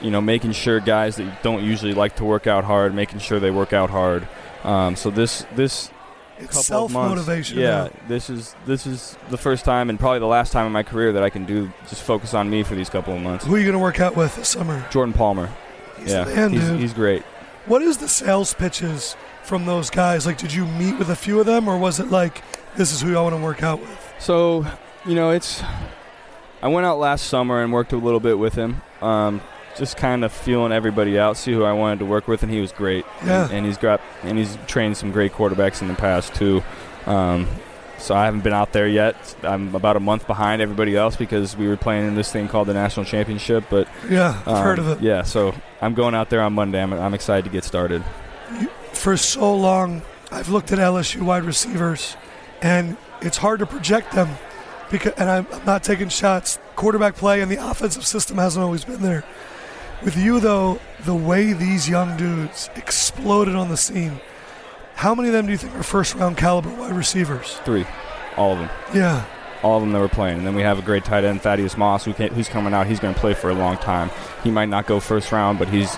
you 0.00 0.10
know, 0.10 0.20
making 0.20 0.52
sure 0.52 0.78
guys 0.80 1.16
that 1.16 1.42
don't 1.42 1.64
usually 1.64 1.94
like 1.94 2.16
to 2.16 2.24
work 2.24 2.46
out 2.46 2.64
hard, 2.64 2.94
making 2.94 3.18
sure 3.18 3.40
they 3.40 3.50
work 3.50 3.72
out 3.72 3.90
hard. 3.90 4.28
Um, 4.62 4.96
so 4.96 5.10
this 5.10 5.46
this 5.54 5.90
It's 6.38 6.48
couple 6.48 6.62
self 6.62 6.92
motivation. 6.92 7.58
yeah, 7.58 7.88
this 8.08 8.28
is 8.28 8.54
this 8.66 8.86
is 8.86 9.16
the 9.30 9.38
first 9.38 9.64
time 9.64 9.88
and 9.88 9.98
probably 9.98 10.18
the 10.18 10.26
last 10.26 10.52
time 10.52 10.66
in 10.66 10.72
my 10.72 10.82
career 10.82 11.12
that 11.12 11.22
I 11.22 11.30
can 11.30 11.44
do 11.44 11.72
just 11.88 12.02
focus 12.02 12.34
on 12.34 12.50
me 12.50 12.62
for 12.62 12.74
these 12.74 12.90
couple 12.90 13.14
of 13.14 13.22
months. 13.22 13.44
Who 13.44 13.54
are 13.54 13.58
you 13.58 13.64
going 13.64 13.72
to 13.72 13.78
work 13.78 14.00
out 14.00 14.16
with 14.16 14.36
this 14.36 14.48
summer? 14.48 14.86
Jordan 14.90 15.14
Palmer. 15.14 15.50
He's 15.98 16.10
yeah, 16.10 16.24
man, 16.24 16.52
he's, 16.52 16.60
dude. 16.60 16.80
he's 16.80 16.92
great. 16.92 17.22
What 17.64 17.82
is 17.82 17.96
the 17.98 18.08
sales 18.08 18.52
pitches 18.54 19.16
from 19.44 19.64
those 19.64 19.88
guys? 19.90 20.26
Like, 20.26 20.38
did 20.38 20.52
you 20.52 20.66
meet 20.66 20.98
with 20.98 21.08
a 21.08 21.16
few 21.16 21.40
of 21.40 21.46
them, 21.46 21.68
or 21.68 21.78
was 21.78 21.98
it 21.98 22.10
like, 22.10 22.42
this 22.76 22.92
is 22.92 23.00
who 23.00 23.16
I 23.16 23.20
want 23.22 23.34
to 23.34 23.42
work 23.42 23.62
out 23.62 23.80
with? 23.80 24.14
So, 24.18 24.66
you 25.06 25.14
know, 25.14 25.30
it's. 25.30 25.62
I 26.66 26.68
went 26.68 26.84
out 26.84 26.98
last 26.98 27.26
summer 27.28 27.62
and 27.62 27.72
worked 27.72 27.92
a 27.92 27.96
little 27.96 28.18
bit 28.18 28.40
with 28.40 28.54
him. 28.54 28.82
Um, 29.00 29.40
just 29.76 29.96
kind 29.96 30.24
of 30.24 30.32
feeling 30.32 30.72
everybody 30.72 31.16
out, 31.16 31.36
see 31.36 31.52
who 31.52 31.62
I 31.62 31.72
wanted 31.72 32.00
to 32.00 32.06
work 32.06 32.26
with, 32.26 32.42
and 32.42 32.50
he 32.50 32.60
was 32.60 32.72
great. 32.72 33.06
Yeah. 33.24 33.44
And, 33.44 33.52
and 33.52 33.66
he's 33.66 33.78
got 33.78 34.00
and 34.24 34.36
he's 34.36 34.58
trained 34.66 34.96
some 34.96 35.12
great 35.12 35.32
quarterbacks 35.32 35.80
in 35.80 35.86
the 35.86 35.94
past 35.94 36.34
too. 36.34 36.64
Um, 37.06 37.46
so 37.98 38.16
I 38.16 38.24
haven't 38.24 38.40
been 38.40 38.52
out 38.52 38.72
there 38.72 38.88
yet. 38.88 39.36
I'm 39.44 39.76
about 39.76 39.96
a 39.96 40.00
month 40.00 40.26
behind 40.26 40.60
everybody 40.60 40.96
else 40.96 41.14
because 41.14 41.56
we 41.56 41.68
were 41.68 41.76
playing 41.76 42.08
in 42.08 42.16
this 42.16 42.32
thing 42.32 42.48
called 42.48 42.66
the 42.66 42.74
national 42.74 43.06
championship. 43.06 43.66
But 43.70 43.86
Yeah, 44.10 44.36
I've 44.44 44.48
um, 44.48 44.64
heard 44.64 44.80
of 44.80 44.88
it. 44.88 45.00
Yeah, 45.00 45.22
so 45.22 45.54
I'm 45.80 45.94
going 45.94 46.16
out 46.16 46.30
there 46.30 46.42
on 46.42 46.52
Monday. 46.52 46.82
I'm, 46.82 46.92
I'm 46.92 47.14
excited 47.14 47.44
to 47.44 47.50
get 47.50 47.62
started. 47.62 48.02
For 48.92 49.16
so 49.16 49.54
long, 49.54 50.02
I've 50.32 50.48
looked 50.48 50.72
at 50.72 50.80
LSU 50.80 51.22
wide 51.22 51.44
receivers, 51.44 52.16
and 52.60 52.96
it's 53.22 53.36
hard 53.36 53.60
to 53.60 53.66
project 53.66 54.14
them. 54.14 54.30
Because, 54.90 55.12
and 55.14 55.28
I'm, 55.28 55.46
I'm 55.52 55.64
not 55.64 55.82
taking 55.82 56.08
shots. 56.08 56.58
Quarterback 56.76 57.16
play 57.16 57.40
and 57.40 57.50
the 57.50 57.56
offensive 57.56 58.06
system 58.06 58.38
hasn't 58.38 58.62
always 58.62 58.84
been 58.84 59.02
there. 59.02 59.24
With 60.04 60.16
you, 60.16 60.40
though, 60.40 60.78
the 61.04 61.14
way 61.14 61.52
these 61.52 61.88
young 61.88 62.16
dudes 62.16 62.70
exploded 62.76 63.54
on 63.54 63.68
the 63.68 63.76
scene, 63.76 64.20
how 64.94 65.14
many 65.14 65.28
of 65.28 65.32
them 65.34 65.46
do 65.46 65.52
you 65.52 65.58
think 65.58 65.74
are 65.74 65.82
first 65.82 66.14
round 66.14 66.36
caliber 66.36 66.68
wide 66.70 66.92
receivers? 66.94 67.54
Three, 67.64 67.86
all 68.36 68.52
of 68.52 68.58
them. 68.58 68.70
Yeah. 68.94 69.24
all 69.62 69.76
of 69.78 69.82
them 69.82 69.92
that 69.92 70.00
were 70.00 70.08
playing. 70.08 70.38
And 70.38 70.46
then 70.46 70.54
we 70.54 70.62
have 70.62 70.78
a 70.78 70.82
great 70.82 71.04
tight 71.04 71.24
end, 71.24 71.42
Thaddeus 71.42 71.76
Moss, 71.76 72.04
who 72.04 72.12
who's 72.12 72.48
coming 72.48 72.74
out. 72.74 72.86
He's 72.86 73.00
going 73.00 73.14
to 73.14 73.20
play 73.20 73.34
for 73.34 73.50
a 73.50 73.54
long 73.54 73.76
time. 73.78 74.10
He 74.44 74.50
might 74.50 74.68
not 74.68 74.86
go 74.86 75.00
first 75.00 75.32
round, 75.32 75.58
but 75.58 75.68
he's 75.68 75.96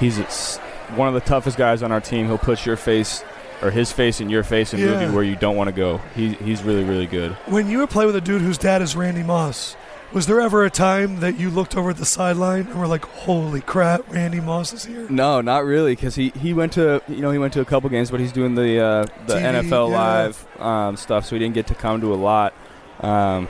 he's 0.00 0.58
one 0.96 1.08
of 1.08 1.14
the 1.14 1.20
toughest 1.20 1.56
guys 1.56 1.82
on 1.82 1.92
our 1.92 2.00
team. 2.00 2.26
He'll 2.26 2.38
put 2.38 2.66
your 2.66 2.76
face 2.76 3.24
or 3.62 3.70
his 3.70 3.92
face 3.92 4.20
in 4.20 4.28
your 4.28 4.42
face 4.42 4.72
and 4.72 4.82
move 4.82 5.00
Yeah. 5.00 5.08
you 5.08 5.14
where 5.14 5.24
you 5.24 5.36
don't 5.36 5.56
want 5.56 5.68
to 5.68 5.72
go. 5.72 5.98
He, 6.14 6.34
he's 6.34 6.62
really, 6.62 6.84
really 6.84 7.06
good. 7.06 7.32
When 7.46 7.68
you 7.68 7.78
were 7.78 7.86
playing 7.86 8.08
with 8.08 8.16
a 8.16 8.20
dude 8.20 8.42
whose 8.42 8.58
dad 8.58 8.82
is 8.82 8.94
Randy 8.96 9.22
Moss, 9.22 9.76
was 10.12 10.26
there 10.26 10.40
ever 10.40 10.64
a 10.64 10.70
time 10.70 11.20
that 11.20 11.38
you 11.38 11.50
looked 11.50 11.76
over 11.76 11.90
at 11.90 11.96
the 11.96 12.06
sideline 12.06 12.66
and 12.68 12.78
were 12.78 12.86
like, 12.86 13.04
"Holy 13.04 13.60
crap, 13.60 14.02
Randy 14.12 14.40
Moss 14.40 14.72
is 14.72 14.84
here"? 14.84 15.06
No, 15.10 15.40
not 15.40 15.64
really, 15.64 15.92
because 15.96 16.14
he, 16.14 16.30
he 16.30 16.54
went 16.54 16.72
to 16.74 17.02
you 17.08 17.16
know 17.16 17.32
he 17.32 17.38
went 17.38 17.52
to 17.54 17.60
a 17.60 17.64
couple 17.64 17.90
games, 17.90 18.10
but 18.10 18.20
he's 18.20 18.32
doing 18.32 18.54
the 18.54 18.78
uh, 18.80 19.06
the 19.26 19.34
TV, 19.34 19.62
NFL 19.68 19.90
yeah. 19.90 19.96
live 19.96 20.60
um, 20.60 20.96
stuff, 20.96 21.26
so 21.26 21.34
he 21.34 21.40
didn't 21.40 21.54
get 21.54 21.66
to 21.66 21.74
come 21.74 22.00
to 22.02 22.14
a 22.14 22.16
lot. 22.16 22.54
Um, 23.00 23.48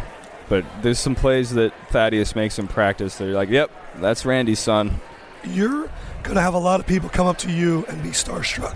but 0.49 0.65
there's 0.83 0.99
some 0.99 1.15
plays 1.15 1.53
that 1.55 1.73
Thaddeus 1.91 2.35
makes 2.35 2.59
in 2.59 2.69
practice. 2.69 3.17
They're 3.19 3.35
like, 3.35 3.51
"Yep, 3.51 3.71
that's 3.97 4.25
Randy's 4.25 4.59
son." 4.61 5.01
You're 5.45 5.91
gonna 6.23 6.41
have 6.41 6.55
a 6.55 6.59
lot 6.59 6.81
of 6.81 6.87
people 6.87 7.11
come 7.11 7.27
up 7.27 7.37
to 7.39 7.53
you 7.53 7.85
and 7.89 8.03
be 8.03 8.09
starstruck. 8.11 8.75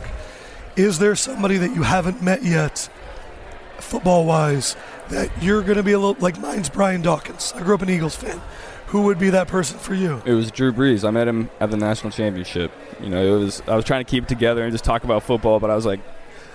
Is 0.77 0.99
there 0.99 1.17
somebody 1.17 1.57
that 1.59 1.75
you 1.75 1.83
haven't 1.83 2.23
met 2.23 2.43
yet, 2.43 2.89
football 3.79 4.25
wise, 4.25 4.77
that 5.09 5.31
you're 5.43 5.63
gonna 5.63 5.83
be 5.83 5.93
a 5.93 5.99
little 5.99 6.17
like 6.21 6.39
mine's 6.41 6.69
Brian 6.69 7.03
Dawkins? 7.03 7.53
I 7.57 7.63
grew 7.63 7.75
up 7.75 7.83
an 7.83 7.91
Eagles 7.91 8.17
fan. 8.17 8.41
Who 8.89 9.03
would 9.03 9.19
be 9.19 9.31
that 9.31 9.47
person 9.47 9.79
for 9.79 9.95
you? 9.95 10.21
It 10.25 10.33
was 10.33 10.51
Drew 10.51 10.73
Brees. 10.73 11.07
I 11.07 11.11
met 11.11 11.29
him 11.29 11.49
at 11.61 11.71
the 11.71 11.77
national 11.77 12.11
championship. 12.11 12.73
You 13.01 13.09
know, 13.09 13.23
it 13.25 13.39
was 13.39 13.63
I 13.69 13.77
was 13.77 13.85
trying 13.85 14.05
to 14.05 14.11
keep 14.11 14.25
it 14.25 14.29
together 14.29 14.63
and 14.65 14.73
just 14.73 14.85
talk 14.85 15.05
about 15.05 15.23
football, 15.23 15.61
but 15.61 15.71
I 15.71 15.77
was 15.77 15.87
like 15.87 16.01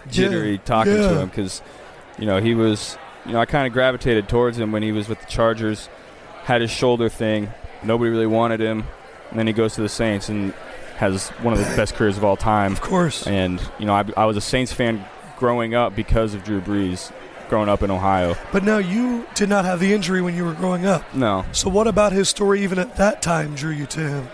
jittery 0.09 0.51
Yeah, 0.53 0.57
talking 0.65 0.93
yeah. 0.93 1.09
to 1.09 1.19
him 1.21 1.29
because, 1.29 1.61
you 2.17 2.25
know, 2.25 2.39
he 2.41 2.53
was. 2.55 2.97
You 3.25 3.31
know, 3.33 3.39
I 3.39 3.47
kind 3.47 3.65
of 3.65 3.73
gravitated 3.73 4.29
towards 4.29 4.59
him 4.59 4.71
when 4.71 4.83
he 4.83 4.91
was 4.91 5.09
with 5.09 5.19
the 5.19 5.25
Chargers, 5.25 5.89
had 6.43 6.61
his 6.61 6.69
shoulder 6.69 7.09
thing. 7.09 7.51
Nobody 7.81 8.11
really 8.11 8.27
wanted 8.27 8.59
him, 8.59 8.83
and 9.31 9.39
then 9.39 9.47
he 9.47 9.53
goes 9.53 9.73
to 9.75 9.81
the 9.81 9.89
Saints 9.89 10.29
and 10.29 10.53
has 10.97 11.29
one 11.41 11.53
of 11.53 11.59
the 11.59 11.65
best 11.75 11.95
careers 11.95 12.17
of 12.17 12.23
all 12.23 12.37
time. 12.37 12.71
Of 12.71 12.81
course. 12.81 13.25
And 13.27 13.61
you 13.79 13.85
know, 13.85 13.93
I, 13.93 14.05
I 14.17 14.25
was 14.25 14.37
a 14.37 14.41
Saints 14.41 14.71
fan 14.73 15.03
growing 15.37 15.75
up 15.75 15.95
because 15.95 16.33
of 16.33 16.43
Drew 16.43 16.61
Brees, 16.61 17.11
growing 17.49 17.67
up 17.69 17.83
in 17.83 17.91
Ohio. 17.91 18.35
But 18.53 18.63
now 18.63 18.77
you 18.77 19.27
did 19.35 19.49
not 19.49 19.65
have 19.65 19.79
the 19.79 19.93
injury 19.93 20.21
when 20.21 20.35
you 20.35 20.45
were 20.45 20.53
growing 20.53 20.85
up. 20.85 21.13
No, 21.13 21.45
So 21.51 21.69
what 21.69 21.87
about 21.87 22.11
his 22.13 22.29
story 22.29 22.61
even 22.63 22.79
at 22.79 22.95
that 22.95 23.21
time 23.21 23.55
drew 23.55 23.71
you 23.71 23.85
to 23.87 23.99
him? 23.99 24.27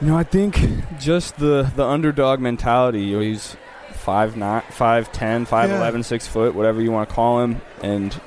You 0.00 0.08
know, 0.08 0.16
I 0.18 0.24
think 0.24 0.58
just 0.98 1.36
the 1.38 1.70
the 1.76 1.84
underdog 1.86 2.40
mentality. 2.40 3.02
You 3.02 3.16
know, 3.16 3.22
he's 3.22 3.56
five 3.92 4.36
nine, 4.36 4.62
five 4.70 5.12
ten, 5.12 5.44
five 5.44 5.70
Yeah. 5.70 5.76
eleven, 5.78 6.02
six 6.02 6.26
foot, 6.26 6.56
whatever 6.56 6.80
you 6.82 6.90
want 6.90 7.08
to 7.08 7.14
call 7.14 7.40
him, 7.42 7.60
and 7.82 8.20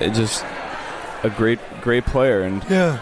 it 0.00 0.14
just 0.14 0.42
a 1.22 1.28
great 1.28 1.58
great 1.82 2.06
player. 2.06 2.40
And 2.40 2.64
Yeah. 2.70 3.00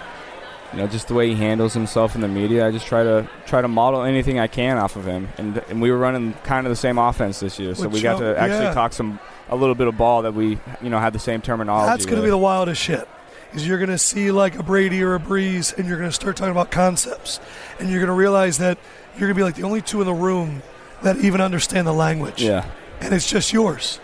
You 0.72 0.78
know, 0.78 0.86
just 0.86 1.08
the 1.08 1.14
way 1.14 1.28
he 1.28 1.34
handles 1.34 1.74
himself 1.74 2.14
in 2.14 2.20
the 2.20 2.28
media. 2.28 2.66
I 2.66 2.70
just 2.70 2.86
try 2.86 3.02
to 3.02 3.28
try 3.46 3.60
to 3.60 3.66
model 3.66 4.02
anything 4.02 4.38
I 4.38 4.46
can 4.46 4.78
off 4.78 4.94
of 4.94 5.04
him. 5.04 5.28
And 5.36 5.58
and 5.68 5.82
we 5.82 5.90
were 5.90 5.98
running 5.98 6.34
kind 6.44 6.66
of 6.66 6.70
the 6.70 6.76
same 6.76 6.96
offense 6.96 7.40
this 7.40 7.58
year, 7.58 7.74
so 7.74 7.84
Which 7.84 7.94
we 7.94 8.02
got 8.02 8.18
to 8.20 8.38
actually 8.38 8.64
yeah. 8.64 8.74
talk 8.74 8.92
some 8.92 9.18
a 9.48 9.56
little 9.56 9.74
bit 9.74 9.88
of 9.88 9.96
ball 9.96 10.22
that 10.22 10.34
we 10.34 10.58
you 10.80 10.90
know 10.90 10.98
had 10.98 11.12
the 11.12 11.18
same 11.18 11.40
terminology. 11.40 11.86
That's 11.86 12.06
going 12.06 12.18
to 12.18 12.24
be 12.24 12.30
the 12.30 12.38
wildest 12.38 12.80
shit. 12.80 13.08
Is 13.52 13.66
you're 13.66 13.78
going 13.78 13.90
to 13.90 13.98
see 13.98 14.30
like 14.30 14.56
a 14.56 14.62
Brady 14.62 15.02
or 15.02 15.16
a 15.16 15.18
Brees, 15.18 15.76
and 15.76 15.88
you're 15.88 15.98
going 15.98 16.08
to 16.08 16.14
start 16.14 16.36
talking 16.36 16.52
about 16.52 16.70
concepts, 16.70 17.40
and 17.80 17.90
you're 17.90 17.98
going 17.98 18.06
to 18.06 18.14
realize 18.14 18.58
that 18.58 18.78
you're 19.14 19.26
going 19.26 19.34
to 19.34 19.38
be 19.38 19.42
like 19.42 19.56
the 19.56 19.64
only 19.64 19.82
two 19.82 20.00
in 20.00 20.06
the 20.06 20.14
room 20.14 20.62
that 21.02 21.16
even 21.16 21.40
understand 21.40 21.86
the 21.86 21.92
language, 21.92 22.40
yeah. 22.40 22.70
and 23.00 23.12
it's 23.12 23.28
just 23.28 23.52
yours. 23.52 23.98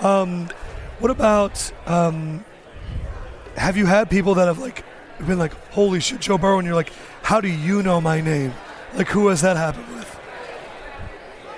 Um, 0.00 0.50
what 0.98 1.10
about? 1.10 1.72
Um, 1.86 2.44
have 3.56 3.76
you 3.76 3.86
had 3.86 4.10
people 4.10 4.34
that 4.34 4.46
have 4.46 4.58
like 4.58 4.84
been 5.26 5.38
like, 5.38 5.52
"Holy 5.72 6.00
shit, 6.00 6.20
Joe 6.20 6.38
Burrow," 6.38 6.58
and 6.58 6.66
you're 6.66 6.74
like, 6.76 6.92
"How 7.22 7.40
do 7.40 7.48
you 7.48 7.82
know 7.82 8.00
my 8.00 8.20
name?" 8.20 8.52
Like, 8.94 9.08
who 9.08 9.28
has 9.28 9.40
that 9.42 9.56
happened 9.56 9.88
with? 9.94 10.18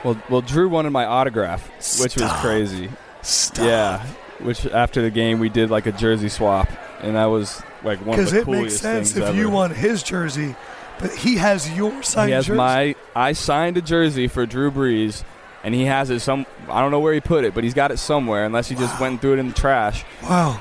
Well, 0.05 0.21
well, 0.29 0.41
Drew 0.41 0.69
wanted 0.69 0.91
my 0.91 1.05
autograph, 1.05 1.69
which 2.01 2.17
was 2.17 2.31
crazy. 2.41 2.91
Stop. 3.23 3.65
Yeah, 3.65 4.07
which 4.41 4.67
after 4.67 5.01
the 5.01 5.11
game 5.11 5.39
we 5.39 5.49
did 5.49 5.71
like 5.71 5.87
a 5.87 5.93
jersey 5.93 6.29
swap, 6.29 6.69
and 7.01 7.15
that 7.17 7.27
was 7.27 7.63
like 7.85 8.05
one 8.05 8.19
of 8.19 8.31
the 8.31 8.43
coolest 8.43 8.83
things 8.83 9.13
because 9.13 9.13
it 9.13 9.13
makes 9.13 9.13
sense 9.13 9.17
if 9.17 9.37
you 9.37 9.49
want 9.49 9.75
his 9.77 10.03
jersey, 10.03 10.57
but 10.99 11.13
he 11.15 11.37
has 11.37 11.71
your 11.73 12.03
signed 12.03 12.29
He 12.31 12.35
has 12.35 12.47
jersey. 12.47 12.57
my. 12.57 12.95
I 13.15 13.33
signed 13.33 13.77
a 13.77 13.83
jersey 13.83 14.27
for 14.27 14.45
Drew 14.45 14.73
Brees, 14.73 15.23
and 15.63 15.73
he 15.73 15.85
has 15.85 16.11
it 16.11 16.19
some. 16.21 16.47
I 16.69 16.81
don't 16.81 16.91
know 16.91 16.99
where 17.01 17.15
he 17.15 17.21
put 17.21 17.45
it, 17.45 17.55
but 17.55 17.63
he's 17.63 17.75
got 17.75 17.93
it 17.93 17.99
somewhere, 17.99 18.45
unless 18.45 18.69
he 18.69 18.75
just 18.75 18.99
went 18.99 19.13
and 19.13 19.21
threw 19.21 19.35
it 19.35 19.39
in 19.39 19.49
the 19.49 19.55
trash. 19.55 20.05
wow. 20.25 20.61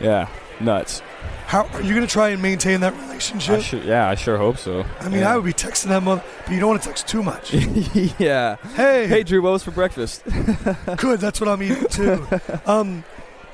Yeah, 0.00 0.28
nuts. 0.60 1.00
How 1.46 1.64
are 1.74 1.82
you 1.82 1.94
going 1.94 2.06
to 2.06 2.10
try 2.12 2.30
and 2.30 2.40
maintain 2.40 2.80
that 2.80 2.94
I 2.94 3.02
relationship? 3.02 3.60
should, 3.60 3.84
yeah, 3.84 4.08
I 4.08 4.14
sure 4.14 4.38
hope 4.38 4.56
so. 4.56 4.84
I 5.00 5.08
mean, 5.10 5.20
yeah. 5.20 5.32
I 5.32 5.36
would 5.36 5.44
be 5.44 5.52
texting 5.52 5.88
that 5.88 6.02
mother, 6.02 6.22
but 6.44 6.52
you 6.52 6.60
don't 6.60 6.70
want 6.70 6.82
to 6.82 6.88
text 6.88 7.06
too 7.08 7.22
much. 7.22 7.52
yeah. 8.18 8.56
hey, 8.74 9.06
Hey, 9.06 9.22
Drew, 9.22 9.42
what 9.42 9.52
was 9.52 9.62
for 9.62 9.70
breakfast? 9.70 10.22
good. 10.96 11.20
That's 11.20 11.40
what 11.40 11.48
I'm 11.48 11.62
eating 11.62 11.86
too. 11.88 12.26
um, 12.64 13.04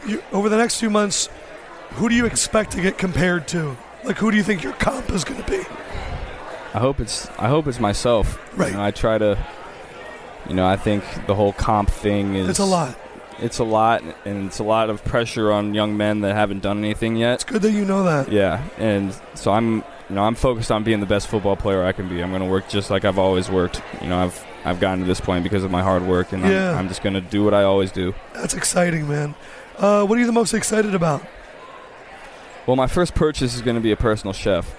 you, 0.06 0.22
over 0.32 0.48
the 0.48 0.56
next 0.56 0.78
few 0.78 0.90
months, 0.90 1.28
who 1.94 2.08
do 2.08 2.14
you 2.14 2.24
expect 2.26 2.70
to 2.72 2.80
get 2.80 2.98
compared 2.98 3.48
to? 3.48 3.76
Like, 4.04 4.16
who 4.18 4.30
do 4.30 4.36
you 4.36 4.44
think 4.44 4.62
your 4.62 4.74
comp 4.74 5.10
is 5.10 5.24
going 5.24 5.42
to 5.42 5.50
be? 5.50 5.58
I 6.74 6.78
hope 6.78 7.00
it's. 7.00 7.26
I 7.38 7.48
hope 7.48 7.66
it's 7.66 7.80
myself. 7.80 8.38
Right. 8.56 8.70
You 8.70 8.76
know, 8.76 8.84
I 8.84 8.90
try 8.92 9.18
to. 9.18 9.36
You 10.48 10.54
know, 10.54 10.66
I 10.66 10.76
think 10.76 11.02
the 11.26 11.34
whole 11.34 11.52
comp 11.52 11.90
thing 11.90 12.36
is. 12.36 12.48
It's 12.48 12.58
a 12.60 12.64
lot. 12.64 12.96
It's 13.40 13.58
a 13.58 13.64
lot, 13.64 14.02
and 14.24 14.46
it's 14.46 14.58
a 14.58 14.64
lot 14.64 14.90
of 14.90 15.04
pressure 15.04 15.52
on 15.52 15.74
young 15.74 15.96
men 15.96 16.20
that 16.22 16.34
haven't 16.34 16.60
done 16.60 16.78
anything 16.78 17.16
yet. 17.16 17.34
It's 17.34 17.44
good 17.44 17.62
that 17.62 17.70
you 17.72 17.84
know 17.84 18.02
that. 18.04 18.32
Yeah, 18.32 18.62
and 18.78 19.14
so 19.34 19.52
I'm, 19.52 19.76
you 20.08 20.16
know, 20.16 20.24
I'm 20.24 20.34
focused 20.34 20.72
on 20.72 20.82
being 20.82 21.00
the 21.00 21.06
best 21.06 21.28
football 21.28 21.54
player 21.56 21.84
I 21.84 21.92
can 21.92 22.08
be. 22.08 22.20
I'm 22.22 22.30
going 22.30 22.42
to 22.42 22.48
work 22.48 22.68
just 22.68 22.90
like 22.90 23.04
I've 23.04 23.18
always 23.18 23.48
worked. 23.48 23.80
You 24.02 24.08
know, 24.08 24.18
I've 24.18 24.44
I've 24.64 24.80
gotten 24.80 25.00
to 25.00 25.06
this 25.06 25.20
point 25.20 25.44
because 25.44 25.62
of 25.62 25.70
my 25.70 25.82
hard 25.82 26.02
work, 26.04 26.32
and 26.32 26.42
Yeah. 26.42 26.72
I'm, 26.72 26.78
I'm 26.78 26.88
just 26.88 27.02
going 27.02 27.14
to 27.14 27.20
do 27.20 27.44
what 27.44 27.54
I 27.54 27.62
always 27.62 27.92
do. 27.92 28.12
That's 28.34 28.54
exciting, 28.54 29.08
man. 29.08 29.34
Uh, 29.78 30.04
what 30.04 30.16
are 30.18 30.20
you 30.20 30.26
the 30.26 30.32
most 30.32 30.52
excited 30.52 30.94
about? 30.94 31.24
Well, 32.66 32.76
my 32.76 32.88
first 32.88 33.14
purchase 33.14 33.54
is 33.54 33.62
going 33.62 33.76
to 33.76 33.80
be 33.80 33.92
a 33.92 33.96
personal 33.96 34.32
chef, 34.32 34.74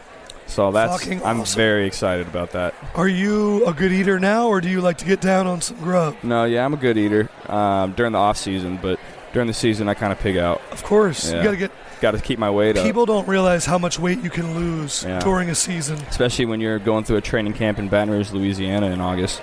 so 0.49 0.71
that's 0.71 1.01
Fucking 1.03 1.23
I'm 1.23 1.41
awesome. 1.41 1.57
very 1.57 1.85
excited 1.87 2.27
about 2.27 2.51
that. 2.51 2.73
Are 2.95 3.07
you 3.07 3.65
a 3.65 3.73
good 3.73 3.91
eater 3.93 4.19
now, 4.19 4.47
or 4.47 4.59
do 4.61 4.69
you 4.69 4.81
like 4.81 4.97
to 4.99 5.05
get 5.05 5.21
down 5.21 5.47
on 5.47 5.61
some 5.61 5.77
grub? 5.77 6.15
No, 6.23 6.43
yeah, 6.45 6.65
I'm 6.65 6.73
a 6.73 6.77
good 6.77 6.97
eater 6.97 7.29
um, 7.47 7.93
during 7.93 8.11
the 8.13 8.19
off 8.19 8.37
season, 8.37 8.77
but 8.81 8.99
during 9.33 9.47
the 9.47 9.53
season 9.53 9.87
I 9.87 9.93
kind 9.93 10.11
of 10.11 10.19
pig 10.19 10.37
out. 10.37 10.61
Of 10.71 10.83
course, 10.83 11.31
you 11.31 11.41
got 11.43 11.51
to 11.51 11.57
get. 11.57 11.71
Got 12.01 12.11
to 12.11 12.19
keep 12.21 12.39
my 12.39 12.49
weight 12.49 12.77
up. 12.77 12.85
People 12.85 13.05
don't 13.05 13.27
realize 13.27 13.65
how 13.65 13.77
much 13.77 13.99
weight 13.99 14.21
you 14.23 14.29
can 14.29 14.55
lose 14.55 15.03
Yeah. 15.03 15.19
during 15.19 15.49
a 15.49 15.55
season. 15.55 15.97
especially 16.09 16.45
when 16.45 16.61
you're 16.61 16.79
going 16.79 17.03
through 17.03 17.17
a 17.17 17.21
training 17.21 17.51
camp 17.51 17.77
in 17.77 17.89
Baton 17.89 18.09
Rouge, 18.09 18.31
Louisiana 18.31 18.85
in 18.91 19.01
August. 19.01 19.41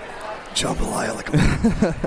Jambalaya 0.54 1.14
like 1.14 1.28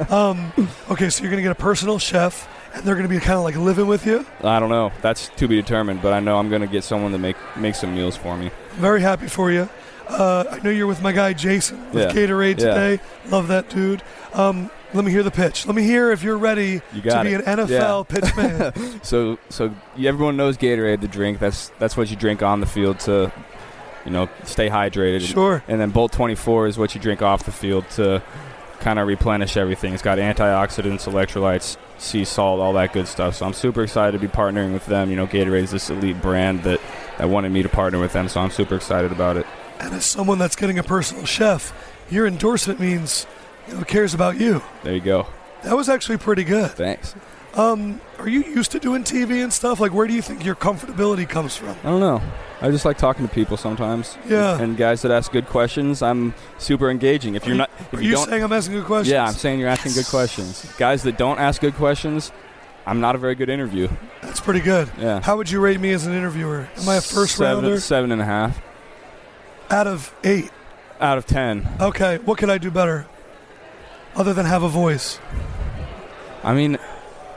a 0.10 0.16
um, 0.16 0.52
okay, 0.90 1.10
so 1.12 1.22
you're 1.22 1.30
gonna 1.30 1.44
get 1.44 1.52
a 1.52 1.56
personal 1.56 2.00
chef, 2.00 2.50
and 2.74 2.84
they're 2.84 2.96
gonna 2.96 3.08
be 3.08 3.20
kind 3.20 3.38
of 3.38 3.44
like 3.44 3.56
living 3.56 3.88
with 3.88 4.06
you. 4.06 4.26
I 4.44 4.60
don't 4.60 4.70
know. 4.70 4.92
That's 5.02 5.30
to 5.38 5.48
be 5.48 5.56
determined, 5.56 6.02
but 6.02 6.14
I 6.14 6.20
know 6.20 6.38
I'm 6.38 6.50
going 6.50 6.62
to 6.62 6.68
get 6.68 6.84
someone 6.84 7.12
to 7.14 7.18
make 7.18 7.36
make 7.58 7.76
some 7.76 7.94
meals 7.96 8.16
for 8.16 8.36
me. 8.38 8.52
Very 8.74 9.02
happy 9.02 9.28
for 9.28 9.52
you. 9.52 9.68
Uh, 10.08 10.44
I 10.50 10.60
know 10.60 10.70
you're 10.72 10.88
with 10.88 11.02
my 11.02 11.12
guy 11.12 11.34
Jason 11.34 11.80
with 11.92 12.04
Yeah. 12.04 12.12
Gatorade 12.28 12.60
Yeah. 12.60 12.74
today. 12.74 13.00
Love 13.30 13.48
that 13.50 13.70
dude. 13.70 14.02
Um, 14.34 14.72
let 14.94 15.06
me 15.06 15.12
hear 15.12 15.22
the 15.22 15.30
pitch. 15.32 15.68
Let 15.68 15.76
me 15.76 15.84
hear 15.84 16.12
if 16.12 16.24
you're 16.24 16.38
ready 16.38 16.82
You 16.94 17.02
to 17.04 17.22
be 17.24 17.34
it. 17.34 17.46
an 17.46 17.60
NFL 17.60 18.08
pitch 18.08 18.36
man. 18.36 19.00
So 19.04 19.38
so 19.50 19.74
everyone 20.04 20.36
knows 20.38 20.58
Gatorade, 20.58 21.02
the 21.02 21.08
drink. 21.08 21.38
That's 21.40 21.72
that's 21.80 21.96
what 21.96 22.10
you 22.10 22.16
drink 22.16 22.42
on 22.42 22.60
the 22.60 22.66
field 22.66 23.00
to 23.02 23.32
You 24.06 24.12
know, 24.12 24.30
stay 24.46 24.70
hydrated. 24.70 25.22
Sure. 25.22 25.62
And 25.68 25.80
then 25.80 25.90
Bolt 25.92 26.12
24 26.14 26.68
is 26.68 26.78
what 26.78 26.96
you 26.96 27.02
drink 27.02 27.22
off 27.22 27.44
the 27.44 27.52
field 27.52 27.88
to 27.92 28.24
kind 28.80 28.98
of 28.98 29.08
replenish 29.08 29.58
everything. 29.58 29.94
It's 29.94 30.02
got 30.02 30.18
antioxidants, 30.18 31.06
electrolytes, 31.08 31.76
sea 32.02 32.26
salt, 32.26 32.60
all 32.60 32.74
that 32.74 32.94
good 32.94 33.08
stuff. 33.08 33.36
So 33.36 33.46
I'm 33.46 33.54
super 33.54 33.84
excited 33.84 34.14
to 34.14 34.20
be 34.20 34.32
partnering 34.32 34.74
with 34.74 34.86
them. 34.86 35.10
You 35.10 35.16
know, 35.16 35.28
Gatorade 35.28 35.64
is 35.64 35.72
this 35.72 35.90
elite 35.90 36.22
brand 36.22 36.64
that, 36.64 36.80
that 37.18 37.30
wanted 37.30 37.52
me 37.52 37.64
to 37.64 37.70
partner 37.70 38.00
with 38.00 38.14
them, 38.14 38.30
so 38.30 38.42
I'm 38.42 38.52
super 38.52 38.76
excited 38.76 39.12
about 39.12 39.38
it. 39.38 39.46
And 39.80 39.94
as 39.94 40.06
someone 40.06 40.38
that's 40.38 40.56
getting 40.56 40.80
a 40.80 40.84
personal 40.84 41.26
chef, 41.26 41.74
your 42.10 42.28
endorsement 42.28 42.80
means 42.80 43.26
you 43.68 43.76
know 43.76 43.84
cares 43.84 44.14
about 44.14 44.40
you. 44.40 44.62
There 44.84 44.94
you 44.94 45.02
go. 45.02 45.28
That 45.64 45.76
was 45.76 45.90
actually 45.90 46.18
pretty 46.18 46.44
good. 46.44 46.72
Thanks. 46.72 47.16
Um, 47.56 48.00
are 48.20 48.30
you 48.30 48.44
used 48.44 48.72
to 48.72 48.80
doing 48.80 49.04
TV 49.04 49.44
and 49.44 49.52
stuff? 49.52 49.80
Like, 49.80 49.94
where 49.94 50.06
do 50.08 50.14
you 50.14 50.22
think 50.22 50.46
your 50.46 50.56
comfortability 50.56 51.28
comes 51.28 51.56
from? 51.56 51.70
I 51.84 51.90
don't 51.90 52.00
know. 52.00 52.22
I 52.62 52.70
just 52.70 52.86
like 52.86 52.98
talking 52.98 53.28
to 53.28 53.34
people 53.34 53.58
sometimes. 53.58 54.18
Yeah. 54.28 54.60
And 54.60 54.78
guys 54.78 55.02
that 55.02 55.12
ask 55.12 55.32
good 55.32 55.48
questions, 55.48 56.02
I'm 56.02 56.34
super 56.58 56.90
engaging. 56.92 57.36
If 57.36 57.46
you're 57.48 57.56
not, 57.56 57.70
if 57.80 57.94
Are 57.94 58.02
you, 58.02 58.10
you, 58.10 58.16
don't, 58.16 58.30
saying 58.30 58.44
I'm 58.44 58.54
asking 58.54 58.76
good 58.76 58.86
questions? 58.86 59.12
yeah, 59.14 59.26
I'm 59.26 59.34
saying 59.34 59.60
you're 59.60 59.70
asking 59.70 59.94
good 59.94 60.06
questions. 60.06 60.72
Guys 60.78 61.04
that 61.04 61.18
don't 61.18 61.40
ask 61.40 61.60
good 61.62 61.74
questions, 61.76 62.32
I'm 62.86 63.00
not 63.00 63.16
a 63.16 63.18
very 63.18 63.36
good 63.36 63.50
interview. 63.50 63.88
That's 64.22 64.40
pretty 64.42 64.60
good. 64.62 64.90
Yeah. 65.00 65.22
How 65.22 65.38
would 65.38 65.50
you 65.50 65.60
rate 65.60 65.80
me 65.80 65.92
as 65.92 66.06
an 66.06 66.14
interviewer? 66.14 66.68
Am 66.78 66.90
I 66.90 66.98
a 66.98 67.02
first 67.02 67.36
seven, 67.38 67.64
rounder? 67.64 67.80
Seven 67.80 68.12
and 68.12 68.22
a 68.22 68.26
half 68.26 68.62
Out 69.70 69.88
of 69.88 70.14
eight. 70.24 70.52
out 71.00 71.18
of 71.18 71.26
ten. 71.26 71.68
Okay, 71.80 72.18
what 72.20 72.38
could 72.38 72.50
I 72.50 72.58
do 72.58 72.70
better? 72.70 73.08
Other 74.16 74.34
than 74.34 74.46
have 74.46 74.64
a 74.64 74.70
voice. 74.70 75.20
I 76.44 76.54
mean, 76.54 76.78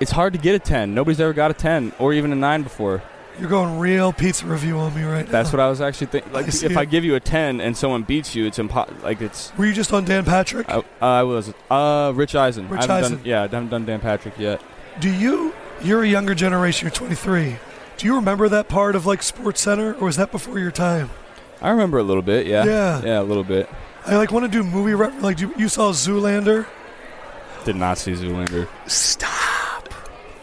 it's 0.03 0.11
hard 0.11 0.33
to 0.33 0.39
get 0.39 0.55
a 0.55 0.59
ten. 0.59 0.95
Nobody's 0.95 1.21
ever 1.21 1.33
got 1.33 1.51
a 1.51 1.55
ten 1.55 1.93
or 1.99 2.13
even 2.13 2.33
a 2.33 2.35
nine 2.37 2.63
before. 2.63 3.03
You're 3.39 3.49
going 3.49 3.79
real 3.79 4.13
pizza 4.13 4.45
review 4.45 4.77
on 4.79 4.95
me 4.95 5.05
right 5.05 5.25
now. 5.25 5.33
That's 5.33 5.53
what 5.53 5.61
I 5.61 5.69
was 5.69 5.81
actually 5.81 6.09
thinking. 6.09 6.33
Like, 6.33 6.47
I 6.47 6.67
if 6.67 6.77
I 6.77 6.85
give 6.85 7.05
you 7.05 7.15
a 7.15 7.21
ten 7.21 7.61
and 7.61 7.77
someone 7.77 8.03
beats 8.03 8.35
you, 8.35 8.45
it's 8.45 8.59
impo- 8.59 9.03
like 9.03 9.23
it's. 9.23 9.57
Were 9.57 9.65
you 9.65 9.73
just 9.73 9.93
on 9.93 10.05
Dan 10.05 10.25
Patrick? 10.25 10.69
I, 10.69 10.83
I 11.01 11.23
was 11.23 11.55
uh 11.71 12.13
Rich 12.15 12.35
Eisen. 12.35 12.69
Rich 12.69 12.89
I 12.89 12.99
Eisen. 12.99 13.17
Done, 13.17 13.25
yeah, 13.25 13.39
I 13.39 13.43
haven't 13.43 13.69
done 13.69 13.87
Dan 13.87 14.01
Patrick 14.01 14.39
yet. 14.39 14.61
Do 15.01 15.11
you? 15.11 15.55
You're 15.83 16.03
a 16.03 16.09
younger 16.09 16.35
generation. 16.35 16.87
You're 16.87 16.95
23. 16.95 17.57
Do 17.97 18.07
you 18.07 18.17
remember 18.17 18.49
that 18.49 18.69
part 18.69 18.97
of 18.97 19.07
like 19.07 19.23
Sports 19.23 19.63
Center, 19.63 19.95
or 19.95 20.07
was 20.07 20.17
that 20.17 20.31
before 20.31 20.59
your 20.59 20.71
time? 20.71 21.11
I 21.61 21.71
remember 21.71 21.99
a 21.99 22.03
little 22.03 22.23
bit. 22.23 22.47
Yeah. 22.47 22.65
Yeah. 22.65 23.03
Yeah, 23.03 23.21
a 23.21 23.23
little 23.23 23.45
bit. 23.45 23.69
I 24.05 24.17
like 24.17 24.33
want 24.33 24.45
to 24.45 24.51
do 24.51 24.65
movie 24.65 24.95
rep. 24.95 25.23
Like 25.23 25.41
you, 25.41 25.55
you 25.57 25.69
saw 25.69 25.93
Zoolander, 25.93 26.67
Did 27.65 27.77
not 27.77 27.99
see 27.99 28.13
Zoolander. 28.13 28.69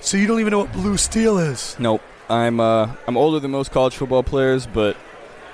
So 0.10 0.18
you 0.18 0.26
don't 0.26 0.40
even 0.40 0.50
know 0.50 0.58
what 0.58 0.74
Blue 0.74 0.98
Steel 0.98 1.38
is. 1.38 1.76
Nope. 1.78 2.02
I'm 2.30 2.60
uh 2.60 2.96
I'm 3.06 3.16
older 3.16 3.40
than 3.40 3.52
most 3.52 3.72
college 3.72 3.96
football 3.96 4.24
players, 4.24 4.66
but 4.66 4.98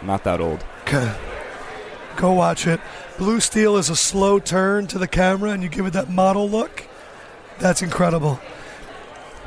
not 0.01 0.23
that 0.23 0.39
old. 0.39 0.63
Okay. 0.83 1.13
Go 2.15 2.31
watch 2.31 2.65
it. 2.65 2.79
Blue 3.17 3.41
Steel 3.41 3.75
is 3.75 3.89
a 3.89 3.97
slow 3.97 4.39
turn 4.39 4.87
to 4.87 4.97
the 4.97 5.09
camera, 5.09 5.51
and 5.51 5.61
you 5.61 5.67
give 5.67 5.85
it 5.85 5.91
that 5.91 6.09
model 6.09 6.49
look. 6.49 6.87
That's 7.59 7.81
incredible. 7.81 8.39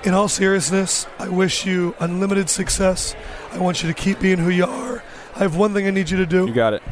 In 0.05 0.13
all 0.13 0.29
seriousness, 0.29 1.07
I 1.19 1.29
wish 1.29 1.65
you 1.65 1.95
unlimited 2.01 2.51
success. 2.51 3.17
I 3.53 3.59
want 3.59 3.83
you 3.83 3.89
to 3.89 3.95
keep 3.95 4.21
being 4.21 4.39
who 4.39 4.51
you 4.51 4.67
are. 4.67 5.03
I 5.35 5.39
have 5.39 5.57
one 5.57 5.73
thing 5.73 5.87
I 5.87 5.91
need 5.91 6.11
you 6.11 6.19
to 6.19 6.27
do. 6.27 6.47
You 6.47 6.53
got 6.53 6.75
it. 6.75 6.83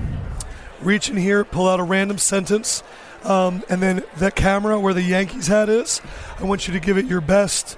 reach 0.81 1.11
in 1.11 1.19
here, 1.19 1.45
pull 1.45 1.69
out 1.69 1.81
a 1.81 1.83
random 1.83 2.17
sentence, 2.17 2.83
um, 3.25 3.63
and 3.69 3.83
then 3.83 4.03
that 4.17 4.35
camera 4.35 4.81
where 4.81 4.95
the 4.95 5.03
Yankees 5.03 5.49
hat 5.49 5.69
is, 5.69 6.01
I 6.39 6.45
want 6.45 6.67
you 6.67 6.73
to 6.73 6.81
give 6.81 6.97
it 6.97 7.05
your 7.05 7.21
best 7.21 7.77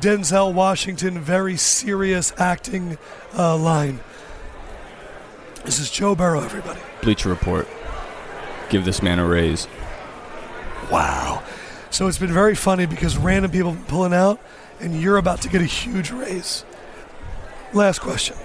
Denzel 0.00 0.54
Washington, 0.54 1.18
very 1.18 1.56
serious 1.56 2.32
acting 2.38 2.98
uh, 3.36 3.56
line. 3.56 4.00
This 5.64 5.78
is 5.78 5.90
Joe 5.90 6.14
Burrow, 6.14 6.40
everybody. 6.40 6.80
Bleacher 7.02 7.28
Report. 7.28 7.68
Give 8.70 8.84
this 8.84 9.02
man 9.02 9.18
a 9.18 9.26
raise. 9.26 9.66
Wow. 10.90 11.42
So 11.90 12.06
it's 12.06 12.18
been 12.18 12.32
very 12.32 12.54
funny 12.54 12.86
because 12.86 13.16
random 13.18 13.50
people 13.50 13.72
have 13.72 13.80
been 13.80 13.90
pulling 13.90 14.14
out, 14.14 14.40
and 14.80 15.00
you're 15.00 15.16
about 15.16 15.42
to 15.42 15.48
get 15.48 15.60
a 15.60 15.66
huge 15.66 16.10
raise. 16.10 16.64
Last 17.72 18.00
question 18.00 18.36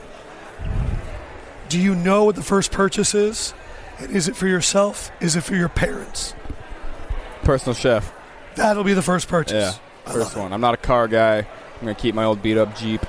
Do 1.70 1.80
you 1.80 1.96
know 1.96 2.26
what 2.26 2.36
the 2.36 2.44
first 2.44 2.72
purchase 2.72 3.16
is? 3.16 3.54
And 4.00 4.12
is 4.12 4.28
it 4.28 4.36
for 4.36 4.48
yourself? 4.48 5.10
Is 5.22 5.36
it 5.36 5.42
for 5.42 5.56
your 5.56 5.70
parents? 5.70 6.34
Personal 7.44 7.76
chef. 7.76 8.14
That'll 8.56 8.84
be 8.84 8.94
the 8.94 9.02
first 9.02 9.28
purchase. 9.28 9.76
I 9.76 9.80
First 10.06 10.18
love 10.18 10.38
it. 10.38 10.40
one. 10.42 10.54
I'm 10.54 10.62
not 10.62 10.74
a 10.74 10.78
car 10.78 11.08
guy. 11.08 11.38
I'm 11.40 11.80
gonna 11.82 11.96
keep 11.96 12.16
my 12.16 12.24
old 12.24 12.42
beat 12.42 12.58
up 12.58 12.76
Jeep. 12.78 13.02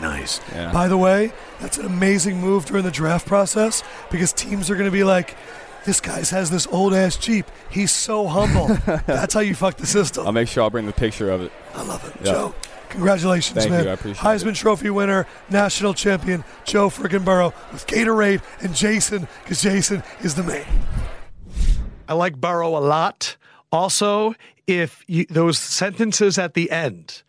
Nice. 0.00 0.40
Yeah. 0.52 0.72
By 0.72 0.88
the 0.88 0.96
way, 0.96 1.32
that's 1.60 1.78
an 1.78 1.86
amazing 1.86 2.40
move 2.40 2.64
during 2.64 2.84
the 2.84 2.90
draft 2.90 3.26
process 3.26 3.82
because 4.10 4.32
teams 4.32 4.70
are 4.70 4.74
going 4.74 4.86
to 4.86 4.90
be 4.90 5.04
like, 5.04 5.36
this 5.84 6.00
guy's 6.00 6.30
has 6.30 6.50
this 6.50 6.66
old 6.68 6.94
ass 6.94 7.16
Jeep. 7.16 7.46
He's 7.70 7.90
so 7.92 8.26
humble. 8.26 8.68
that's 9.06 9.34
how 9.34 9.40
you 9.40 9.54
fuck 9.54 9.76
the 9.76 9.86
system. 9.86 10.26
I'll 10.26 10.32
make 10.32 10.48
sure 10.48 10.62
I'll 10.62 10.70
bring 10.70 10.86
the 10.86 10.92
picture 10.92 11.30
of 11.30 11.42
it. 11.42 11.52
I 11.74 11.82
love 11.82 12.06
it. 12.08 12.14
Yeah. 12.24 12.32
Joe, 12.32 12.54
congratulations, 12.88 13.58
Thank 13.58 13.70
man. 13.70 13.84
you, 13.84 13.90
I 13.90 13.92
appreciate 13.94 14.22
Heisman 14.22 14.54
Trophy 14.54 14.90
winner, 14.90 15.26
national 15.50 15.94
champion, 15.94 16.44
Joe 16.64 16.88
friggin' 16.88 17.24
Burrow 17.24 17.52
with 17.72 17.86
Gatorade 17.86 18.42
and 18.60 18.74
Jason 18.74 19.28
because 19.42 19.60
Jason 19.60 20.02
is 20.22 20.34
the 20.34 20.42
man. 20.42 20.66
I 22.08 22.14
like 22.14 22.40
Burrow 22.40 22.76
a 22.76 22.80
lot. 22.80 23.36
Also, 23.72 24.34
if 24.66 25.02
you, 25.08 25.24
those 25.28 25.58
sentences 25.58 26.38
at 26.38 26.54
the 26.54 26.70
end, 26.70 27.22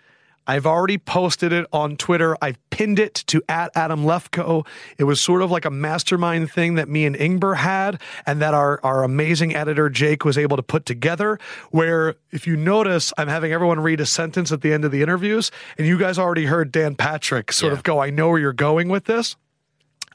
I've 0.46 0.66
already 0.66 0.98
posted 0.98 1.54
it 1.54 1.66
on 1.72 1.96
Twitter. 1.96 2.36
I've 2.42 2.58
pinned 2.70 3.00
it 3.00 3.14
to 3.28 3.42
at 3.48 3.72
Adam 3.76 4.04
Lefkoe. 4.04 4.68
It 4.98 5.06
was 5.06 5.22
sort 5.22 5.42
of 5.42 5.50
like 5.52 5.64
a 5.64 5.70
mastermind 5.72 6.52
thing 6.52 6.76
that 6.76 6.90
me 6.90 7.06
and 7.06 7.16
Ingber 7.16 7.56
had, 7.56 8.02
and 8.26 8.42
that 8.42 8.54
our, 8.54 8.78
our 8.84 9.06
amazing 9.06 9.56
editor 9.56 9.90
Jake 9.90 10.26
was 10.26 10.38
able 10.38 10.58
to 10.58 10.64
put 10.64 10.86
together. 10.86 11.40
Where, 11.72 12.16
if 12.32 12.46
you 12.46 12.58
notice, 12.58 13.14
I'm 13.18 13.30
having 13.30 13.54
everyone 13.54 13.80
read 13.80 14.02
a 14.02 14.06
sentence 14.06 14.52
at 14.52 14.60
the 14.60 14.74
end 14.74 14.84
of 14.84 14.92
the 14.92 15.02
interviews, 15.02 15.50
and 15.78 15.88
you 15.88 15.98
guys 15.98 16.20
already 16.20 16.46
heard 16.48 16.74
Dan 16.74 16.96
Patrick 16.96 17.54
sort 17.54 17.72
Yeah. 17.72 17.78
of 17.78 17.84
go, 17.84 18.00
I 18.02 18.10
know 18.10 18.28
where 18.28 18.40
you're 18.40 18.52
going 18.52 18.90
with 18.90 19.06
this. 19.06 19.38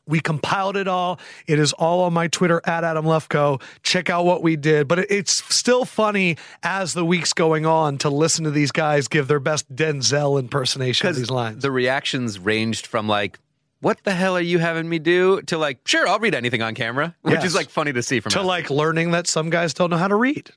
We 0.08 0.20
compiled 0.20 0.76
it 0.76 0.88
all. 0.88 1.20
It 1.46 1.58
is 1.60 1.72
all 1.74 2.00
on 2.02 2.12
my 2.14 2.26
Twitter 2.28 2.60
at 2.64 2.82
Adam 2.82 3.04
Lefkoe. 3.04 3.60
Check 3.82 4.08
out 4.10 4.24
what 4.24 4.42
we 4.42 4.56
did. 4.56 4.88
But 4.88 5.00
it's 5.10 5.44
still 5.54 5.84
funny 5.84 6.36
as 6.62 6.94
the 6.94 7.04
week's 7.04 7.32
going 7.34 7.66
on 7.66 7.98
to 7.98 8.08
listen 8.10 8.44
to 8.44 8.50
these 8.50 8.72
guys 8.72 9.06
give 9.06 9.28
their 9.28 9.38
best 9.38 9.72
Denzel 9.74 10.40
impersonation 10.40 11.06
of 11.08 11.16
these 11.16 11.30
lines. 11.30 11.62
the 11.62 11.70
reactions 11.70 12.38
ranged 12.38 12.86
from 12.86 13.06
like, 13.06 13.38
"What 13.80 13.98
the 14.04 14.14
hell 14.14 14.36
are 14.36 14.40
you 14.40 14.58
having 14.58 14.88
me 14.88 14.98
do?" 14.98 15.42
to 15.42 15.58
like, 15.58 15.80
"Sure, 15.86 16.08
I'll 16.08 16.18
read 16.18 16.34
anything 16.34 16.62
on 16.62 16.74
camera," 16.74 17.14
which 17.22 17.34
Yes. 17.34 17.44
is 17.44 17.54
like 17.54 17.68
funny 17.70 17.92
to 17.92 18.02
see 18.02 18.20
from 18.20 18.30
to 18.32 18.40
out 18.40 18.46
like 18.46 18.70
learning 18.70 19.10
that 19.12 19.26
some 19.26 19.50
guys 19.50 19.74
don't 19.74 19.90
know 19.90 19.96
how 19.98 20.08
to 20.08 20.16
read. 20.16 20.50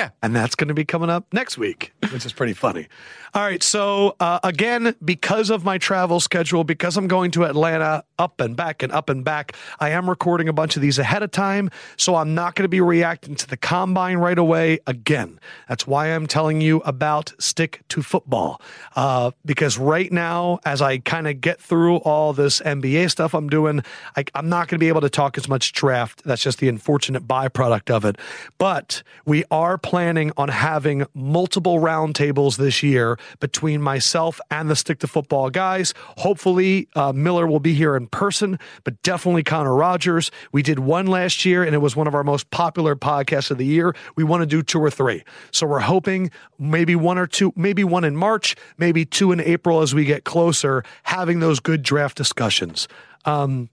Yeah. 0.00 0.08
And 0.22 0.34
that's 0.34 0.54
going 0.54 0.68
to 0.68 0.74
be 0.74 0.86
coming 0.86 1.10
up 1.10 1.26
next 1.30 1.58
week, 1.58 1.92
which 2.10 2.24
is 2.24 2.32
pretty 2.32 2.54
funny. 2.54 2.88
All 3.34 3.42
right. 3.42 3.62
So, 3.62 4.16
uh, 4.18 4.40
again, 4.42 4.96
because 5.04 5.50
of 5.50 5.62
my 5.62 5.76
travel 5.76 6.20
schedule, 6.20 6.64
because 6.64 6.96
I'm 6.96 7.06
going 7.06 7.30
to 7.32 7.44
Atlanta 7.44 8.02
up 8.18 8.40
and 8.40 8.56
back 8.56 8.82
and 8.82 8.90
up 8.92 9.10
and 9.10 9.22
back, 9.22 9.54
I 9.78 9.90
am 9.90 10.08
recording 10.08 10.48
a 10.48 10.54
bunch 10.54 10.74
of 10.74 10.80
these 10.80 10.98
ahead 10.98 11.22
of 11.22 11.30
time. 11.32 11.68
So, 11.98 12.14
I'm 12.14 12.34
not 12.34 12.54
going 12.54 12.64
to 12.64 12.68
be 12.70 12.80
reacting 12.80 13.34
to 13.34 13.46
the 13.46 13.58
combine 13.58 14.16
right 14.16 14.38
away 14.38 14.78
again. 14.86 15.38
That's 15.68 15.86
why 15.86 16.06
I'm 16.06 16.26
telling 16.26 16.62
you 16.62 16.78
about 16.78 17.34
Stick 17.38 17.82
to 17.90 18.02
Football. 18.02 18.62
Uh, 18.96 19.32
because 19.44 19.76
right 19.76 20.10
now, 20.10 20.60
as 20.64 20.80
I 20.80 20.96
kind 20.96 21.28
of 21.28 21.42
get 21.42 21.60
through 21.60 21.96
all 21.96 22.32
this 22.32 22.60
NBA 22.60 23.10
stuff 23.10 23.34
I'm 23.34 23.50
doing, 23.50 23.82
I, 24.16 24.24
I'm 24.34 24.48
not 24.48 24.68
going 24.68 24.78
to 24.78 24.82
be 24.82 24.88
able 24.88 25.02
to 25.02 25.10
talk 25.10 25.36
as 25.36 25.46
much 25.46 25.72
draft. 25.72 26.22
That's 26.24 26.42
just 26.42 26.58
the 26.58 26.68
unfortunate 26.68 27.28
byproduct 27.28 27.90
of 27.90 28.06
it. 28.06 28.16
But 28.56 29.02
we 29.26 29.44
are 29.50 29.76
planning 29.90 30.30
on 30.36 30.48
having 30.48 31.04
multiple 31.14 31.80
roundtables 31.80 32.58
this 32.58 32.80
year 32.80 33.18
between 33.40 33.82
myself 33.82 34.40
and 34.48 34.70
the 34.70 34.76
Stick 34.76 35.00
to 35.00 35.08
Football 35.08 35.50
guys. 35.50 35.94
Hopefully, 36.18 36.86
uh, 36.94 37.12
Miller 37.12 37.44
will 37.44 37.58
be 37.58 37.74
here 37.74 37.96
in 37.96 38.06
person, 38.06 38.56
but 38.84 39.02
definitely 39.02 39.42
Connor 39.42 39.74
Rogers. 39.74 40.30
We 40.52 40.62
did 40.62 40.78
one 40.78 41.08
last 41.08 41.44
year, 41.44 41.64
and 41.64 41.74
it 41.74 41.78
was 41.78 41.96
one 41.96 42.06
of 42.06 42.14
our 42.14 42.22
most 42.22 42.48
popular 42.52 42.94
podcasts 42.94 43.50
of 43.50 43.58
the 43.58 43.66
year. 43.66 43.92
We 44.14 44.22
want 44.22 44.42
to 44.42 44.46
do 44.46 44.62
two 44.62 44.78
or 44.78 44.92
three. 44.92 45.24
So 45.50 45.66
we're 45.66 45.80
hoping 45.80 46.30
maybe 46.56 46.94
one 46.94 47.18
or 47.18 47.26
two, 47.26 47.52
maybe 47.56 47.82
one 47.82 48.04
in 48.04 48.14
March, 48.14 48.54
maybe 48.78 49.04
two 49.04 49.32
in 49.32 49.40
April 49.40 49.80
as 49.80 49.92
we 49.92 50.04
get 50.04 50.22
closer, 50.22 50.84
having 51.02 51.40
those 51.40 51.58
good 51.58 51.82
draft 51.82 52.16
discussions. 52.16 52.86
Um, 53.24 53.68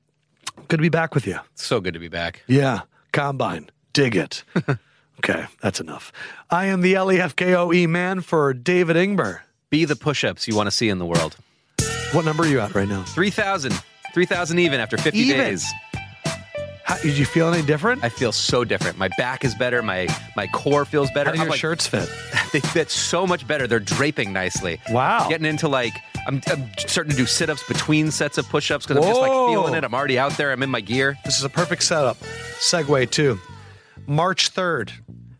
good 0.68 0.78
to 0.78 0.82
be 0.82 0.90
back 0.90 1.14
with 1.14 1.28
you. 1.28 1.38
So 1.54 1.80
good 1.80 1.94
to 1.94 2.00
be 2.00 2.08
back. 2.08 2.42
Yeah, 2.48 2.82
combine. 3.12 3.70
Dig 3.94 4.16
it. 4.16 4.44
okay, 5.20 5.46
that's 5.62 5.80
enough. 5.80 6.12
I 6.50 6.66
am 6.68 6.82
the 6.82 6.94
LEFKOE 6.94 7.76
E 7.76 7.88
man 7.88 8.22
for 8.22 8.54
David 8.54 8.96
Ingber. 8.96 9.40
Be 9.70 9.86
the 9.86 9.96
push-ups 9.96 10.48
you 10.48 10.56
want 10.56 10.68
to 10.68 10.72
see 10.72 10.90
in 10.90 10.98
the 11.00 11.06
world. 11.06 11.36
What 12.14 12.24
number 12.26 12.44
are 12.44 12.48
you 12.48 12.60
at 12.62 12.74
right 12.74 12.88
now? 12.88 13.04
3,000. 13.04 13.74
3,000 14.14 14.60
even 14.60 14.80
after 14.80 14.98
50 14.98 15.20
Even? 15.20 15.38
days. 15.38 15.66
How, 16.86 16.96
did 17.00 17.18
you 17.18 17.26
feel 17.26 17.54
any 17.54 17.62
different? 17.68 18.02
I 18.02 18.08
feel 18.08 18.32
so 18.32 18.64
different. 18.64 18.98
My 18.98 19.10
back 19.18 19.44
is 19.44 19.54
better. 19.56 19.84
My 19.84 20.08
my 20.38 20.48
core 20.48 20.86
feels 20.86 21.12
better. 21.12 21.32
How 21.32 21.36
do 21.36 21.40
I'm 21.42 21.46
your 21.48 21.52
like- 21.52 21.60
shirts 21.60 21.86
fit? 21.86 22.10
They 22.54 22.62
fit 22.62 22.90
so 22.90 23.28
much 23.28 23.46
better. 23.46 23.68
They're 23.68 23.82
draping 23.82 24.32
nicely. 24.32 24.80
Wow. 24.90 25.28
Getting 25.28 25.46
into 25.46 25.68
like 25.68 25.94
I'm, 26.28 26.42
I'm 26.48 26.72
starting 26.78 27.12
to 27.12 27.18
do 27.18 27.26
sit 27.26 27.50
ups 27.50 27.62
between 27.68 28.10
sets 28.10 28.38
of 28.38 28.48
push 28.48 28.72
ups 28.72 28.86
because 28.86 29.04
I'm 29.04 29.10
just 29.10 29.20
like 29.20 29.30
Whoa. 29.32 29.50
feeling 29.52 29.74
it. 29.76 29.84
I'm 29.84 29.94
already 29.94 30.18
out 30.18 30.38
there. 30.38 30.54
I'm 30.54 30.64
in 30.64 30.70
my 30.70 30.80
gear. 30.80 31.18
This 31.26 31.38
is 31.38 31.44
a 31.44 31.50
perfect 31.50 31.84
setup. 31.84 32.18
Segue 32.62 33.12
to 33.12 33.38
March 34.08 34.54
3rd, 34.54 34.92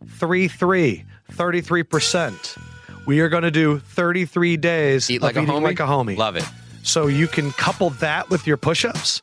3 0.06 0.48
3, 0.48 1.04
33%. 1.32 2.58
We 3.06 3.20
are 3.20 3.28
going 3.28 3.42
to 3.44 3.50
do 3.50 3.78
33 3.78 4.56
days 4.58 5.10
Eat 5.10 5.22
like 5.22 5.36
of 5.36 5.40
a 5.40 5.42
eating 5.44 5.54
homie. 5.54 5.62
like 5.62 5.80
a 5.80 5.84
homie. 5.84 6.16
Love 6.16 6.36
it. 6.36 6.44
So 6.82 7.06
you 7.06 7.26
can 7.26 7.50
couple 7.52 7.90
that 7.90 8.28
with 8.30 8.46
your 8.46 8.56
push 8.58 8.84
ups. 8.84 9.22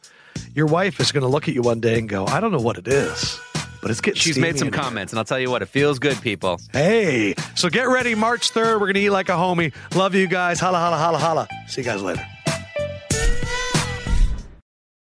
Your 0.56 0.66
wife 0.66 1.00
is 1.00 1.12
going 1.12 1.22
to 1.22 1.28
look 1.28 1.48
at 1.48 1.54
you 1.54 1.62
one 1.62 1.80
day 1.80 2.00
and 2.00 2.10
go, 2.10 2.26
I 2.26 2.40
don't 2.40 2.52
know 2.52 2.60
what 2.60 2.78
it 2.78 2.88
is, 2.88 3.40
but 3.82 3.92
it's 3.92 4.02
getting 4.02 4.20
She's 4.20 4.34
steamy 4.34 4.48
made 4.48 4.58
some 4.58 4.68
in 4.70 4.74
here." 4.74 4.82
comments, 4.82 5.14
and 5.14 5.20
I'll 5.20 5.26
tell 5.26 5.40
you 5.40 5.50
what, 5.52 5.62
it 5.62 5.68
feels 5.68 6.00
good, 6.00 6.20
people. 6.22 6.60
Hey, 6.74 7.36
so 7.56 7.70
get 7.70 7.88
ready. 7.88 8.16
March 8.16 8.52
3rd, 8.54 8.74
we're 8.80 8.88
going 8.88 8.94
to 8.96 9.00
eat 9.02 9.10
like 9.12 9.30
a 9.30 9.34
homie. 9.34 9.74
Love 9.96 10.16
you 10.16 10.28
guys. 10.28 10.60
Holla, 10.60 10.80
holla, 10.80 10.98
holla, 10.98 11.18
holla. 11.20 11.48
See 11.68 11.82
you 11.82 11.86
guys 11.86 12.02
later. 12.02 12.26